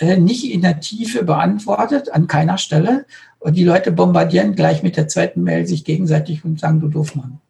nicht 0.00 0.50
in 0.52 0.62
der 0.62 0.80
Tiefe 0.80 1.24
beantwortet, 1.24 2.12
an 2.12 2.26
keiner 2.26 2.58
Stelle. 2.58 3.06
Und 3.38 3.56
die 3.56 3.64
Leute 3.64 3.92
bombardieren 3.92 4.54
gleich 4.54 4.82
mit 4.82 4.96
der 4.96 5.08
zweiten 5.08 5.42
Mail 5.42 5.66
sich 5.66 5.84
gegenseitig 5.84 6.44
und 6.44 6.58
sagen, 6.58 6.80
du 6.80 6.88
Doofmann. 6.88 7.40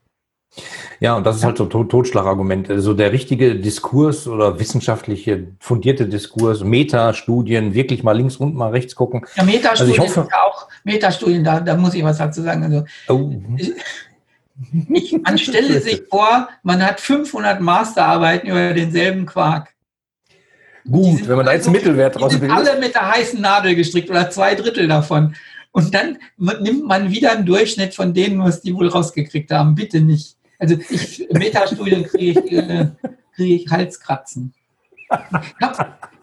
Ja, 1.00 1.16
und 1.16 1.24
das 1.26 1.36
ist 1.36 1.44
halt 1.44 1.58
so 1.58 1.64
ein 1.64 1.88
Totschlagargument. 1.88 2.70
Also 2.70 2.94
der 2.94 3.12
richtige 3.12 3.56
Diskurs 3.56 4.26
oder 4.26 4.58
wissenschaftliche 4.58 5.48
fundierte 5.58 6.06
Diskurs, 6.06 6.62
Metastudien, 6.62 7.74
wirklich 7.74 8.02
mal 8.02 8.16
links 8.16 8.36
und 8.36 8.54
mal 8.54 8.70
rechts 8.70 8.94
gucken. 8.94 9.26
Ja, 9.36 9.42
Metastudien 9.42 10.00
also 10.00 10.16
hoffe, 10.16 10.28
ja 10.30 10.38
auch, 10.42 10.68
Metastudien, 10.84 11.44
da, 11.44 11.60
da 11.60 11.76
muss 11.76 11.94
ich 11.94 12.04
was 12.04 12.18
dazu 12.18 12.42
sagen. 12.42 12.62
Also, 12.62 12.84
oh. 13.08 13.32
man 15.24 15.38
stelle 15.38 15.80
sich 15.80 16.02
vor, 16.08 16.48
man 16.62 16.84
hat 16.84 17.00
500 17.00 17.60
Masterarbeiten 17.60 18.48
über 18.48 18.72
denselben 18.72 19.26
Quark. 19.26 19.73
Gut, 20.90 21.26
wenn 21.28 21.36
man 21.36 21.46
da 21.46 21.52
jetzt 21.52 21.66
einen 21.66 21.76
Mittelwert 21.76 22.20
draus 22.20 22.38
will. 22.40 22.50
alle 22.50 22.78
mit 22.78 22.94
der 22.94 23.10
heißen 23.10 23.40
Nadel 23.40 23.74
gestrickt 23.74 24.10
oder 24.10 24.28
zwei 24.30 24.54
Drittel 24.54 24.86
davon. 24.86 25.34
Und 25.72 25.94
dann 25.94 26.18
nimmt 26.36 26.86
man 26.86 27.10
wieder 27.10 27.32
einen 27.32 27.46
Durchschnitt 27.46 27.94
von 27.94 28.14
denen, 28.14 28.38
was 28.42 28.60
die 28.60 28.74
wohl 28.74 28.88
rausgekriegt 28.88 29.50
haben. 29.50 29.74
Bitte 29.74 30.00
nicht. 30.00 30.36
Also 30.58 30.76
ich, 30.88 31.26
Metastudien 31.32 32.04
kriege 32.04 32.40
ich, 32.40 32.52
äh, 32.52 32.86
kriege 33.34 33.54
ich 33.54 33.70
Halskratzen. 33.70 34.54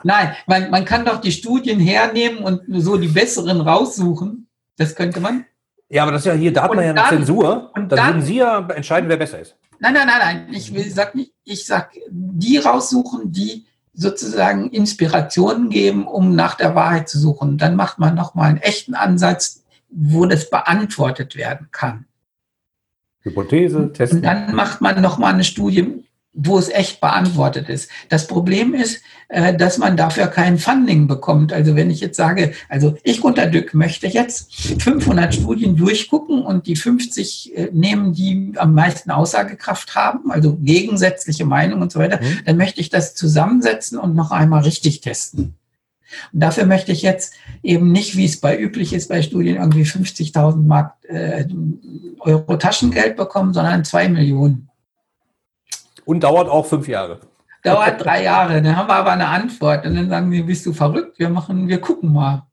Nein, 0.04 0.36
man, 0.48 0.70
man 0.70 0.86
kann 0.86 1.06
doch 1.06 1.20
die 1.22 1.32
Studien 1.32 1.80
hernehmen 1.80 2.40
und 2.40 2.62
so 2.82 2.98
die 2.98 3.08
besseren 3.08 3.62
raussuchen. 3.62 4.48
Das 4.78 4.96
könnte 4.96 5.20
man. 5.20 5.46
Ja, 5.90 6.04
aber 6.04 6.14
das 6.14 6.22
ist 6.22 6.28
ja 6.28 6.34
hier, 6.34 6.54
da 6.54 6.64
hat 6.64 6.74
man 6.74 6.86
ja 6.86 6.92
eine 6.92 7.10
Zensur. 7.10 7.72
Und 7.76 7.92
dann, 7.92 7.98
dann 7.98 8.08
würden 8.08 8.22
Sie 8.22 8.38
ja 8.38 8.66
entscheiden, 8.70 9.10
wer 9.10 9.18
besser 9.18 9.40
ist. 9.40 9.58
Nein, 9.80 9.94
nein, 9.94 10.08
nein, 10.08 10.48
nein. 10.48 10.54
Ich 10.54 10.94
sag 10.94 11.14
nicht, 11.16 11.34
ich 11.44 11.66
sag 11.66 11.92
die 12.10 12.58
raussuchen, 12.58 13.32
die 13.32 13.66
sozusagen 14.02 14.72
Inspirationen 14.72 15.70
geben, 15.70 16.08
um 16.08 16.36
nach 16.36 16.56
der 16.56 16.74
Wahrheit 16.74 17.08
zu 17.08 17.20
suchen. 17.20 17.58
Dann 17.58 17.76
macht 17.76 18.00
man 18.00 18.16
nochmal 18.16 18.50
einen 18.50 18.58
echten 18.58 18.96
Ansatz, 18.96 19.64
wo 19.90 20.26
das 20.26 20.50
beantwortet 20.50 21.36
werden 21.36 21.68
kann. 21.72 22.06
Hypothese, 23.22 23.94
testen. 23.94 24.20
Und 24.20 24.24
dann 24.26 24.56
macht 24.56 24.82
man 24.82 25.00
nochmal 25.02 25.34
eine 25.34 25.44
Studie, 25.44 26.04
wo 26.34 26.58
es 26.58 26.70
echt 26.70 27.02
beantwortet 27.02 27.68
ist. 27.68 27.90
Das 28.08 28.28
Problem 28.28 28.74
ist, 28.74 29.02
äh, 29.28 29.56
dass 29.56 29.78
man 29.78 29.98
dafür 29.98 30.28
kein 30.28 30.58
Funding 30.58 31.08
bekommt. 31.08 31.52
Also 31.52 31.76
wenn 31.76 31.90
ich 31.90 32.00
jetzt 32.00 32.16
sage, 32.16 32.54
also 32.70 32.96
ich, 33.04 33.20
Gunter 33.20 33.48
Dück, 33.48 33.74
möchte 33.74 34.08
jetzt 34.08 34.54
500 34.82 35.36
Studien 35.36 35.76
durchgucken 35.76 36.42
und 36.42 36.68
die 36.68 36.78
50 36.78 37.58
äh, 37.58 37.70
nehmen, 37.74 38.14
die 38.14 38.54
am 38.56 38.74
meisten 38.74 39.12
Aussagekraft 39.12 39.96
haben, 39.96 40.32
also 40.32 40.56
gegensätzliche 40.56 41.46
Meinungen 41.46 41.82
und 41.82 41.92
so 41.92 42.00
weiter, 42.00 42.22
mhm. 42.22 42.40
dann 42.46 42.58
möchte 42.58 42.80
ich 42.80 42.90
das 42.90 43.14
zusammensetzen 43.14 43.98
und 43.98 44.16
noch 44.16 44.32
einmal 44.32 44.64
richtig 44.64 45.02
testen. 45.02 45.56
Und 46.34 46.40
dafür 46.40 46.66
möchte 46.66 46.92
ich 46.92 47.02
jetzt 47.02 47.34
eben 47.64 47.92
nicht, 47.92 48.16
wie 48.16 48.26
es 48.26 48.40
bei 48.40 48.58
üblich 48.58 48.94
ist 48.94 49.10
bei 49.10 49.22
Studien, 49.22 49.58
irgendwie 49.58 49.84
50.000 49.84 50.58
Mark 50.58 50.96
äh, 51.08 51.46
Euro 52.20 52.56
Taschengeld 52.58 53.16
bekommen, 53.18 53.54
sondern 53.54 53.84
zwei 53.84 54.08
Millionen. 54.10 54.70
Und 56.06 56.24
dauert 56.24 56.50
auch 56.50 56.66
fünf 56.66 56.88
Jahre. 56.88 57.20
Dauert 57.64 58.04
drei 58.04 58.24
Jahre. 58.24 58.62
Dann 58.62 58.76
haben 58.76 58.88
wir 58.88 58.96
aber 58.96 59.12
eine 59.12 59.28
Antwort. 59.28 59.86
Und 59.86 59.96
dann 59.96 60.10
sagen 60.10 60.32
wir, 60.32 60.46
bist 60.46 60.66
du 60.66 60.74
verrückt? 60.74 61.20
Wir 61.20 61.30
machen, 61.30 61.68
wir 61.68 61.80
gucken 61.80 62.12
mal. 62.12 62.48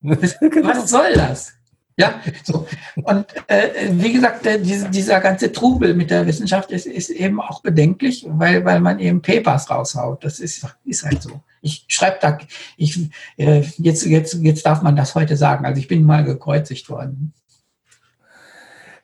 Was, 0.00 0.38
genau. 0.40 0.80
soll 0.84 1.12
das? 1.14 1.52
Ja, 1.96 2.20
so. 2.42 2.66
Und 3.02 3.26
äh, 3.48 3.90
wie 3.90 4.12
gesagt, 4.12 4.46
der, 4.46 4.58
dieser, 4.58 4.88
dieser 4.88 5.20
ganze 5.20 5.52
Trubel 5.52 5.94
mit 5.94 6.10
der 6.10 6.26
Wissenschaft 6.26 6.70
ist, 6.70 6.86
ist 6.86 7.10
eben 7.10 7.40
auch 7.40 7.60
bedenklich, 7.60 8.24
weil, 8.28 8.64
weil 8.64 8.80
man 8.80 8.98
eben 8.98 9.20
Papers 9.20 9.68
raushaut. 9.68 10.24
Das 10.24 10.38
ist, 10.38 10.66
ist 10.84 11.04
halt 11.04 11.22
so. 11.22 11.42
Ich 11.60 11.84
schreibe 11.88 12.18
da, 12.20 12.38
ich, 12.76 13.10
äh, 13.36 13.62
jetzt, 13.76 14.06
jetzt, 14.06 14.34
jetzt 14.34 14.64
darf 14.64 14.82
man 14.82 14.96
das 14.96 15.14
heute 15.14 15.36
sagen. 15.36 15.66
Also 15.66 15.78
ich 15.80 15.88
bin 15.88 16.04
mal 16.04 16.24
gekreuzigt 16.24 16.88
worden. 16.88 17.34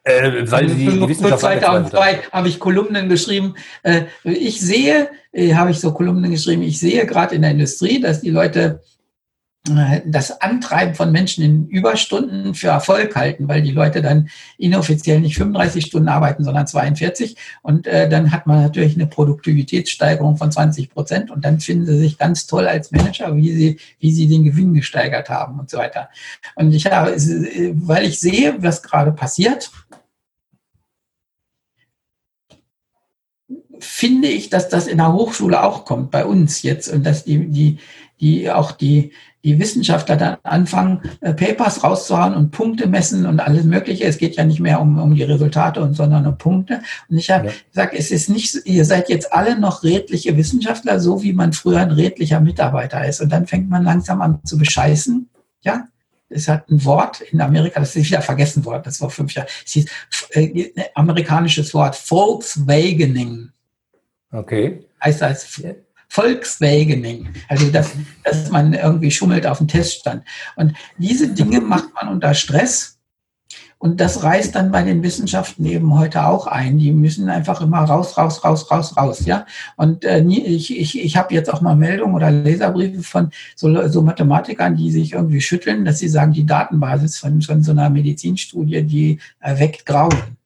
Äh, 0.09 0.51
weil 0.51 0.67
die 0.67 1.09
Wissenschaft 1.09 1.41
2002 1.41 2.21
habe 2.33 2.49
ich 2.49 2.59
Kolumnen 2.59 3.09
geschrieben. 3.09 3.55
Äh, 3.83 4.05
ich 4.25 4.61
sehe, 4.61 5.11
äh, 5.33 5.55
habe 5.55 5.71
ich 5.71 5.81
so 5.81 5.93
Kolumnen 5.93 6.31
geschrieben, 6.31 6.63
ich 6.63 6.79
sehe 6.81 7.05
gerade 7.05 7.35
in 7.35 7.43
der 7.43 7.51
Industrie, 7.51 8.01
dass 8.01 8.23
die 8.23 8.31
Leute 8.31 8.81
äh, 9.69 10.01
das 10.07 10.41
Antreiben 10.41 10.95
von 10.95 11.13
Menschen 11.13 11.45
in 11.45 11.67
Überstunden 11.69 12.55
für 12.55 12.69
Erfolg 12.69 13.15
halten, 13.17 13.49
weil 13.49 13.61
die 13.61 13.71
Leute 13.71 14.01
dann 14.01 14.31
inoffiziell 14.57 15.21
nicht 15.21 15.37
35 15.37 15.85
Stunden 15.85 16.09
arbeiten, 16.09 16.43
sondern 16.43 16.67
42. 16.67 17.37
Und 17.61 17.87
äh, 17.87 18.09
dann 18.09 18.33
hat 18.33 18.47
man 18.47 18.63
natürlich 18.63 18.95
eine 18.95 19.07
Produktivitätssteigerung 19.07 20.39
von 20.39 20.51
20 20.51 20.91
Prozent 20.91 21.31
und 21.31 21.45
dann 21.45 21.61
finden 21.61 21.85
sie 21.85 21.99
sich 21.99 22.17
ganz 22.17 22.47
toll 22.47 22.67
als 22.67 22.93
Manager, 22.93 23.37
wie 23.37 23.53
sie, 23.53 23.81
wie 23.99 24.13
sie 24.13 24.27
den 24.27 24.45
Gewinn 24.45 24.73
gesteigert 24.73 25.29
haben 25.29 25.61
und 25.61 25.69
so 25.69 25.77
weiter. 25.77 26.09
Und 26.55 26.73
ich 26.73 26.87
habe, 26.87 27.11
weil 27.11 28.07
ich 28.07 28.21
sehe, 28.21 28.57
was 28.61 28.83
gerade 28.83 29.13
passiert, 29.13 29.71
finde 33.81 34.29
ich, 34.29 34.51
dass 34.51 34.69
das 34.69 34.87
in 34.87 34.99
der 34.99 35.13
Hochschule 35.13 35.63
auch 35.63 35.85
kommt, 35.85 36.11
bei 36.11 36.25
uns 36.25 36.63
jetzt, 36.63 36.89
und 36.89 37.05
dass 37.05 37.25
die, 37.25 37.47
die, 37.49 37.79
die 38.21 38.51
auch 38.51 38.73
die, 38.73 39.13
die 39.45 39.59
Wissenschaftler 39.59 40.17
dann 40.17 40.37
anfangen, 40.43 41.01
äh, 41.21 41.33
Papers 41.33 41.85
rauszuhauen 41.85 42.35
und 42.35 42.51
Punkte 42.51 42.89
messen 42.89 43.25
und 43.27 43.41
alles 43.41 43.65
Mögliche. 43.65 44.05
Es 44.05 44.19
geht 44.19 44.37
ja 44.37 44.45
nicht 44.45 44.61
mehr 44.61 44.81
um, 44.81 44.99
um 44.99 45.15
die 45.15 45.23
Resultate, 45.23 45.81
und, 45.81 45.95
sondern 45.95 46.27
um 46.27 46.37
Punkte. 46.37 46.83
Und 47.09 47.19
ich 47.19 47.31
habe 47.31 47.49
ja. 47.49 47.53
gesagt, 47.71 47.95
es 47.95 48.11
ist 48.11 48.29
nicht, 48.29 48.57
ihr 48.65 48.85
seid 48.85 49.09
jetzt 49.09 49.33
alle 49.33 49.59
noch 49.59 49.85
redliche 49.85 50.37
Wissenschaftler, 50.37 51.01
so 51.01 51.23
wie 51.23 51.33
man 51.33 51.53
früher 51.53 51.81
ein 51.81 51.93
redlicher 51.93 52.41
Mitarbeiter 52.41 53.07
ist. 53.07 53.21
Und 53.21 53.31
dann 53.31 53.47
fängt 53.47 53.71
man 53.71 53.85
langsam 53.85 54.21
an 54.21 54.41
zu 54.45 54.59
bescheißen. 54.59 55.29
Ja, 55.63 55.87
es 56.29 56.49
hat 56.49 56.69
ein 56.69 56.85
Wort 56.85 57.21
in 57.21 57.41
Amerika, 57.41 57.81
das 57.81 57.97
ist 57.97 58.07
wieder 58.07 58.23
vergessen 58.23 58.65
worden, 58.65 58.83
das 58.85 59.01
war 59.01 59.11
fünf 59.11 59.33
Jahre. 59.35 59.49
Es 59.65 59.73
hieß 59.73 59.87
äh, 60.31 60.73
amerikanisches 60.95 61.73
Wort, 61.75 61.97
Volkswagening. 61.97 63.51
Okay. 64.33 64.85
Heißt 65.03 65.23
das 65.23 65.63
Volkswagening. 66.09 67.29
Also, 67.49 67.71
dass, 67.71 67.93
dass 68.25 68.51
man 68.51 68.73
irgendwie 68.73 69.11
schummelt 69.11 69.47
auf 69.47 69.59
dem 69.59 69.69
Teststand. 69.69 70.25
Und 70.57 70.75
diese 70.97 71.29
Dinge 71.29 71.61
macht 71.61 71.95
man 71.95 72.09
unter 72.09 72.35
Stress. 72.35 72.99
Und 73.81 74.01
das 74.01 74.25
reißt 74.25 74.57
dann 74.57 74.73
bei 74.73 74.83
den 74.83 75.05
Wissenschaften 75.05 75.65
eben 75.65 75.97
heute 75.97 76.27
auch 76.27 76.49
ein. 76.49 76.79
Die 76.79 76.91
müssen 76.91 77.29
einfach 77.29 77.61
immer 77.61 77.79
raus, 77.79 78.19
raus, 78.19 78.43
raus, 78.43 78.69
raus, 78.71 78.97
raus. 78.97 79.25
Ja. 79.25 79.47
Und 79.77 80.05
äh, 80.05 80.21
ich, 80.25 80.77
ich, 80.77 80.99
ich 80.99 81.17
habe 81.17 81.33
jetzt 81.33 81.53
auch 81.53 81.61
mal 81.61 81.77
Meldungen 81.77 82.17
oder 82.17 82.31
Leserbriefe 82.31 83.05
von 83.05 83.31
so, 83.55 83.87
so 83.87 84.03
Mathematikern, 84.03 84.75
die 84.75 84.91
sich 84.91 85.13
irgendwie 85.13 85.41
schütteln, 85.41 85.85
dass 85.85 86.01
sie 86.01 86.09
sagen, 86.09 86.33
die 86.33 86.45
Datenbasis 86.45 87.19
von, 87.19 87.41
von 87.41 87.63
so 87.63 87.71
einer 87.71 87.89
Medizinstudie, 87.89 88.83
die 88.83 89.21
erweckt 89.39 89.87
Grauen. 89.87 90.38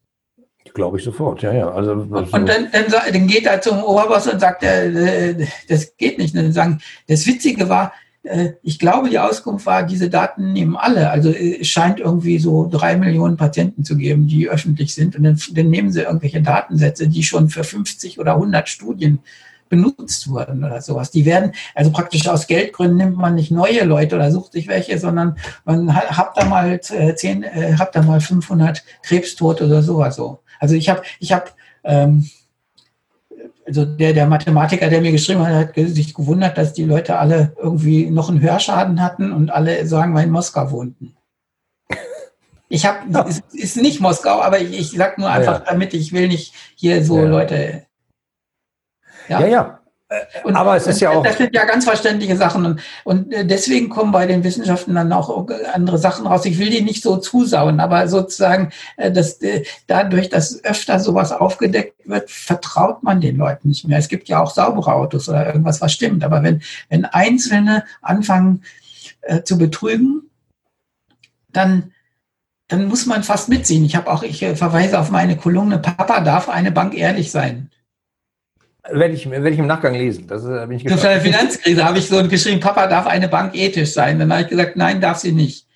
Glaube 0.74 0.98
ich 0.98 1.04
sofort, 1.04 1.42
ja, 1.42 1.52
ja. 1.52 1.70
Also, 1.70 1.92
also 2.10 2.36
und 2.36 2.48
dann, 2.48 2.68
dann, 2.72 2.84
dann, 3.12 3.26
geht 3.26 3.46
er 3.46 3.60
zum 3.60 3.82
Oberboss 3.82 4.26
und 4.26 4.40
sagt, 4.40 4.62
äh, 4.62 5.46
das 5.68 5.96
geht 5.96 6.18
nicht. 6.18 6.34
Und 6.34 6.44
dann 6.44 6.52
sagen, 6.52 6.80
das 7.08 7.26
Witzige 7.26 7.68
war, 7.68 7.92
äh, 8.22 8.52
ich 8.62 8.78
glaube, 8.78 9.10
die 9.10 9.18
Auskunft 9.18 9.66
war, 9.66 9.82
diese 9.82 10.08
Daten 10.08 10.52
nehmen 10.52 10.76
alle. 10.76 11.10
Also 11.10 11.30
äh, 11.30 11.60
es 11.60 11.68
scheint 11.68 12.00
irgendwie 12.00 12.38
so 12.38 12.68
drei 12.70 12.96
Millionen 12.96 13.36
Patienten 13.36 13.84
zu 13.84 13.96
geben, 13.96 14.28
die 14.28 14.48
öffentlich 14.48 14.94
sind. 14.94 15.16
Und 15.16 15.24
dann, 15.24 15.40
dann 15.52 15.70
nehmen 15.70 15.92
sie 15.92 16.02
irgendwelche 16.02 16.42
Datensätze, 16.42 17.08
die 17.08 17.22
schon 17.22 17.48
für 17.48 17.64
50 17.64 18.18
oder 18.18 18.34
100 18.34 18.68
Studien 18.68 19.18
benutzt 19.72 20.28
wurden 20.28 20.62
oder 20.64 20.82
sowas. 20.82 21.10
Die 21.10 21.24
werden, 21.24 21.52
also 21.74 21.90
praktisch 21.90 22.28
aus 22.28 22.46
Geldgründen 22.46 22.98
nimmt 22.98 23.16
man 23.16 23.34
nicht 23.34 23.50
neue 23.50 23.84
Leute 23.84 24.16
oder 24.16 24.30
sucht 24.30 24.52
sich 24.52 24.68
welche, 24.68 24.98
sondern 24.98 25.38
man 25.64 25.94
hat 25.94 26.36
da 26.36 26.44
mal 26.44 26.78
äh, 26.90 27.14
zehn, 27.14 27.42
äh, 27.42 27.74
hat 27.78 27.96
da 27.96 28.02
mal 28.02 28.20
500 28.20 28.84
Krebstote 29.02 29.64
oder 29.64 29.82
sowas 29.82 30.16
so. 30.16 30.40
Also 30.62 30.76
ich 30.76 30.88
habe, 30.88 31.02
ich 31.18 31.32
habe, 31.32 31.50
ähm, 31.82 32.30
also 33.66 33.84
der, 33.84 34.12
der 34.12 34.28
Mathematiker, 34.28 34.88
der 34.88 35.00
mir 35.00 35.10
geschrieben 35.10 35.44
hat, 35.44 35.52
hat 35.52 35.74
sich 35.74 36.14
gewundert, 36.14 36.56
dass 36.56 36.72
die 36.72 36.84
Leute 36.84 37.18
alle 37.18 37.52
irgendwie 37.60 38.08
noch 38.08 38.28
einen 38.28 38.40
Hörschaden 38.40 39.02
hatten 39.02 39.32
und 39.32 39.50
alle 39.50 39.84
sagen, 39.88 40.12
wir 40.14 40.22
in 40.22 40.30
Moskau 40.30 40.70
wohnten. 40.70 41.16
Ich 42.68 42.86
habe, 42.86 43.00
ja. 43.10 43.26
es 43.28 43.42
ist 43.52 43.76
nicht 43.76 44.00
Moskau, 44.00 44.40
aber 44.40 44.58
ich, 44.58 44.72
ich 44.72 44.90
sag 44.92 45.18
nur 45.18 45.28
einfach, 45.28 45.58
ja, 45.58 45.58
ja. 45.58 45.70
damit 45.72 45.92
ich 45.92 46.14
will 46.14 46.28
nicht 46.28 46.54
hier 46.74 47.04
so 47.04 47.22
Leute. 47.22 47.84
Ja, 49.28 49.40
ja. 49.40 49.46
ja. 49.46 49.81
Und, 50.44 50.56
aber 50.56 50.76
es 50.76 50.86
ist 50.86 51.00
ja 51.00 51.10
auch. 51.10 51.22
Das 51.22 51.38
sind 51.38 51.54
ja 51.54 51.64
ganz 51.64 51.84
verständliche 51.84 52.36
Sachen. 52.36 52.64
Und, 52.64 52.80
und 53.04 53.32
äh, 53.32 53.46
deswegen 53.46 53.88
kommen 53.88 54.12
bei 54.12 54.26
den 54.26 54.44
Wissenschaften 54.44 54.94
dann 54.94 55.12
auch 55.12 55.48
andere 55.72 55.98
Sachen 55.98 56.26
raus. 56.26 56.44
Ich 56.44 56.58
will 56.58 56.70
die 56.70 56.82
nicht 56.82 57.02
so 57.02 57.16
zusauen, 57.16 57.80
aber 57.80 58.08
sozusagen, 58.08 58.70
äh, 58.96 59.10
dass 59.10 59.40
äh, 59.42 59.64
dadurch, 59.86 60.28
dass 60.28 60.62
öfter 60.64 61.00
sowas 61.00 61.32
aufgedeckt 61.32 61.94
wird, 62.04 62.30
vertraut 62.30 63.02
man 63.02 63.20
den 63.20 63.36
Leuten 63.36 63.68
nicht 63.68 63.86
mehr. 63.86 63.98
Es 63.98 64.08
gibt 64.08 64.28
ja 64.28 64.42
auch 64.42 64.50
saubere 64.50 64.94
Autos 64.94 65.28
oder 65.28 65.46
irgendwas, 65.46 65.80
was 65.80 65.92
stimmt. 65.92 66.24
Aber 66.24 66.42
wenn, 66.42 66.62
wenn 66.88 67.04
Einzelne 67.04 67.84
anfangen 68.00 68.62
äh, 69.22 69.42
zu 69.42 69.58
betrügen, 69.58 70.30
dann 71.52 71.92
dann 72.68 72.86
muss 72.86 73.04
man 73.04 73.22
fast 73.22 73.50
mitziehen. 73.50 73.84
Ich 73.84 73.96
habe 73.96 74.10
auch, 74.10 74.22
ich 74.22 74.38
verweise 74.38 74.98
auf 74.98 75.10
meine 75.10 75.36
Kolumne, 75.36 75.78
Papa 75.78 76.20
darf 76.20 76.48
eine 76.48 76.72
Bank 76.72 76.94
ehrlich 76.94 77.30
sein. 77.30 77.68
Werde 78.90 79.14
ich, 79.14 79.30
werde 79.30 79.50
ich 79.50 79.58
im 79.58 79.66
Nachgang 79.66 79.94
lesen. 79.94 80.26
Das 80.26 80.44
äh, 80.44 80.66
bin 80.66 80.76
ich 80.76 80.84
der 80.84 81.20
Finanzkrise 81.20 81.84
habe 81.84 81.98
ich 81.98 82.08
so 82.08 82.26
geschrieben, 82.26 82.60
Papa 82.60 82.88
darf 82.88 83.06
eine 83.06 83.28
Bank 83.28 83.54
ethisch 83.54 83.92
sein. 83.92 84.18
Dann 84.18 84.32
habe 84.32 84.42
ich 84.42 84.48
gesagt, 84.48 84.76
nein, 84.76 85.00
darf 85.00 85.18
sie 85.18 85.32
nicht. 85.32 85.66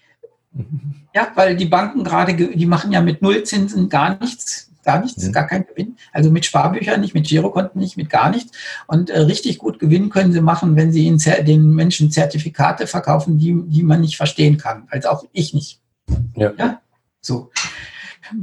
Ja, 1.14 1.28
weil 1.34 1.56
die 1.56 1.66
Banken 1.66 2.02
gerade, 2.02 2.34
die 2.34 2.66
machen 2.66 2.92
ja 2.92 3.00
mit 3.00 3.22
Nullzinsen 3.22 3.88
gar 3.88 4.18
nichts, 4.20 4.70
gar 4.84 5.00
nichts, 5.00 5.24
mhm. 5.24 5.32
gar 5.32 5.46
kein 5.46 5.66
Gewinn. 5.66 5.96
Also 6.12 6.30
mit 6.30 6.44
Sparbüchern 6.44 7.00
nicht, 7.00 7.14
mit 7.14 7.28
Girokonten 7.28 7.80
nicht, 7.80 7.96
mit 7.96 8.10
gar 8.10 8.30
nichts. 8.30 8.52
Und 8.88 9.10
äh, 9.10 9.20
richtig 9.20 9.58
gut 9.58 9.78
Gewinn 9.78 10.10
können 10.10 10.32
sie 10.32 10.40
machen, 10.40 10.74
wenn 10.74 10.90
sie 10.90 11.16
den 11.44 11.70
Menschen 11.74 12.10
Zertifikate 12.10 12.88
verkaufen, 12.88 13.38
die, 13.38 13.56
die 13.66 13.84
man 13.84 14.00
nicht 14.00 14.16
verstehen 14.16 14.58
kann. 14.58 14.88
Also 14.90 15.08
auch 15.10 15.24
ich 15.32 15.54
nicht. 15.54 15.80
Ja. 16.34 16.52
ja? 16.58 16.80
So. 17.20 17.50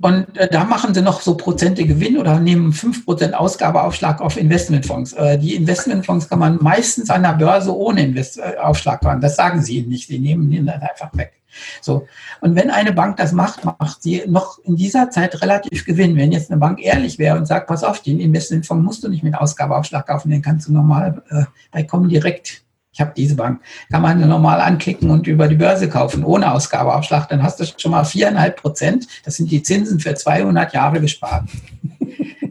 Und 0.02 0.38
äh, 0.38 0.48
da 0.50 0.64
machen 0.64 0.94
sie 0.94 1.02
noch 1.02 1.22
so 1.22 1.36
Prozente 1.36 1.86
Gewinn 1.86 2.18
oder 2.18 2.40
nehmen 2.40 2.72
5% 2.72 3.34
Ausgabeaufschlag 3.34 4.22
auf 4.22 4.38
Investmentfonds. 4.38 5.14
Äh, 5.14 5.38
die 5.38 5.56
Investmentfonds 5.56 6.30
kann 6.30 6.40
man 6.40 6.58
meistens 6.62 7.10
an 7.10 7.24
der 7.24 7.34
Börse 7.34 7.76
ohne 7.76 8.04
Invest 8.04 8.40
äh, 8.40 8.58
Aufschlag 8.62 9.04
fahren. 9.04 9.22
Das 9.22 9.36
sagen 9.36 9.62
sie 9.62 9.80
ihnen 9.80 9.90
nicht. 9.90 10.08
Sie 10.08 10.20
nehmen 10.20 10.52
ihn 10.52 10.66
dann 10.66 10.82
einfach 10.82 11.16
weg. 11.16 11.34
So. 11.82 12.08
Und 12.42 12.56
wenn 12.56 12.72
eine 12.72 12.94
Bank 12.94 13.18
das 13.18 13.32
macht, 13.32 13.64
macht 13.64 14.02
sie 14.02 14.24
noch 14.28 14.60
in 14.64 14.76
dieser 14.76 15.10
Zeit 15.10 15.42
relativ 15.42 15.86
Gewinn. 15.86 16.16
Wenn 16.16 16.32
jetzt 16.32 16.52
eine 16.52 16.60
Bank 16.60 16.84
ehrlich 16.84 17.20
wäre 17.20 17.38
und 17.38 17.46
sagt, 17.46 17.68
pass 17.68 17.84
auf, 17.84 18.02
den 18.02 18.20
Investmentfonds 18.20 18.84
musst 18.84 19.04
du 19.04 19.10
nicht 19.10 19.24
mit 19.24 19.36
Ausgabeaufschlag 19.36 20.08
kaufen, 20.08 20.32
den 20.32 20.42
kannst 20.42 20.68
du 20.68 20.74
normal 20.74 21.22
äh, 21.30 21.44
bei 21.72 21.84
Comdirect 21.84 22.64
ich 22.94 23.02
habe 23.02 23.12
diese 23.18 23.36
Bank, 23.36 23.60
kann 23.92 24.04
man 24.04 24.20
normal 24.28 24.62
anklicken 24.62 25.10
und 25.10 25.26
über 25.26 25.48
die 25.48 25.56
Börse 25.56 25.90
kaufen, 25.90 26.24
ohne 26.24 26.54
Ausgabeaufschlag. 26.54 27.28
Dann 27.28 27.42
hast 27.42 27.60
du 27.60 27.66
schon 27.76 27.92
mal 27.92 28.04
viereinhalb 28.04 28.62
Prozent. 28.62 29.08
Das 29.26 29.36
sind 29.36 29.50
die 29.50 29.64
Zinsen 29.64 30.00
für 30.00 30.14
200 30.14 30.74
Jahre 30.74 31.02
gespart. 31.02 31.50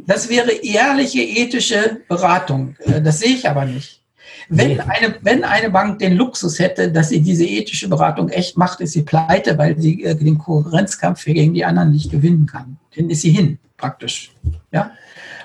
Das 0.04 0.28
wäre 0.28 0.50
ehrliche, 0.50 1.22
ethische 1.22 2.00
Beratung. 2.08 2.74
Äh, 2.80 3.00
das 3.00 3.20
sehe 3.20 3.36
ich 3.36 3.48
aber 3.48 3.64
nicht. 3.64 4.02
Wenn 4.48 4.80
eine, 4.80 5.14
wenn 5.22 5.44
eine 5.44 5.70
Bank 5.70 6.00
den 6.00 6.14
Luxus 6.14 6.58
hätte, 6.58 6.90
dass 6.90 7.10
sie 7.10 7.20
diese 7.20 7.46
ethische 7.46 7.88
Beratung 7.88 8.28
echt 8.28 8.58
macht, 8.58 8.80
ist 8.80 8.92
sie 8.92 9.02
pleite, 9.02 9.56
weil 9.56 9.80
sie 9.80 10.02
äh, 10.02 10.16
den 10.16 10.38
Konkurrenzkampf 10.38 11.24
gegen 11.24 11.54
die 11.54 11.64
anderen 11.64 11.92
nicht 11.92 12.10
gewinnen 12.10 12.46
kann. 12.46 12.78
Den 12.96 13.10
ist 13.10 13.22
sie 13.22 13.30
hin, 13.30 13.58
praktisch. 13.76 14.32
Ja? 14.72 14.90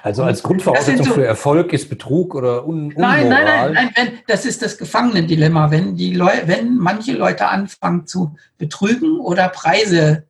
Also 0.08 0.24
als 0.24 0.42
Grundvoraussetzung 0.42 1.06
so, 1.06 1.14
für 1.16 1.26
Erfolg 1.26 1.74
ist 1.74 1.90
Betrug 1.90 2.34
oder 2.34 2.66
Un 2.66 2.94
Nein, 2.96 3.26
Unmoral. 3.26 3.74
nein, 3.74 3.74
nein, 3.74 3.92
nein, 3.94 4.20
das 4.26 4.46
ist 4.46 4.62
das 4.62 4.78
Gefangenendilemma. 4.78 5.70
Wenn, 5.70 5.98
die 5.98 6.14
Leu 6.14 6.32
wenn 6.46 6.78
manche 6.78 7.12
Leute 7.12 7.50
anfangen 7.50 8.08
zu 8.08 8.34
betrügen 8.58 9.20
oder 9.20 9.50
Preise 9.50 10.24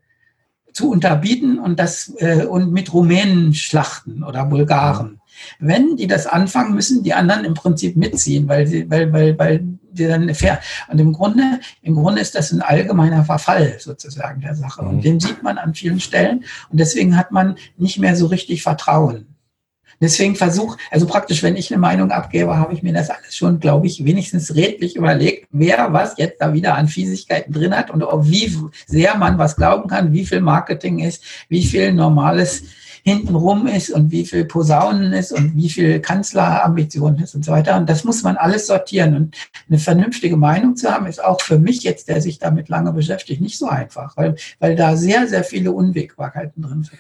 zu 0.74 0.90
unterbieten 0.90 1.60
und 1.60 1.80
das 1.80 2.12
äh, 2.18 2.46
und 2.46 2.72
mit 2.72 2.92
Rumänen 2.92 3.54
schlachten 3.54 4.24
oder 4.24 4.46
Bulgaren. 4.46 5.22
Wenn 5.60 5.96
die 5.96 6.08
das 6.08 6.26
anfangen, 6.26 6.74
müssen 6.74 7.04
die 7.04 7.14
anderen 7.14 7.46
im 7.46 7.54
Prinzip 7.54 7.98
mitziehen, 7.98 8.48
weil 8.48 8.66
sie, 8.66 8.90
weil, 8.90 9.14
weil, 9.14 9.38
weil 9.38 9.64
die 9.92 10.08
dann 10.08 10.34
fair. 10.34 10.60
Und 10.88 10.98
im 10.98 11.14
Grunde, 11.14 11.60
im 11.84 11.94
Grunde 11.94 12.20
ist 12.20 12.34
das 12.34 12.52
ein 12.52 12.64
allgemeiner 12.64 13.24
Verfall 13.26 13.76
sozusagen 13.78 14.42
der 14.42 14.56
Sache. 14.56 14.82
Und 14.82 14.98
mhm. 14.98 15.02
den 15.02 15.20
sieht 15.20 15.44
man 15.44 15.60
an 15.60 15.76
vielen 15.76 16.00
Stellen. 16.00 16.46
Und 16.72 16.80
deswegen 16.80 17.16
hat 17.16 17.32
man 17.32 17.58
nicht 17.78 18.00
mehr 18.00 18.16
so 18.16 18.26
richtig 18.26 18.64
Vertrauen. 18.64 19.37
Deswegen 20.00 20.36
versuche, 20.36 20.78
also 20.92 21.08
praktisch, 21.08 21.42
wenn 21.42 21.56
ich 21.56 21.72
eine 21.72 21.80
Meinung 21.80 22.12
abgebe, 22.12 22.56
habe 22.56 22.74
ich 22.74 22.84
mir 22.84 22.94
das 22.94 23.10
alles 23.10 23.36
schon, 23.36 23.60
glaube 23.60 23.88
ich, 23.88 24.06
wenigstens 24.06 24.54
redlich 24.54 24.96
überlegt, 24.96 25.48
wer 25.52 25.92
was 25.92 26.18
jetzt 26.18 26.40
da 26.40 26.54
wieder 26.54 26.76
an 26.76 26.88
Fiesigkeiten 26.88 27.52
drin 27.54 27.76
hat 27.76 27.90
und 27.90 28.04
wie 28.30 28.56
sehr 28.86 29.18
man 29.18 29.38
was 29.38 29.56
glauben 29.56 29.90
kann, 29.90 30.14
wie 30.14 30.26
viel 30.26 30.42
Marketing 30.42 31.00
ist, 31.00 31.24
wie 31.50 31.66
viel 31.66 31.94
normales 31.94 32.64
hintenrum 33.04 33.68
ist 33.68 33.90
und 33.90 34.12
wie 34.12 34.26
viel 34.26 34.46
Posaunen 34.46 35.14
ist 35.14 35.32
und 35.32 35.56
wie 35.56 35.70
viel 35.70 36.02
Kanzlerambitionen 36.02 37.24
ist 37.24 37.36
und 37.36 37.46
so 37.46 37.54
weiter. 37.54 37.78
Und 37.78 37.90
das 37.90 38.04
muss 38.04 38.22
man 38.22 38.36
alles 38.36 38.68
sortieren. 38.68 39.16
Und 39.16 39.36
eine 39.70 39.80
vernünftige 39.80 40.36
Meinung 40.36 40.76
zu 40.76 40.92
haben, 40.92 41.08
ist 41.08 41.24
auch 41.24 41.42
für 41.42 41.58
mich 41.58 41.84
jetzt, 41.84 42.10
der 42.10 42.22
sich 42.22 42.38
damit 42.38 42.68
lange 42.68 42.92
beschäftigt, 42.92 43.40
nicht 43.40 43.58
so 43.58 43.68
einfach, 43.68 44.18
weil, 44.18 44.36
weil 44.60 44.76
da 44.76 44.98
sehr, 44.98 45.26
sehr 45.28 45.46
viele 45.46 45.72
Unwägbarkeiten 45.72 46.62
drin 46.62 46.84
sind. 46.84 47.00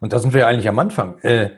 Und 0.00 0.12
da 0.12 0.18
sind 0.18 0.34
wir 0.34 0.46
eigentlich 0.46 0.68
am 0.68 0.78
Anfang. 0.78 1.18
Äh 1.22 1.50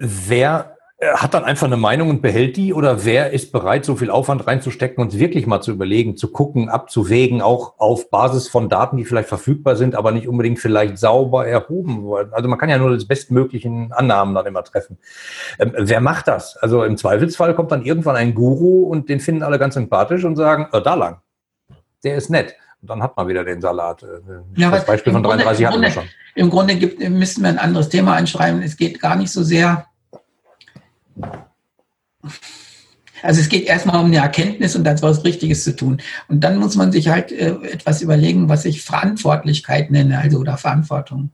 wer 0.00 0.76
äh, 1.00 1.14
hat 1.14 1.34
dann 1.34 1.44
einfach 1.44 1.66
eine 1.66 1.76
Meinung 1.76 2.10
und 2.10 2.22
behält 2.22 2.56
die 2.56 2.74
oder 2.74 3.04
wer 3.04 3.32
ist 3.32 3.52
bereit, 3.52 3.84
so 3.84 3.96
viel 3.96 4.10
Aufwand 4.10 4.46
reinzustecken 4.46 5.02
und 5.02 5.18
wirklich 5.18 5.46
mal 5.46 5.60
zu 5.60 5.70
überlegen, 5.70 6.16
zu 6.16 6.32
gucken, 6.32 6.68
abzuwägen, 6.68 7.40
auch 7.40 7.74
auf 7.78 8.10
Basis 8.10 8.48
von 8.48 8.68
Daten, 8.68 8.96
die 8.96 9.04
vielleicht 9.04 9.28
verfügbar 9.28 9.76
sind, 9.76 9.94
aber 9.94 10.12
nicht 10.12 10.28
unbedingt 10.28 10.58
vielleicht 10.58 10.98
sauber 10.98 11.46
erhoben 11.46 12.02
worden. 12.02 12.30
Also 12.32 12.48
man 12.48 12.58
kann 12.58 12.68
ja 12.68 12.78
nur 12.78 12.90
das 12.90 13.06
bestmöglichen 13.06 13.92
Annahmen 13.92 14.34
dann 14.34 14.46
immer 14.46 14.62
treffen. 14.62 14.98
Ähm, 15.58 15.72
wer 15.76 16.00
macht 16.00 16.28
das? 16.28 16.56
Also 16.56 16.84
im 16.84 16.96
Zweifelsfall 16.96 17.54
kommt 17.54 17.72
dann 17.72 17.82
irgendwann 17.82 18.16
ein 18.16 18.34
Guru 18.34 18.84
und 18.84 19.08
den 19.08 19.20
finden 19.20 19.42
alle 19.42 19.58
ganz 19.58 19.74
sympathisch 19.74 20.24
und 20.24 20.36
sagen, 20.36 20.68
äh, 20.72 20.82
da 20.82 20.94
lang. 20.94 21.20
Der 22.04 22.16
ist 22.16 22.30
nett. 22.30 22.54
Und 22.82 22.88
dann 22.88 23.02
hat 23.02 23.16
man 23.16 23.28
wieder 23.28 23.44
den 23.44 23.60
Salat. 23.60 24.02
Äh, 24.02 24.06
ja, 24.56 24.70
das 24.70 24.86
Beispiel 24.86 25.12
von 25.12 25.22
33 25.22 25.66
hatten 25.66 25.82
wir 25.82 25.90
schon. 25.90 26.04
Im 26.34 26.50
Grunde 26.50 26.76
gibt, 26.76 27.00
müssten 27.08 27.42
wir 27.42 27.48
ein 27.48 27.58
anderes 27.58 27.88
Thema 27.88 28.14
einschreiben. 28.14 28.62
Es 28.62 28.76
geht 28.76 29.00
gar 29.00 29.16
nicht 29.16 29.32
so 29.32 29.42
sehr 29.42 29.86
also 33.22 33.40
es 33.40 33.48
geht 33.48 33.66
erstmal 33.66 34.00
um 34.00 34.06
eine 34.06 34.18
Erkenntnis 34.18 34.76
und 34.76 34.84
dann 34.84 35.00
was 35.02 35.24
Richtiges 35.24 35.64
zu 35.64 35.76
tun. 35.76 36.00
Und 36.28 36.40
dann 36.40 36.58
muss 36.58 36.76
man 36.76 36.92
sich 36.92 37.08
halt 37.08 37.32
äh, 37.32 37.56
etwas 37.70 38.02
überlegen, 38.02 38.48
was 38.48 38.64
ich 38.64 38.82
Verantwortlichkeit 38.82 39.90
nenne, 39.90 40.18
also 40.18 40.38
oder 40.38 40.56
Verantwortung. 40.56 41.30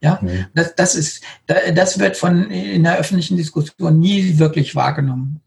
Ja, 0.00 0.18
mhm. 0.20 0.46
das, 0.54 0.74
das 0.74 0.94
ist, 0.96 1.22
das 1.46 1.98
wird 1.98 2.16
von 2.16 2.50
in 2.50 2.82
der 2.82 2.98
öffentlichen 2.98 3.36
Diskussion 3.36 4.00
nie 4.00 4.38
wirklich 4.38 4.74
wahrgenommen. 4.74 5.40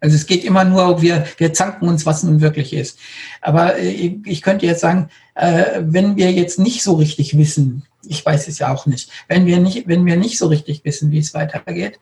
Also 0.00 0.16
es 0.16 0.26
geht 0.26 0.44
immer 0.44 0.64
nur, 0.64 1.02
wir, 1.02 1.26
wir 1.36 1.52
zanken 1.52 1.88
uns, 1.88 2.06
was 2.06 2.22
nun 2.22 2.40
wirklich 2.40 2.72
ist. 2.72 2.98
Aber 3.40 3.76
äh, 3.78 4.16
ich 4.24 4.42
könnte 4.42 4.66
jetzt 4.66 4.80
sagen, 4.80 5.10
äh, 5.34 5.80
wenn 5.82 6.16
wir 6.16 6.32
jetzt 6.32 6.58
nicht 6.58 6.82
so 6.82 6.94
richtig 6.94 7.36
wissen, 7.36 7.84
ich 8.06 8.24
weiß 8.24 8.48
es 8.48 8.58
ja 8.58 8.72
auch 8.72 8.86
nicht, 8.86 9.10
wenn 9.28 9.44
wir 9.44 9.58
nicht, 9.58 9.88
wenn 9.88 10.06
wir 10.06 10.16
nicht 10.16 10.38
so 10.38 10.46
richtig 10.46 10.84
wissen, 10.84 11.10
wie 11.10 11.18
es 11.18 11.34
weitergeht, 11.34 11.98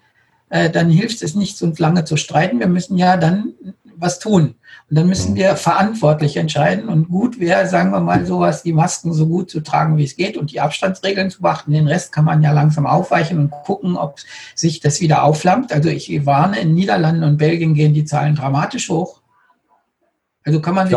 äh, 0.50 0.70
dann 0.70 0.90
hilft 0.90 1.22
es 1.22 1.34
nicht, 1.34 1.60
uns 1.62 1.78
lange 1.78 2.04
zu 2.04 2.16
streiten. 2.16 2.60
Wir 2.60 2.68
müssen 2.68 2.96
ja 2.96 3.16
dann 3.16 3.54
was 3.96 4.18
tun. 4.18 4.54
Und 4.90 4.96
dann 4.96 5.08
müssen 5.08 5.34
wir 5.34 5.56
verantwortlich 5.56 6.36
entscheiden. 6.36 6.88
Und 6.88 7.08
gut 7.08 7.40
wäre, 7.40 7.66
sagen 7.66 7.90
wir 7.90 8.00
mal, 8.00 8.24
sowas, 8.24 8.62
die 8.62 8.72
Masken 8.72 9.12
so 9.12 9.26
gut 9.26 9.50
zu 9.50 9.60
tragen, 9.60 9.98
wie 9.98 10.04
es 10.04 10.16
geht 10.16 10.36
und 10.36 10.52
die 10.52 10.60
Abstandsregeln 10.60 11.30
zu 11.30 11.42
beachten. 11.42 11.72
Den 11.72 11.88
Rest 11.88 12.12
kann 12.12 12.24
man 12.24 12.42
ja 12.42 12.52
langsam 12.52 12.86
aufweichen 12.86 13.38
und 13.38 13.50
gucken, 13.50 13.96
ob 13.96 14.18
sich 14.54 14.80
das 14.80 15.00
wieder 15.00 15.24
aufflammt. 15.24 15.72
Also 15.72 15.88
ich 15.90 16.24
warne, 16.24 16.60
in 16.60 16.74
Niederlanden 16.74 17.24
und 17.24 17.36
Belgien 17.36 17.74
gehen 17.74 17.92
die 17.92 18.04
Zahlen 18.04 18.34
dramatisch 18.34 18.88
hoch. 18.88 19.20
Also 20.44 20.60
kann 20.60 20.74
man 20.74 20.86
sich. 20.86 20.96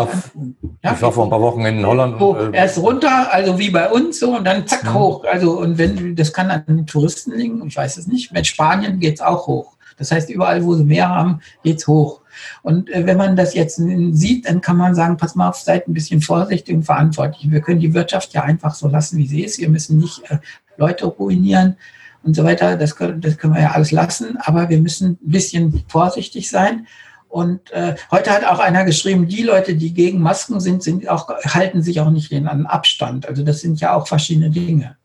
Ja, 0.84 0.93
ich 0.93 1.01
war 1.01 1.11
vor 1.11 1.26
ein 1.26 1.30
paar 1.30 1.41
Wochen 1.41 1.65
in 1.65 1.85
Holland. 1.85 2.19
So, 2.19 2.38
äh, 2.38 2.55
erst 2.55 2.77
runter, 2.77 3.34
also 3.34 3.59
wie 3.59 3.69
bei 3.69 3.89
uns 3.89 4.19
so, 4.19 4.38
und 4.38 4.45
dann 4.45 4.65
zack 4.65 4.85
ja. 4.85 4.93
hoch. 4.93 5.26
Also, 5.26 5.59
und 5.59 5.77
wenn, 5.77 6.15
das 6.15 6.31
kann 6.31 6.49
an 6.49 6.63
den 6.68 6.88
Touristen 6.88 7.34
liegen, 7.34 7.65
ich 7.68 7.76
weiß 7.76 7.97
es 7.97 8.07
nicht. 8.07 8.31
Mit 8.31 8.47
Spanien 8.47 8.99
geht 8.99 9.15
es 9.15 9.22
auch 9.22 9.47
hoch. 9.47 9.77
Das 9.97 10.11
heißt, 10.11 10.30
überall, 10.30 10.63
wo 10.63 10.73
sie 10.76 10.84
mehr 10.84 11.09
haben, 11.09 11.41
geht 11.63 11.80
es 11.80 11.88
hoch. 11.88 12.22
Und 12.63 12.89
äh, 12.89 13.05
wenn 13.05 13.18
man 13.18 13.35
das 13.35 13.53
jetzt 13.53 13.76
sieht, 13.76 14.47
dann 14.47 14.61
kann 14.61 14.77
man 14.77 14.95
sagen, 14.95 15.18
pass 15.18 15.35
mal 15.35 15.49
auf, 15.49 15.57
seid 15.57 15.88
ein 15.88 15.93
bisschen 15.93 16.22
vorsichtig 16.22 16.73
und 16.73 16.84
verantwortlich. 16.84 17.51
Wir 17.51 17.61
können 17.61 17.80
die 17.80 17.93
Wirtschaft 17.93 18.34
ja 18.34 18.43
einfach 18.43 18.73
so 18.73 18.88
lassen, 18.88 19.18
wie 19.18 19.27
sie 19.27 19.43
ist. 19.43 19.59
Wir 19.59 19.69
müssen 19.69 19.97
nicht 19.97 20.23
äh, 20.30 20.38
Leute 20.77 21.05
ruinieren. 21.05 21.76
und 22.23 22.35
so 22.35 22.43
weiter. 22.43 22.77
Das, 22.77 22.95
das 22.95 23.38
können 23.38 23.53
wir 23.53 23.61
ja 23.61 23.72
alles 23.72 23.91
lassen, 23.91 24.38
aber 24.38 24.69
wir 24.69 24.80
müssen 24.80 25.18
ein 25.22 25.31
bisschen 25.31 25.84
vorsichtig 25.88 26.49
sein. 26.49 26.88
Und 27.31 27.71
äh, 27.71 27.95
heute 28.11 28.31
hat 28.31 28.43
auch 28.43 28.59
einer 28.59 28.83
geschrieben, 28.83 29.25
die 29.25 29.43
Leute, 29.43 29.75
die 29.75 29.93
gegen 29.93 30.19
Masken 30.19 30.59
sind, 30.59 30.83
sind 30.83 31.07
auch, 31.07 31.29
halten 31.29 31.81
sich 31.81 32.01
auch 32.01 32.09
nicht 32.09 32.31
an 32.33 32.65
Abstand. 32.65 33.25
Also 33.25 33.43
das 33.43 33.61
sind 33.61 33.79
ja 33.79 33.93
auch 33.93 34.05
verschiedene 34.05 34.49
Dinge. 34.49 34.97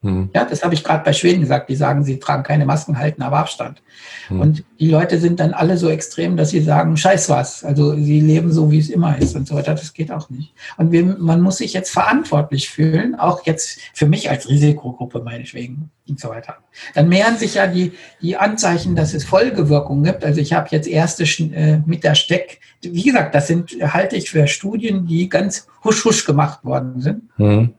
Hm. 0.00 0.30
Ja, 0.32 0.44
das 0.44 0.62
habe 0.62 0.74
ich 0.74 0.84
gerade 0.84 1.02
bei 1.02 1.12
Schweden 1.12 1.40
gesagt. 1.40 1.68
Die 1.68 1.74
sagen, 1.74 2.04
sie 2.04 2.20
tragen 2.20 2.44
keine 2.44 2.64
Masken, 2.64 2.98
halten 2.98 3.22
aber 3.22 3.38
Abstand. 3.38 3.82
Hm. 4.28 4.40
Und 4.40 4.64
die 4.78 4.88
Leute 4.88 5.18
sind 5.18 5.40
dann 5.40 5.52
alle 5.52 5.76
so 5.76 5.88
extrem, 5.88 6.36
dass 6.36 6.50
sie 6.50 6.60
sagen, 6.60 6.96
scheiß 6.96 7.28
was. 7.30 7.64
Also 7.64 7.94
sie 7.94 8.20
leben 8.20 8.52
so, 8.52 8.70
wie 8.70 8.78
es 8.78 8.90
immer 8.90 9.18
ist 9.18 9.34
und 9.34 9.48
so 9.48 9.56
weiter. 9.56 9.74
Das 9.74 9.92
geht 9.92 10.12
auch 10.12 10.30
nicht. 10.30 10.54
Und 10.76 10.92
wir, 10.92 11.04
man 11.04 11.40
muss 11.40 11.56
sich 11.56 11.72
jetzt 11.72 11.90
verantwortlich 11.90 12.70
fühlen, 12.70 13.16
auch 13.16 13.44
jetzt 13.44 13.80
für 13.92 14.06
mich 14.06 14.30
als 14.30 14.48
Risikogruppe 14.48 15.20
meinetwegen 15.20 15.90
und 16.08 16.20
so 16.20 16.28
weiter. 16.28 16.58
Dann 16.94 17.08
mehren 17.08 17.36
sich 17.36 17.54
ja 17.54 17.66
die, 17.66 17.92
die 18.22 18.36
Anzeichen, 18.36 18.94
dass 18.94 19.14
es 19.14 19.24
Folgewirkungen 19.24 20.04
gibt. 20.04 20.24
Also 20.24 20.40
ich 20.40 20.52
habe 20.52 20.68
jetzt 20.70 20.86
erste 20.86 21.24
äh, 21.24 21.80
mit 21.86 22.04
der 22.04 22.14
Steck, 22.14 22.60
wie 22.82 23.02
gesagt, 23.02 23.34
das 23.34 23.48
sind, 23.48 23.72
halte 23.80 24.14
ich 24.14 24.30
für 24.30 24.46
Studien, 24.46 25.06
die 25.06 25.28
ganz 25.28 25.66
husch 25.82 26.04
husch 26.04 26.24
gemacht 26.24 26.64
worden 26.64 27.00
sind. 27.00 27.22
Hm. 27.36 27.74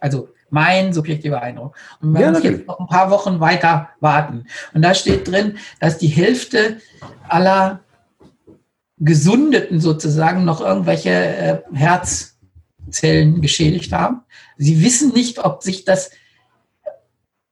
Also 0.00 0.28
mein 0.50 0.92
subjektiver 0.92 1.42
Eindruck. 1.42 1.76
Und 2.00 2.12
man 2.12 2.22
ja, 2.22 2.30
muss 2.30 2.42
jetzt 2.42 2.66
noch 2.66 2.80
ein 2.80 2.86
paar 2.86 3.10
Wochen 3.10 3.40
weiter 3.40 3.88
warten. 4.00 4.46
Und 4.74 4.82
da 4.82 4.94
steht 4.94 5.28
drin, 5.28 5.58
dass 5.80 5.98
die 5.98 6.08
Hälfte 6.08 6.78
aller 7.28 7.80
Gesundeten 8.98 9.80
sozusagen 9.80 10.44
noch 10.44 10.60
irgendwelche 10.60 11.10
äh, 11.10 11.58
Herzzellen 11.72 13.40
geschädigt 13.40 13.92
haben. 13.92 14.22
Sie 14.56 14.82
wissen 14.82 15.12
nicht, 15.12 15.44
ob 15.44 15.62
sich 15.62 15.84
das, 15.84 16.10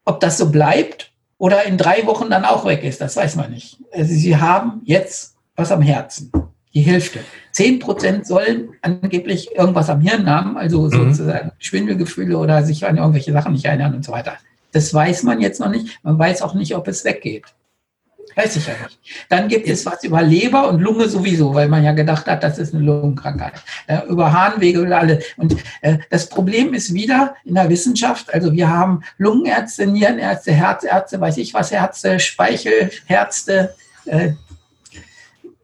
ob 0.04 0.20
das 0.20 0.38
so 0.38 0.50
bleibt 0.50 1.12
oder 1.38 1.64
in 1.64 1.78
drei 1.78 2.06
Wochen 2.06 2.30
dann 2.30 2.44
auch 2.44 2.64
weg 2.64 2.82
ist. 2.82 3.00
Das 3.00 3.16
weiß 3.16 3.36
man 3.36 3.50
nicht. 3.50 3.78
Also 3.92 4.12
sie 4.12 4.36
haben 4.36 4.80
jetzt 4.84 5.36
was 5.54 5.70
am 5.70 5.82
Herzen 5.82 6.32
die 6.76 6.82
Hälfte. 6.82 7.20
Zehn 7.52 7.78
Prozent 7.78 8.26
sollen 8.26 8.68
angeblich 8.82 9.56
irgendwas 9.56 9.88
am 9.88 10.02
Hirn 10.02 10.28
haben, 10.28 10.58
also 10.58 10.82
mhm. 10.82 11.14
sozusagen 11.14 11.52
Schwindelgefühle 11.58 12.36
oder 12.36 12.62
sich 12.62 12.86
an 12.86 12.98
irgendwelche 12.98 13.32
Sachen 13.32 13.54
nicht 13.54 13.64
erinnern 13.64 13.94
und 13.94 14.04
so 14.04 14.12
weiter. 14.12 14.34
Das 14.72 14.92
weiß 14.92 15.22
man 15.22 15.40
jetzt 15.40 15.58
noch 15.58 15.70
nicht. 15.70 15.98
Man 16.02 16.18
weiß 16.18 16.42
auch 16.42 16.52
nicht, 16.52 16.76
ob 16.76 16.86
es 16.86 17.02
weggeht. 17.06 17.44
Weiß 18.34 18.56
ich 18.56 18.66
ja 18.66 18.74
nicht. 18.84 18.98
Dann 19.30 19.48
gibt 19.48 19.66
es 19.66 19.86
was 19.86 20.04
über 20.04 20.20
Leber 20.20 20.68
und 20.68 20.82
Lunge 20.82 21.08
sowieso, 21.08 21.54
weil 21.54 21.68
man 21.68 21.82
ja 21.82 21.92
gedacht 21.92 22.26
hat, 22.26 22.42
das 22.42 22.58
ist 22.58 22.74
eine 22.74 22.84
Lungenkrankheit. 22.84 23.54
Äh, 23.86 24.02
über 24.08 24.30
Harnwege 24.30 24.82
und 24.82 24.92
alle. 24.92 25.20
Und 25.38 25.56
äh, 25.80 25.96
das 26.10 26.28
Problem 26.28 26.74
ist 26.74 26.92
wieder 26.92 27.36
in 27.46 27.54
der 27.54 27.70
Wissenschaft, 27.70 28.34
also 28.34 28.52
wir 28.52 28.68
haben 28.68 29.02
Lungenärzte, 29.16 29.86
Nierenärzte, 29.86 30.52
Herzärzte, 30.52 31.18
weiß 31.18 31.38
ich 31.38 31.54
was, 31.54 31.72
Ärzte, 31.72 32.20
Speichelherzte, 32.20 33.74
äh, 34.04 34.32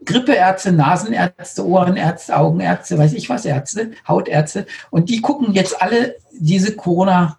Grippeärzte, 0.04 0.72
Nasenärzte, 0.72 1.66
Ohrenärzte, 1.66 2.36
Augenärzte, 2.36 2.98
weiß 2.98 3.12
ich 3.14 3.28
was, 3.28 3.44
Ärzte, 3.44 3.92
Hautärzte. 4.06 4.66
Und 4.90 5.10
die 5.10 5.20
gucken 5.20 5.52
jetzt 5.52 5.80
alle 5.80 6.16
diese 6.32 6.74
Corona 6.74 7.38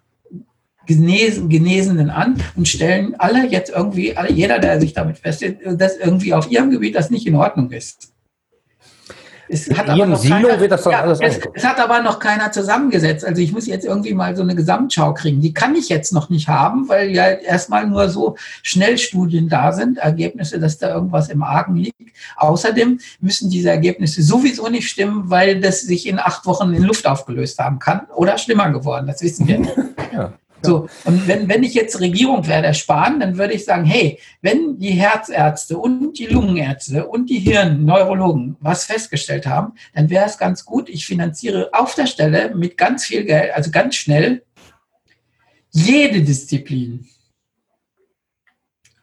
Genesenen 0.86 2.10
an 2.10 2.42
und 2.56 2.68
stellen 2.68 3.14
alle 3.18 3.46
jetzt 3.46 3.70
irgendwie, 3.70 4.16
alle, 4.16 4.30
jeder, 4.30 4.58
der 4.58 4.80
sich 4.80 4.92
damit 4.92 5.18
festhält, 5.18 5.58
dass 5.80 5.96
irgendwie 5.96 6.34
auf 6.34 6.50
ihrem 6.50 6.70
Gebiet 6.70 6.94
das 6.94 7.10
nicht 7.10 7.26
in 7.26 7.36
Ordnung 7.36 7.70
ist. 7.70 8.13
Es 9.48 9.70
hat, 9.70 9.88
aber 9.88 10.06
noch 10.06 10.18
Silo 10.18 10.48
keiner, 10.48 10.60
wird 10.60 10.72
das 10.72 10.84
ja, 10.84 11.02
alles 11.02 11.20
es, 11.20 11.40
es, 11.52 11.64
hat 11.64 11.78
aber 11.78 12.00
noch 12.00 12.18
keiner 12.18 12.50
zusammengesetzt. 12.50 13.24
Also 13.24 13.42
ich 13.42 13.52
muss 13.52 13.66
jetzt 13.66 13.84
irgendwie 13.84 14.14
mal 14.14 14.34
so 14.36 14.42
eine 14.42 14.54
Gesamtschau 14.54 15.12
kriegen. 15.14 15.40
Die 15.40 15.52
kann 15.52 15.74
ich 15.74 15.88
jetzt 15.88 16.12
noch 16.12 16.30
nicht 16.30 16.48
haben, 16.48 16.88
weil 16.88 17.10
ja 17.10 17.26
erstmal 17.26 17.86
nur 17.86 18.08
so 18.08 18.36
Schnellstudien 18.62 19.48
da 19.48 19.72
sind, 19.72 19.98
Ergebnisse, 19.98 20.58
dass 20.58 20.78
da 20.78 20.94
irgendwas 20.94 21.28
im 21.28 21.42
Argen 21.42 21.76
liegt. 21.76 21.94
Außerdem 22.36 23.00
müssen 23.20 23.50
diese 23.50 23.70
Ergebnisse 23.70 24.22
sowieso 24.22 24.68
nicht 24.68 24.88
stimmen, 24.88 25.30
weil 25.30 25.60
das 25.60 25.82
sich 25.82 26.06
in 26.06 26.18
acht 26.18 26.46
Wochen 26.46 26.72
in 26.72 26.82
Luft 26.82 27.06
aufgelöst 27.06 27.58
haben 27.58 27.78
kann 27.78 28.02
oder 28.14 28.38
schlimmer 28.38 28.70
geworden. 28.70 29.06
Das 29.06 29.22
wissen 29.22 29.46
wir 29.46 29.58
nicht. 29.58 29.76
Ja. 30.12 30.32
So, 30.64 30.88
und 31.04 31.28
wenn, 31.28 31.48
wenn 31.48 31.62
ich 31.62 31.74
jetzt 31.74 32.00
Regierung 32.00 32.46
wäre, 32.46 32.62
der 32.62 32.74
Spahn, 32.74 33.20
dann 33.20 33.38
würde 33.38 33.54
ich 33.54 33.64
sagen, 33.64 33.84
hey, 33.84 34.18
wenn 34.42 34.78
die 34.78 34.90
Herzärzte 34.90 35.78
und 35.78 36.18
die 36.18 36.26
Lungenärzte 36.26 37.06
und 37.06 37.28
die 37.30 37.38
Hirnneurologen 37.38 38.56
was 38.60 38.84
festgestellt 38.84 39.46
haben, 39.46 39.74
dann 39.94 40.10
wäre 40.10 40.26
es 40.26 40.38
ganz 40.38 40.64
gut, 40.64 40.88
ich 40.88 41.06
finanziere 41.06 41.70
auf 41.72 41.94
der 41.94 42.06
Stelle 42.06 42.54
mit 42.54 42.76
ganz 42.76 43.04
viel 43.04 43.24
Geld, 43.24 43.52
also 43.54 43.70
ganz 43.70 43.94
schnell, 43.94 44.42
jede 45.70 46.22
Disziplin. 46.22 47.06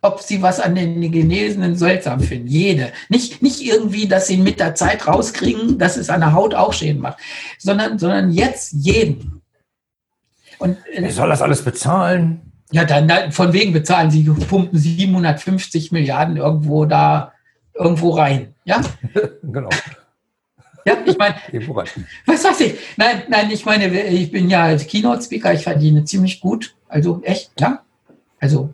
Ob 0.03 0.21
sie 0.21 0.41
was 0.41 0.59
an 0.59 0.73
den 0.73 1.11
Genesenen 1.11 1.75
seltsam 1.75 2.21
finden. 2.21 2.47
Jede. 2.47 2.91
Nicht, 3.09 3.43
nicht 3.43 3.61
irgendwie, 3.61 4.07
dass 4.07 4.25
sie 4.25 4.37
mit 4.37 4.59
der 4.59 4.73
Zeit 4.73 5.05
rauskriegen, 5.05 5.77
dass 5.77 5.95
es 5.95 6.09
an 6.09 6.21
der 6.21 6.33
Haut 6.33 6.55
auch 6.55 6.73
Schäden 6.73 7.01
macht, 7.01 7.19
sondern, 7.59 7.99
sondern 7.99 8.31
jetzt 8.31 8.73
jeden. 8.73 9.40
Und, 10.61 10.77
äh, 10.93 11.01
Wer 11.01 11.11
soll 11.11 11.29
das 11.29 11.41
alles 11.41 11.63
bezahlen? 11.63 12.39
Ja, 12.71 12.85
dann 12.85 13.31
von 13.31 13.51
wegen 13.51 13.73
bezahlen 13.73 14.11
sie, 14.11 14.23
pumpen 14.23 14.77
750 14.77 15.91
Milliarden 15.91 16.37
irgendwo 16.37 16.85
da 16.85 17.33
irgendwo 17.73 18.11
rein. 18.11 18.53
Ja? 18.63 18.81
genau. 19.43 19.69
Ja, 20.85 20.97
ich 21.05 21.17
meine, 21.17 21.35
was 22.25 22.43
weiß 22.43 22.59
ich? 22.61 22.75
Nein, 22.95 23.23
nein, 23.27 23.49
ich 23.51 23.65
meine, 23.65 23.87
ich 23.87 24.31
bin 24.31 24.49
ja 24.49 24.63
als 24.65 24.85
Keynote-Speaker, 24.87 25.53
ich 25.53 25.63
verdiene 25.63 26.05
ziemlich 26.05 26.39
gut. 26.39 26.75
Also 26.87 27.21
echt, 27.23 27.59
ja. 27.59 27.81
Also 28.39 28.73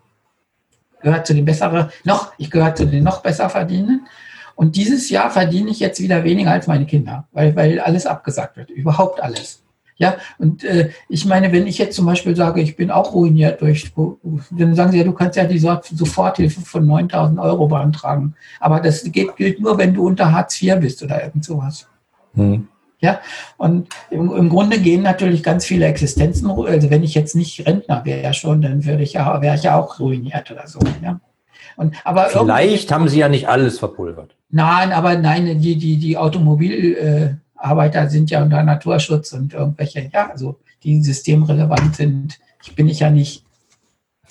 gehört 1.02 1.26
zu 1.26 1.34
den 1.34 1.46
besseren, 1.46 1.90
noch, 2.04 2.34
ich 2.38 2.52
gehöre 2.52 2.76
zu 2.76 2.86
den 2.86 3.04
noch 3.04 3.22
besser 3.22 3.50
verdienen. 3.50 4.08
Und 4.56 4.76
dieses 4.76 5.10
Jahr 5.10 5.32
verdiene 5.32 5.72
ich 5.72 5.80
jetzt 5.80 6.02
wieder 6.02 6.24
weniger 6.26 6.52
als 6.52 6.68
meine 6.68 6.86
Kinder, 6.86 7.28
weil, 7.32 7.56
weil 7.56 7.80
alles 7.80 8.06
abgesagt 8.06 8.58
wird, 8.58 8.72
überhaupt 8.72 9.22
alles. 9.22 9.64
Ja, 10.00 10.18
und 10.38 10.64
äh, 10.64 10.92
ich 11.10 11.26
meine, 11.26 11.52
wenn 11.52 11.66
ich 11.66 11.80
jetzt 11.80 11.96
zum 11.96 12.06
Beispiel 12.06 12.36
sage, 12.36 12.62
ich 12.62 12.76
bin 12.76 12.92
auch 12.92 13.14
ruiniert 13.14 13.62
durch, 13.62 13.92
dann 14.52 14.76
sagen 14.76 14.92
sie 14.92 15.00
ja, 15.00 15.04
du 15.04 15.14
kannst 15.14 15.38
ja 15.38 15.46
die 15.46 15.58
Soforthilfe 15.58 16.62
von 16.62 16.86
9000 16.86 17.40
Euro 17.40 17.68
beantragen. 17.68 18.36
Aber 18.60 18.80
das 18.80 19.04
geht, 19.12 19.36
gilt 19.36 19.60
nur, 19.60 19.78
wenn 19.80 19.96
du 19.96 20.06
unter 20.06 20.32
Hartz 20.32 20.62
IV 20.62 20.80
bist 20.80 21.02
oder 21.02 21.24
irgend 21.24 21.44
sowas. 21.44 21.88
Hm. 22.36 22.68
Ja, 23.00 23.20
und 23.58 23.90
im, 24.10 24.32
im, 24.32 24.50
Grunde 24.50 24.80
gehen 24.80 25.04
natürlich 25.04 25.44
ganz 25.44 25.66
viele 25.66 25.86
Existenzen, 25.86 26.50
also 26.50 26.90
wenn 26.90 27.04
ich 27.04 27.14
jetzt 27.14 27.36
nicht 27.36 27.66
Rentner 27.68 28.04
wäre 28.06 28.34
schon, 28.34 28.62
dann 28.62 28.86
würde 28.86 29.04
ich 29.04 29.14
ja, 29.14 29.40
wäre 29.40 29.56
ich 29.56 29.64
ja 29.64 29.80
auch 29.80 30.00
ruiniert 30.00 30.50
oder 30.50 30.68
so. 30.68 30.80
Ja. 31.04 31.20
Und, 31.76 31.96
aber 32.04 32.26
Vielleicht 32.26 32.92
haben 32.92 33.08
sie 33.08 33.20
ja 33.20 33.30
nicht 33.30 33.48
alles 33.48 33.78
verpulvert. 33.78 34.36
Nein, 34.50 34.92
aber 34.94 35.16
nein, 35.16 35.60
die, 35.60 35.76
die, 35.76 35.98
die 35.98 36.18
Automobil, 36.18 36.96
äh, 36.96 37.47
Arbeiter 37.58 38.10
sind 38.10 38.30
ja 38.30 38.42
unter 38.44 38.64
Naturschutz 38.64 39.34
und 39.34 39.54
irgendwelche, 39.54 40.10
ja, 40.14 40.30
also 40.30 40.60
die 40.84 41.02
systemrelevant 41.02 41.96
sind. 41.96 42.40
Ich 42.64 42.76
bin 42.76 42.88
ich 42.88 43.00
ja 43.00 43.10
nicht. 43.10 43.44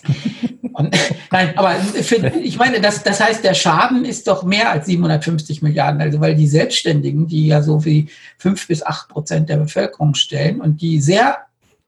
Und, 0.72 0.94
nein, 1.30 1.56
aber 1.56 1.70
für, 1.76 2.16
ich 2.36 2.58
meine, 2.58 2.82
das, 2.82 3.02
das 3.02 3.18
heißt, 3.18 3.42
der 3.42 3.54
Schaden 3.54 4.04
ist 4.04 4.28
doch 4.28 4.42
mehr 4.44 4.70
als 4.70 4.84
750 4.86 5.62
Milliarden. 5.62 6.02
Also, 6.02 6.20
weil 6.20 6.34
die 6.34 6.46
Selbstständigen, 6.46 7.26
die 7.26 7.46
ja 7.46 7.62
so 7.62 7.86
wie 7.86 8.08
fünf 8.36 8.68
bis 8.68 8.84
acht 8.84 9.08
Prozent 9.08 9.48
der 9.48 9.56
Bevölkerung 9.56 10.14
stellen 10.14 10.60
und 10.60 10.82
die 10.82 11.00
sehr 11.00 11.38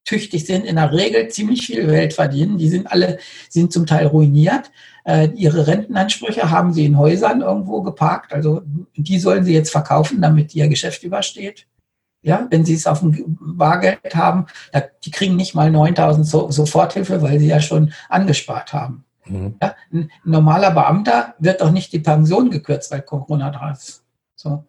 tüchtig 0.04 0.46
sind, 0.46 0.64
in 0.64 0.76
der 0.76 0.90
Regel 0.90 1.28
ziemlich 1.28 1.66
viel 1.66 1.86
Geld 1.86 2.14
verdienen, 2.14 2.56
die 2.56 2.70
sind 2.70 2.90
alle, 2.90 3.18
sind 3.50 3.74
zum 3.74 3.84
Teil 3.84 4.06
ruiniert. 4.06 4.70
Äh, 5.08 5.30
ihre 5.36 5.66
Rentenansprüche 5.66 6.50
haben 6.50 6.74
sie 6.74 6.84
in 6.84 6.98
Häusern 6.98 7.40
irgendwo 7.40 7.80
geparkt. 7.80 8.34
Also 8.34 8.60
die 8.94 9.18
sollen 9.18 9.42
sie 9.42 9.54
jetzt 9.54 9.70
verkaufen, 9.70 10.20
damit 10.20 10.54
ihr 10.54 10.68
Geschäft 10.68 11.02
übersteht. 11.02 11.66
Ja, 12.20 12.46
wenn 12.50 12.66
sie 12.66 12.74
es 12.74 12.86
auf 12.86 13.00
dem 13.00 13.38
Bargeld 13.40 14.14
haben, 14.14 14.44
da, 14.70 14.82
die 15.02 15.10
kriegen 15.10 15.36
nicht 15.36 15.54
mal 15.54 15.70
9000 15.70 16.26
so 16.26 16.50
Soforthilfe, 16.50 17.22
weil 17.22 17.38
sie 17.38 17.46
ja 17.46 17.58
schon 17.58 17.94
angespart 18.10 18.74
haben. 18.74 19.06
Mhm. 19.24 19.54
Ja, 19.62 19.74
ein 19.90 20.10
normaler 20.24 20.72
Beamter 20.72 21.34
wird 21.38 21.62
doch 21.62 21.70
nicht 21.70 21.90
die 21.94 22.00
Pension 22.00 22.50
gekürzt, 22.50 22.90
weil 22.90 23.00
Corona 23.00 23.50
da 23.50 23.70
ist. 23.70 24.02
So. 24.34 24.62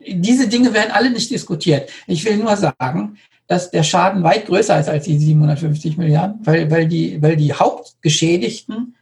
Diese 0.00 0.48
Dinge 0.48 0.72
werden 0.72 0.92
alle 0.92 1.10
nicht 1.10 1.30
diskutiert. 1.30 1.90
Ich 2.06 2.24
will 2.24 2.38
nur 2.38 2.56
sagen, 2.56 3.18
dass 3.48 3.70
der 3.70 3.82
Schaden 3.82 4.22
weit 4.22 4.46
größer 4.46 4.80
ist 4.80 4.88
als 4.88 5.04
die 5.04 5.18
750 5.18 5.98
Milliarden, 5.98 6.40
weil, 6.42 6.70
weil, 6.70 6.88
die, 6.88 7.20
weil 7.20 7.36
die 7.36 7.52
Hauptgeschädigten 7.52 8.94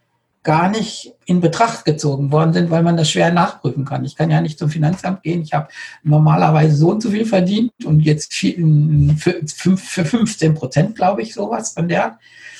gar 0.43 0.69
nicht 0.69 1.13
in 1.25 1.39
Betracht 1.39 1.85
gezogen 1.85 2.31
worden 2.31 2.53
sind, 2.53 2.69
weil 2.69 2.83
man 2.83 2.97
das 2.97 3.09
schwer 3.09 3.31
nachprüfen 3.31 3.85
kann. 3.85 4.03
Ich 4.03 4.15
kann 4.15 4.29
ja 4.29 4.41
nicht 4.41 4.59
zum 4.59 4.69
Finanzamt 4.69 5.23
gehen. 5.23 5.41
Ich 5.41 5.53
habe 5.53 5.69
normalerweise 6.03 6.75
so 6.75 6.91
und 6.91 7.01
so 7.01 7.09
viel 7.11 7.25
verdient 7.25 7.71
und 7.85 8.01
jetzt 8.01 8.33
für, 8.33 9.37
für 9.47 10.05
15 10.05 10.53
Prozent, 10.53 10.95
glaube 10.95 11.21
ich, 11.21 11.33
sowas 11.33 11.73
von 11.73 11.87
der. 11.87 12.19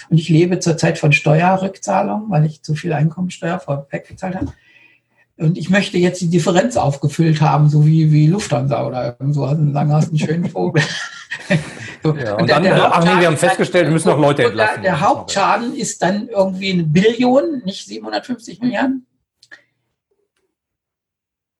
Und 0.09 0.17
ich 0.17 0.29
lebe 0.29 0.59
zurzeit 0.59 0.97
von 0.97 1.11
Steuerrückzahlung, 1.11 2.29
weil 2.29 2.45
ich 2.45 2.63
zu 2.63 2.73
viel 2.73 2.93
Einkommensteuer 2.93 3.59
vorweg 3.59 4.07
gezahlt 4.07 4.35
habe. 4.35 4.53
Und 5.37 5.57
ich 5.57 5.69
möchte 5.69 5.97
jetzt 5.97 6.21
die 6.21 6.29
Differenz 6.29 6.77
aufgefüllt 6.77 7.41
haben, 7.41 7.67
so 7.67 7.85
wie, 7.85 8.11
wie 8.11 8.27
Lufthansa 8.27 8.85
oder 8.85 9.05
irgend 9.05 9.33
so. 9.33 9.43
Also 9.43 9.71
sagen, 9.71 9.91
hast 9.91 10.09
einen 10.09 10.19
schönen 10.19 10.49
Vogel. 10.49 10.83
Ja, 12.03 12.33
und, 12.33 12.41
und 12.41 12.49
dann, 12.49 12.63
der 12.63 12.93
ach 12.93 13.03
nee, 13.03 13.21
wir 13.21 13.27
haben 13.27 13.37
festgestellt, 13.37 13.85
wir 13.85 13.93
müssen 13.93 14.09
noch 14.09 14.19
Leute 14.19 14.43
entlassen. 14.43 14.81
Der, 14.81 14.91
der 14.91 15.01
Hauptschaden 15.01 15.75
ist 15.75 16.01
dann 16.01 16.27
irgendwie 16.27 16.71
eine 16.71 16.83
Billion, 16.83 17.61
nicht 17.63 17.85
750 17.85 18.61
Milliarden. 18.61 19.05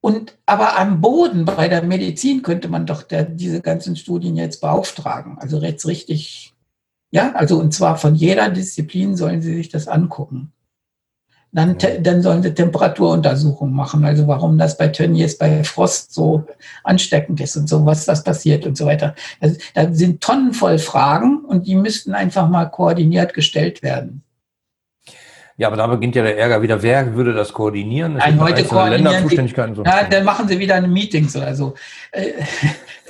Und 0.01 0.37
aber 0.45 0.77
am 0.77 0.99
Boden 0.99 1.45
bei 1.45 1.69
der 1.69 1.81
Medizin 1.81 2.41
könnte 2.41 2.67
man 2.67 2.85
doch 2.85 3.03
der, 3.03 3.23
diese 3.23 3.61
ganzen 3.61 3.95
Studien 3.95 4.35
jetzt 4.35 4.59
beauftragen. 4.59 5.37
Also 5.39 5.59
jetzt 5.59 5.87
richtig, 5.87 6.53
ja, 7.11 7.31
also 7.35 7.57
und 7.57 7.73
zwar 7.73 7.97
von 7.97 8.13
jeder 8.13 8.49
Disziplin 8.49 9.15
sollen 9.15 9.41
sie 9.41 9.55
sich 9.55 9.69
das 9.69 9.87
angucken. 9.87 10.51
Dann, 11.55 11.77
dann 12.01 12.23
sollen 12.23 12.41
sie 12.41 12.53
Temperaturuntersuchungen 12.53 13.75
machen, 13.75 14.03
also 14.05 14.27
warum 14.27 14.57
das 14.57 14.75
bei 14.75 14.88
Tönnies 14.88 15.38
bei 15.38 15.63
Frost 15.63 16.11
so 16.11 16.45
ansteckend 16.84 17.39
ist 17.41 17.55
und 17.55 17.69
so, 17.69 17.85
was 17.85 18.05
das 18.05 18.23
passiert 18.23 18.65
und 18.65 18.75
so 18.75 18.88
weiter. 18.88 19.13
Also, 19.39 19.57
da 19.75 19.93
sind 19.93 20.21
Tonnen 20.21 20.53
voll 20.53 20.80
Fragen 20.80 21.45
und 21.45 21.67
die 21.67 21.75
müssten 21.75 22.15
einfach 22.15 22.49
mal 22.49 22.65
koordiniert 22.65 23.35
gestellt 23.35 23.84
werden. 23.84 24.23
Ja, 25.55 25.67
aber 25.67 25.77
da 25.77 25.85
beginnt 25.85 26.15
ja 26.15 26.23
der 26.23 26.38
Ärger 26.38 26.61
wieder. 26.63 26.81
Wer 26.81 27.13
würde 27.13 27.34
das 27.34 27.53
koordinieren? 27.53 28.13
Nein, 28.13 28.39
heute 28.39 28.63
koordinieren 28.63 29.30
Sie, 29.30 29.75
so. 29.75 29.84
ja, 29.84 30.03
dann 30.03 30.23
machen 30.23 30.47
Sie 30.47 30.57
wieder 30.57 30.75
eine 30.75 30.88
Meetings 30.88 31.35
oder 31.35 31.53
so. 31.53 31.75
Äh, 32.11 32.31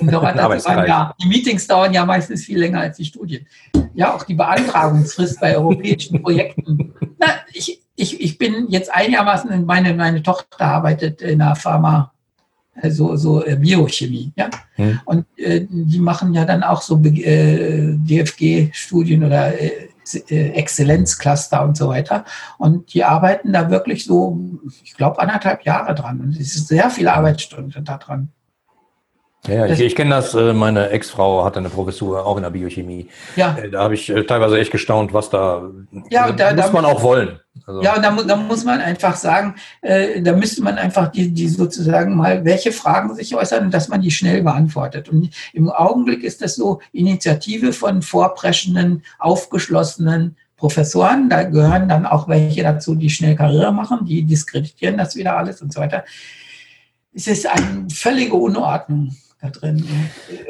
ja, 0.00 1.14
die 1.22 1.28
Meetings 1.28 1.66
dauern 1.66 1.94
ja 1.94 2.04
meistens 2.04 2.44
viel 2.44 2.58
länger 2.58 2.80
als 2.80 2.98
die 2.98 3.06
Studien. 3.06 3.46
Ja, 3.94 4.14
auch 4.14 4.24
die 4.24 4.34
Beantragungsfrist 4.34 5.40
bei 5.40 5.56
europäischen 5.56 6.22
Projekten. 6.22 6.92
Na, 7.18 7.28
ich, 7.52 7.80
ich, 8.04 8.20
ich 8.20 8.38
bin 8.38 8.66
jetzt 8.68 8.92
einigermaßen, 8.92 9.64
meine, 9.64 9.94
meine 9.94 10.22
Tochter 10.22 10.66
arbeitet 10.66 11.22
in 11.22 11.38
der 11.38 11.56
Pharma, 11.56 12.12
so, 12.88 13.16
so 13.16 13.44
äh, 13.44 13.56
Biochemie, 13.56 14.32
ja. 14.36 14.50
Hm. 14.74 15.00
Und 15.04 15.26
äh, 15.36 15.66
die 15.68 16.00
machen 16.00 16.34
ja 16.34 16.44
dann 16.44 16.62
auch 16.62 16.82
so 16.82 17.00
äh, 17.02 17.94
DFG-Studien 17.96 19.24
oder 19.24 19.58
äh, 19.58 19.88
äh, 20.28 20.50
Exzellenzcluster 20.50 21.64
und 21.64 21.76
so 21.76 21.88
weiter. 21.88 22.24
Und 22.58 22.92
die 22.92 23.04
arbeiten 23.04 23.52
da 23.52 23.70
wirklich 23.70 24.04
so, 24.04 24.38
ich 24.82 24.94
glaube, 24.94 25.20
anderthalb 25.20 25.64
Jahre 25.64 25.94
dran. 25.94 26.20
Und 26.20 26.32
es 26.32 26.56
ist 26.56 26.68
sehr 26.68 26.90
viele 26.90 27.14
Arbeitsstunden 27.14 27.84
da 27.84 27.96
dran. 27.96 28.28
Ja, 29.46 29.66
ich, 29.66 29.80
ich 29.80 29.94
kenne 29.94 30.10
das. 30.10 30.34
Äh, 30.34 30.54
meine 30.54 30.88
Ex-Frau 30.88 31.44
hatte 31.44 31.58
eine 31.58 31.68
Professur 31.68 32.24
auch 32.24 32.36
in 32.36 32.42
der 32.42 32.50
Biochemie. 32.50 33.08
Ja. 33.36 33.56
Äh, 33.58 33.70
da 33.70 33.82
habe 33.84 33.94
ich 33.94 34.06
teilweise 34.06 34.58
echt 34.58 34.70
gestaunt, 34.70 35.12
was 35.12 35.28
da. 35.28 35.70
Ja, 36.10 36.32
da, 36.32 36.54
muss 36.54 36.72
man 36.72 36.84
auch 36.86 37.02
wollen. 37.02 37.40
Also. 37.66 37.82
Ja, 37.82 37.98
da, 37.98 38.10
da 38.10 38.36
muss 38.36 38.64
man 38.64 38.80
einfach 38.80 39.16
sagen, 39.16 39.56
äh, 39.82 40.22
da 40.22 40.32
müsste 40.32 40.62
man 40.62 40.76
einfach 40.76 41.08
die, 41.08 41.30
die 41.32 41.48
sozusagen 41.48 42.16
mal, 42.16 42.44
welche 42.44 42.72
Fragen 42.72 43.14
sich 43.14 43.34
äußern, 43.36 43.70
dass 43.70 43.88
man 43.88 44.00
die 44.00 44.10
schnell 44.10 44.42
beantwortet. 44.42 45.10
Und 45.10 45.30
im 45.52 45.68
Augenblick 45.68 46.24
ist 46.24 46.40
das 46.40 46.56
so 46.56 46.80
Initiative 46.92 47.72
von 47.72 48.00
vorpreschenden, 48.00 49.02
aufgeschlossenen 49.18 50.36
Professoren. 50.56 51.28
Da 51.28 51.42
gehören 51.42 51.88
dann 51.88 52.06
auch 52.06 52.28
welche 52.28 52.62
dazu, 52.62 52.94
die 52.94 53.10
schnell 53.10 53.36
Karriere 53.36 53.72
machen, 53.72 54.06
die 54.06 54.22
diskreditieren 54.22 54.96
das 54.96 55.16
wieder 55.16 55.36
alles 55.36 55.60
und 55.60 55.72
so 55.72 55.80
weiter. 55.80 56.04
Es 57.12 57.26
ist 57.26 57.46
eine 57.46 57.88
völlige 57.90 58.34
Unordnung 58.34 59.14
da 59.44 59.50
drin. 59.50 59.84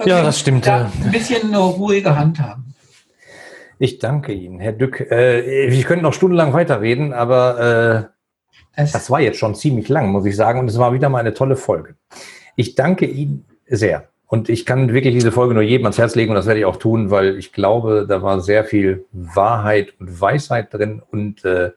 Ja, 0.04 0.22
das 0.22 0.40
stimmt. 0.40 0.66
Ja, 0.66 0.90
ein 1.02 1.10
bisschen 1.10 1.48
eine 1.48 1.58
ruhige 1.58 2.16
Hand 2.16 2.40
haben. 2.40 2.74
Ich 3.78 3.98
danke 3.98 4.32
Ihnen, 4.32 4.60
Herr 4.60 4.72
Dück. 4.72 5.00
Äh, 5.00 5.70
wir 5.70 5.84
könnten 5.84 6.04
noch 6.04 6.14
stundenlang 6.14 6.52
weiterreden, 6.52 7.12
aber 7.12 8.10
äh, 8.76 8.84
das 8.92 9.10
war 9.10 9.20
jetzt 9.20 9.38
schon 9.38 9.54
ziemlich 9.54 9.88
lang, 9.88 10.10
muss 10.10 10.26
ich 10.26 10.36
sagen. 10.36 10.60
Und 10.60 10.68
es 10.68 10.78
war 10.78 10.92
wieder 10.92 11.08
mal 11.08 11.18
eine 11.18 11.34
tolle 11.34 11.56
Folge. 11.56 11.96
Ich 12.56 12.76
danke 12.76 13.06
Ihnen 13.06 13.44
sehr. 13.66 14.08
Und 14.26 14.48
ich 14.48 14.64
kann 14.64 14.92
wirklich 14.92 15.14
diese 15.14 15.32
Folge 15.32 15.54
nur 15.54 15.62
jedem 15.62 15.86
ans 15.86 15.98
Herz 15.98 16.14
legen 16.14 16.30
und 16.30 16.36
das 16.36 16.46
werde 16.46 16.60
ich 16.60 16.66
auch 16.66 16.76
tun, 16.76 17.10
weil 17.10 17.36
ich 17.36 17.52
glaube, 17.52 18.06
da 18.08 18.22
war 18.22 18.40
sehr 18.40 18.64
viel 18.64 19.04
Wahrheit 19.12 19.92
und 20.00 20.20
Weisheit 20.20 20.72
drin 20.72 21.02
und 21.10 21.44
äh, 21.44 21.70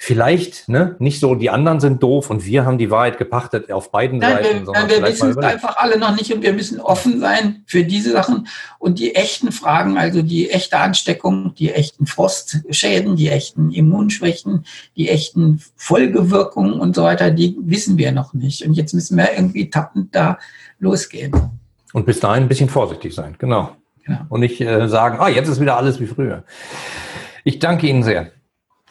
vielleicht 0.00 0.68
ne, 0.68 0.94
nicht 1.00 1.18
so, 1.18 1.34
die 1.34 1.50
anderen 1.50 1.80
sind 1.80 2.04
doof 2.04 2.30
und 2.30 2.46
wir 2.46 2.64
haben 2.64 2.78
die 2.78 2.88
Wahrheit 2.88 3.18
gepachtet 3.18 3.72
auf 3.72 3.90
beiden 3.90 4.20
nein, 4.20 4.44
Seiten. 4.44 4.66
Wir, 4.66 4.72
nein, 4.72 4.88
wir 4.88 5.02
wissen 5.02 5.30
es 5.30 5.36
einfach 5.38 5.76
alle 5.76 5.98
noch 5.98 6.14
nicht 6.14 6.32
und 6.32 6.40
wir 6.42 6.52
müssen 6.52 6.80
offen 6.80 7.18
sein 7.18 7.64
für 7.66 7.82
diese 7.82 8.12
Sachen 8.12 8.46
und 8.78 9.00
die 9.00 9.16
echten 9.16 9.50
Fragen, 9.50 9.98
also 9.98 10.22
die 10.22 10.50
echte 10.50 10.78
Ansteckung, 10.78 11.52
die 11.56 11.72
echten 11.72 12.06
Frostschäden, 12.06 13.16
die 13.16 13.28
echten 13.28 13.72
Immunschwächen, 13.72 14.64
die 14.96 15.08
echten 15.08 15.60
Folgewirkungen 15.74 16.74
und 16.74 16.94
so 16.94 17.02
weiter, 17.02 17.32
die 17.32 17.56
wissen 17.60 17.98
wir 17.98 18.12
noch 18.12 18.34
nicht. 18.34 18.64
Und 18.64 18.74
jetzt 18.74 18.94
müssen 18.94 19.18
wir 19.18 19.32
irgendwie 19.34 19.68
tappend 19.68 20.14
da 20.14 20.38
losgehen. 20.78 21.32
Und 21.92 22.06
bis 22.06 22.20
dahin 22.20 22.44
ein 22.44 22.48
bisschen 22.48 22.68
vorsichtig 22.68 23.16
sein, 23.16 23.34
genau. 23.36 23.72
genau. 24.04 24.20
Und 24.28 24.40
nicht 24.40 24.60
äh, 24.60 24.88
sagen, 24.88 25.18
ah, 25.18 25.28
jetzt 25.28 25.48
ist 25.48 25.60
wieder 25.60 25.76
alles 25.76 25.98
wie 25.98 26.06
früher. 26.06 26.44
Ich 27.42 27.58
danke 27.58 27.88
Ihnen 27.88 28.04
sehr. 28.04 28.30